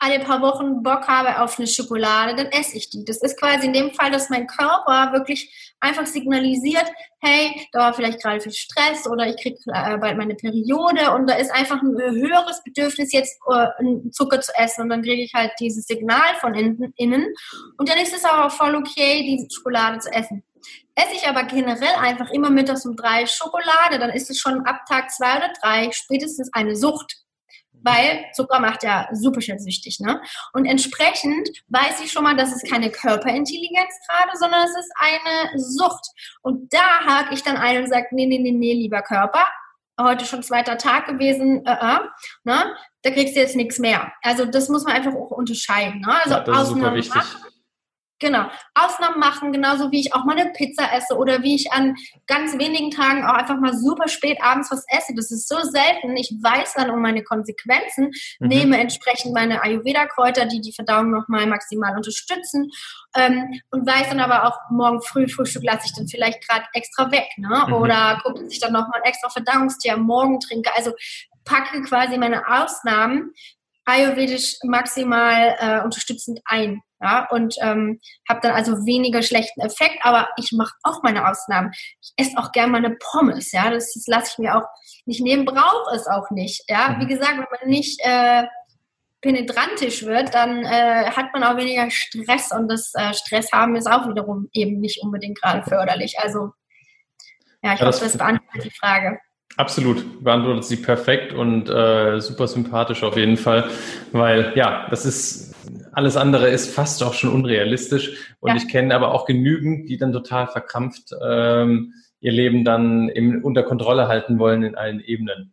alle 0.00 0.18
paar 0.18 0.40
Wochen 0.40 0.82
Bock 0.82 1.06
habe 1.06 1.40
auf 1.40 1.58
eine 1.58 1.68
Schokolade, 1.68 2.34
dann 2.34 2.46
esse 2.46 2.76
ich 2.78 2.88
die. 2.88 3.04
Das 3.04 3.18
ist 3.18 3.38
quasi 3.38 3.66
in 3.66 3.74
dem 3.74 3.92
Fall, 3.92 4.10
dass 4.10 4.30
mein 4.30 4.46
Körper 4.46 5.12
wirklich 5.12 5.74
einfach 5.78 6.06
signalisiert, 6.06 6.86
hey, 7.20 7.68
da 7.72 7.80
war 7.80 7.94
vielleicht 7.94 8.22
gerade 8.22 8.40
viel 8.40 8.52
Stress 8.52 9.06
oder 9.06 9.26
ich 9.26 9.36
kriege 9.42 9.58
äh, 9.66 9.98
bald 9.98 10.16
meine 10.16 10.34
Periode 10.34 11.12
und 11.12 11.28
da 11.28 11.34
ist 11.34 11.50
einfach 11.50 11.82
ein 11.82 11.96
höheres 11.98 12.62
Bedürfnis, 12.64 13.12
jetzt 13.12 13.38
äh, 13.46 14.10
Zucker 14.10 14.40
zu 14.40 14.52
essen 14.56 14.82
und 14.82 14.88
dann 14.88 15.02
kriege 15.02 15.22
ich 15.22 15.34
halt 15.34 15.52
dieses 15.60 15.84
Signal 15.84 16.34
von 16.40 16.54
innen 16.54 17.34
und 17.76 17.88
dann 17.88 17.98
ist 17.98 18.14
es 18.14 18.24
aber 18.24 18.48
voll 18.48 18.74
okay, 18.76 19.22
diese 19.22 19.48
Schokolade 19.54 19.98
zu 19.98 20.10
essen. 20.12 20.42
Esse 20.94 21.14
ich 21.14 21.28
aber 21.28 21.44
generell 21.44 21.94
einfach 22.00 22.30
immer 22.30 22.50
mittags 22.50 22.86
um 22.86 22.96
drei 22.96 23.26
Schokolade, 23.26 23.98
dann 23.98 24.10
ist 24.10 24.30
es 24.30 24.38
schon 24.38 24.64
ab 24.64 24.80
Tag 24.88 25.10
zwei 25.10 25.36
oder 25.36 25.52
drei 25.60 25.90
spätestens 25.92 26.50
eine 26.54 26.74
Sucht 26.74 27.20
weil 27.82 28.24
Zucker 28.32 28.60
macht 28.60 28.82
ja 28.82 29.08
super 29.12 29.40
schnell 29.40 29.58
süchtig. 29.58 30.00
Ne? 30.00 30.20
Und 30.52 30.66
entsprechend 30.66 31.48
weiß 31.68 32.00
ich 32.02 32.12
schon 32.12 32.24
mal, 32.24 32.36
dass 32.36 32.54
es 32.54 32.68
keine 32.68 32.90
Körperintelligenz 32.90 33.94
gerade, 34.08 34.36
sondern 34.38 34.64
es 34.64 34.76
ist 34.76 34.92
eine 34.96 35.58
Sucht. 35.58 36.06
Und 36.42 36.72
da 36.72 37.00
hake 37.06 37.34
ich 37.34 37.42
dann 37.42 37.56
ein 37.56 37.82
und 37.82 37.88
sage, 37.88 38.08
nee, 38.12 38.26
nee, 38.26 38.38
nee, 38.38 38.52
nee, 38.52 38.74
lieber 38.74 39.02
Körper, 39.02 39.46
heute 40.00 40.24
schon 40.24 40.42
zweiter 40.42 40.78
Tag 40.78 41.06
gewesen, 41.06 41.64
äh, 41.66 41.72
äh, 41.72 41.98
ne? 42.44 42.74
da 43.02 43.10
kriegst 43.10 43.36
du 43.36 43.40
jetzt 43.40 43.56
nichts 43.56 43.78
mehr. 43.78 44.12
Also 44.22 44.44
das 44.44 44.68
muss 44.68 44.84
man 44.84 44.94
einfach 44.94 45.12
auch 45.12 45.30
unterscheiden. 45.30 46.00
Ne? 46.00 46.14
Also 46.24 46.36
ja, 46.36 46.40
das 46.40 46.62
ist 46.62 46.68
super 46.68 46.94
wichtig. 46.94 47.14
Machen, 47.14 47.42
Genau. 48.20 48.50
Ausnahmen 48.74 49.18
machen, 49.18 49.50
genauso 49.50 49.90
wie 49.90 50.00
ich 50.00 50.14
auch 50.14 50.24
mal 50.24 50.38
eine 50.38 50.52
Pizza 50.52 50.92
esse 50.92 51.16
oder 51.16 51.42
wie 51.42 51.54
ich 51.54 51.72
an 51.72 51.96
ganz 52.26 52.56
wenigen 52.58 52.90
Tagen 52.90 53.24
auch 53.24 53.32
einfach 53.32 53.58
mal 53.58 53.74
super 53.74 54.08
spät 54.08 54.38
abends 54.42 54.70
was 54.70 54.84
esse. 54.88 55.14
Das 55.16 55.30
ist 55.30 55.48
so 55.48 55.58
selten. 55.62 56.16
Ich 56.16 56.30
weiß 56.40 56.74
dann 56.74 56.90
um 56.90 57.00
meine 57.00 57.22
Konsequenzen, 57.22 58.12
mhm. 58.38 58.48
nehme 58.48 58.78
entsprechend 58.78 59.32
meine 59.32 59.62
Ayurveda-Kräuter, 59.62 60.44
die 60.44 60.60
die 60.60 60.72
Verdauung 60.72 61.10
nochmal 61.10 61.46
maximal 61.46 61.96
unterstützen 61.96 62.70
ähm, 63.16 63.60
und 63.70 63.86
weiß 63.86 64.10
dann 64.10 64.20
aber 64.20 64.46
auch, 64.46 64.58
morgen 64.70 65.00
früh 65.00 65.26
Frühstück 65.26 65.64
lasse 65.64 65.86
ich 65.86 65.94
dann 65.94 66.06
vielleicht 66.06 66.46
gerade 66.46 66.66
extra 66.74 67.10
weg. 67.10 67.28
Ne? 67.38 67.64
Mhm. 67.66 67.72
Oder 67.72 68.20
gucke, 68.22 68.44
dass 68.44 68.52
ich 68.52 68.60
dann 68.60 68.74
nochmal 68.74 69.00
extra 69.04 69.30
Verdauungstee 69.30 69.92
am 69.92 70.02
Morgen 70.02 70.40
trinke. 70.40 70.70
Also 70.76 70.92
packe 71.46 71.82
quasi 71.84 72.18
meine 72.18 72.46
Ausnahmen 72.46 73.32
ayurvedisch 73.86 74.58
maximal 74.62 75.56
äh, 75.58 75.84
unterstützend 75.84 76.40
ein. 76.44 76.82
Ja, 77.02 77.26
und 77.30 77.54
ähm, 77.62 77.98
habe 78.28 78.40
dann 78.42 78.52
also 78.52 78.84
weniger 78.84 79.22
schlechten 79.22 79.62
Effekt, 79.62 79.98
aber 80.02 80.28
ich 80.36 80.52
mache 80.52 80.74
auch 80.82 81.02
meine 81.02 81.26
Ausnahmen. 81.28 81.72
Ich 82.02 82.12
esse 82.16 82.36
auch 82.36 82.52
gerne 82.52 82.72
meine 82.72 82.90
Pommes, 82.90 83.52
ja, 83.52 83.70
das, 83.70 83.94
das 83.94 84.06
lasse 84.06 84.32
ich 84.32 84.38
mir 84.38 84.56
auch 84.56 84.68
nicht 85.06 85.22
nehmen, 85.22 85.46
brauche 85.46 85.94
es 85.94 86.06
auch 86.06 86.30
nicht. 86.30 86.62
Ja, 86.68 86.90
mhm. 86.90 87.00
wie 87.00 87.06
gesagt, 87.06 87.38
wenn 87.38 87.58
man 87.58 87.70
nicht 87.70 88.00
äh, 88.04 88.44
penetrantisch 89.22 90.04
wird, 90.04 90.34
dann 90.34 90.64
äh, 90.64 91.10
hat 91.10 91.32
man 91.32 91.42
auch 91.42 91.56
weniger 91.56 91.90
Stress 91.90 92.52
und 92.52 92.68
das 92.68 92.92
äh, 92.94 93.14
Stress 93.14 93.50
haben 93.52 93.76
ist 93.76 93.90
auch 93.90 94.08
wiederum 94.08 94.48
eben 94.52 94.80
nicht 94.80 95.02
unbedingt 95.02 95.40
gerade 95.40 95.62
förderlich. 95.62 96.18
Also 96.18 96.52
ja, 97.62 97.74
ich 97.74 97.80
ja, 97.80 97.86
hoffe, 97.86 98.04
das 98.04 98.16
beantwortet 98.16 98.64
die 98.64 98.78
Frage. 98.78 99.18
Absolut, 99.56 100.22
beantwortet 100.22 100.64
sie 100.64 100.76
perfekt 100.76 101.32
und 101.32 101.68
äh, 101.68 102.20
super 102.20 102.46
sympathisch 102.46 103.02
auf 103.02 103.16
jeden 103.16 103.36
Fall, 103.36 103.68
weil 104.12 104.52
ja, 104.54 104.86
das 104.90 105.04
ist 105.04 105.49
alles 105.92 106.16
andere 106.16 106.48
ist 106.48 106.74
fast 106.74 107.02
auch 107.02 107.14
schon 107.14 107.32
unrealistisch 107.32 108.34
und 108.40 108.50
ja. 108.50 108.56
ich 108.56 108.68
kenne 108.68 108.94
aber 108.94 109.12
auch 109.14 109.26
genügend, 109.26 109.88
die 109.88 109.98
dann 109.98 110.12
total 110.12 110.46
verkrampft 110.46 111.14
ähm, 111.22 111.94
ihr 112.20 112.32
Leben 112.32 112.64
dann 112.64 113.08
eben 113.08 113.42
unter 113.42 113.62
Kontrolle 113.62 114.08
halten 114.08 114.38
wollen 114.38 114.62
in 114.62 114.74
allen 114.74 115.00
Ebenen. 115.00 115.52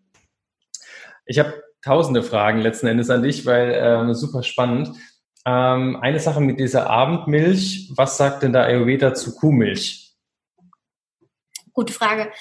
Ich 1.25 1.39
habe 1.39 1.61
tausende 1.81 2.23
Fragen 2.23 2.59
letzten 2.59 2.87
Endes 2.87 3.09
an 3.09 3.23
dich, 3.23 3.45
weil 3.45 3.73
ähm, 3.75 4.13
super 4.13 4.43
spannend. 4.43 4.91
Ähm, 5.45 5.97
eine 6.01 6.19
Sache 6.19 6.41
mit 6.41 6.59
dieser 6.59 6.89
Abendmilch, 6.89 7.91
was 7.95 8.17
sagt 8.17 8.43
denn 8.43 8.53
der 8.53 8.65
Ayurveda 8.65 9.13
zu 9.13 9.35
Kuhmilch? 9.35 10.15
Gute 11.73 11.93
Frage 11.93 12.31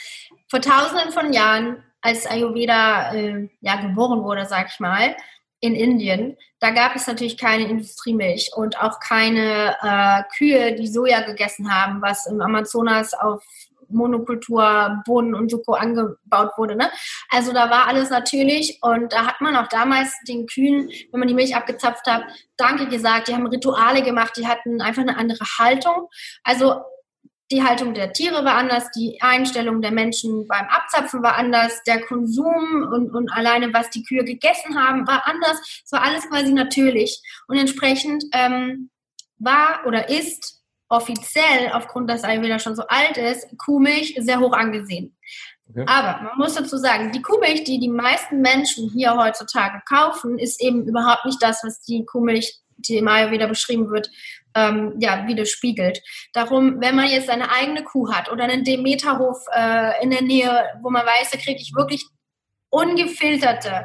vor 0.49 0.61
tausenden 0.61 1.12
von 1.12 1.33
Jahren, 1.33 1.83
als 2.01 2.27
Ayurveda 2.27 3.12
äh, 3.14 3.49
ja, 3.61 3.77
geboren 3.77 4.23
wurde, 4.23 4.47
sag 4.47 4.69
ich 4.73 4.81
mal, 4.81 5.17
in 5.61 5.74
Indien, 5.74 6.36
da 6.61 6.70
gab 6.70 6.96
es 6.96 7.07
natürlich 7.07 7.38
keine 7.38 7.68
Industriemilch 7.68 8.50
und 8.54 8.80
auch 8.80 9.00
keine 9.00 9.76
äh, 9.80 10.22
Kühe, 10.36 10.74
die 10.74 10.86
Soja 10.86 11.20
gegessen 11.20 11.72
haben, 11.72 12.02
was 12.02 12.26
im 12.26 12.40
Amazonas 12.40 13.14
auf 13.14 13.42
Monokultur, 13.88 15.02
Bohnen 15.04 15.34
und 15.34 15.50
Suko 15.50 15.74
angebaut 15.74 16.50
wurde. 16.57 16.76
Ne? 16.76 16.90
Also 17.30 17.52
da 17.52 17.70
war 17.70 17.86
alles 17.86 18.11
natürlich 18.11 18.78
und 18.82 19.12
da 19.12 19.26
hat 19.26 19.40
man 19.40 19.57
auch 19.57 19.68
damals 19.68 20.12
den 20.28 20.46
Kühen, 20.46 20.90
wenn 21.11 21.20
man 21.20 21.28
die 21.28 21.34
Milch 21.34 21.54
abgezapft 21.54 22.07
hat, 22.07 22.24
Danke 22.57 22.88
gesagt. 22.88 23.28
Die 23.28 23.34
haben 23.34 23.46
Rituale 23.46 24.02
gemacht, 24.02 24.32
die 24.36 24.46
hatten 24.46 24.80
einfach 24.80 25.02
eine 25.02 25.16
andere 25.16 25.44
Haltung. 25.59 26.09
Also 26.42 26.80
die 27.51 27.62
Haltung 27.62 27.94
der 27.94 28.12
Tiere 28.12 28.44
war 28.44 28.57
anders, 28.57 28.90
die 28.90 29.18
Einstellung 29.20 29.80
der 29.80 29.92
Menschen 29.92 30.49
beim 30.49 30.66
Abzapfen 30.66 31.22
war 31.22 31.36
anders, 31.36 31.82
der 31.84 32.01
Konsum 32.03 32.88
und, 32.92 33.11
und 33.14 33.30
alleine, 33.32 33.72
was 33.72 33.90
die 33.90 34.03
Kühe 34.03 34.24
gegessen 34.24 34.76
haben, 34.76 35.07
war 35.07 35.26
anders. 35.26 35.82
Es 35.84 35.92
war 35.92 36.03
alles 36.03 36.28
quasi 36.28 36.53
natürlich. 36.53 37.22
Und 37.47 37.57
entsprechend 37.57 38.24
ähm, 38.32 38.90
war 39.38 39.80
oder 39.86 40.09
ist 40.09 40.62
offiziell, 40.88 41.70
aufgrund, 41.72 42.11
dass 42.11 42.24
Ayurveda 42.24 42.59
schon 42.59 42.76
so 42.76 42.82
alt 42.88 43.16
ist, 43.16 43.47
Kuhmilch 43.59 44.16
sehr 44.18 44.40
hoch 44.40 44.53
angesehen. 44.53 45.16
Okay. 45.68 45.84
Aber 45.86 46.22
man 46.22 46.38
muss 46.38 46.55
dazu 46.55 46.76
sagen, 46.76 47.11
die 47.11 47.22
Kuhmilch, 47.22 47.64
die 47.64 47.80
die 47.80 47.88
meisten 47.88 48.40
Menschen 48.40 48.90
hier 48.90 49.16
heutzutage 49.16 49.82
kaufen, 49.88 50.38
ist 50.38 50.62
eben 50.62 50.86
überhaupt 50.86 51.24
nicht 51.24 51.42
das, 51.42 51.62
was 51.64 51.80
die 51.82 52.05
Kuhmilch, 52.05 52.61
die 52.76 52.99
im 52.99 53.09
Ayurveda 53.09 53.47
beschrieben 53.47 53.90
wird, 53.90 54.11
ähm, 54.57 54.94
ja, 54.98 55.26
widerspiegelt. 55.28 56.02
Darum, 56.32 56.80
wenn 56.80 56.96
man 56.96 57.09
jetzt 57.09 57.26
seine 57.26 57.52
eigene 57.52 57.84
Kuh 57.84 58.11
hat 58.11 58.32
oder 58.32 58.44
einen 58.44 58.64
Demeterhof 58.64 59.44
äh, 59.54 60.02
in 60.02 60.11
der 60.11 60.22
Nähe, 60.22 60.64
wo 60.82 60.90
man 60.90 61.07
weiß, 61.07 61.30
da 61.30 61.38
kriege 61.38 61.61
ich 61.61 61.74
wirklich 61.76 62.04
ungefilterte 62.70 63.84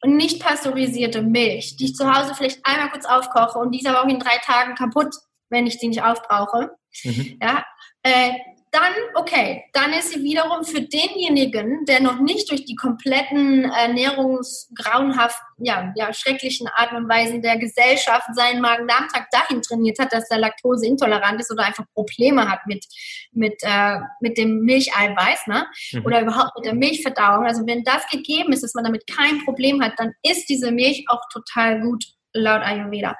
und 0.00 0.16
nicht 0.16 0.42
pasteurisierte 0.42 1.22
Milch, 1.22 1.76
die 1.76 1.86
ich 1.86 1.94
zu 1.94 2.12
Hause 2.12 2.34
vielleicht 2.34 2.60
einmal 2.64 2.90
kurz 2.90 3.04
aufkoche 3.04 3.58
und 3.58 3.72
die 3.72 3.80
ist 3.80 3.86
aber 3.86 4.02
auch 4.02 4.08
in 4.08 4.18
drei 4.18 4.38
Tagen 4.38 4.74
kaputt, 4.74 5.14
wenn 5.50 5.66
ich 5.66 5.78
die 5.78 5.88
nicht 5.88 6.02
aufbrauche. 6.02 6.70
Mhm. 7.04 7.38
Ja, 7.40 7.64
äh, 8.02 8.32
dann, 8.72 8.92
okay, 9.14 9.64
dann 9.74 9.92
ist 9.92 10.12
sie 10.12 10.22
wiederum 10.22 10.64
für 10.64 10.80
denjenigen, 10.80 11.84
der 11.84 12.00
noch 12.00 12.18
nicht 12.18 12.50
durch 12.50 12.64
die 12.64 12.74
kompletten 12.74 13.64
ernährungsgrauenhaften, 13.70 15.46
ja, 15.58 15.92
ja, 15.94 16.12
schrecklichen 16.14 16.68
Art 16.68 16.92
und 16.92 17.06
Weisen 17.06 17.42
der 17.42 17.58
Gesellschaft 17.58 18.26
seinen 18.34 18.62
Magen-Darm-Trakt 18.62 19.32
dahin 19.32 19.60
trainiert 19.60 19.98
hat, 19.98 20.14
dass 20.14 20.30
er 20.30 20.38
laktoseintolerant 20.38 21.38
ist 21.38 21.52
oder 21.52 21.64
einfach 21.64 21.84
Probleme 21.92 22.50
hat 22.50 22.60
mit, 22.66 22.86
mit, 23.32 23.56
äh, 23.60 23.98
mit 24.20 24.38
dem 24.38 24.60
Milcheiweiß, 24.60 25.48
ne? 25.48 25.66
Mhm. 25.92 26.06
Oder 26.06 26.22
überhaupt 26.22 26.56
mit 26.56 26.64
der 26.64 26.74
Milchverdauung. 26.74 27.44
Also 27.44 27.66
wenn 27.66 27.84
das 27.84 28.08
gegeben 28.08 28.54
ist, 28.54 28.62
dass 28.62 28.72
man 28.72 28.84
damit 28.84 29.06
kein 29.06 29.44
Problem 29.44 29.82
hat, 29.82 29.92
dann 29.98 30.14
ist 30.22 30.48
diese 30.48 30.72
Milch 30.72 31.04
auch 31.08 31.20
total 31.30 31.82
gut 31.82 32.04
laut 32.32 32.62
Ayurveda. 32.62 33.16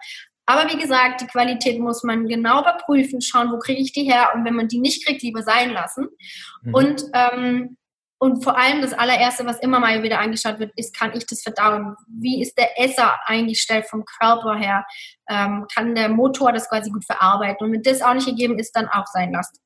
Aber 0.46 0.70
wie 0.70 0.78
gesagt, 0.78 1.20
die 1.20 1.26
Qualität 1.26 1.78
muss 1.78 2.02
man 2.02 2.26
genau 2.26 2.60
überprüfen, 2.60 3.20
schauen, 3.20 3.52
wo 3.52 3.58
kriege 3.58 3.80
ich 3.80 3.92
die 3.92 4.04
her 4.04 4.30
und 4.34 4.44
wenn 4.44 4.54
man 4.54 4.68
die 4.68 4.78
nicht 4.78 5.06
kriegt, 5.06 5.22
lieber 5.22 5.42
sein 5.42 5.70
lassen. 5.70 6.08
Mhm. 6.62 6.74
Und, 6.74 7.04
ähm, 7.14 7.76
und 8.18 8.42
vor 8.42 8.58
allem 8.58 8.82
das 8.82 8.92
allererste, 8.92 9.46
was 9.46 9.60
immer 9.60 9.80
mal 9.80 10.02
wieder 10.02 10.20
angeschaut 10.20 10.58
wird, 10.58 10.72
ist, 10.76 10.96
kann 10.96 11.12
ich 11.14 11.26
das 11.26 11.42
verdauen? 11.42 11.96
Wie 12.08 12.42
ist 12.42 12.56
der 12.58 12.80
Esser 12.80 13.18
eingestellt 13.26 13.86
vom 13.88 14.04
Körper 14.04 14.56
her? 14.56 14.84
Ähm, 15.28 15.66
kann 15.72 15.94
der 15.94 16.08
Motor 16.08 16.52
das 16.52 16.68
quasi 16.68 16.90
gut 16.90 17.04
verarbeiten? 17.04 17.66
Und 17.66 17.72
wenn 17.72 17.82
das 17.82 18.02
auch 18.02 18.14
nicht 18.14 18.26
gegeben 18.26 18.58
ist, 18.58 18.72
dann 18.72 18.88
auch 18.88 19.06
sein 19.06 19.32
lassen. 19.32 19.58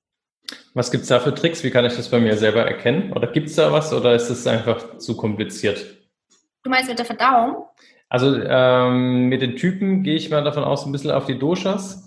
Was 0.75 0.91
gibt 0.91 1.03
es 1.03 1.09
da 1.09 1.21
für 1.21 1.35
Tricks? 1.35 1.65
Wie 1.65 1.71
kann 1.71 1.85
ich 1.85 1.97
das 1.97 2.09
bei 2.11 2.21
mir 2.21 2.37
selber 2.37 2.65
erkennen? 2.65 3.13
Oder 3.13 3.27
gibt 3.29 3.49
es 3.49 3.57
da 3.57 3.73
was 3.73 3.93
oder 3.93 4.15
ist 4.15 4.31
es 4.31 4.47
einfach 4.47 4.99
zu 4.99 5.17
kompliziert? 5.17 5.97
Du 6.63 6.71
meinst 6.71 6.89
mit 6.89 6.99
der 6.99 7.07
Verdauung? 7.07 7.67
Also 8.09 8.37
ähm, 8.37 9.29
mit 9.29 9.43
den 9.43 9.57
Typen 9.57 10.03
gehe 10.03 10.17
ich 10.17 10.31
mal 10.31 10.45
davon 10.45 10.65
aus, 10.65 10.87
ein 10.87 10.93
bisschen 10.93 11.11
auf 11.11 11.27
die 11.27 11.39
Doshas. 11.39 12.07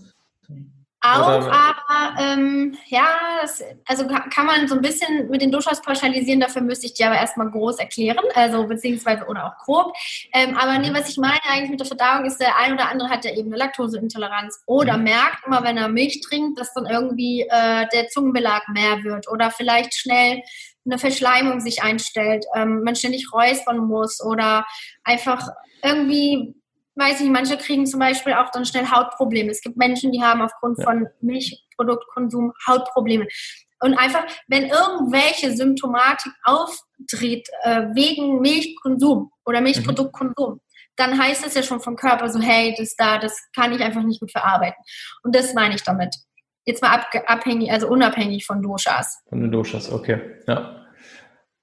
Auch, 1.02 1.28
Oder, 1.28 1.54
aber 1.54 2.22
ähm, 2.22 2.78
ja, 2.88 3.08
das, 3.42 3.64
also 3.86 4.06
kann 4.06 4.46
man 4.46 4.68
so 4.68 4.76
ein 4.76 4.82
bisschen 4.82 5.30
mit 5.30 5.42
den 5.42 5.50
Doshas 5.50 5.82
pauschalisieren, 5.82 6.42
dafür 6.42 6.62
müsste 6.62 6.88
ich 6.88 6.94
dir 6.94 7.08
aber 7.08 7.16
erstmal 7.16 7.50
groß 7.50 7.80
erklären, 7.80 8.18
also 8.36 8.68
beziehungsweise 8.68 9.26
oder 9.26 9.46
auch 9.46 9.64
grob. 9.64 9.94
Ähm, 10.34 10.58
aber 10.58 10.78
nee, 10.78 10.94
was 10.94 11.08
ich 11.10 11.16
meine 11.16 11.40
eigentlich 11.50 11.70
mit 11.70 11.80
der 11.80 11.88
Verdauung 11.88 12.26
ist, 12.26 12.42
der 12.42 12.58
ein 12.58 12.74
oder 12.74 12.90
andere 12.90 13.10
hat 13.10 13.24
ja 13.24 13.32
eben 13.32 13.48
eine 13.48 13.56
Laktoseintoleranz 13.56 14.62
oder 14.66 14.98
mhm. 14.98 15.06
merkt 15.06 15.46
immer, 15.46 15.64
wenn 15.64 15.78
er 15.78 15.88
Milch 15.88 16.20
trinkt, 16.20 16.60
dass 16.60 16.74
dann 16.74 16.86
irgendwie 16.86 17.44
äh, 17.44 17.88
der 17.94 18.10
Zungenbelag 18.10 18.68
mehr 18.68 19.02
wird 19.04 19.30
oder 19.30 19.52
vielleicht 19.52 19.94
schnell 19.94 20.42
eine 20.86 21.00
Verschleimung 21.00 21.60
sich 21.60 21.84
einstellt, 21.84 22.46
ähm, 22.56 22.84
man 22.84 22.96
ständig 22.96 23.32
räuspern 23.34 23.80
muss 23.80 24.24
oder 24.24 24.66
einfach 25.04 25.48
irgendwie, 25.84 26.56
weiß 26.96 27.22
ich, 27.22 27.30
manche 27.30 27.58
kriegen 27.58 27.86
zum 27.86 28.00
Beispiel 28.00 28.34
auch 28.34 28.50
dann 28.52 28.66
schnell 28.66 28.90
Hautprobleme. 28.90 29.52
Es 29.52 29.62
gibt 29.62 29.78
Menschen, 29.78 30.12
die 30.12 30.22
haben 30.22 30.42
aufgrund 30.42 30.80
ja. 30.80 30.86
von 30.86 31.08
Milchproduktkonsum 31.22 32.54
Hautprobleme. 32.68 33.28
Und 33.82 33.98
einfach, 33.98 34.26
wenn 34.48 34.66
irgendwelche 34.66 35.56
Symptomatik 35.56 36.34
auftritt 36.44 37.48
äh, 37.64 37.88
wegen 37.94 38.42
Milchkonsum 38.42 39.32
oder 39.46 39.62
Milchproduktkonsum, 39.62 40.56
mhm. 40.56 40.60
dann 40.98 41.22
heißt 41.22 41.46
es 41.46 41.54
ja 41.54 41.64
schon 41.64 41.80
vom 41.80 41.96
Körper 41.96 42.30
so, 42.30 42.42
hey, 42.42 42.76
das 42.78 42.96
da, 42.96 43.18
das 43.20 43.40
kann 43.56 43.74
ich 43.74 43.82
einfach 43.82 44.04
nicht 44.04 44.20
gut 44.20 44.32
verarbeiten. 44.32 44.84
Und 45.24 45.34
das 45.34 45.54
meine 45.54 45.76
ich 45.76 45.84
damit. 45.84 46.14
Jetzt 46.70 46.84
mal 46.84 47.04
abhängig, 47.26 47.72
also 47.72 47.88
unabhängig 47.88 48.46
von 48.46 48.62
Doshas. 48.62 49.24
Von 49.28 49.42
den 49.42 49.52
Doshas, 49.52 49.92
okay. 49.92 50.22
Ja. 50.48 50.86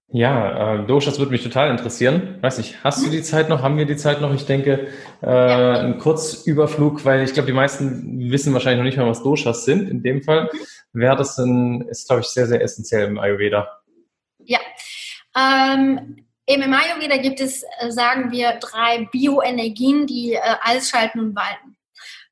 Ja, 0.08 0.74
äh, 0.74 0.86
Doshas 0.86 1.20
würde 1.20 1.30
mich 1.30 1.44
total 1.44 1.70
interessieren. 1.70 2.38
Weiß 2.40 2.58
nicht, 2.58 2.82
hast 2.82 3.06
du 3.06 3.10
die 3.10 3.22
Zeit 3.22 3.48
noch? 3.48 3.62
Haben 3.62 3.78
wir 3.78 3.86
die 3.86 3.96
Zeit 3.96 4.20
noch? 4.20 4.34
Ich 4.34 4.46
denke, 4.46 4.88
äh, 5.22 5.28
ja. 5.28 5.78
ein 5.78 5.98
Kurzüberflug, 5.98 7.04
weil 7.04 7.22
ich 7.22 7.34
glaube, 7.34 7.46
die 7.46 7.52
meisten 7.52 8.32
wissen 8.32 8.52
wahrscheinlich 8.52 8.78
noch 8.78 8.84
nicht 8.84 8.98
mal, 8.98 9.06
was 9.06 9.22
Doshas 9.22 9.64
sind. 9.64 9.88
In 9.88 10.02
dem 10.02 10.24
Fall 10.24 10.50
wäre 10.92 11.14
das 11.14 11.38
ein, 11.38 11.82
ist, 11.82 12.08
glaube 12.08 12.22
ich, 12.22 12.26
sehr, 12.26 12.48
sehr 12.48 12.60
essentiell 12.60 13.06
im 13.06 13.20
Ayurveda. 13.20 13.80
Ja. 14.40 14.58
Ähm, 15.36 16.26
Im 16.46 16.62
Ayurveda 16.62 17.18
gibt 17.18 17.40
es, 17.40 17.62
äh, 17.78 17.92
sagen 17.92 18.32
wir, 18.32 18.58
drei 18.60 19.08
Bioenergien, 19.12 20.08
die 20.08 20.32
äh, 20.32 20.40
alles 20.62 20.90
schalten 20.90 21.20
und 21.20 21.36
walten. 21.36 21.75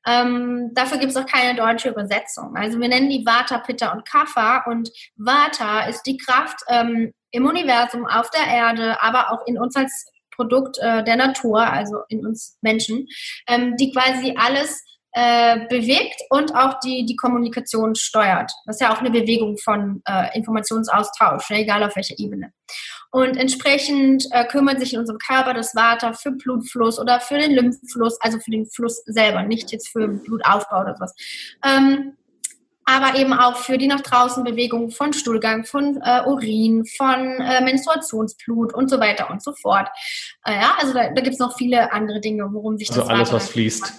Ähm, 0.07 0.71
dafür 0.73 0.97
gibt 0.97 1.11
es 1.11 1.17
auch 1.17 1.25
keine 1.25 1.55
deutsche 1.55 1.89
Übersetzung. 1.89 2.55
Also 2.55 2.79
wir 2.79 2.87
nennen 2.87 3.09
die 3.09 3.25
Vata, 3.25 3.57
Pitta 3.59 3.91
und 3.91 4.07
Kapha 4.07 4.63
und 4.67 4.89
Vata 5.15 5.85
ist 5.87 6.03
die 6.03 6.17
Kraft 6.17 6.59
ähm, 6.69 7.11
im 7.31 7.45
Universum, 7.45 8.05
auf 8.05 8.29
der 8.29 8.47
Erde, 8.47 9.01
aber 9.01 9.31
auch 9.31 9.45
in 9.47 9.57
uns 9.57 9.75
als 9.75 10.05
Produkt 10.35 10.77
äh, 10.79 11.03
der 11.03 11.15
Natur, 11.15 11.61
also 11.61 11.99
in 12.09 12.25
uns 12.25 12.57
Menschen, 12.61 13.07
ähm, 13.47 13.75
die 13.77 13.91
quasi 13.91 14.35
alles 14.37 14.83
äh, 15.13 15.65
bewegt 15.69 16.21
und 16.29 16.53
auch 16.55 16.79
die, 16.81 17.05
die 17.05 17.15
Kommunikation 17.15 17.95
steuert. 17.95 18.51
Das 18.65 18.75
ist 18.75 18.81
ja 18.81 18.93
auch 18.93 18.99
eine 18.99 19.11
Bewegung 19.11 19.57
von 19.57 20.01
äh, 20.05 20.37
Informationsaustausch, 20.37 21.49
ne, 21.49 21.61
egal 21.61 21.83
auf 21.83 21.95
welcher 21.95 22.19
Ebene. 22.19 22.51
Und 23.15 23.37
entsprechend 23.37 24.27
äh, 24.31 24.43
kümmert 24.43 24.81
sich 24.81 24.93
in 24.93 24.99
unserem 24.99 25.19
Körper 25.19 25.53
das 25.53 25.73
Vata 25.73 26.11
für 26.11 26.31
Blutfluss 26.31 26.99
oder 26.99 27.21
für 27.21 27.37
den 27.37 27.53
Lymphfluss, 27.53 28.19
also 28.19 28.39
für 28.39 28.51
den 28.51 28.65
Fluss 28.65 29.03
selber, 29.05 29.41
nicht 29.43 29.71
jetzt 29.71 29.87
für 29.87 30.09
Blutaufbau 30.09 30.81
oder 30.81 30.97
was. 30.99 31.15
Ähm, 31.65 32.17
aber 32.83 33.17
eben 33.17 33.31
auch 33.31 33.55
für 33.55 33.77
die 33.77 33.87
nach 33.87 34.01
draußen 34.01 34.43
Bewegung 34.43 34.91
von 34.91 35.13
Stuhlgang, 35.13 35.63
von 35.63 35.97
äh, 36.03 36.23
Urin, 36.25 36.83
von 36.97 37.39
äh, 37.39 37.63
Menstruationsblut 37.63 38.73
und 38.73 38.89
so 38.89 38.99
weiter 38.99 39.29
und 39.31 39.41
so 39.41 39.53
fort. 39.53 39.87
Äh, 40.43 40.55
ja, 40.55 40.75
also 40.77 40.93
da, 40.93 41.03
da 41.13 41.21
gibt 41.21 41.35
es 41.35 41.39
noch 41.39 41.55
viele 41.55 41.93
andere 41.93 42.19
Dinge, 42.19 42.49
worum 42.51 42.77
sich 42.77 42.89
also 42.89 42.99
das 42.99 43.09
alles, 43.09 43.31
was 43.31 43.47
fließt 43.47 43.93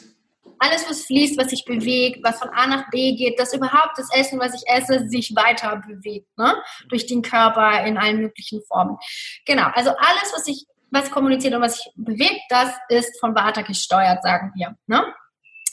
alles, 0.59 0.89
was 0.89 1.05
fließt, 1.07 1.39
was 1.39 1.51
sich 1.51 1.65
bewegt, 1.65 2.21
was 2.23 2.39
von 2.39 2.49
A 2.51 2.67
nach 2.67 2.91
B 2.91 3.15
geht, 3.15 3.39
dass 3.39 3.53
überhaupt 3.53 3.97
das 3.97 4.09
Essen, 4.15 4.39
was 4.39 4.55
ich 4.55 4.63
esse, 4.67 5.09
sich 5.09 5.35
weiter 5.35 5.83
bewegt, 5.87 6.29
ne? 6.37 6.55
durch 6.89 7.07
den 7.07 7.23
Körper 7.23 7.85
in 7.85 7.99
allen 7.99 8.21
möglichen 8.21 8.63
Formen. 8.63 8.97
Genau, 9.45 9.69
also 9.75 9.91
alles, 9.91 10.33
was 10.35 10.45
sich, 10.45 10.65
was 10.91 11.11
kommuniziert 11.11 11.55
und 11.55 11.63
was 11.63 11.77
sich 11.77 11.93
bewegt, 11.97 12.41
das 12.49 12.71
ist 12.89 13.19
von 13.21 13.35
Vata 13.35 13.63
gesteuert, 13.63 14.23
sagen 14.23 14.53
wir. 14.55 14.77
Ne? 14.87 15.05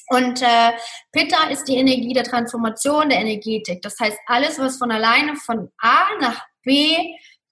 Und 0.07 0.41
äh, 0.41 0.71
Pitta 1.11 1.49
ist 1.49 1.65
die 1.65 1.77
Energie 1.77 2.13
der 2.13 2.23
Transformation, 2.23 3.09
der 3.09 3.19
Energetik. 3.19 3.81
Das 3.81 3.99
heißt, 3.99 4.17
alles, 4.27 4.59
was 4.59 4.77
von 4.77 4.91
alleine 4.91 5.35
von 5.37 5.71
A 5.79 6.05
nach 6.19 6.43
B 6.63 6.97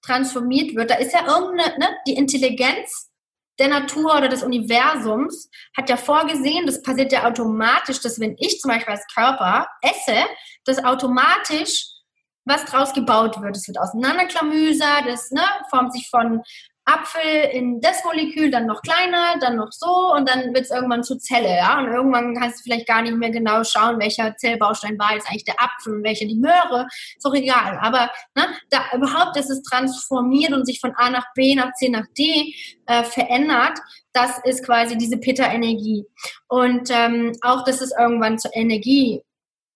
transformiert 0.02 0.74
wird, 0.74 0.90
da 0.90 0.96
ist 0.96 1.12
ja 1.12 1.26
irgendeine, 1.26 1.78
ne, 1.78 1.88
die 2.06 2.14
Intelligenz 2.14 3.11
der 3.58 3.68
Natur 3.68 4.16
oder 4.16 4.28
des 4.28 4.42
Universums 4.42 5.50
hat 5.76 5.90
ja 5.90 5.96
vorgesehen, 5.96 6.66
das 6.66 6.82
passiert 6.82 7.12
ja 7.12 7.24
automatisch, 7.24 8.00
dass 8.00 8.18
wenn 8.18 8.36
ich 8.38 8.60
zum 8.60 8.70
Beispiel 8.70 8.94
als 8.94 9.06
Körper 9.14 9.66
esse, 9.82 10.24
dass 10.64 10.82
automatisch 10.84 11.86
was 12.44 12.64
draus 12.64 12.92
gebaut 12.92 13.40
wird. 13.40 13.56
Es 13.56 13.68
wird 13.68 13.78
auseinanderklamüsert, 13.78 15.06
das 15.06 15.30
ne, 15.30 15.44
formt 15.70 15.92
sich 15.92 16.08
von 16.10 16.42
Apfel 16.84 17.50
in 17.52 17.80
das 17.80 18.02
Molekül, 18.04 18.50
dann 18.50 18.66
noch 18.66 18.82
kleiner, 18.82 19.38
dann 19.40 19.56
noch 19.56 19.70
so 19.70 20.12
und 20.14 20.28
dann 20.28 20.52
wird 20.52 20.64
es 20.64 20.70
irgendwann 20.70 21.04
zur 21.04 21.18
Zelle, 21.18 21.48
ja. 21.48 21.78
Und 21.78 21.86
irgendwann 21.86 22.34
kannst 22.34 22.58
du 22.58 22.62
vielleicht 22.64 22.88
gar 22.88 23.02
nicht 23.02 23.16
mehr 23.16 23.30
genau 23.30 23.62
schauen, 23.62 24.00
welcher 24.00 24.36
Zellbaustein 24.36 24.98
war 24.98 25.14
jetzt 25.14 25.28
eigentlich 25.28 25.44
der 25.44 25.62
Apfel 25.62 25.94
und 25.94 26.04
welcher 26.04 26.26
die 26.26 26.38
Möhre. 26.38 26.86
Ist 27.16 27.24
doch 27.24 27.34
egal. 27.34 27.78
Aber 27.80 28.10
ne, 28.34 28.46
da 28.70 28.80
überhaupt, 28.94 29.36
dass 29.36 29.48
es 29.48 29.62
transformiert 29.62 30.52
und 30.52 30.66
sich 30.66 30.80
von 30.80 30.92
A 30.96 31.10
nach 31.10 31.26
B, 31.34 31.54
nach 31.54 31.72
C, 31.74 31.88
nach 31.88 32.06
D 32.18 32.54
äh, 32.86 33.04
verändert, 33.04 33.78
das 34.12 34.38
ist 34.44 34.64
quasi 34.64 34.98
diese 34.98 35.18
Pitta-Energie. 35.18 36.04
Und 36.48 36.90
ähm, 36.90 37.32
auch, 37.42 37.64
dass 37.64 37.80
es 37.80 37.92
irgendwann 37.96 38.38
zur 38.38 38.54
Energie 38.54 39.22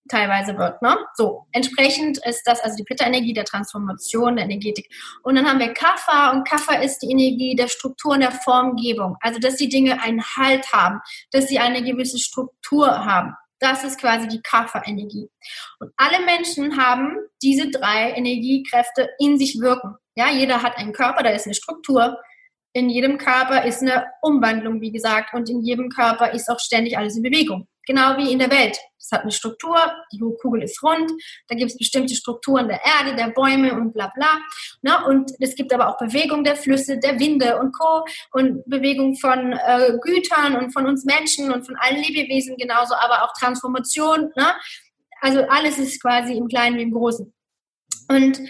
teilweise 0.09 0.57
wird. 0.57 0.81
Ne? 0.83 0.97
So, 1.15 1.47
entsprechend 1.53 2.19
ist 2.27 2.43
das 2.45 2.61
also 2.61 2.77
die 2.77 2.85
Pitta-Energie 2.85 3.33
der 3.33 3.45
Transformation, 3.45 4.37
der 4.37 4.45
Energetik. 4.45 4.89
Und 5.23 5.37
dann 5.37 5.49
haben 5.49 5.59
wir 5.59 5.73
Kapha 5.73 6.33
und 6.33 6.47
Kapha 6.47 6.75
ist 6.77 6.99
die 7.01 7.11
Energie 7.11 7.55
der 7.57 7.69
Struktur 7.69 8.13
und 8.13 8.21
der 8.21 8.33
Formgebung. 8.33 9.17
Also, 9.21 9.39
dass 9.39 9.57
die 9.57 9.69
Dinge 9.69 10.01
einen 10.03 10.23
Halt 10.23 10.73
haben, 10.73 11.01
dass 11.31 11.49
sie 11.49 11.59
eine 11.59 11.83
gewisse 11.83 12.19
Struktur 12.19 13.05
haben. 13.05 13.35
Das 13.59 13.85
ist 13.85 13.99
quasi 13.99 14.29
die 14.29 14.43
Kapha-Energie. 14.43 15.31
Und 15.79 15.91
alle 15.97 16.25
Menschen 16.25 16.77
haben 16.77 17.17
diese 17.43 17.71
drei 17.71 18.13
Energiekräfte 18.13 19.09
in 19.19 19.39
sich 19.39 19.59
wirken. 19.61 19.95
Ja, 20.15 20.31
jeder 20.31 20.63
hat 20.63 20.77
einen 20.77 20.93
Körper, 20.93 21.23
da 21.23 21.31
ist 21.31 21.47
eine 21.47 21.55
Struktur. 21.55 22.19
In 22.75 22.91
jedem 22.91 23.17
Körper 23.17 23.65
ist 23.65 23.81
eine 23.81 24.07
Umwandlung, 24.21 24.83
wie 24.83 24.93
gesagt, 24.93 25.33
und 25.33 25.49
in 25.49 25.63
jedem 25.63 25.89
Körper 25.89 26.33
ist 26.33 26.51
auch 26.51 26.61
ständig 26.61 26.99
alles 26.99 27.17
in 27.17 27.23
Bewegung. 27.23 27.67
Genau 27.87 28.17
wie 28.19 28.33
in 28.33 28.39
der 28.39 28.51
Welt. 28.51 28.77
Es 28.99 29.13
hat 29.13 29.23
eine 29.23 29.31
Struktur, 29.31 29.79
die 30.13 30.19
Kugel 30.19 30.65
ist 30.65 30.83
rund, 30.83 31.11
da 31.47 31.55
gibt 31.55 31.71
es 31.71 31.79
bestimmte 31.79 32.17
Strukturen 32.17 32.67
der 32.67 32.81
Erde, 32.85 33.15
der 33.15 33.29
Bäume 33.29 33.73
und 33.73 33.93
bla 33.93 34.13
bla. 34.15 34.41
Ne? 34.83 35.07
Und 35.07 35.31
es 35.39 35.55
gibt 35.55 35.73
aber 35.73 35.89
auch 35.89 35.99
Bewegung 35.99 36.43
der 36.43 36.57
Flüsse, 36.57 36.99
der 36.99 37.21
Winde 37.21 37.59
und 37.61 37.73
Co. 37.73 38.05
und 38.33 38.65
Bewegung 38.67 39.17
von 39.17 39.53
äh, 39.53 39.97
Gütern 40.03 40.57
und 40.57 40.73
von 40.73 40.87
uns 40.87 41.05
Menschen 41.05 41.53
und 41.53 41.65
von 41.65 41.77
allen 41.77 42.03
Lebewesen 42.03 42.57
genauso, 42.57 42.95
aber 42.95 43.23
auch 43.23 43.33
Transformation. 43.39 44.33
Ne? 44.35 44.55
Also 45.21 45.43
alles 45.49 45.79
ist 45.79 46.03
quasi 46.03 46.37
im 46.37 46.49
Kleinen 46.49 46.77
wie 46.77 46.83
im 46.83 46.93
Großen. 46.93 47.33
Und 48.09 48.41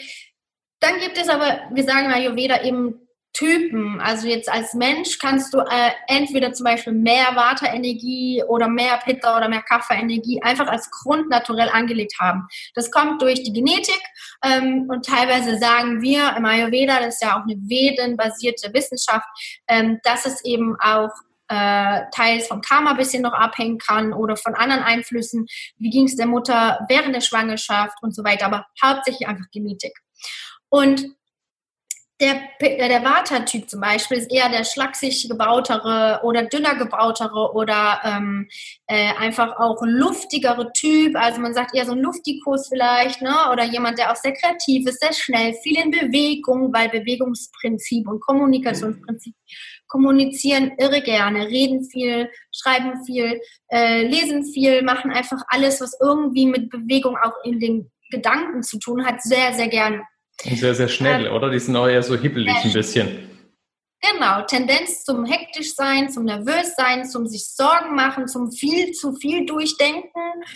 dann 0.80 1.01
gibt 1.01 1.18
es 1.18 1.28
aber, 1.28 1.68
wir 1.72 1.84
sagen 1.84 2.12
Ayurveda 2.12 2.62
eben 2.62 3.05
Typen, 3.37 4.01
also 4.01 4.26
jetzt 4.26 4.51
als 4.51 4.72
Mensch 4.72 5.18
kannst 5.18 5.53
du 5.53 5.59
äh, 5.59 5.91
entweder 6.07 6.55
zum 6.55 6.64
Beispiel 6.64 6.95
mehr 6.95 7.34
Vata-Energie 7.34 8.43
oder 8.49 8.66
mehr 8.66 8.99
Pitta 9.05 9.37
oder 9.37 9.49
mehr 9.49 9.61
Kapha-Energie 9.61 10.41
einfach 10.43 10.66
als 10.68 10.91
Grund 10.91 11.28
naturell 11.28 11.68
angelegt 11.68 12.14
haben. 12.18 12.47
Das 12.74 12.91
kommt 12.91 13.20
durch 13.20 13.43
die 13.43 13.53
Genetik 13.53 14.01
ähm, 14.43 14.87
und 14.89 15.05
teilweise 15.05 15.59
sagen 15.59 16.01
wir 16.01 16.34
im 16.34 16.47
Ayurveda, 16.47 17.01
das 17.01 17.16
ist 17.16 17.22
ja 17.22 17.39
auch 17.39 17.43
eine 17.43 17.57
Veden-basierte 17.57 18.72
Wissenschaft, 18.72 19.26
ähm, 19.68 20.01
dass 20.03 20.24
es 20.24 20.43
eben 20.45 20.76
auch 20.80 21.11
äh, 21.49 22.05
teils 22.14 22.49
vom 22.49 22.62
Karma 22.62 22.95
bisschen 22.95 23.22
noch 23.22 23.34
abhängen 23.34 23.78
kann 23.78 24.14
oder 24.14 24.37
von 24.37 24.55
anderen 24.55 24.82
Einflüssen. 24.82 25.47
Wie 25.76 25.91
ging 25.91 26.07
es 26.07 26.16
der 26.16 26.26
Mutter 26.26 26.87
während 26.89 27.14
der 27.14 27.20
Schwangerschaft 27.20 27.99
und 28.03 28.14
so 28.14 28.24
weiter, 28.24 28.47
aber 28.47 28.66
hauptsächlich 28.82 29.28
einfach 29.28 29.51
Genetik. 29.53 29.93
Und 30.68 31.16
der, 32.21 32.41
äh, 32.61 32.89
der 32.89 33.05
Vata-Typ 33.05 33.69
zum 33.69 33.81
Beispiel 33.81 34.19
ist 34.19 34.33
eher 34.33 34.49
der 34.49 34.64
schlaksig 34.64 35.29
gebautere 35.29 36.21
oder 36.23 36.45
dünner 36.45 36.75
gebautere 36.75 37.55
oder 37.55 38.01
ähm, 38.05 38.49
äh, 38.87 39.12
einfach 39.19 39.59
auch 39.59 39.83
luftigere 39.83 40.73
Typ. 40.73 41.14
Also 41.17 41.41
man 41.41 41.53
sagt 41.53 41.75
eher 41.75 41.85
so 41.85 41.93
ein 41.93 42.01
Luftikus 42.01 42.69
vielleicht, 42.69 43.21
ne? 43.21 43.35
Oder 43.53 43.64
jemand, 43.64 43.99
der 43.99 44.11
auch 44.11 44.17
sehr 44.17 44.33
kreativ 44.33 44.87
ist, 44.89 45.01
sehr 45.01 45.12
schnell, 45.12 45.55
viel 45.62 45.79
in 45.79 45.91
Bewegung, 45.91 46.73
weil 46.73 46.89
Bewegungsprinzip 46.89 48.09
und 48.09 48.21
Kommunikationsprinzip 48.21 49.35
kommunizieren 49.89 50.73
irre 50.79 51.03
gerne, 51.03 51.47
reden 51.49 51.85
viel, 51.85 52.31
schreiben 52.53 53.05
viel, 53.05 53.41
äh, 53.69 54.03
lesen 54.03 54.45
viel, 54.45 54.83
machen 54.83 55.11
einfach 55.11 55.43
alles, 55.49 55.81
was 55.81 55.97
irgendwie 56.01 56.47
mit 56.47 56.71
Bewegung 56.71 57.17
auch 57.17 57.45
in 57.45 57.61
den 57.61 57.91
Gedanken 58.11 58.62
zu 58.62 58.79
tun 58.79 59.05
hat, 59.05 59.23
sehr, 59.23 59.53
sehr 59.53 59.69
gerne. 59.69 60.03
Und 60.45 60.59
sehr, 60.59 60.74
sehr 60.74 60.89
schnell, 60.89 61.26
ähm, 61.26 61.32
oder? 61.32 61.51
Die 61.51 61.59
sind 61.59 61.76
auch 61.76 61.89
eher 61.89 62.03
so 62.03 62.16
hibbelig 62.16 62.55
ein 62.64 62.72
bisschen. 62.72 63.26
Genau, 64.01 64.43
Tendenz 64.43 65.05
zum 65.05 65.24
hektisch 65.24 65.74
sein, 65.74 66.11
zum 66.11 66.24
nervös 66.24 66.76
sein, 66.76 67.07
zum 67.07 67.26
sich 67.26 67.49
Sorgen 67.49 67.95
machen, 67.95 68.28
zum 68.28 68.53
viel 68.53 68.93
zu 68.93 69.14
viel 69.14 69.47
durchdenken, 69.47 70.11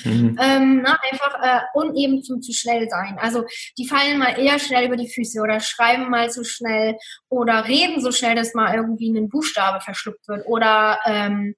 mhm. 0.04 0.38
ähm, 0.40 0.82
na, 0.84 0.98
einfach 1.10 1.42
äh, 1.42 1.60
und 1.72 1.96
eben 1.96 2.22
zum 2.22 2.42
zu 2.42 2.52
schnell 2.52 2.88
sein. 2.88 3.18
Also 3.18 3.44
die 3.78 3.88
fallen 3.88 4.18
mal 4.18 4.38
eher 4.38 4.58
schnell 4.58 4.86
über 4.86 4.96
die 4.96 5.08
Füße 5.08 5.40
oder 5.40 5.58
schreiben 5.60 6.10
mal 6.10 6.30
zu 6.30 6.44
schnell 6.44 6.96
oder 7.28 7.66
reden 7.66 8.00
so 8.02 8.12
schnell, 8.12 8.34
dass 8.34 8.54
mal 8.54 8.74
irgendwie 8.74 9.10
ein 9.10 9.28
Buchstabe 9.28 9.80
verschluckt 9.80 10.28
wird 10.28 10.46
oder 10.46 10.98
ähm, 11.06 11.54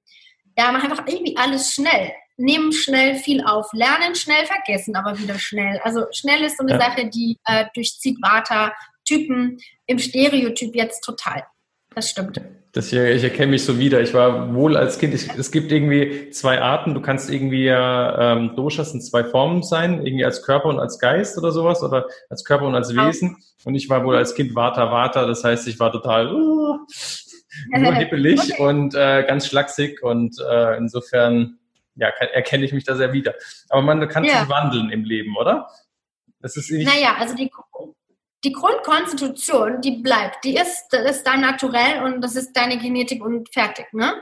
ja, 0.57 0.71
machen 0.71 0.89
einfach 0.89 1.05
irgendwie 1.05 1.35
alles 1.37 1.73
schnell 1.73 2.13
nehmen 2.37 2.71
schnell 2.71 3.15
viel 3.15 3.43
auf, 3.43 3.71
lernen 3.73 4.15
schnell, 4.15 4.45
vergessen 4.45 4.95
aber 4.95 5.17
wieder 5.19 5.37
schnell. 5.39 5.79
Also 5.83 6.05
schnell 6.11 6.43
ist 6.43 6.57
so 6.57 6.63
eine 6.63 6.73
ja. 6.73 6.79
Sache, 6.79 7.09
die 7.09 7.37
äh, 7.45 7.65
durchzieht 7.73 8.17
Vata-Typen 8.21 9.59
im 9.85 9.99
Stereotyp 9.99 10.75
jetzt 10.75 11.01
total. 11.01 11.43
Das 11.95 12.09
stimmt. 12.09 12.41
Das 12.71 12.89
hier, 12.89 13.13
ich 13.13 13.23
erkenne 13.23 13.51
mich 13.51 13.63
so 13.63 13.77
wieder. 13.77 14.01
Ich 14.01 14.15
war 14.15 14.55
wohl 14.55 14.75
als 14.75 14.97
Kind, 14.97 15.13
ich, 15.13 15.29
es 15.37 15.51
gibt 15.51 15.71
irgendwie 15.71 16.31
zwei 16.31 16.59
Arten. 16.59 16.95
Du 16.95 17.01
kannst 17.01 17.29
irgendwie 17.29 17.65
ja, 17.65 18.33
ähm, 18.33 18.55
Doshas 18.55 18.95
in 18.95 19.01
zwei 19.01 19.23
Formen 19.23 19.61
sein, 19.61 20.03
irgendwie 20.03 20.25
als 20.25 20.41
Körper 20.41 20.69
und 20.69 20.79
als 20.79 20.97
Geist 20.97 21.37
oder 21.37 21.51
sowas 21.51 21.83
oder 21.83 22.07
als 22.31 22.43
Körper 22.43 22.65
und 22.65 22.73
als 22.73 22.95
Wesen. 22.95 23.37
Und 23.63 23.75
ich 23.75 23.89
war 23.89 24.03
wohl 24.03 24.15
als 24.15 24.33
Kind 24.33 24.55
Vata 24.55 24.91
Vata, 24.91 25.27
das 25.27 25.43
heißt, 25.43 25.67
ich 25.67 25.79
war 25.79 25.91
total 25.91 26.33
uh, 26.33 26.79
nur 27.77 27.93
hippelig 27.93 28.39
okay. 28.39 28.63
und 28.63 28.95
äh, 28.95 29.23
ganz 29.27 29.45
schlaksig 29.45 30.01
und 30.01 30.35
äh, 30.39 30.75
insofern 30.75 31.59
ja, 31.95 32.07
erkenne 32.07 32.65
ich 32.65 32.73
mich 32.73 32.83
da 32.83 32.95
sehr 32.95 33.13
wieder. 33.13 33.35
Aber 33.69 33.81
man 33.81 34.07
kann 34.07 34.23
ja. 34.23 34.39
sich 34.39 34.49
wandeln 34.49 34.89
im 34.89 35.03
Leben, 35.03 35.35
oder? 35.37 35.69
Das 36.39 36.57
ist 36.57 36.71
naja, 36.71 37.15
also 37.17 37.35
die, 37.35 37.49
die 38.43 38.51
Grundkonstitution, 38.51 39.81
die 39.81 40.01
bleibt. 40.01 40.43
Die 40.43 40.57
ist, 40.57 40.87
das 40.91 41.09
ist 41.09 41.23
dann 41.23 41.41
naturell 41.41 42.03
und 42.03 42.21
das 42.21 42.35
ist 42.35 42.53
deine 42.53 42.77
Genetik 42.77 43.23
und 43.23 43.53
fertig. 43.53 43.85
Ne? 43.93 44.21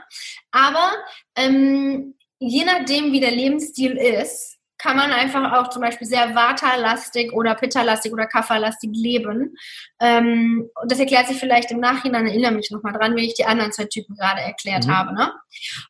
Aber 0.52 0.92
ähm, 1.36 2.14
je 2.38 2.64
nachdem, 2.64 3.12
wie 3.12 3.20
der 3.20 3.32
Lebensstil 3.32 3.96
ist, 3.96 4.58
kann 4.82 4.96
man 4.96 5.12
einfach 5.12 5.52
auch 5.52 5.70
zum 5.70 5.80
Beispiel 5.80 6.08
sehr 6.08 6.34
Vata-lastig 6.34 7.32
oder 7.32 7.54
Pitta-lastig 7.54 8.12
oder 8.12 8.26
Kapha-lastig 8.26 8.90
leben. 8.92 9.56
Ähm, 10.00 10.68
das 10.86 10.98
erklärt 10.98 11.28
sich 11.28 11.38
vielleicht 11.38 11.70
im 11.70 11.78
Nachhinein, 11.78 12.26
erinnere 12.26 12.50
mich 12.50 12.70
nochmal 12.72 12.92
dran, 12.92 13.14
wie 13.14 13.26
ich 13.26 13.34
die 13.34 13.44
anderen 13.44 13.70
zwei 13.70 13.84
Typen 13.84 14.16
gerade 14.16 14.40
erklärt 14.40 14.86
mhm. 14.86 14.90
habe. 14.90 15.14
Ne? 15.14 15.32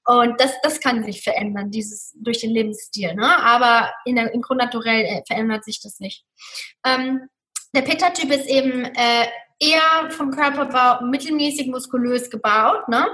Und 0.05 0.39
das, 0.39 0.53
das 0.63 0.81
kann 0.81 1.05
sich 1.05 1.23
verändern, 1.23 1.71
dieses 1.71 2.13
durch 2.21 2.41
den 2.41 2.51
Lebensstil. 2.51 3.15
Ne? 3.15 3.43
Aber 3.43 3.91
in 4.05 4.17
der, 4.17 4.33
im 4.35 4.43
Grundnaturell 4.43 5.05
äh, 5.05 5.23
verändert 5.27 5.65
sich 5.65 5.81
das 5.81 5.99
nicht. 5.99 6.27
Ähm, 6.85 7.29
der 7.75 7.83
Pitta-Typ 7.83 8.31
ist 8.31 8.47
eben 8.47 8.85
äh, 8.85 9.27
eher 9.59 10.11
vom 10.11 10.33
Körperbau 10.33 11.07
mittelmäßig 11.07 11.69
muskulös 11.69 12.29
gebaut 12.29 12.89
ne? 12.89 13.07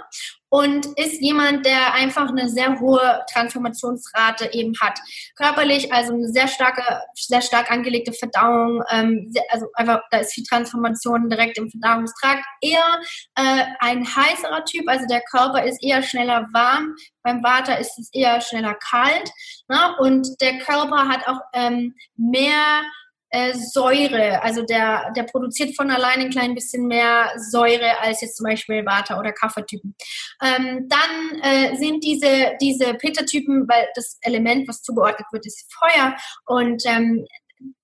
Und 0.51 0.87
ist 0.99 1.21
jemand, 1.21 1.67
der 1.67 1.95
einfach 1.95 2.29
eine 2.29 2.49
sehr 2.49 2.81
hohe 2.81 3.25
Transformationsrate 3.33 4.53
eben 4.53 4.73
hat. 4.81 4.99
Körperlich, 5.37 5.93
also 5.93 6.15
eine 6.15 6.29
sehr 6.29 6.49
starke, 6.49 6.83
sehr 7.15 7.43
stark 7.43 7.71
angelegte 7.71 8.13
Verdauung, 8.13 8.83
ähm, 8.91 9.27
sehr, 9.31 9.43
also 9.51 9.67
einfach, 9.75 10.01
da 10.11 10.19
ist 10.19 10.33
viel 10.33 10.45
Transformation 10.45 11.29
direkt 11.29 11.59
im 11.59 11.71
Verdauungstrakt. 11.71 12.45
Eher 12.61 13.01
äh, 13.35 13.65
ein 13.81 14.05
heißerer 14.05 14.65
Typ, 14.65 14.89
also 14.89 15.07
der 15.07 15.23
Körper 15.31 15.65
ist 15.65 15.83
eher 15.83 16.03
schneller 16.03 16.47
warm, 16.53 16.95
beim 17.23 17.43
Vata 17.43 17.75
ist 17.75 17.99
es 17.99 18.09
eher 18.13 18.41
schneller 18.41 18.75
kalt 18.75 19.31
ne? 19.69 19.95
und 19.99 20.29
der 20.41 20.59
Körper 20.59 21.09
hat 21.09 21.29
auch 21.29 21.41
ähm, 21.53 21.95
mehr 22.17 22.83
äh, 23.31 23.55
Säure, 23.55 24.43
also 24.43 24.63
der, 24.63 25.13
der 25.17 25.25
produziert 25.25 25.77
von 25.77 25.91
allein 25.91 26.21
ein 26.21 26.31
klein 26.31 26.55
bisschen 26.55 26.87
mehr 26.87 27.33
Säure 27.37 28.01
als 28.01 28.21
jetzt 28.21 28.37
zum 28.37 28.45
Beispiel 28.45 28.85
Vata- 28.85 29.19
oder 29.19 29.33
Kaffertypen. 29.33 29.95
Ähm, 30.43 30.89
dann 30.89 31.41
äh, 31.43 31.77
sind 31.77 32.03
diese, 32.05 32.53
diese 32.61 32.95
Pitta-Typen, 32.95 33.69
weil 33.69 33.87
das 33.95 34.19
Element, 34.23 34.69
was 34.69 34.83
zugeordnet 34.83 35.27
wird, 35.33 35.47
ist 35.47 35.73
Feuer 35.73 36.17
und 36.47 36.83
ähm, 36.87 37.27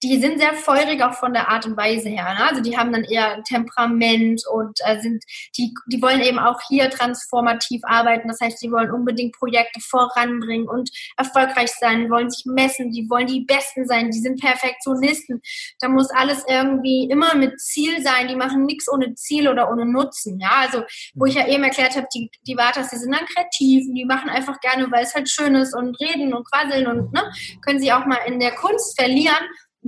die 0.03 0.20
sind 0.20 0.39
sehr 0.39 0.55
feurig 0.55 1.03
auch 1.03 1.14
von 1.14 1.33
der 1.33 1.49
Art 1.49 1.66
und 1.66 1.77
Weise 1.77 2.09
her. 2.09 2.35
Ne? 2.35 2.49
Also 2.49 2.62
die 2.62 2.77
haben 2.77 2.93
dann 2.93 3.05
eher 3.05 3.43
Temperament 3.45 4.43
und 4.53 4.79
äh, 4.85 5.01
sind, 5.01 5.25
die, 5.57 5.72
die 5.87 6.01
wollen 6.01 6.20
eben 6.20 6.39
auch 6.39 6.61
hier 6.68 6.91
transformativ 6.91 7.81
arbeiten. 7.85 8.29
Das 8.29 8.41
heißt, 8.41 8.62
die 8.62 8.70
wollen 8.70 8.91
unbedingt 8.91 9.35
Projekte 9.37 9.81
voranbringen 9.81 10.68
und 10.68 10.91
erfolgreich 11.16 11.70
sein, 11.72 12.11
wollen 12.11 12.31
sich 12.31 12.45
messen, 12.45 12.91
die 12.91 13.09
wollen 13.09 13.27
die 13.27 13.41
Besten 13.41 13.87
sein, 13.87 14.11
die 14.11 14.20
sind 14.20 14.41
Perfektionisten. 14.41 15.41
Da 15.81 15.89
muss 15.89 16.11
alles 16.11 16.45
irgendwie 16.49 17.09
immer 17.11 17.35
mit 17.35 17.59
Ziel 17.61 18.03
sein. 18.03 18.29
Die 18.29 18.37
machen 18.37 18.64
nichts 18.64 18.91
ohne 18.93 19.14
Ziel 19.14 19.49
oder 19.49 19.70
ohne 19.70 19.87
Nutzen. 19.87 20.39
Ja, 20.39 20.51
also 20.57 20.83
wo 21.14 21.25
ich 21.25 21.35
ja 21.35 21.49
eben 21.49 21.64
erklärt 21.64 21.97
habe, 21.97 22.07
die, 22.14 22.31
die 22.47 22.57
Vatas, 22.57 22.91
die 22.91 22.97
sind 22.97 23.12
dann 23.12 23.27
kreativ 23.27 23.87
und 23.89 23.95
die 23.95 24.05
machen 24.05 24.29
einfach 24.29 24.61
gerne, 24.61 24.91
weil 24.91 25.05
es 25.05 25.14
halt 25.14 25.29
schön 25.29 25.55
ist 25.55 25.75
und 25.75 25.99
reden 26.01 26.35
und 26.35 26.49
quasseln 26.51 26.87
und 26.87 27.12
ne, 27.12 27.22
können 27.64 27.81
sie 27.81 27.93
auch 27.93 28.05
mal 28.05 28.20
in 28.27 28.39
der 28.39 28.53
Kunst 28.53 28.99
verlieren 29.01 29.35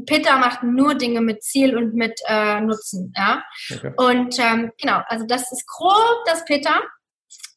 Pitta 0.04 0.36
macht 0.38 0.62
nur 0.62 0.94
Dinge 0.94 1.20
mit 1.20 1.42
Ziel 1.42 1.76
und 1.76 1.94
mit 1.94 2.20
äh, 2.28 2.60
Nutzen. 2.60 3.12
Ja? 3.16 3.42
Okay. 3.72 3.92
Und 3.96 4.38
ähm, 4.38 4.72
genau, 4.80 5.00
also 5.06 5.24
das 5.26 5.50
ist 5.52 5.66
grob 5.66 6.24
das 6.26 6.44
Pitta. 6.44 6.82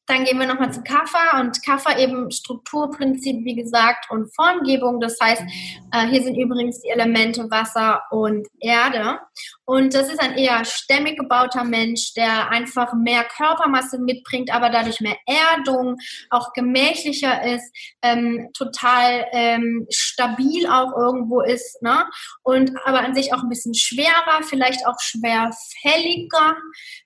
Dann 0.09 0.25
gehen 0.25 0.39
wir 0.39 0.47
nochmal 0.47 0.73
zu 0.73 0.81
Kaffa 0.81 1.39
und 1.39 1.63
Kaffa 1.63 1.99
eben 1.99 2.31
Strukturprinzip, 2.31 3.45
wie 3.45 3.53
gesagt, 3.53 4.09
und 4.09 4.33
Formgebung. 4.33 4.99
Das 4.99 5.17
heißt, 5.21 5.43
äh, 5.91 6.07
hier 6.07 6.23
sind 6.23 6.35
übrigens 6.35 6.81
die 6.81 6.89
Elemente 6.89 7.49
Wasser 7.51 8.01
und 8.09 8.47
Erde. 8.59 9.19
Und 9.65 9.93
das 9.93 10.09
ist 10.09 10.19
ein 10.19 10.35
eher 10.35 10.65
stämmig 10.65 11.15
gebauter 11.15 11.63
Mensch, 11.63 12.15
der 12.15 12.49
einfach 12.49 12.95
mehr 12.95 13.23
Körpermasse 13.23 13.99
mitbringt, 13.99 14.51
aber 14.51 14.71
dadurch 14.71 14.99
mehr 14.99 15.17
Erdung, 15.27 15.97
auch 16.31 16.53
gemächlicher 16.53 17.43
ist, 17.43 17.71
ähm, 18.01 18.49
total 18.57 19.27
ähm, 19.31 19.85
stabil 19.91 20.65
auch 20.65 20.97
irgendwo 20.97 21.41
ist, 21.41 21.83
ne? 21.83 22.09
Und 22.41 22.71
aber 22.85 23.01
an 23.01 23.13
sich 23.13 23.31
auch 23.31 23.43
ein 23.43 23.49
bisschen 23.49 23.75
schwerer, 23.75 24.41
vielleicht 24.41 24.87
auch 24.87 24.99
schwerfälliger. 24.99 26.57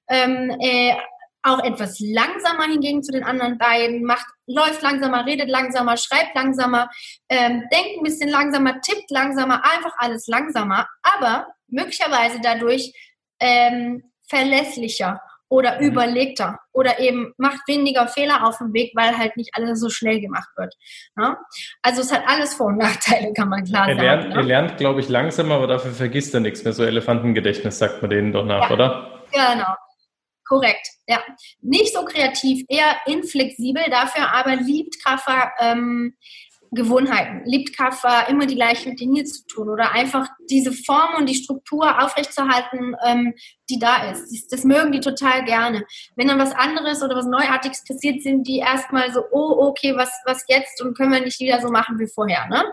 Ähm, 0.07 0.55
äh, 0.61 0.95
auch 1.43 1.63
etwas 1.63 1.99
langsamer 1.99 2.63
hingegen 2.63 3.03
zu 3.03 3.11
den 3.11 3.23
anderen 3.23 3.57
beiden, 3.57 4.03
macht, 4.03 4.25
läuft 4.47 4.81
langsamer, 4.81 5.25
redet 5.25 5.49
langsamer, 5.49 5.97
schreibt 5.97 6.35
langsamer, 6.35 6.89
ähm, 7.29 7.63
denkt 7.71 7.97
ein 7.97 8.03
bisschen 8.03 8.29
langsamer, 8.29 8.79
tippt 8.81 9.11
langsamer, 9.11 9.61
einfach 9.63 9.93
alles 9.97 10.27
langsamer, 10.27 10.87
aber 11.01 11.47
möglicherweise 11.67 12.39
dadurch 12.41 12.93
ähm, 13.39 14.03
verlässlicher 14.29 15.19
oder 15.49 15.79
mhm. 15.79 15.87
überlegter 15.87 16.57
oder 16.71 16.99
eben 16.99 17.33
macht 17.37 17.59
weniger 17.67 18.07
Fehler 18.07 18.47
auf 18.47 18.57
dem 18.57 18.73
Weg, 18.73 18.93
weil 18.95 19.15
halt 19.15 19.37
nicht 19.37 19.51
alles 19.53 19.79
so 19.79 19.89
schnell 19.89 20.19
gemacht 20.19 20.49
wird. 20.55 20.73
Ne? 21.15 21.37
Also 21.83 22.01
es 22.01 22.11
hat 22.11 22.23
alles 22.25 22.55
Vor- 22.55 22.67
und 22.67 22.77
Nachteile, 22.77 23.33
kann 23.33 23.49
man 23.49 23.63
klar 23.63 23.87
er 23.87 23.95
sagen. 23.95 24.05
Lernt, 24.05 24.29
ne? 24.29 24.35
Er 24.35 24.43
lernt, 24.43 24.77
glaube 24.77 25.01
ich, 25.01 25.09
langsamer, 25.09 25.55
aber 25.55 25.67
dafür 25.67 25.91
vergisst 25.91 26.33
er 26.33 26.39
nichts 26.39 26.63
mehr. 26.63 26.73
So 26.73 26.83
Elefantengedächtnis 26.83 27.77
sagt 27.77 28.01
man 28.01 28.09
denen 28.09 28.31
doch 28.31 28.45
nach, 28.45 28.69
ja, 28.69 28.73
oder? 28.73 29.23
Genau. 29.31 29.75
Korrekt, 30.45 30.87
ja. 31.07 31.21
Nicht 31.61 31.93
so 31.93 32.03
kreativ, 32.05 32.65
eher 32.67 32.97
inflexibel, 33.05 33.83
dafür 33.89 34.31
aber 34.33 34.55
liebt 34.57 35.03
Kaffer 35.03 35.51
ähm, 35.59 36.15
Gewohnheiten. 36.73 37.41
Liebt 37.45 37.77
Kaffer 37.77 38.27
immer 38.29 38.45
die 38.45 38.55
gleichen 38.55 38.95
Dinge 38.95 39.23
zu 39.23 39.45
tun 39.47 39.69
oder 39.69 39.91
einfach 39.91 40.27
diese 40.49 40.71
Form 40.71 41.15
und 41.17 41.27
die 41.27 41.35
Struktur 41.35 42.03
aufrechtzuerhalten, 42.03 42.95
ähm, 43.05 43.33
die 43.69 43.79
da 43.79 44.11
ist. 44.11 44.51
Das, 44.51 44.63
mögen 44.63 44.91
die 44.91 44.99
total 44.99 45.43
gerne. 45.43 45.85
Wenn 46.15 46.27
dann 46.27 46.39
was 46.39 46.53
anderes 46.53 47.01
oder 47.01 47.15
was 47.15 47.25
Neuartiges 47.25 47.83
passiert, 47.85 48.21
sind 48.21 48.47
die 48.47 48.59
erstmal 48.59 49.11
so, 49.11 49.21
oh, 49.31 49.67
okay, 49.67 49.95
was, 49.95 50.09
was 50.25 50.43
jetzt 50.47 50.81
und 50.81 50.95
können 50.97 51.11
wir 51.11 51.21
nicht 51.21 51.39
wieder 51.39 51.61
so 51.61 51.69
machen 51.69 51.99
wie 51.99 52.07
vorher. 52.07 52.47
Ne? 52.47 52.63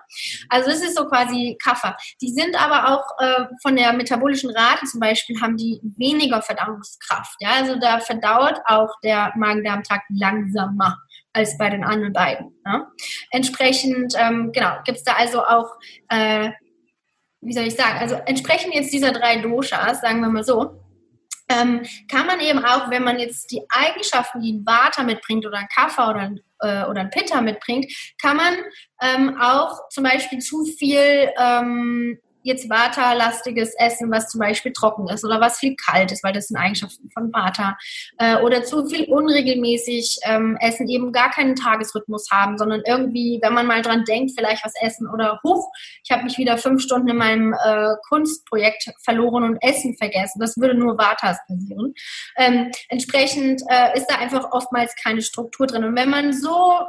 Also 0.48 0.70
es 0.70 0.82
ist 0.82 0.96
so 0.96 1.06
quasi 1.06 1.56
Kaffer. 1.62 1.96
Die 2.20 2.32
sind 2.32 2.60
aber 2.60 2.88
auch 2.88 3.04
äh, 3.18 3.44
von 3.62 3.76
der 3.76 3.92
metabolischen 3.92 4.50
Rate 4.50 4.86
zum 4.86 5.00
Beispiel, 5.00 5.40
haben 5.40 5.56
die 5.56 5.80
weniger 5.96 6.42
Verdauungskraft. 6.42 7.36
Ja? 7.40 7.50
Also 7.58 7.76
da 7.78 8.00
verdaut 8.00 8.60
auch 8.66 8.90
der 9.02 9.32
Magen-Darm-Trakt 9.36 10.06
langsamer 10.10 10.98
als 11.32 11.56
bei 11.58 11.70
den 11.70 11.84
anderen 11.84 12.12
beiden. 12.12 12.60
Ne? 12.64 12.86
Entsprechend, 13.30 14.14
ähm, 14.18 14.52
genau, 14.52 14.76
gibt 14.84 14.98
es 14.98 15.04
da 15.04 15.14
also 15.14 15.44
auch 15.44 15.76
äh, 16.08 16.50
wie 17.40 17.52
soll 17.52 17.64
ich 17.64 17.74
sagen, 17.74 17.98
also 17.98 18.16
entsprechend 18.26 18.74
jetzt 18.74 18.92
dieser 18.92 19.12
drei 19.12 19.36
Doshas, 19.36 20.00
sagen 20.00 20.20
wir 20.20 20.28
mal 20.28 20.44
so, 20.44 20.80
ähm, 21.48 21.82
kann 22.08 22.26
man 22.26 22.38
eben 22.40 22.64
auch, 22.64 22.90
wenn 22.90 23.02
man 23.02 23.18
jetzt 23.18 23.50
die 23.50 23.62
Eigenschaften, 23.70 24.40
die 24.40 24.52
ein 24.52 24.64
Vata 24.64 25.02
mitbringt 25.02 25.44
oder 25.46 25.58
ein 25.58 25.68
Kapha 25.74 26.10
oder 26.10 26.20
ein, 26.20 26.40
äh, 26.60 26.84
oder 26.84 27.00
ein 27.00 27.10
Pitta 27.10 27.40
mitbringt, 27.40 27.86
kann 28.22 28.36
man 28.36 28.54
ähm, 29.02 29.40
auch 29.40 29.88
zum 29.88 30.04
Beispiel 30.04 30.38
zu 30.38 30.64
viel 30.64 31.30
ähm, 31.38 32.18
jetzt 32.42 32.68
Vata-lastiges 32.68 33.74
Essen, 33.74 34.10
was 34.10 34.28
zum 34.28 34.40
Beispiel 34.40 34.72
trocken 34.72 35.08
ist 35.08 35.24
oder 35.24 35.40
was 35.40 35.58
viel 35.58 35.76
kalt 35.76 36.12
ist, 36.12 36.24
weil 36.24 36.32
das 36.32 36.48
sind 36.48 36.56
Eigenschaften 36.56 37.10
von 37.10 37.32
Vata. 37.32 37.76
Äh, 38.18 38.36
oder 38.36 38.64
zu 38.64 38.86
viel 38.86 39.04
unregelmäßig 39.04 40.18
ähm, 40.24 40.56
essen, 40.60 40.88
eben 40.88 41.12
gar 41.12 41.30
keinen 41.30 41.56
Tagesrhythmus 41.56 42.28
haben, 42.30 42.58
sondern 42.58 42.82
irgendwie, 42.86 43.38
wenn 43.42 43.54
man 43.54 43.66
mal 43.66 43.82
dran 43.82 44.04
denkt, 44.04 44.32
vielleicht 44.36 44.64
was 44.64 44.74
essen 44.80 45.08
oder 45.08 45.40
hoch, 45.44 45.70
ich 46.04 46.10
habe 46.10 46.24
mich 46.24 46.38
wieder 46.38 46.58
fünf 46.58 46.82
Stunden 46.82 47.08
in 47.08 47.16
meinem 47.16 47.52
äh, 47.52 47.94
Kunstprojekt 48.08 48.90
verloren 49.02 49.44
und 49.44 49.58
Essen 49.62 49.96
vergessen. 49.96 50.40
Das 50.40 50.56
würde 50.56 50.74
nur 50.74 50.98
Vatas 50.98 51.38
passieren. 51.46 51.94
Ähm, 52.36 52.70
entsprechend 52.88 53.62
äh, 53.68 53.96
ist 53.96 54.06
da 54.06 54.16
einfach 54.16 54.52
oftmals 54.52 54.94
keine 54.96 55.22
Struktur 55.22 55.66
drin. 55.66 55.84
Und 55.84 55.96
wenn 55.96 56.10
man 56.10 56.32
so 56.32 56.80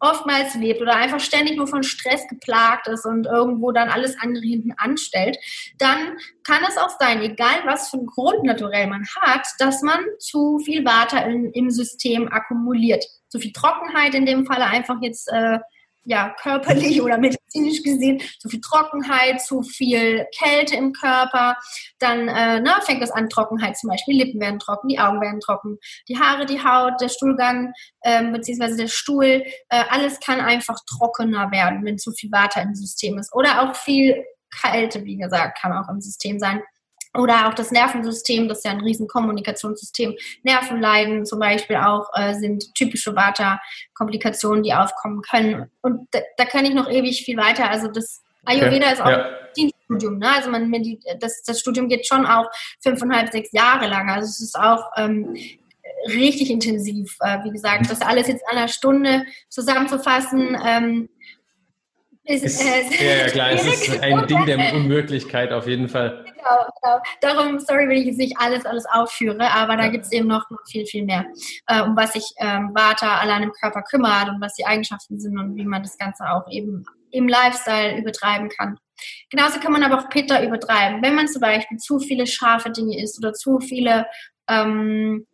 oftmals 0.00 0.54
lebt 0.54 0.82
oder 0.82 0.94
einfach 0.94 1.20
ständig 1.20 1.56
nur 1.56 1.66
von 1.66 1.82
Stress 1.82 2.26
geplagt 2.28 2.88
ist 2.88 3.06
und 3.06 3.26
irgendwo 3.26 3.72
dann 3.72 3.88
alles 3.88 4.16
andere 4.20 4.44
hinten 4.44 4.72
anstellt, 4.76 5.38
dann 5.78 6.18
kann 6.44 6.62
es 6.68 6.76
auch 6.76 6.90
sein, 6.98 7.22
egal 7.22 7.62
was 7.64 7.90
für 7.90 7.98
ein 7.98 8.06
Grund 8.06 8.44
naturell 8.44 8.86
man 8.86 9.06
hat, 9.20 9.46
dass 9.58 9.82
man 9.82 10.00
zu 10.18 10.58
viel 10.58 10.84
Water 10.84 11.26
in, 11.26 11.50
im 11.52 11.70
System 11.70 12.28
akkumuliert. 12.28 13.04
Zu 13.28 13.38
viel 13.38 13.52
Trockenheit 13.52 14.14
in 14.14 14.26
dem 14.26 14.46
Falle 14.46 14.66
einfach 14.66 14.96
jetzt 15.00 15.28
äh, 15.32 15.58
ja, 16.06 16.34
körperlich 16.40 17.02
oder 17.02 17.18
medizinisch 17.18 17.82
gesehen, 17.82 18.20
zu 18.38 18.48
viel 18.48 18.60
Trockenheit, 18.60 19.42
zu 19.42 19.62
viel 19.62 20.26
Kälte 20.38 20.76
im 20.76 20.92
Körper, 20.92 21.56
dann 21.98 22.28
äh, 22.28 22.60
na, 22.60 22.78
ne, 22.78 22.82
fängt 22.82 23.02
es 23.02 23.10
an, 23.10 23.28
Trockenheit 23.28 23.76
zum 23.76 23.90
Beispiel, 23.90 24.16
Lippen 24.16 24.40
werden 24.40 24.60
trocken, 24.60 24.88
die 24.88 24.98
Augen 24.98 25.20
werden 25.20 25.40
trocken, 25.40 25.78
die 26.08 26.18
Haare, 26.18 26.46
die 26.46 26.62
Haut, 26.62 27.00
der 27.00 27.08
Stuhlgang 27.08 27.72
ähm, 28.04 28.32
beziehungsweise 28.32 28.76
der 28.76 28.88
Stuhl, 28.88 29.42
äh, 29.68 29.84
alles 29.90 30.20
kann 30.20 30.40
einfach 30.40 30.78
trockener 30.96 31.50
werden, 31.50 31.84
wenn 31.84 31.98
zu 31.98 32.12
viel 32.12 32.30
Water 32.30 32.62
im 32.62 32.74
System 32.74 33.18
ist. 33.18 33.34
Oder 33.34 33.62
auch 33.62 33.74
viel 33.74 34.24
Kälte, 34.62 35.04
wie 35.04 35.16
gesagt, 35.16 35.58
kann 35.60 35.72
auch 35.72 35.88
im 35.88 36.00
System 36.00 36.38
sein. 36.38 36.62
Oder 37.16 37.48
auch 37.48 37.54
das 37.54 37.70
Nervensystem, 37.70 38.48
das 38.48 38.58
ist 38.58 38.64
ja 38.64 38.72
ein 38.72 38.80
riesen 38.80 39.08
Kommunikationssystem. 39.08 40.14
Nervenleiden 40.42 41.24
zum 41.24 41.38
Beispiel 41.38 41.76
auch 41.76 42.08
äh, 42.14 42.34
sind 42.34 42.74
typische 42.74 43.14
Vata-Komplikationen, 43.14 44.62
die 44.62 44.74
aufkommen 44.74 45.22
können. 45.22 45.70
Und 45.82 46.08
da, 46.12 46.20
da, 46.36 46.44
kann 46.44 46.64
ich 46.64 46.74
noch 46.74 46.90
ewig 46.90 47.22
viel 47.24 47.36
weiter. 47.36 47.70
Also 47.70 47.88
das 47.88 48.22
Ayurveda 48.44 48.86
okay. 48.86 48.92
ist 48.92 49.00
auch 49.00 49.10
ja. 49.10 49.26
ein 49.58 49.70
Studium. 49.84 50.18
Ne? 50.18 50.28
Also 50.34 50.50
man, 50.50 50.72
das, 51.20 51.42
das 51.42 51.60
Studium 51.60 51.88
geht 51.88 52.06
schon 52.06 52.26
auch 52.26 52.46
fünfeinhalb, 52.82 53.32
sechs 53.32 53.52
Jahre 53.52 53.86
lang. 53.88 54.10
Also 54.10 54.26
es 54.28 54.40
ist 54.40 54.58
auch 54.58 54.84
ähm, 54.96 55.36
richtig 56.08 56.50
intensiv. 56.50 57.16
Äh, 57.20 57.44
wie 57.44 57.50
gesagt, 57.50 57.90
das 57.90 58.00
alles 58.00 58.28
jetzt 58.28 58.44
an 58.48 58.58
einer 58.58 58.68
Stunde 58.68 59.24
zusammenzufassen. 59.48 60.56
Ähm, 60.64 61.08
ist, 62.26 62.44
ist, 62.44 63.00
äh, 63.00 63.24
ja, 63.24 63.26
klar, 63.30 63.52
es 63.52 63.64
ist 63.64 64.02
ein 64.02 64.26
Ding 64.26 64.44
der 64.46 64.74
Unmöglichkeit 64.74 65.52
auf 65.52 65.66
jeden 65.66 65.88
Fall. 65.88 66.24
Genau, 66.24 66.66
genau. 66.82 67.02
Darum, 67.20 67.58
sorry, 67.60 67.88
wenn 67.88 67.98
ich 67.98 68.06
jetzt 68.06 68.18
nicht 68.18 68.36
alles, 68.38 68.66
alles 68.66 68.84
aufführe, 68.92 69.50
aber 69.52 69.76
da 69.76 69.88
gibt 69.88 70.04
es 70.04 70.12
eben 70.12 70.26
noch, 70.26 70.48
noch 70.50 70.58
viel, 70.70 70.86
viel 70.86 71.04
mehr, 71.04 71.26
äh, 71.66 71.82
um 71.82 71.96
was 71.96 72.12
sich 72.12 72.24
ähm, 72.38 72.70
Vata 72.74 73.18
allein 73.18 73.44
im 73.44 73.52
Körper 73.52 73.82
kümmert 73.82 74.28
und 74.28 74.40
was 74.40 74.54
die 74.54 74.66
Eigenschaften 74.66 75.18
sind 75.18 75.38
und 75.38 75.56
wie 75.56 75.64
man 75.64 75.82
das 75.82 75.96
Ganze 75.98 76.24
auch 76.30 76.50
eben 76.50 76.84
im 77.10 77.28
Lifestyle 77.28 77.98
übertreiben 77.98 78.48
kann. 78.48 78.78
Genauso 79.30 79.60
kann 79.60 79.72
man 79.72 79.82
aber 79.82 79.98
auch 79.98 80.08
Pitta 80.08 80.42
übertreiben. 80.42 81.02
Wenn 81.02 81.14
man 81.14 81.28
zum 81.28 81.40
Beispiel 81.40 81.78
zu 81.78 81.98
viele 81.98 82.26
scharfe 82.26 82.70
Dinge 82.70 83.00
isst 83.00 83.18
oder 83.18 83.32
zu 83.32 83.60
viele 83.60 84.06
ähm, 84.48 85.26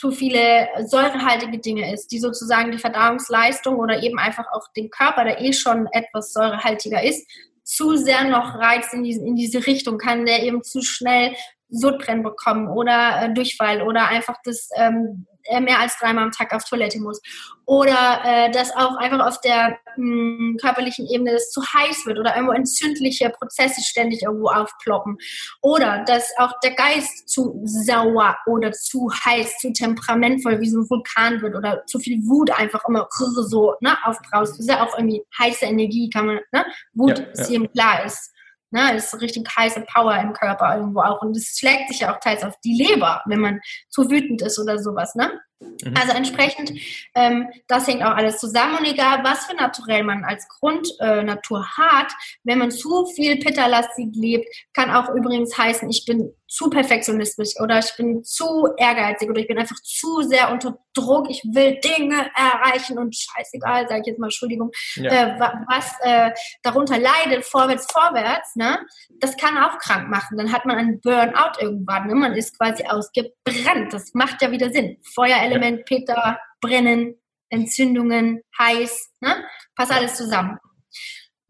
zu 0.00 0.10
viele 0.10 0.66
säurehaltige 0.86 1.58
Dinge 1.58 1.92
isst, 1.92 2.10
die 2.10 2.20
sozusagen 2.20 2.72
die 2.72 2.78
Verdauungsleistung 2.78 3.76
oder 3.76 4.02
eben 4.02 4.18
einfach 4.18 4.46
auch 4.52 4.66
den 4.74 4.88
Körper, 4.88 5.24
der 5.24 5.42
eh 5.42 5.52
schon 5.52 5.86
etwas 5.92 6.32
säurehaltiger 6.32 7.02
ist, 7.02 7.30
zu 7.64 7.96
sehr 7.96 8.24
noch 8.24 8.54
reizt 8.54 8.94
in 8.94 9.04
diese, 9.04 9.20
in 9.20 9.36
diese 9.36 9.66
Richtung, 9.66 9.98
kann 9.98 10.24
der 10.24 10.42
eben 10.42 10.62
zu 10.62 10.80
schnell 10.80 11.34
Sodbrennen 11.68 12.22
bekommen 12.22 12.68
oder 12.68 13.24
äh, 13.24 13.34
Durchfall 13.34 13.82
oder 13.82 14.08
einfach 14.08 14.36
das 14.42 14.70
ähm, 14.74 15.26
mehr 15.60 15.80
als 15.80 15.98
dreimal 15.98 16.24
am 16.24 16.30
Tag 16.30 16.52
auf 16.54 16.64
Toilette 16.64 17.00
muss. 17.00 17.20
Oder 17.66 18.20
äh, 18.24 18.50
dass 18.50 18.74
auch 18.74 18.96
einfach 18.96 19.24
auf 19.26 19.40
der 19.40 19.78
mh, 19.96 20.38
hm, 20.38 20.56
körperlichen 20.60 21.06
Ebene 21.06 21.32
es 21.32 21.50
zu 21.50 21.62
heiß 21.62 22.06
wird 22.06 22.18
oder 22.18 22.34
irgendwo 22.34 22.52
entzündliche 22.52 23.30
Prozesse 23.30 23.80
ständig 23.82 24.22
irgendwo 24.22 24.48
aufploppen. 24.48 25.18
Oder 25.62 26.04
dass 26.04 26.32
auch 26.38 26.52
der 26.64 26.72
Geist 26.72 27.28
zu 27.28 27.60
sauer 27.64 28.36
oder 28.46 28.72
zu 28.72 29.08
heiß, 29.24 29.58
zu 29.58 29.72
temperamentvoll 29.72 30.60
wie 30.60 30.70
so 30.70 30.80
ein 30.80 30.90
Vulkan 30.90 31.40
wird 31.42 31.54
oder 31.54 31.84
zu 31.86 31.98
viel 31.98 32.18
Wut 32.26 32.50
einfach 32.50 32.82
immer 32.88 33.08
so 33.10 33.74
ne, 33.80 33.96
aufbraust. 34.04 34.52
Das 34.52 34.60
ist 34.60 34.70
ja 34.70 34.84
auch 34.84 34.96
irgendwie 34.96 35.22
heiße 35.38 35.64
Energie, 35.64 36.10
kann 36.10 36.26
man, 36.26 36.40
ne? 36.52 36.64
Wut 36.94 37.18
ja, 37.18 37.24
ist 37.26 37.50
ja. 37.50 37.58
jedem 37.58 37.72
klar 37.72 38.04
ist. 38.04 38.32
Ne, 38.72 38.96
ist 38.96 39.20
richtig 39.20 39.48
heiße 39.56 39.84
Power 39.92 40.16
im 40.20 40.32
Körper 40.32 40.76
irgendwo 40.76 41.00
auch. 41.00 41.22
Und 41.22 41.36
es 41.36 41.56
schlägt 41.58 41.88
sich 41.88 42.00
ja 42.00 42.14
auch 42.14 42.20
teils 42.20 42.44
auf 42.44 42.54
die 42.64 42.74
Leber, 42.74 43.22
wenn 43.26 43.40
man 43.40 43.60
zu 43.88 44.08
wütend 44.10 44.42
ist 44.42 44.58
oder 44.60 44.78
sowas. 44.78 45.14
Ne? 45.16 45.40
Mhm. 45.60 45.94
Also 45.94 46.12
entsprechend, 46.14 46.72
ähm, 47.14 47.48
das 47.68 47.86
hängt 47.86 48.02
auch 48.02 48.16
alles 48.16 48.38
zusammen. 48.38 48.78
Und 48.78 48.86
egal, 48.86 49.22
was 49.24 49.46
für 49.46 49.54
Naturell 49.54 50.02
man 50.04 50.24
als 50.24 50.48
Grundnatur 50.48 51.60
äh, 51.60 51.80
hat, 51.80 52.12
wenn 52.44 52.58
man 52.58 52.70
zu 52.70 53.06
viel 53.06 53.38
Pitta-lastig 53.38 54.08
lebt, 54.14 54.46
kann 54.72 54.90
auch 54.90 55.14
übrigens 55.14 55.56
heißen, 55.56 55.88
ich 55.90 56.04
bin 56.06 56.32
zu 56.50 56.68
perfektionistisch 56.68 57.60
oder 57.60 57.78
ich 57.78 57.94
bin 57.96 58.24
zu 58.24 58.66
ehrgeizig 58.76 59.30
oder 59.30 59.40
ich 59.40 59.46
bin 59.46 59.58
einfach 59.58 59.80
zu 59.82 60.22
sehr 60.22 60.50
unter 60.50 60.78
Druck. 60.94 61.30
Ich 61.30 61.42
will 61.44 61.78
Dinge 61.78 62.28
erreichen 62.34 62.98
und 62.98 63.14
scheißegal, 63.14 63.86
sage 63.88 64.00
ich 64.00 64.06
jetzt 64.08 64.18
mal, 64.18 64.26
Entschuldigung, 64.26 64.72
ja. 64.96 65.10
äh, 65.10 65.40
was 65.68 65.92
äh, 66.02 66.30
darunter 66.64 66.98
leidet, 66.98 67.44
vorwärts, 67.44 67.86
vorwärts, 67.92 68.56
ne? 68.56 68.80
das 69.20 69.36
kann 69.36 69.58
auch 69.58 69.78
krank 69.78 70.08
machen. 70.08 70.36
Dann 70.38 70.50
hat 70.50 70.66
man 70.66 70.76
einen 70.76 71.00
Burnout 71.00 71.60
irgendwann. 71.60 72.08
Ne? 72.08 72.14
Man 72.14 72.32
ist 72.32 72.58
quasi 72.58 72.84
ausgebrannt. 72.84 73.92
Das 73.92 74.12
macht 74.14 74.42
ja 74.42 74.50
wieder 74.50 74.70
Sinn. 74.70 74.96
Feuerelement, 75.02 75.49
ja. 75.52 75.76
Peter, 75.84 76.38
Brennen, 76.60 77.16
Entzündungen, 77.48 78.42
heiß, 78.58 79.12
ne? 79.20 79.44
passt 79.74 79.92
alles 79.92 80.14
zusammen. 80.14 80.58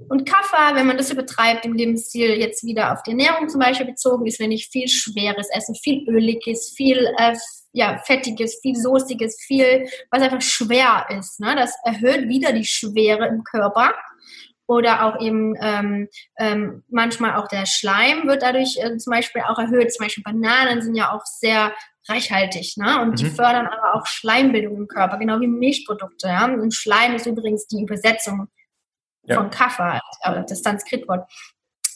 Und 0.09 0.29
Kaffer, 0.29 0.75
wenn 0.77 0.87
man 0.87 0.97
das 0.97 1.11
übertreibt 1.11 1.65
im 1.65 1.75
Lebensstil, 1.75 2.39
jetzt 2.39 2.65
wieder 2.65 2.93
auf 2.93 3.03
die 3.03 3.11
Ernährung 3.11 3.49
zum 3.49 3.61
Beispiel 3.61 3.87
bezogen, 3.87 4.27
ist, 4.27 4.41
wenn 4.41 4.53
ich 4.53 4.69
viel 4.69 4.89
schweres 4.89 5.49
Essen, 5.53 5.75
viel 5.75 6.09
öliges, 6.09 6.73
viel 6.75 7.07
äh, 7.19 7.37
ja, 7.73 7.99
fettiges, 8.05 8.59
viel 8.63 8.77
soßiges, 8.77 9.43
viel, 9.47 9.87
was 10.11 10.23
einfach 10.23 10.41
schwer 10.41 11.07
ist. 11.19 11.41
Ne? 11.41 11.55
Das 11.55 11.75
erhöht 11.85 12.29
wieder 12.29 12.53
die 12.53 12.65
Schwere 12.65 13.27
im 13.27 13.45
Körper. 13.45 13.95
Oder 14.67 15.05
auch 15.05 15.21
eben 15.21 15.57
ähm, 15.61 16.09
ähm, 16.39 16.85
manchmal 16.89 17.35
auch 17.35 17.49
der 17.49 17.67
Schleim 17.67 18.29
wird 18.29 18.43
dadurch 18.43 18.79
äh, 18.79 18.97
zum 18.99 19.11
Beispiel 19.11 19.43
auch 19.43 19.59
erhöht. 19.59 19.93
Zum 19.93 20.05
Beispiel 20.05 20.23
Bananen 20.23 20.81
sind 20.81 20.95
ja 20.95 21.13
auch 21.13 21.25
sehr 21.25 21.75
reichhaltig, 22.09 22.77
ne? 22.77 23.01
Und 23.03 23.11
mhm. 23.11 23.15
die 23.17 23.31
fördern 23.31 23.67
aber 23.67 23.95
auch 23.95 24.07
Schleimbildung 24.07 24.77
im 24.77 24.89
Körper, 24.89 25.19
genau 25.19 25.41
wie 25.41 25.47
Milchprodukte. 25.47 26.29
Ja? 26.29 26.47
Und 26.47 26.75
Schleim 26.75 27.15
ist 27.15 27.27
übrigens 27.27 27.67
die 27.67 27.83
Übersetzung 27.83 28.49
ja. 29.25 29.37
von 29.37 29.51
Kaffer, 29.51 30.01
also 30.21 30.43
das 30.49 30.63
Sanskritwort. 30.63 31.31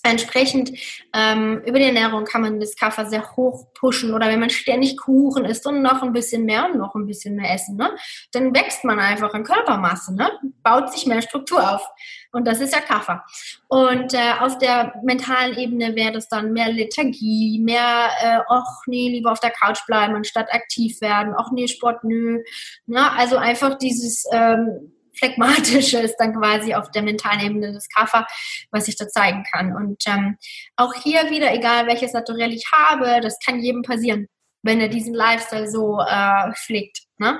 Entsprechend 0.06 0.70
ähm, 1.14 1.62
über 1.64 1.78
die 1.78 1.86
Ernährung 1.86 2.24
kann 2.24 2.42
man 2.42 2.60
das 2.60 2.76
Kaffer 2.76 3.06
sehr 3.06 3.36
hoch 3.36 3.72
pushen 3.72 4.12
oder 4.12 4.28
wenn 4.28 4.38
man 4.38 4.50
ständig 4.50 4.98
Kuchen 4.98 5.46
isst 5.46 5.66
und 5.66 5.80
noch 5.80 6.02
ein 6.02 6.12
bisschen 6.12 6.44
mehr 6.44 6.66
und 6.66 6.76
noch 6.76 6.94
ein 6.94 7.06
bisschen 7.06 7.36
mehr 7.36 7.50
essen, 7.54 7.76
ne, 7.76 7.90
dann 8.32 8.54
wächst 8.54 8.84
man 8.84 8.98
einfach 8.98 9.32
an 9.32 9.44
Körpermasse, 9.44 10.14
ne, 10.14 10.30
baut 10.62 10.92
sich 10.92 11.06
mehr 11.06 11.22
Struktur 11.22 11.74
auf. 11.74 11.88
Und 12.32 12.46
das 12.46 12.60
ist 12.60 12.74
ja 12.74 12.80
Kaffer. 12.80 13.24
Und 13.68 14.12
äh, 14.12 14.32
auf 14.40 14.58
der 14.58 14.92
mentalen 15.02 15.56
Ebene 15.56 15.94
wäre 15.94 16.12
das 16.12 16.28
dann 16.28 16.52
mehr 16.52 16.70
Lethargie, 16.70 17.58
mehr, 17.60 18.10
äh, 18.20 18.40
ach 18.46 18.82
nee, 18.86 19.08
lieber 19.08 19.32
auf 19.32 19.40
der 19.40 19.52
Couch 19.52 19.86
bleiben 19.86 20.14
anstatt 20.14 20.52
aktiv 20.52 21.00
werden, 21.00 21.34
ach 21.34 21.50
nee, 21.50 21.66
Sport, 21.66 22.04
nö, 22.04 22.42
ne, 22.86 23.12
also 23.12 23.38
einfach 23.38 23.78
dieses 23.78 24.26
ähm, 24.30 24.93
Phlegmatische 25.16 25.98
ist 25.98 26.16
dann 26.18 26.34
quasi 26.34 26.74
auf 26.74 26.90
der 26.90 27.02
mentalen 27.02 27.40
Ebene 27.40 27.72
des 27.72 27.88
Kaffer, 27.88 28.26
was 28.70 28.88
ich 28.88 28.96
da 28.96 29.08
zeigen 29.08 29.44
kann. 29.52 29.74
Und 29.74 30.02
ähm, 30.06 30.36
auch 30.76 30.94
hier 30.94 31.30
wieder, 31.30 31.52
egal 31.52 31.86
welches 31.86 32.12
Naturell 32.12 32.52
ich 32.52 32.64
habe, 32.72 33.20
das 33.20 33.38
kann 33.44 33.60
jedem 33.60 33.82
passieren. 33.82 34.28
wenn 34.62 34.80
er 34.80 34.88
diesen 34.88 35.14
Lifestyle 35.14 35.70
so 35.70 36.00
äh, 36.00 36.52
pflegt. 36.54 37.02
Ne? 37.18 37.38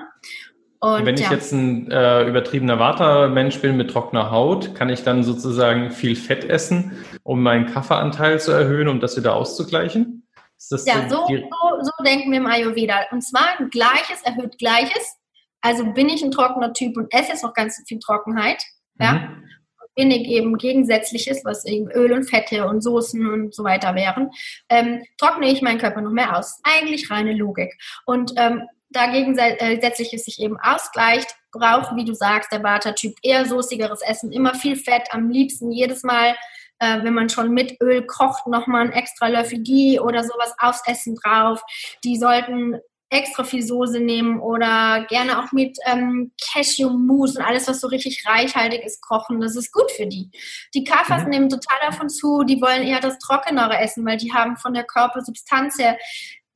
Und, 0.78 1.06
wenn 1.06 1.14
ich 1.14 1.22
ja. 1.22 1.30
jetzt 1.32 1.50
ein 1.52 1.90
äh, 1.90 2.28
übertriebener 2.28 2.78
Vata-Mensch 2.78 3.60
bin 3.60 3.78
mit 3.78 3.90
trockener 3.90 4.30
Haut, 4.30 4.74
kann 4.74 4.90
ich 4.90 5.02
dann 5.02 5.24
sozusagen 5.24 5.90
viel 5.90 6.14
Fett 6.14 6.44
essen, 6.44 7.02
um 7.22 7.42
meinen 7.42 7.64
Kafferanteil 7.72 8.38
zu 8.38 8.52
erhöhen, 8.52 8.88
um 8.88 9.00
das 9.00 9.16
wieder 9.16 9.34
auszugleichen? 9.34 10.28
ja, 10.70 11.08
so, 11.08 11.26
so, 11.26 11.82
so, 11.82 12.04
denken 12.04 12.30
wir 12.30 12.38
im 12.38 12.46
Ayurveda. 12.46 13.06
Und 13.10 13.22
zwar 13.22 13.56
Gleiches 13.70 14.22
erhöht 14.24 14.58
Gleiches. 14.58 15.16
Also 15.64 15.86
bin 15.92 16.10
ich 16.10 16.22
ein 16.22 16.30
trockener 16.30 16.74
Typ 16.74 16.96
und 16.98 17.12
esse 17.12 17.30
jetzt 17.30 17.42
noch 17.42 17.54
ganz 17.54 17.82
viel 17.88 17.98
Trockenheit. 17.98 18.62
Ja? 19.00 19.14
Mhm. 19.14 19.48
Bin 19.96 20.10
ich 20.10 20.28
eben 20.28 20.58
Gegensätzliches, 20.58 21.42
was 21.44 21.64
eben 21.64 21.90
Öl 21.90 22.12
und 22.12 22.28
Fette 22.28 22.66
und 22.66 22.82
Soßen 22.82 23.26
und 23.26 23.54
so 23.54 23.64
weiter 23.64 23.94
wären, 23.94 24.30
ähm, 24.68 25.02
trockne 25.18 25.48
ich 25.50 25.62
meinen 25.62 25.78
Körper 25.78 26.02
noch 26.02 26.10
mehr 26.10 26.36
aus. 26.36 26.60
Eigentlich 26.64 27.10
reine 27.10 27.32
Logik. 27.32 27.72
Und 28.04 28.34
ähm, 28.36 28.68
dagegen 28.90 29.38
äh, 29.38 29.78
es 29.80 30.24
sich 30.24 30.38
eben 30.38 30.58
ausgleicht, 30.60 31.34
braucht, 31.50 31.96
wie 31.96 32.04
du 32.04 32.12
sagst, 32.12 32.52
der 32.52 32.62
Vata-Typ 32.62 33.14
eher 33.22 33.46
soßigeres 33.46 34.02
Essen, 34.02 34.32
immer 34.32 34.54
viel 34.54 34.76
Fett, 34.76 35.08
am 35.12 35.30
liebsten 35.30 35.70
jedes 35.72 36.02
Mal, 36.02 36.36
äh, 36.78 37.02
wenn 37.02 37.14
man 37.14 37.30
schon 37.30 37.52
mit 37.52 37.80
Öl 37.80 38.04
kocht, 38.04 38.46
nochmal 38.48 38.82
ein 38.82 38.92
extra 38.92 39.28
Löffel 39.28 39.62
Ghee 39.62 39.98
oder 39.98 40.24
sowas 40.24 40.54
aufs 40.58 40.82
Essen 40.86 41.14
drauf. 41.14 41.62
Die 42.04 42.18
sollten 42.18 42.80
extra 43.14 43.44
viel 43.44 43.62
Soße 43.62 44.00
nehmen 44.00 44.40
oder 44.40 45.06
gerne 45.08 45.38
auch 45.38 45.52
mit 45.52 45.78
ähm, 45.86 46.32
Cashew-Mousse 46.52 47.38
und 47.38 47.44
alles, 47.44 47.68
was 47.68 47.80
so 47.80 47.88
richtig 47.88 48.24
reichhaltig 48.26 48.82
ist, 48.84 49.00
kochen. 49.00 49.40
Das 49.40 49.56
ist 49.56 49.72
gut 49.72 49.90
für 49.92 50.06
die. 50.06 50.30
Die 50.74 50.84
Kaffers 50.84 51.24
mhm. 51.24 51.30
nehmen 51.30 51.48
total 51.48 51.78
davon 51.86 52.08
zu, 52.08 52.44
die 52.44 52.60
wollen 52.60 52.82
eher 52.82 53.00
das 53.00 53.18
Trockenere 53.18 53.78
essen, 53.78 54.04
weil 54.04 54.16
die 54.16 54.32
haben 54.32 54.56
von 54.56 54.74
der 54.74 54.84
Körpersubstanz 54.84 55.78
her 55.78 55.96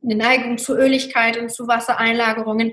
eine 0.03 0.17
Neigung 0.17 0.59
zu 0.59 0.77
Öligkeit 0.77 1.37
und 1.37 1.51
zu 1.51 1.67
Wassereinlagerungen 1.67 2.73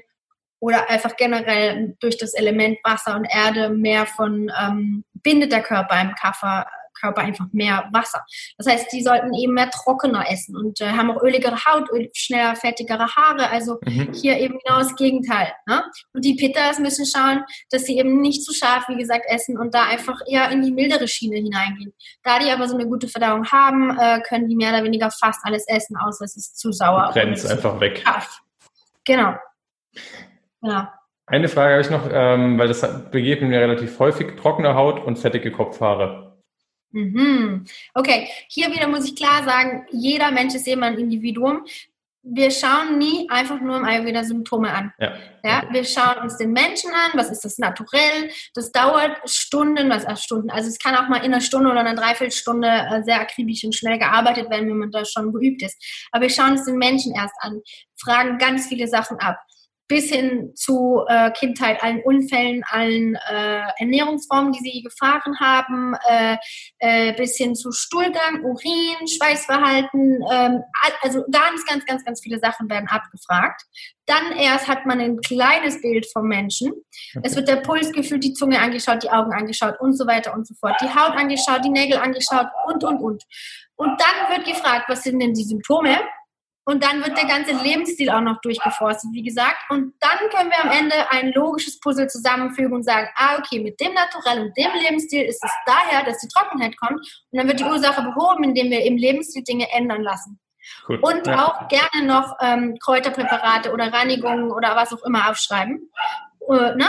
oder 0.60 0.90
einfach 0.90 1.16
generell 1.16 1.96
durch 2.00 2.18
das 2.18 2.34
Element 2.34 2.80
Wasser 2.84 3.16
und 3.16 3.26
Erde 3.26 3.70
mehr 3.70 4.06
von 4.06 4.52
ähm, 4.60 5.04
bindet 5.14 5.52
der 5.52 5.62
Körper 5.62 6.00
im 6.02 6.16
Kaffer, 6.16 6.66
Körper 7.00 7.22
einfach 7.22 7.46
mehr 7.52 7.90
Wasser. 7.92 8.26
Das 8.58 8.68
heißt, 8.68 8.92
die 8.92 9.04
sollten 9.04 9.34
eben 9.34 9.54
mehr 9.54 9.70
trockener 9.70 10.26
essen 10.30 10.56
und 10.56 10.82
äh, 10.82 10.88
haben 10.88 11.12
auch 11.12 11.22
öligere 11.22 11.58
Haut, 11.66 11.90
öl, 11.92 12.10
schneller 12.14 12.56
fettigere 12.56 13.08
Haare. 13.16 13.50
Also 13.50 13.80
mhm. 13.86 14.14
hier 14.14 14.40
eben 14.40 14.58
genau 14.66 14.80
das 14.80 14.96
Gegenteil. 14.96 15.52
Ne? 15.68 15.84
Und 16.14 16.26
die 16.26 16.36
Pittas 16.36 16.80
müssen 16.80 17.06
schauen, 17.06 17.44
dass 17.70 17.84
sie 17.84 17.98
eben 17.98 18.22
nicht 18.22 18.44
zu 18.44 18.54
scharf, 18.54 18.88
wie 18.88 18.98
gesagt, 18.98 19.26
essen 19.28 19.58
und 19.58 19.74
da 19.74 19.84
einfach 19.84 20.20
eher 20.28 20.50
in 20.50 20.62
die 20.62 20.72
mildere 20.72 21.08
Schiene 21.08 21.38
hineingehen. 21.38 21.94
Da 22.24 22.40
die 22.40 22.50
aber 22.50 22.68
so 22.68 22.76
eine 22.76 22.88
gute 22.88 23.08
Verdauung 23.08 23.46
haben, 23.52 23.98
äh, 23.98 24.22
können 24.22 24.48
die 24.48 24.56
mehr 24.56 24.70
oder 24.70 24.84
weniger 24.84 25.12
fast 25.12 25.40
alles 25.44 25.68
essen, 25.68 25.98
außer 25.98 26.26
es 26.26 26.36
ist 26.36 26.58
zu 26.58 26.72
sauer. 26.72 27.12
Grenzt 27.14 27.50
einfach 27.50 27.80
weg. 27.80 28.02
Scharf. 28.04 28.42
Genau. 29.06 29.36
Genau. 30.62 30.88
Eine 31.28 31.48
Frage 31.48 31.74
habe 31.74 31.82
ich 31.82 31.90
noch, 31.90 32.08
ähm, 32.12 32.60
weil 32.60 32.68
das 32.68 32.82
begegnet 33.10 33.50
mir 33.50 33.60
relativ 33.60 33.98
häufig, 34.00 34.36
trockene 34.40 34.76
Haut 34.76 35.04
und 35.04 35.18
fettige 35.18 35.52
Kopfhaare. 35.52 36.25
Mhm. 36.96 37.66
Okay, 37.94 38.30
hier 38.48 38.72
wieder 38.72 38.88
muss 38.88 39.06
ich 39.06 39.18
klar 39.18 39.44
sagen, 39.44 39.86
jeder 39.92 40.32
Mensch 40.32 40.56
ist 40.56 40.66
immer 40.66 40.86
ein 40.86 40.98
Individuum. 40.98 41.66
Wir 42.24 42.50
schauen 42.50 42.98
nie 42.98 43.30
einfach 43.30 43.60
nur 43.60 43.78
im 43.78 43.84
Ayurveda 43.84 44.24
Symptome 44.24 44.74
an. 44.74 44.94
Ja. 44.98 45.14
ja. 45.44 45.64
wir 45.72 45.84
schauen 45.84 46.24
uns 46.24 46.38
den 46.38 46.54
Menschen 46.54 46.90
an, 46.92 47.12
was 47.14 47.30
ist 47.30 47.44
das 47.44 47.58
naturell. 47.58 48.32
Das 48.54 48.72
dauert 48.72 49.30
Stunden, 49.30 49.90
was 49.90 50.08
heißt 50.08 50.24
Stunden. 50.24 50.50
Also 50.50 50.70
es 50.70 50.80
kann 50.80 50.96
auch 50.96 51.10
mal 51.10 51.18
in 51.18 51.34
einer 51.34 51.42
Stunde 51.42 51.70
oder 51.70 51.82
einer 51.82 51.96
Dreiviertelstunde 51.96 52.68
äh, 52.68 53.04
sehr 53.04 53.20
akribisch 53.20 53.66
und 53.66 53.76
schnell 53.76 54.00
gearbeitet 54.00 54.50
werden, 54.50 54.70
wenn 54.70 54.78
man 54.78 54.92
da 54.92 55.04
schon 55.04 55.34
geübt 55.34 55.62
ist. 55.64 55.78
Aber 56.12 56.24
wir 56.24 56.30
schauen 56.30 56.52
uns 56.52 56.66
den 56.66 56.78
Menschen 56.78 57.14
erst 57.14 57.36
an, 57.42 57.62
fragen 57.98 58.38
ganz 58.38 58.68
viele 58.68 58.88
Sachen 58.88 59.20
ab 59.20 59.38
bis 59.88 60.10
hin 60.10 60.52
zu 60.56 61.04
äh, 61.08 61.32
Kindheit, 61.32 61.82
allen 61.84 62.02
Unfällen, 62.04 62.64
allen 62.70 63.16
äh, 63.30 63.62
Ernährungsformen, 63.78 64.52
die 64.52 64.60
sie 64.60 64.82
gefahren 64.82 65.40
haben, 65.40 65.96
äh, 66.08 66.38
äh, 66.80 67.14
bis 67.14 67.38
hin 67.38 67.56
zu 67.56 67.72
Stuhlgang, 67.72 68.44
Urin, 68.44 69.08
Schweißverhalten, 69.08 70.24
ähm, 70.32 70.64
also 71.02 71.24
ganz, 71.32 71.66
ganz, 71.66 71.86
ganz, 71.86 72.04
ganz 72.04 72.22
viele 72.22 72.40
Sachen 72.40 72.70
werden 72.70 72.88
abgefragt. 72.90 73.62
Dann 74.08 74.34
erst 74.38 74.68
hat 74.68 74.86
man 74.86 75.00
ein 75.00 75.18
kleines 75.22 75.82
Bild 75.82 76.08
vom 76.12 76.28
Menschen. 76.28 76.72
Es 77.24 77.36
wird 77.36 77.48
der 77.48 77.58
Puls 77.58 77.92
gefühlt, 77.92 78.24
die 78.24 78.34
Zunge 78.34 78.60
angeschaut, 78.60 79.04
die 79.04 79.10
Augen 79.10 79.34
angeschaut 79.34 79.80
und 79.80 79.94
so 79.94 80.06
weiter 80.08 80.34
und 80.34 80.48
so 80.48 80.54
fort, 80.60 80.76
die 80.82 80.90
Haut 80.90 81.16
angeschaut, 81.16 81.64
die 81.64 81.70
Nägel 81.70 81.98
angeschaut 81.98 82.48
und, 82.68 82.84
und, 82.84 83.02
und. 83.02 83.24
Und 83.76 84.00
dann 84.00 84.36
wird 84.36 84.48
gefragt, 84.48 84.86
was 84.88 85.04
sind 85.04 85.20
denn 85.20 85.34
die 85.34 85.44
Symptome? 85.44 85.98
Und 86.68 86.84
dann 86.84 87.04
wird 87.04 87.16
der 87.16 87.28
ganze 87.28 87.54
Lebensstil 87.54 88.10
auch 88.10 88.22
noch 88.22 88.42
durchgeforstet, 88.42 89.12
wie 89.14 89.22
gesagt. 89.22 89.58
Und 89.70 89.94
dann 90.00 90.30
können 90.32 90.50
wir 90.50 90.64
am 90.64 90.72
Ende 90.72 90.96
ein 91.12 91.32
logisches 91.34 91.80
Puzzle 91.80 92.08
zusammenfügen 92.08 92.74
und 92.74 92.84
sagen, 92.84 93.08
ah, 93.16 93.38
okay, 93.38 93.60
mit 93.60 93.80
dem 93.80 93.94
Naturell 93.94 94.42
und 94.42 94.58
dem 94.58 94.72
Lebensstil 94.74 95.24
ist 95.26 95.44
es 95.44 95.52
daher, 95.68 96.04
dass 96.04 96.20
die 96.20 96.28
Trockenheit 96.28 96.76
kommt. 96.78 97.00
Und 97.32 97.38
dann 97.38 97.48
wird 97.48 97.60
die 97.60 97.66
Ursache 97.66 98.02
behoben, 98.02 98.44
indem 98.44 98.72
wir 98.72 98.84
im 98.84 98.98
Lebensstil 98.98 99.44
Dinge 99.44 99.72
ändern 99.74 100.02
lassen. 100.02 100.40
Cool. 100.90 101.00
Und 101.02 101.28
ja. 101.28 101.46
auch 101.46 101.68
gerne 101.68 102.08
noch 102.08 102.36
ähm, 102.42 102.78
Kräuterpräparate 102.84 103.72
oder 103.72 103.94
Reinigungen 103.94 104.52
oder 104.52 104.76
was 104.76 104.92
auch 104.92 105.04
immer 105.06 105.30
aufschreiben. 105.30 105.92
Äh, 106.50 106.76
ne? 106.76 106.88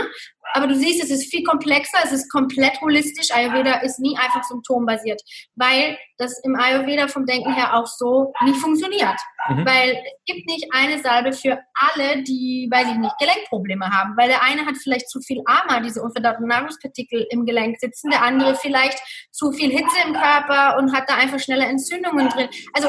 Aber 0.54 0.66
du 0.66 0.74
siehst, 0.74 1.02
es 1.02 1.10
ist 1.10 1.30
viel 1.30 1.42
komplexer, 1.44 1.98
es 2.04 2.12
ist 2.12 2.30
komplett 2.30 2.80
holistisch. 2.80 3.30
Ayurveda 3.34 3.80
ist 3.80 3.98
nie 3.98 4.16
einfach 4.16 4.42
symptombasiert, 4.44 5.20
weil 5.56 5.98
das 6.18 6.38
im 6.44 6.56
Ayurveda 6.56 7.08
vom 7.08 7.26
Denken 7.26 7.52
her 7.52 7.74
auch 7.74 7.86
so 7.86 8.32
nicht 8.44 8.58
funktioniert. 8.58 9.18
Mhm. 9.48 9.66
Weil 9.66 9.90
es 9.90 10.34
gibt 10.34 10.46
nicht 10.46 10.66
eine 10.72 11.00
Salbe 11.00 11.32
für 11.32 11.58
alle, 11.74 12.22
die, 12.22 12.68
weiß 12.70 12.88
ich 12.88 12.96
nicht, 12.96 13.18
Gelenkprobleme 13.18 13.90
haben. 13.90 14.16
Weil 14.16 14.28
der 14.28 14.42
eine 14.42 14.64
hat 14.66 14.76
vielleicht 14.76 15.10
zu 15.10 15.20
viel 15.20 15.42
Ama, 15.46 15.80
diese 15.80 16.02
unverdauten 16.02 16.46
Nahrungspartikel 16.46 17.26
im 17.30 17.44
Gelenk 17.44 17.78
sitzen, 17.78 18.10
der 18.10 18.22
andere 18.22 18.54
vielleicht 18.54 18.98
zu 19.32 19.52
viel 19.52 19.70
Hitze 19.70 19.96
im 20.06 20.14
Körper 20.14 20.78
und 20.78 20.94
hat 20.94 21.08
da 21.08 21.16
einfach 21.16 21.40
schnelle 21.40 21.66
Entzündungen 21.66 22.28
drin. 22.28 22.48
Also, 22.72 22.88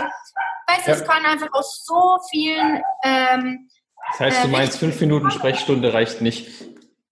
weißt 0.68 0.88
du, 0.88 0.92
ja. 0.92 0.98
es 0.98 1.04
kann 1.04 1.26
einfach 1.26 1.50
aus 1.52 1.84
so 1.86 2.18
vielen 2.30 2.82
ähm, 3.04 3.68
das 4.12 4.20
heißt, 4.20 4.44
du 4.44 4.48
äh, 4.48 4.52
meinst, 4.52 4.80
fünf 4.80 5.00
Minuten 5.02 5.32
Sprechstunde 5.32 5.94
reicht 5.94 6.22
nicht? 6.22 6.48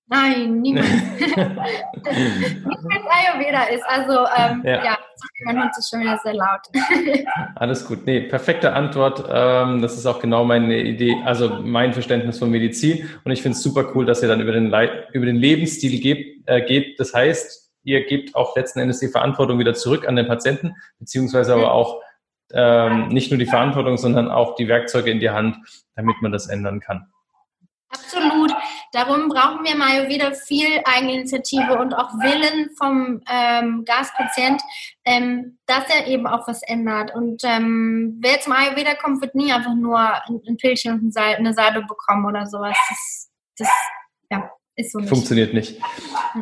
Nein, 0.07 0.61
niemand. 0.61 0.87
nicht 1.17 1.35
wenn 2.85 3.01
es 3.01 3.07
Ayurveda 3.09 3.63
ist. 3.63 3.83
Also, 3.87 4.25
ähm, 4.37 4.61
ja. 4.63 4.83
ja, 4.83 4.97
mein 5.45 5.61
Hund 5.61 5.71
ist 5.77 5.89
schon 5.89 6.01
wieder 6.01 6.19
sehr 6.23 6.35
laut. 6.35 6.61
Alles 7.55 7.85
gut. 7.85 8.05
Nee, 8.05 8.21
perfekte 8.21 8.73
Antwort. 8.73 9.23
Ähm, 9.27 9.81
das 9.81 9.97
ist 9.97 10.05
auch 10.05 10.19
genau 10.19 10.43
meine 10.43 10.79
Idee, 10.79 11.15
also 11.25 11.59
mein 11.61 11.93
Verständnis 11.93 12.37
von 12.37 12.51
Medizin. 12.51 13.09
Und 13.23 13.31
ich 13.31 13.41
finde 13.41 13.57
es 13.57 13.63
super 13.63 13.91
cool, 13.95 14.05
dass 14.05 14.21
ihr 14.21 14.27
dann 14.27 14.41
über 14.41 14.51
den, 14.51 14.69
Le 14.69 15.07
über 15.13 15.25
den 15.25 15.37
Lebensstil 15.37 15.99
geht, 15.99 16.43
äh, 16.45 16.61
geht. 16.61 16.99
Das 16.99 17.13
heißt, 17.13 17.71
ihr 17.83 18.05
gebt 18.05 18.35
auch 18.35 18.55
letzten 18.55 18.79
Endes 18.79 18.99
die 18.99 19.07
Verantwortung 19.07 19.57
wieder 19.57 19.73
zurück 19.73 20.07
an 20.07 20.15
den 20.15 20.27
Patienten, 20.27 20.75
beziehungsweise 20.99 21.53
aber 21.53 21.71
auch 21.71 22.01
ähm, 22.53 23.07
nicht 23.09 23.31
nur 23.31 23.37
die 23.37 23.45
Verantwortung, 23.45 23.97
sondern 23.97 24.29
auch 24.29 24.55
die 24.55 24.67
Werkzeuge 24.67 25.11
in 25.11 25.19
die 25.19 25.29
Hand, 25.29 25.57
damit 25.95 26.21
man 26.21 26.31
das 26.31 26.47
ändern 26.47 26.79
kann. 26.79 27.07
Absolut. 27.89 28.51
Darum 28.91 29.29
brauchen 29.29 29.63
wir 29.63 29.75
mal 29.75 30.09
wieder 30.09 30.33
viel 30.33 30.81
Eigeninitiative 30.83 31.77
und 31.77 31.93
auch 31.93 32.09
Willen 32.15 32.69
vom 32.77 33.21
ähm, 33.29 33.85
Gaspatient, 33.85 34.61
ähm, 35.05 35.57
dass 35.65 35.83
er 35.89 36.07
eben 36.07 36.27
auch 36.27 36.47
was 36.47 36.61
ändert. 36.63 37.13
Und 37.15 37.43
ähm, 37.45 38.17
wer 38.21 38.39
zum 38.41 38.53
Ayurveda 38.53 38.95
kommt, 38.95 39.21
wird 39.21 39.35
nie 39.35 39.51
einfach 39.53 39.75
nur 39.75 39.99
ein, 39.99 40.41
ein 40.47 40.57
Pillchen 40.57 40.93
und 40.93 41.17
eine 41.17 41.53
Salbe 41.53 41.81
bekommen 41.81 42.25
oder 42.25 42.45
sowas. 42.45 42.75
Das, 42.89 43.31
das 43.57 43.69
ja, 44.29 44.49
ist 44.75 44.91
so 44.91 44.99
nicht. 44.99 45.09
Funktioniert 45.09 45.53
nicht. 45.53 45.79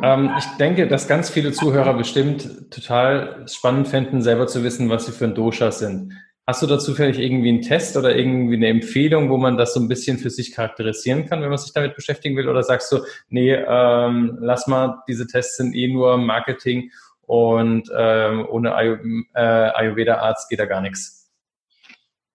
Ähm, 0.02 0.30
ich 0.38 0.44
denke, 0.58 0.86
dass 0.88 1.08
ganz 1.08 1.30
viele 1.30 1.52
Zuhörer 1.52 1.94
bestimmt 1.94 2.70
total 2.70 3.46
spannend 3.48 3.88
fänden, 3.88 4.22
selber 4.22 4.46
zu 4.46 4.64
wissen, 4.64 4.88
was 4.88 5.06
sie 5.06 5.12
für 5.12 5.24
ein 5.24 5.34
Dosha 5.34 5.70
sind. 5.70 6.12
Hast 6.46 6.62
du 6.62 6.66
da 6.66 6.78
zufällig 6.78 7.18
irgendwie 7.18 7.48
einen 7.48 7.62
Test 7.62 7.96
oder 7.96 8.14
irgendwie 8.14 8.56
eine 8.56 8.68
Empfehlung, 8.68 9.30
wo 9.30 9.38
man 9.38 9.56
das 9.56 9.72
so 9.72 9.80
ein 9.80 9.88
bisschen 9.88 10.18
für 10.18 10.28
sich 10.28 10.52
charakterisieren 10.52 11.26
kann, 11.26 11.40
wenn 11.40 11.48
man 11.48 11.56
sich 11.56 11.72
damit 11.72 11.96
beschäftigen 11.96 12.36
will? 12.36 12.48
Oder 12.48 12.62
sagst 12.62 12.92
du, 12.92 12.98
nee, 13.28 13.54
ähm, 13.54 14.36
lass 14.40 14.66
mal, 14.66 15.02
diese 15.08 15.26
Tests 15.26 15.56
sind 15.56 15.74
eh 15.74 15.88
nur 15.88 16.18
Marketing 16.18 16.90
und 17.22 17.90
ähm, 17.96 18.46
ohne 18.50 18.74
Ayu 18.74 18.96
äh, 19.34 19.40
Ayurveda-Arzt 19.40 20.50
geht 20.50 20.58
da 20.58 20.66
gar 20.66 20.82
nichts? 20.82 21.32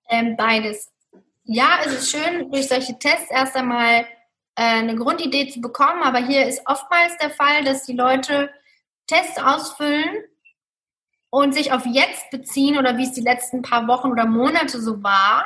Ähm, 0.10 0.36
beides. 0.36 0.92
Ja, 1.44 1.80
es 1.86 1.94
ist 1.94 2.12
schön, 2.12 2.50
durch 2.52 2.68
solche 2.68 2.98
Tests 2.98 3.30
erst 3.30 3.56
einmal 3.56 4.06
eine 4.64 4.96
Grundidee 4.96 5.50
zu 5.50 5.62
bekommen, 5.62 6.04
aber 6.04 6.20
hier 6.20 6.46
ist 6.46 6.62
oftmals 6.66 7.18
der 7.18 7.30
Fall, 7.30 7.64
dass 7.64 7.86
die 7.86 7.96
Leute 7.96 8.50
Tests 9.08 9.38
ausfüllen 9.38 10.24
und 11.30 11.54
sich 11.54 11.72
auf 11.72 11.86
jetzt 11.86 12.30
beziehen 12.32 12.78
oder 12.78 12.98
wie 12.98 13.04
es 13.04 13.14
die 13.14 13.22
letzten 13.22 13.62
paar 13.62 13.88
Wochen 13.88 14.12
oder 14.12 14.26
Monate 14.26 14.82
so 14.82 15.02
war. 15.04 15.46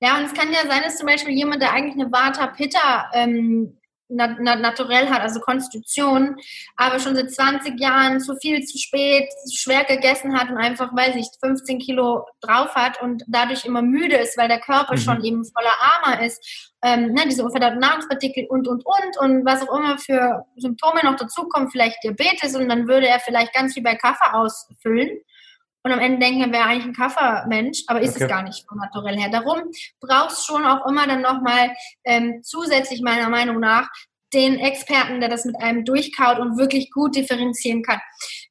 Ja, 0.00 0.18
und 0.18 0.24
es 0.24 0.34
kann 0.34 0.52
ja 0.52 0.68
sein, 0.68 0.82
dass 0.82 0.98
zum 0.98 1.06
Beispiel 1.06 1.34
jemand, 1.34 1.62
der 1.62 1.72
eigentlich 1.72 1.94
eine 1.94 2.12
Vata 2.12 2.48
Pitta 2.48 3.10
ähm, 3.14 3.78
nat 4.08 4.40
naturell 4.40 5.08
hat, 5.08 5.22
also 5.22 5.40
Konstitution, 5.40 6.36
aber 6.76 6.98
schon 6.98 7.14
seit 7.14 7.32
20 7.32 7.78
Jahren 7.78 8.20
zu 8.20 8.36
viel, 8.36 8.64
zu 8.64 8.76
spät, 8.76 9.28
zu 9.46 9.56
schwer 9.56 9.84
gegessen 9.84 10.38
hat 10.38 10.50
und 10.50 10.58
einfach, 10.58 10.94
weiß 10.94 11.14
ich, 11.16 11.28
15 11.40 11.78
Kilo 11.78 12.26
drauf 12.40 12.74
hat 12.74 13.00
und 13.00 13.22
dadurch 13.28 13.64
immer 13.64 13.82
müde 13.82 14.16
ist, 14.16 14.36
weil 14.36 14.48
der 14.48 14.60
Körper 14.60 14.94
mhm. 14.94 14.98
schon 14.98 15.24
eben 15.24 15.44
voller 15.44 15.74
Armer 15.80 16.24
ist, 16.24 16.69
ähm, 16.82 17.12
ne, 17.12 17.22
diese 17.26 17.44
unverdauten 17.44 17.78
Nahrungspartikel 17.78 18.46
und, 18.48 18.66
und, 18.66 18.84
und 18.84 19.18
und 19.18 19.44
was 19.44 19.68
auch 19.68 19.78
immer 19.78 19.98
für 19.98 20.44
Symptome 20.56 21.04
noch 21.04 21.16
dazukommen, 21.16 21.70
vielleicht 21.70 22.02
Diabetes 22.02 22.56
und 22.56 22.68
dann 22.68 22.88
würde 22.88 23.08
er 23.08 23.20
vielleicht 23.20 23.52
ganz 23.52 23.74
viel 23.74 23.82
bei 23.82 23.94
Kaffee 23.94 24.32
ausfüllen 24.32 25.20
und 25.82 25.92
am 25.92 25.98
Ende 25.98 26.18
denken, 26.18 26.42
er 26.42 26.52
wäre 26.52 26.64
eigentlich 26.64 26.86
ein 26.86 26.94
Kaffermensch, 26.94 27.84
aber 27.86 28.00
ist 28.00 28.16
okay. 28.16 28.24
es 28.24 28.30
gar 28.30 28.42
nicht 28.42 28.66
vom 28.68 28.78
Naturell 28.78 29.18
her. 29.18 29.30
Darum 29.30 29.62
brauchst 30.00 30.46
schon 30.46 30.64
auch 30.64 30.86
immer 30.86 31.06
dann 31.06 31.22
nochmal 31.22 31.74
ähm, 32.04 32.42
zusätzlich 32.42 33.00
meiner 33.00 33.30
Meinung 33.30 33.60
nach 33.60 33.88
den 34.32 34.58
Experten, 34.58 35.20
der 35.20 35.28
das 35.28 35.44
mit 35.44 35.56
einem 35.60 35.84
durchkaut 35.84 36.38
und 36.38 36.58
wirklich 36.58 36.90
gut 36.90 37.16
differenzieren 37.16 37.82
kann. 37.82 38.00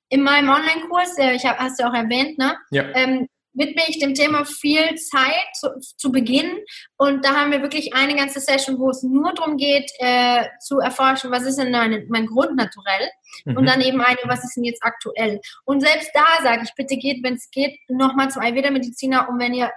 In 0.09 0.23
meinem 0.23 0.49
Online-Kurs, 0.49 1.17
äh, 1.19 1.33
ich 1.33 1.45
hab, 1.45 1.59
hast 1.59 1.79
du 1.79 1.87
auch 1.87 1.93
erwähnt, 1.93 2.37
ne? 2.37 2.57
Ja. 2.71 2.85
Ähm, 2.95 3.27
widme 3.53 3.81
ich 3.87 3.99
dem 3.99 4.13
Thema 4.13 4.45
viel 4.45 4.95
Zeit 4.95 5.47
zu, 5.53 5.79
zu, 5.79 6.11
Beginn. 6.11 6.59
Und 6.97 7.25
da 7.25 7.35
haben 7.35 7.51
wir 7.51 7.61
wirklich 7.61 7.93
eine 7.93 8.15
ganze 8.15 8.39
Session, 8.39 8.79
wo 8.79 8.89
es 8.89 9.03
nur 9.03 9.33
darum 9.33 9.57
geht, 9.57 9.91
äh, 9.99 10.45
zu 10.59 10.79
erforschen, 10.79 11.31
was 11.31 11.43
ist 11.43 11.57
denn 11.57 11.71
mein, 11.71 12.05
mein 12.09 12.27
Grundnaturell? 12.27 13.09
Mhm. 13.45 13.57
Und 13.57 13.65
dann 13.65 13.81
eben 13.81 14.01
eine, 14.01 14.17
was 14.25 14.43
ist 14.43 14.55
denn 14.55 14.63
jetzt 14.63 14.83
aktuell? 14.83 15.39
Und 15.65 15.81
selbst 15.81 16.11
da 16.13 16.43
sage 16.43 16.63
ich, 16.63 16.73
bitte 16.75 16.97
geht, 16.97 17.23
wenn 17.23 17.35
es 17.35 17.49
geht, 17.51 17.77
nochmal 17.87 18.29
zum 18.29 18.41
Ayurveda-Mediziner, 18.41 19.27
um 19.29 19.39
wenn 19.39 19.53
ihr 19.53 19.71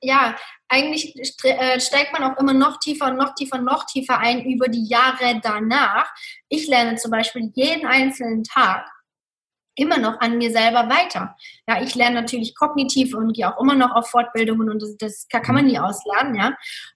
ja, 0.00 0.36
eigentlich 0.68 1.14
äh, 1.44 1.80
steigt 1.80 2.12
man 2.12 2.22
auch 2.22 2.38
immer 2.38 2.52
noch 2.52 2.78
tiefer 2.78 3.06
und 3.06 3.16
noch 3.16 3.34
tiefer 3.34 3.58
und 3.58 3.64
noch 3.64 3.84
tiefer 3.86 4.18
ein 4.18 4.44
über 4.44 4.68
die 4.68 4.86
Jahre 4.86 5.40
danach. 5.42 6.08
Ich 6.48 6.68
lerne 6.68 6.96
zum 6.96 7.10
Beispiel 7.10 7.50
jeden 7.54 7.86
einzelnen 7.86 8.44
Tag 8.44 8.86
immer 9.78 9.98
noch 9.98 10.20
an 10.20 10.38
mir 10.38 10.50
selber 10.50 10.88
weiter. 10.88 11.36
Ja, 11.66 11.82
ich 11.82 11.94
lerne 11.94 12.20
natürlich 12.20 12.54
kognitiv 12.54 13.14
und 13.14 13.32
gehe 13.32 13.52
auch 13.52 13.60
immer 13.60 13.74
noch 13.74 13.94
auf 13.94 14.08
Fortbildungen 14.08 14.70
und 14.70 14.82
das, 14.82 14.96
das 14.96 15.26
kann 15.28 15.54
man 15.54 15.66
nie 15.66 15.78
auslernen, 15.78 16.34
ja. 16.34 16.52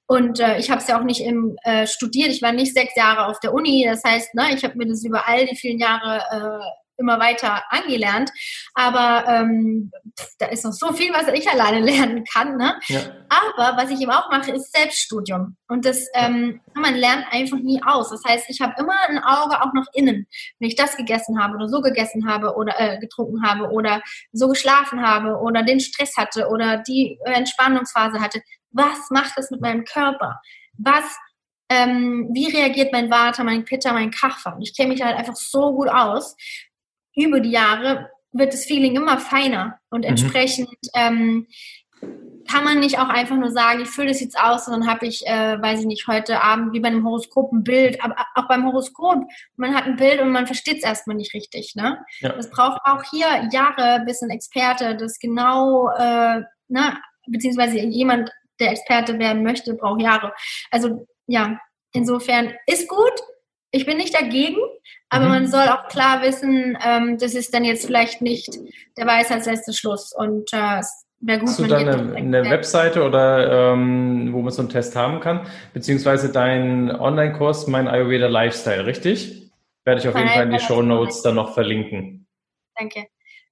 Und 0.06 0.40
äh, 0.40 0.58
ich 0.58 0.70
habe 0.70 0.80
es 0.80 0.88
ja 0.88 0.98
auch 0.98 1.04
nicht 1.04 1.22
im, 1.22 1.56
äh, 1.62 1.86
studiert. 1.86 2.28
Ich 2.28 2.42
war 2.42 2.52
nicht 2.52 2.74
sechs 2.74 2.94
Jahre 2.96 3.26
auf 3.26 3.40
der 3.40 3.54
Uni. 3.54 3.86
Das 3.88 4.04
heißt, 4.04 4.34
ne, 4.34 4.54
ich 4.54 4.62
habe 4.62 4.76
mir 4.76 4.86
das 4.86 5.04
über 5.04 5.26
all 5.26 5.46
die 5.46 5.56
vielen 5.56 5.78
Jahre 5.78 6.18
äh, 6.30 6.81
immer 7.02 7.20
weiter 7.20 7.62
angelernt. 7.68 8.30
Aber 8.74 9.28
ähm, 9.28 9.90
da 10.38 10.46
ist 10.46 10.64
noch 10.64 10.72
so 10.72 10.92
viel, 10.92 11.12
was 11.12 11.28
ich 11.28 11.48
alleine 11.48 11.80
lernen 11.84 12.24
kann. 12.24 12.56
Ne? 12.56 12.80
Ja. 12.86 13.00
Aber 13.28 13.76
was 13.76 13.90
ich 13.90 14.00
eben 14.00 14.10
auch 14.10 14.30
mache, 14.30 14.52
ist 14.52 14.72
Selbststudium. 14.72 15.56
Und 15.68 15.84
das, 15.84 16.06
ähm, 16.14 16.60
man 16.74 16.94
lernt 16.94 17.26
einfach 17.30 17.58
nie 17.58 17.80
aus. 17.84 18.10
Das 18.10 18.22
heißt, 18.26 18.46
ich 18.48 18.60
habe 18.60 18.74
immer 18.78 18.94
ein 19.08 19.18
Auge 19.18 19.60
auch 19.60 19.72
noch 19.74 19.86
innen. 19.92 20.26
Wenn 20.58 20.68
ich 20.68 20.76
das 20.76 20.96
gegessen 20.96 21.42
habe 21.42 21.56
oder 21.56 21.68
so 21.68 21.80
gegessen 21.80 22.28
habe 22.28 22.54
oder 22.54 22.78
äh, 22.78 22.98
getrunken 22.98 23.46
habe 23.46 23.70
oder 23.70 24.02
so 24.32 24.48
geschlafen 24.48 25.02
habe 25.02 25.36
oder 25.38 25.62
den 25.62 25.80
Stress 25.80 26.16
hatte 26.16 26.48
oder 26.48 26.78
die 26.78 27.18
Entspannungsphase 27.24 28.20
hatte, 28.20 28.42
was 28.70 29.10
macht 29.10 29.32
das 29.36 29.50
mit 29.50 29.60
meinem 29.60 29.84
Körper? 29.84 30.40
Was 30.78 31.04
ähm, 31.72 32.28
wie 32.32 32.54
reagiert 32.54 32.92
mein 32.92 33.10
Vata, 33.10 33.42
mein 33.44 33.64
Pitta, 33.64 33.92
mein 33.94 34.10
Kapha? 34.10 34.58
Ich 34.60 34.76
kenne 34.76 34.90
mich 34.90 35.02
halt 35.02 35.16
einfach 35.16 35.36
so 35.36 35.74
gut 35.74 35.88
aus 35.88 36.36
über 37.14 37.40
die 37.40 37.50
Jahre 37.50 38.10
wird 38.32 38.52
das 38.52 38.64
Feeling 38.64 38.96
immer 38.96 39.18
feiner 39.18 39.78
und 39.90 40.00
mhm. 40.00 40.10
entsprechend 40.10 40.70
ähm, 40.94 41.46
kann 42.48 42.64
man 42.64 42.80
nicht 42.80 42.98
auch 42.98 43.08
einfach 43.08 43.36
nur 43.36 43.50
sagen, 43.50 43.82
ich 43.82 43.88
fülle 43.88 44.08
das 44.08 44.20
jetzt 44.20 44.38
aus 44.38 44.66
und 44.66 44.72
dann 44.72 44.88
habe 44.88 45.06
ich, 45.06 45.26
äh, 45.26 45.60
weiß 45.60 45.80
ich 45.80 45.86
nicht, 45.86 46.06
heute 46.08 46.42
Abend 46.42 46.72
wie 46.72 46.80
bei 46.80 46.88
einem 46.88 47.06
Horoskop 47.06 47.52
ein 47.52 47.62
Bild, 47.62 48.02
aber 48.02 48.16
auch 48.34 48.48
beim 48.48 48.66
Horoskop, 48.66 49.24
man 49.56 49.74
hat 49.74 49.84
ein 49.84 49.96
Bild 49.96 50.20
und 50.20 50.30
man 50.30 50.46
versteht 50.46 50.78
es 50.78 50.84
erstmal 50.84 51.16
nicht 51.16 51.34
richtig. 51.34 51.74
Ne? 51.76 51.98
Ja. 52.20 52.30
Das 52.30 52.50
braucht 52.50 52.80
auch 52.84 53.02
hier 53.10 53.48
Jahre, 53.52 54.02
bis 54.04 54.22
ein 54.22 54.30
Experte 54.30 54.96
das 54.96 55.18
genau, 55.18 55.88
äh, 55.90 56.42
ne, 56.68 56.98
beziehungsweise 57.26 57.78
jemand, 57.78 58.30
der 58.60 58.70
Experte 58.70 59.18
werden 59.18 59.42
möchte, 59.42 59.74
braucht 59.74 60.02
Jahre. 60.02 60.32
Also 60.70 61.06
ja, 61.26 61.58
insofern 61.92 62.52
ist 62.66 62.88
gut, 62.88 63.12
ich 63.72 63.86
bin 63.86 63.96
nicht 63.96 64.14
dagegen, 64.14 64.56
aber 65.08 65.24
mhm. 65.24 65.30
man 65.30 65.46
soll 65.48 65.66
auch 65.68 65.88
klar 65.88 66.22
wissen, 66.22 66.78
ähm, 66.84 67.18
das 67.18 67.34
ist 67.34 67.52
dann 67.52 67.64
jetzt 67.64 67.86
vielleicht 67.86 68.22
nicht 68.22 68.58
der 68.96 69.06
Weisheit 69.06 69.44
letzte 69.46 69.72
Schluss. 69.72 70.12
Und 70.16 70.52
äh, 70.52 70.78
es 70.78 71.06
wäre 71.20 71.40
gut, 71.40 71.48
Hast 71.48 71.58
du 71.58 71.66
dann 71.66 71.88
eine, 71.88 72.14
eine 72.14 72.50
Webseite 72.50 73.02
oder 73.02 73.72
ähm, 73.72 74.32
wo 74.32 74.42
man 74.42 74.52
so 74.52 74.62
einen 74.62 74.68
Test 74.68 74.94
haben 74.94 75.20
kann? 75.20 75.46
Beziehungsweise 75.72 76.30
dein 76.30 76.90
Online-Kurs, 76.90 77.66
mein 77.66 77.88
Ayurveda 77.88 78.28
Lifestyle, 78.28 78.86
richtig? 78.86 79.50
Werde 79.84 80.00
ich 80.00 80.08
auf 80.08 80.16
jeden 80.16 80.28
Fall 80.28 80.44
in 80.44 80.52
die 80.52 80.60
Show 80.60 80.82
Notes 80.82 81.22
dann 81.22 81.34
noch 81.34 81.54
verlinken. 81.54 82.26
Danke. 82.78 83.06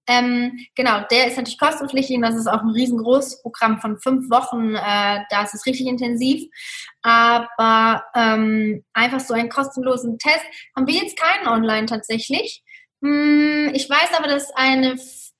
Ähm, 0.06 0.58
genau, 0.74 1.02
der 1.10 1.28
ist 1.28 1.36
natürlich 1.36 1.58
kostenpflichtig 1.58 2.16
und 2.16 2.22
das 2.22 2.34
ist 2.34 2.46
auch 2.46 2.62
ein 2.62 2.70
riesengroßes 2.70 3.42
Programm 3.42 3.80
von 3.80 3.98
fünf 3.98 4.30
Wochen. 4.30 4.74
Äh, 4.74 5.20
da 5.30 5.42
ist 5.42 5.54
es 5.54 5.66
richtig 5.66 5.86
intensiv. 5.86 6.48
Aber 7.02 8.04
ähm, 8.14 8.84
einfach 8.92 9.20
so 9.20 9.34
einen 9.34 9.48
kostenlosen 9.48 10.18
Test 10.18 10.44
haben 10.76 10.86
wir 10.86 10.94
jetzt 10.94 11.18
keinen 11.18 11.48
online 11.48 11.86
tatsächlich. 11.86 12.62
Hm, 13.02 13.70
ich 13.74 13.88
weiß 13.88 14.18
aber, 14.18 14.28
dass 14.28 14.50
eine, 14.54 14.98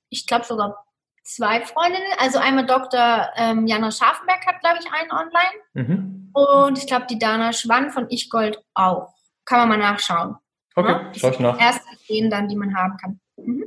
ich 0.09 0.27
glaube 0.27 0.45
sogar 0.45 0.85
zwei 1.25 1.61
Freundinnen, 1.61 2.13
also 2.19 2.39
einmal 2.39 2.67
Dr. 2.67 3.29
Ähm, 3.37 3.67
Jana 3.67 3.91
Scharfenberg 3.91 4.47
hat, 4.47 4.61
glaube 4.61 4.79
ich, 4.81 4.93
einen 4.93 5.11
online. 5.13 5.55
Mhm. 5.75 6.31
Und 6.33 6.79
ich 6.79 6.87
glaube, 6.87 7.07
die 7.09 7.19
Dana 7.19 7.53
Schwann 7.53 7.91
von 7.91 8.07
Ich 8.09 8.31
Gold 8.31 8.63
auch. 8.75 9.15
Kann 9.45 9.61
man 9.61 9.69
mal 9.69 9.79
nachschauen. 9.79 10.37
Okay, 10.75 10.93
ja? 10.93 11.13
schau 11.15 11.31
ich 11.31 11.41
nach. 11.41 11.61
Erste 11.61 11.85
Ideen 12.05 12.31
dann, 12.31 12.49
die 12.49 12.57
man 12.57 12.75
haben 12.77 12.97
kann. 12.97 13.21
Mhm. 13.37 13.65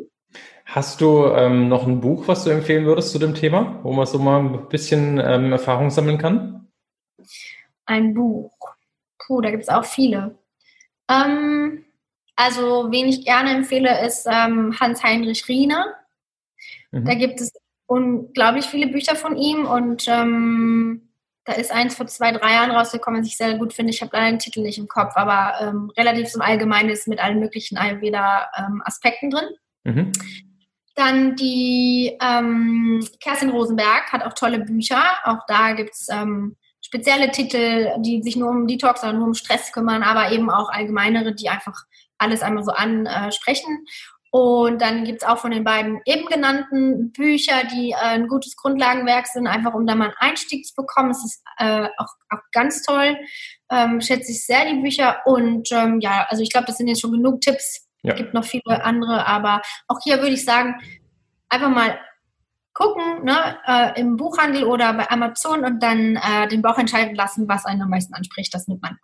Hast 0.73 1.01
du 1.01 1.27
ähm, 1.27 1.67
noch 1.69 1.85
ein 1.85 2.01
Buch, 2.01 2.27
was 2.27 2.45
du 2.45 2.49
empfehlen 2.49 2.85
würdest 2.85 3.11
zu 3.11 3.19
dem 3.19 3.35
Thema, 3.35 3.79
wo 3.83 3.93
man 3.93 4.07
so 4.07 4.17
mal 4.17 4.39
ein 4.39 4.69
bisschen 4.69 5.19
ähm, 5.19 5.51
Erfahrung 5.51 5.91
sammeln 5.91 6.17
kann? 6.17 6.67
Ein 7.85 8.15
Buch. 8.15 8.51
Puh, 9.19 9.41
da 9.41 9.51
gibt 9.51 9.61
es 9.61 9.69
auch 9.69 9.85
viele. 9.85 10.35
Ähm, 11.07 11.85
also, 12.35 12.87
wen 12.89 13.05
ich 13.05 13.23
gerne 13.23 13.51
empfehle, 13.51 14.03
ist 14.03 14.25
ähm, 14.25 14.75
Hans-Heinrich 14.79 15.47
Riener. 15.47 15.93
Mhm. 16.89 17.05
Da 17.05 17.13
gibt 17.13 17.39
es 17.39 17.53
unglaublich 17.85 18.65
viele 18.65 18.87
Bücher 18.87 19.15
von 19.15 19.37
ihm 19.37 19.67
und 19.67 20.07
ähm, 20.07 21.07
da 21.45 21.53
ist 21.53 21.71
eins 21.71 21.95
vor 21.95 22.07
zwei, 22.07 22.31
drei 22.31 22.53
Jahren 22.53 22.71
rausgekommen, 22.71 23.21
was 23.21 23.27
ich 23.27 23.37
sehr 23.37 23.59
gut 23.59 23.73
finde. 23.73 23.91
Ich 23.91 24.01
habe 24.01 24.09
leider 24.11 24.31
den 24.31 24.39
Titel 24.39 24.61
nicht 24.61 24.79
im 24.79 24.87
Kopf, 24.87 25.11
aber 25.17 25.53
ähm, 25.61 25.91
relativ 25.95 26.29
so 26.29 26.39
Allgemeines 26.39 27.05
mit 27.05 27.23
allen 27.23 27.39
möglichen 27.39 27.77
Ayurveda-Aspekten 27.77 29.29
drin. 29.29 29.49
Mhm. 29.83 30.11
Dann 30.95 31.35
die 31.35 32.17
ähm, 32.21 33.05
Kerstin 33.19 33.49
Rosenberg 33.49 34.11
hat 34.11 34.23
auch 34.23 34.33
tolle 34.33 34.59
Bücher. 34.59 35.03
Auch 35.23 35.39
da 35.47 35.73
gibt 35.73 35.93
es 35.93 36.07
ähm, 36.09 36.55
spezielle 36.81 37.31
Titel, 37.31 37.89
die 37.99 38.21
sich 38.21 38.35
nur 38.35 38.49
um 38.49 38.67
Detox 38.67 39.01
oder 39.03 39.13
nur 39.13 39.27
um 39.27 39.33
Stress 39.33 39.71
kümmern, 39.71 40.03
aber 40.03 40.31
eben 40.31 40.51
auch 40.51 40.69
allgemeinere, 40.69 41.33
die 41.33 41.49
einfach 41.49 41.83
alles 42.19 42.41
einmal 42.41 42.63
so 42.63 42.71
ansprechen. 42.71 43.85
Und 44.35 44.81
dann 44.81 45.03
gibt 45.03 45.21
es 45.21 45.27
auch 45.27 45.37
von 45.37 45.51
den 45.51 45.63
beiden 45.63 46.01
eben 46.05 46.25
genannten 46.25 47.11
Bücher, 47.11 47.65
die 47.71 47.91
äh, 47.91 47.97
ein 47.97 48.27
gutes 48.27 48.55
Grundlagenwerk 48.55 49.27
sind, 49.27 49.45
einfach 49.45 49.75
um 49.75 49.85
da 49.85 49.93
mal 49.93 50.05
einen 50.05 50.17
Einstieg 50.17 50.65
zu 50.65 50.73
bekommen. 50.75 51.11
Es 51.11 51.23
ist 51.23 51.43
äh, 51.59 51.87
auch, 51.99 52.07
auch 52.31 52.39
ganz 52.51 52.81
toll. 52.81 53.15
Ähm, 53.69 54.01
schätze 54.01 54.31
ich 54.31 54.43
sehr 54.43 54.65
die 54.65 54.81
Bücher. 54.81 55.21
Und 55.25 55.71
ähm, 55.71 55.99
ja, 55.99 56.25
also 56.29 56.41
ich 56.41 56.49
glaube, 56.49 56.65
das 56.65 56.77
sind 56.77 56.87
jetzt 56.87 57.01
schon 57.01 57.11
genug 57.11 57.41
Tipps, 57.41 57.82
ja. 58.03 58.13
Es 58.13 58.19
gibt 58.19 58.33
noch 58.33 58.43
viele 58.43 58.83
andere, 58.83 59.25
aber 59.25 59.61
auch 59.87 59.99
hier 60.03 60.17
würde 60.17 60.33
ich 60.33 60.45
sagen, 60.45 60.75
einfach 61.49 61.69
mal 61.69 61.97
gucken 62.73 63.23
ne, 63.23 63.57
äh, 63.65 63.99
im 63.99 64.17
Buchhandel 64.17 64.63
oder 64.63 64.93
bei 64.93 65.09
Amazon 65.09 65.63
und 65.63 65.81
dann 65.81 66.15
äh, 66.17 66.47
den 66.47 66.61
Bauch 66.61 66.77
entscheiden 66.77 67.15
lassen, 67.15 67.47
was 67.47 67.65
einen 67.65 67.81
am 67.81 67.89
meisten 67.89 68.13
anspricht. 68.13 68.53
Das 68.53 68.67
nimmt 68.67 68.81
man. 68.81 68.97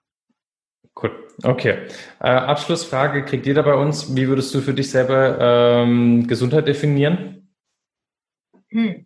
Cool. 1.01 1.27
Okay. 1.43 1.87
Äh, 2.19 2.29
Abschlussfrage 2.29 3.23
kriegt 3.23 3.45
jeder 3.45 3.63
bei 3.63 3.75
uns. 3.75 4.15
Wie 4.15 4.27
würdest 4.27 4.53
du 4.53 4.59
für 4.59 4.73
dich 4.73 4.91
selber 4.91 5.37
ähm, 5.39 6.27
Gesundheit 6.27 6.67
definieren? 6.67 7.55
Hm. 8.69 9.05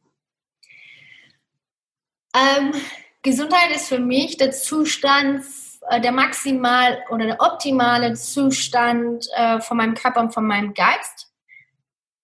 Ähm, 2.36 2.72
Gesundheit 3.22 3.76
ist 3.76 3.90
für 3.90 4.00
mich 4.00 4.38
der 4.38 4.52
Zustand 4.52 5.44
der 6.02 6.12
maximal 6.12 7.04
oder 7.10 7.26
der 7.26 7.42
optimale 7.42 8.14
Zustand 8.14 9.28
äh, 9.36 9.60
von 9.60 9.78
meinem 9.78 9.94
Körper 9.94 10.22
und 10.22 10.34
von 10.34 10.46
meinem 10.46 10.74
Geist. 10.74 11.32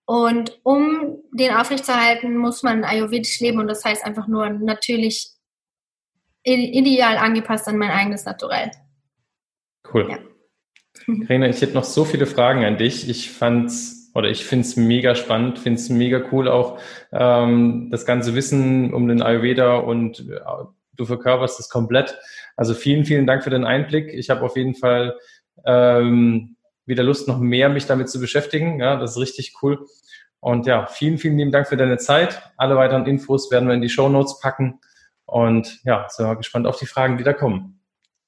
Und 0.05 0.59
um 0.63 1.17
den 1.31 1.53
aufrechtzuerhalten, 1.53 2.35
muss 2.35 2.63
man 2.63 2.83
ayurvedisch 2.83 3.39
leben 3.41 3.59
und 3.59 3.67
das 3.67 3.85
heißt 3.85 4.05
einfach 4.05 4.27
nur 4.27 4.49
natürlich 4.49 5.31
ideal 6.43 7.17
angepasst 7.17 7.67
an 7.67 7.77
mein 7.77 7.91
eigenes 7.91 8.25
Naturell. 8.25 8.71
Cool. 9.93 10.09
Ja. 10.09 10.17
Karina, 11.27 11.47
ich 11.47 11.61
hätte 11.61 11.73
noch 11.73 11.83
so 11.83 12.05
viele 12.05 12.25
Fragen 12.25 12.65
an 12.65 12.77
dich. 12.77 13.07
Ich 13.09 13.31
fand's 13.31 14.11
oder 14.15 14.29
ich 14.29 14.45
finde 14.45 14.65
es 14.65 14.75
mega 14.75 15.15
spannend, 15.15 15.59
finde 15.59 15.79
es 15.79 15.89
mega 15.89 16.23
cool 16.31 16.47
auch 16.47 16.79
ähm, 17.11 17.89
das 17.91 18.05
ganze 18.05 18.35
Wissen 18.35 18.93
um 18.93 19.07
den 19.07 19.21
Ayurveda 19.21 19.77
und 19.77 20.27
äh, 20.29 20.39
du 20.99 21.05
verkörperst 21.05 21.59
es 21.59 21.69
komplett. 21.69 22.19
Also 22.55 22.73
vielen, 22.73 23.05
vielen 23.05 23.25
Dank 23.25 23.43
für 23.43 23.49
den 23.49 23.65
Einblick. 23.65 24.13
Ich 24.13 24.29
habe 24.29 24.41
auf 24.41 24.57
jeden 24.57 24.75
Fall 24.75 25.17
ähm, 25.65 26.57
wieder 26.85 27.03
Lust, 27.03 27.27
noch 27.27 27.39
mehr 27.39 27.69
mich 27.69 27.85
damit 27.85 28.09
zu 28.09 28.19
beschäftigen. 28.19 28.79
Ja, 28.79 28.97
das 28.97 29.11
ist 29.11 29.17
richtig 29.17 29.53
cool. 29.61 29.85
Und 30.41 30.67
ja, 30.67 30.87
vielen, 30.87 31.17
vielen 31.17 31.37
lieben 31.37 31.51
Dank 31.51 31.67
für 31.67 31.77
deine 31.77 31.97
Zeit. 31.97 32.41
Alle 32.57 32.75
weiteren 32.75 33.05
Infos 33.05 33.51
werden 33.51 33.67
wir 33.67 33.75
in 33.75 33.81
die 33.81 33.89
Show 33.89 34.09
Notes 34.09 34.39
packen. 34.39 34.79
Und 35.25 35.79
ja, 35.83 36.07
sind 36.09 36.25
wir 36.25 36.35
gespannt 36.35 36.67
auf 36.67 36.77
die 36.77 36.85
Fragen, 36.85 37.17
die 37.17 37.23
da 37.23 37.33
kommen. 37.33 37.81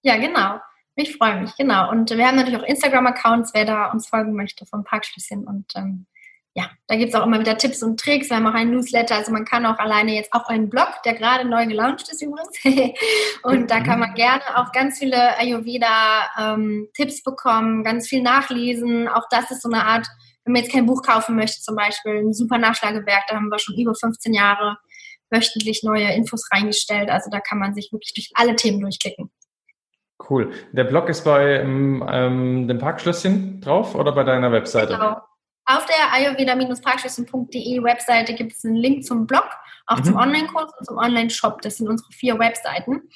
Ja, 0.03 0.17
genau. 0.17 0.59
Ich 0.95 1.15
freue 1.15 1.39
mich, 1.41 1.55
genau. 1.55 1.89
Und 1.89 2.09
wir 2.09 2.27
haben 2.27 2.35
natürlich 2.35 2.59
auch 2.59 2.67
Instagram-Accounts, 2.67 3.53
wer 3.53 3.65
da 3.65 3.91
uns 3.91 4.07
folgen 4.07 4.35
möchte 4.35 4.65
vom 4.65 4.83
Parkschlüsschen. 4.83 5.47
Und 5.47 5.71
ähm, 5.75 6.05
ja, 6.53 6.69
da 6.87 6.97
gibt 6.97 7.13
es 7.13 7.19
auch 7.19 7.25
immer 7.25 7.39
wieder 7.39 7.57
Tipps 7.57 7.81
und 7.81 7.97
Tricks. 7.99 8.29
Wir 8.29 8.35
haben 8.35 8.47
auch 8.47 8.53
einen 8.53 8.71
Newsletter, 8.71 9.15
also 9.15 9.31
man 9.31 9.45
kann 9.45 9.65
auch 9.65 9.79
alleine 9.79 10.15
jetzt 10.15 10.33
auch 10.33 10.47
einen 10.49 10.69
Blog, 10.69 10.89
der 11.05 11.13
gerade 11.13 11.47
neu 11.47 11.65
gelauncht 11.65 12.09
ist 12.11 12.21
übrigens. 12.21 12.59
und 13.43 13.71
da 13.71 13.79
kann 13.79 13.99
man 13.99 14.13
gerne 14.15 14.43
auch 14.57 14.73
ganz 14.73 14.99
viele 14.99 15.37
Ayurveda-Tipps 15.37 17.17
ähm, 17.19 17.23
bekommen, 17.23 17.83
ganz 17.85 18.09
viel 18.09 18.21
nachlesen. 18.21 19.07
Auch 19.07 19.23
das 19.29 19.49
ist 19.49 19.61
so 19.61 19.69
eine 19.69 19.85
Art, 19.85 20.07
wenn 20.43 20.51
man 20.53 20.61
jetzt 20.61 20.73
kein 20.73 20.85
Buch 20.85 21.01
kaufen 21.03 21.37
möchte, 21.37 21.61
zum 21.61 21.77
Beispiel 21.77 22.17
ein 22.17 22.33
super 22.33 22.57
Nachschlagewerk, 22.57 23.23
da 23.29 23.35
haben 23.35 23.47
wir 23.47 23.59
schon 23.59 23.77
über 23.77 23.95
15 23.95 24.33
Jahre 24.33 24.77
wöchentlich 25.29 25.83
neue 25.83 26.11
Infos 26.13 26.49
reingestellt. 26.51 27.09
Also 27.09 27.29
da 27.31 27.39
kann 27.39 27.59
man 27.59 27.73
sich 27.73 27.93
wirklich 27.93 28.13
durch 28.13 28.29
alle 28.35 28.57
Themen 28.57 28.81
durchklicken. 28.81 29.31
Cool. 30.29 30.51
Der 30.73 30.83
Blog 30.83 31.07
ist 31.07 31.23
bei 31.23 31.61
ähm, 31.61 32.05
ähm 32.07 32.67
dem 32.67 32.77
Parkschlösschen 32.77 33.61
drauf 33.61 33.95
oder 33.95 34.11
bei 34.11 34.23
deiner 34.25 34.51
Webseite? 34.51 34.93
Genau. 34.93 35.21
Auf 35.65 35.85
der 35.85 36.13
ayurveda-parkschlösschen.de 36.13 37.83
Webseite 37.83 38.33
gibt 38.33 38.53
es 38.53 38.65
einen 38.65 38.75
Link 38.75 39.05
zum 39.05 39.27
Blog, 39.27 39.47
auch 39.85 39.99
mhm. 39.99 40.03
zum 40.03 40.15
Online-Kurs 40.15 40.71
und 40.79 40.85
zum 40.85 40.97
Online-Shop. 40.97 41.61
Das 41.61 41.77
sind 41.77 41.87
unsere 41.87 42.11
vier 42.11 42.39
Webseiten. 42.39 43.09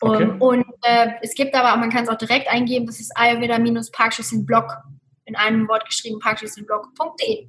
Okay. 0.00 0.24
Und, 0.24 0.40
und 0.40 0.66
äh, 0.82 1.08
es 1.22 1.34
gibt 1.34 1.54
aber 1.54 1.72
auch, 1.72 1.76
man 1.76 1.90
kann 1.90 2.04
es 2.04 2.08
auch 2.08 2.18
direkt 2.18 2.48
eingeben, 2.48 2.86
das 2.86 3.00
ist 3.00 3.16
ayurveda-parkschlösschen-blog 3.16 4.78
in 5.26 5.36
einem 5.36 5.68
Wort 5.68 5.86
geschrieben, 5.86 6.18
parkschlösschenblog.de. 6.18 7.48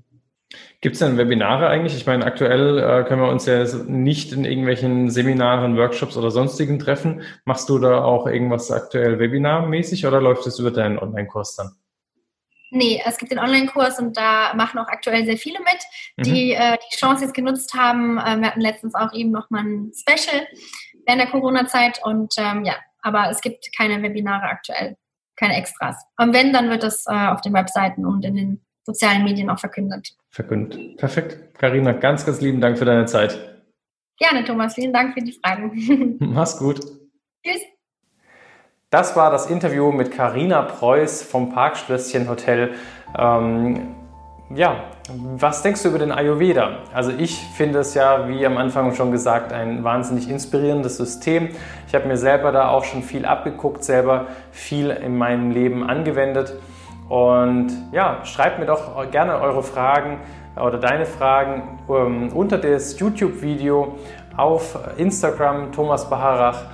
Gibt 0.81 0.95
es 0.95 0.99
denn 0.99 1.17
Webinare 1.17 1.67
eigentlich? 1.67 1.95
Ich 1.95 2.05
meine, 2.05 2.25
aktuell 2.25 2.77
äh, 2.77 3.03
können 3.05 3.21
wir 3.21 3.29
uns 3.29 3.45
ja 3.45 3.63
nicht 3.87 4.33
in 4.33 4.43
irgendwelchen 4.43 5.09
Seminaren, 5.09 5.77
Workshops 5.77 6.17
oder 6.17 6.29
sonstigen 6.29 6.77
treffen. 6.77 7.21
Machst 7.45 7.69
du 7.69 7.79
da 7.79 8.03
auch 8.03 8.27
irgendwas 8.27 8.69
aktuell 8.71 9.17
webinarmäßig 9.19 10.05
oder 10.05 10.19
läuft 10.19 10.45
es 10.47 10.59
über 10.59 10.71
deinen 10.71 10.99
Online-Kurs 10.99 11.55
dann? 11.55 11.71
Nee, 12.73 13.01
es 13.05 13.17
gibt 13.17 13.31
den 13.31 13.39
Online-Kurs 13.39 13.99
und 13.99 14.15
da 14.15 14.53
machen 14.55 14.79
auch 14.79 14.87
aktuell 14.87 15.25
sehr 15.25 15.37
viele 15.37 15.59
mit, 15.59 16.25
die 16.25 16.55
mhm. 16.55 16.61
äh, 16.61 16.77
die 16.77 16.97
Chance 16.97 17.25
jetzt 17.25 17.33
genutzt 17.33 17.73
haben. 17.73 18.17
Äh, 18.17 18.37
wir 18.39 18.47
hatten 18.47 18.61
letztens 18.61 18.95
auch 18.95 19.13
eben 19.13 19.31
nochmal 19.31 19.63
ein 19.63 19.91
Special 19.93 20.47
während 21.05 21.21
der 21.21 21.29
Corona-Zeit 21.29 21.99
und 22.03 22.33
ähm, 22.37 22.63
ja, 22.63 22.75
aber 23.01 23.29
es 23.29 23.41
gibt 23.41 23.69
keine 23.75 24.01
Webinare 24.01 24.43
aktuell, 24.43 24.95
keine 25.35 25.57
Extras. 25.57 25.97
Und 26.17 26.33
wenn, 26.33 26.53
dann 26.53 26.69
wird 26.69 26.83
das 26.83 27.05
äh, 27.07 27.27
auf 27.27 27.41
den 27.41 27.53
Webseiten 27.53 28.05
und 28.05 28.23
in 28.23 28.35
den 28.35 28.65
sozialen 28.85 29.23
Medien 29.25 29.49
auch 29.49 29.59
verkündet. 29.59 30.15
Verkündet. 30.29 30.97
Perfekt. 30.97 31.53
Karina, 31.57 31.91
ganz, 31.91 32.25
ganz 32.25 32.39
lieben 32.39 32.61
Dank 32.61 32.77
für 32.77 32.85
deine 32.85 33.05
Zeit. 33.05 33.37
Gerne, 34.17 34.45
Thomas. 34.45 34.75
Vielen 34.75 34.93
Dank 34.93 35.13
für 35.13 35.21
die 35.21 35.33
Fragen. 35.33 36.17
Mach's 36.19 36.57
gut. 36.57 36.79
Tschüss. 37.45 37.70
Das 38.91 39.15
war 39.15 39.31
das 39.31 39.45
Interview 39.45 39.93
mit 39.93 40.11
Karina 40.11 40.63
Preuß 40.63 41.23
vom 41.23 41.53
Parkschlösschen 41.53 42.27
Hotel. 42.27 42.73
Ähm, 43.17 43.95
ja, 44.53 44.83
was 45.37 45.61
denkst 45.61 45.83
du 45.83 45.87
über 45.87 45.97
den 45.97 46.11
Ayurveda? 46.11 46.79
Also 46.93 47.13
ich 47.17 47.39
finde 47.55 47.79
es 47.79 47.93
ja, 47.93 48.27
wie 48.27 48.45
am 48.45 48.57
Anfang 48.57 48.93
schon 48.93 49.13
gesagt, 49.13 49.53
ein 49.53 49.85
wahnsinnig 49.85 50.29
inspirierendes 50.29 50.97
System. 50.97 51.51
Ich 51.87 51.95
habe 51.95 52.05
mir 52.05 52.17
selber 52.17 52.51
da 52.51 52.67
auch 52.67 52.83
schon 52.83 53.01
viel 53.01 53.25
abgeguckt, 53.25 53.85
selber 53.85 54.25
viel 54.51 54.89
in 54.89 55.17
meinem 55.17 55.51
Leben 55.51 55.89
angewendet. 55.89 56.59
Und 57.07 57.69
ja, 57.93 58.25
schreibt 58.25 58.59
mir 58.59 58.65
doch 58.65 59.09
gerne 59.09 59.39
eure 59.39 59.63
Fragen 59.63 60.19
oder 60.57 60.77
deine 60.77 61.05
Fragen 61.05 61.79
ähm, 61.87 62.33
unter 62.33 62.57
das 62.57 62.99
YouTube-Video 62.99 63.97
auf 64.35 64.77
Instagram 64.97 65.71
Thomas 65.71 66.09
Baharach 66.09 66.65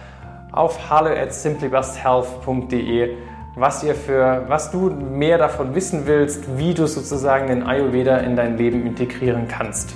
auf 0.57 0.89
hallo 0.89 1.11
at 1.11 1.33
simplybusthealth.de, 1.33 3.15
was 3.55 3.83
ihr 3.83 3.93
für, 3.93 4.45
was 4.47 4.71
du 4.71 4.89
mehr 4.89 5.37
davon 5.37 5.75
wissen 5.75 6.07
willst, 6.07 6.57
wie 6.57 6.73
du 6.73 6.87
sozusagen 6.87 7.47
den 7.47 7.63
Ayurveda 7.63 8.17
in 8.17 8.35
dein 8.35 8.57
Leben 8.57 8.85
integrieren 8.85 9.47
kannst. 9.47 9.93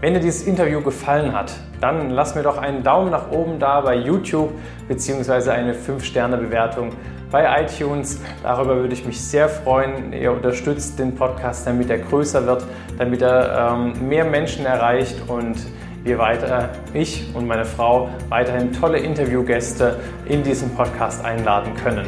Wenn 0.00 0.14
dir 0.14 0.20
dieses 0.20 0.46
Interview 0.46 0.80
gefallen 0.82 1.32
hat, 1.32 1.52
dann 1.80 2.10
lass 2.10 2.34
mir 2.34 2.42
doch 2.42 2.58
einen 2.58 2.82
Daumen 2.82 3.10
nach 3.10 3.30
oben 3.32 3.58
da 3.58 3.80
bei 3.80 3.96
YouTube 3.96 4.52
bzw. 4.86 5.50
eine 5.50 5.74
5-Sterne-Bewertung 5.74 6.90
bei 7.30 7.62
iTunes. 7.62 8.20
Darüber 8.42 8.76
würde 8.76 8.94
ich 8.94 9.04
mich 9.04 9.20
sehr 9.20 9.48
freuen. 9.48 10.12
Ihr 10.12 10.30
unterstützt 10.30 10.98
den 11.00 11.14
Podcast, 11.16 11.66
damit 11.66 11.90
er 11.90 11.98
größer 11.98 12.46
wird, 12.46 12.64
damit 12.98 13.22
er 13.22 13.72
ähm, 13.72 14.08
mehr 14.08 14.24
Menschen 14.24 14.64
erreicht 14.66 15.16
und 15.26 15.56
wir 16.04 16.18
weiter, 16.18 16.68
ich 16.92 17.34
und 17.34 17.46
meine 17.46 17.64
Frau, 17.64 18.10
weiterhin 18.28 18.72
tolle 18.72 18.98
Interviewgäste 18.98 19.98
in 20.26 20.42
diesen 20.42 20.70
Podcast 20.74 21.24
einladen 21.24 21.74
können. 21.74 22.06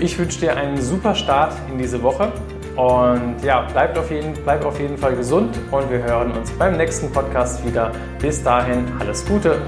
Ich 0.00 0.18
wünsche 0.18 0.40
dir 0.40 0.56
einen 0.56 0.80
super 0.80 1.14
Start 1.14 1.52
in 1.70 1.78
diese 1.78 2.02
Woche 2.02 2.32
und 2.76 3.36
ja, 3.42 3.66
bleib 3.70 3.96
auf 3.98 4.10
jeden, 4.10 4.32
bleib 4.42 4.64
auf 4.64 4.80
jeden 4.80 4.96
Fall 4.96 5.14
gesund 5.14 5.56
und 5.70 5.90
wir 5.90 6.02
hören 6.02 6.32
uns 6.32 6.50
beim 6.52 6.76
nächsten 6.76 7.12
Podcast 7.12 7.64
wieder. 7.66 7.92
Bis 8.20 8.42
dahin, 8.42 8.86
alles 8.98 9.24
Gute. 9.26 9.60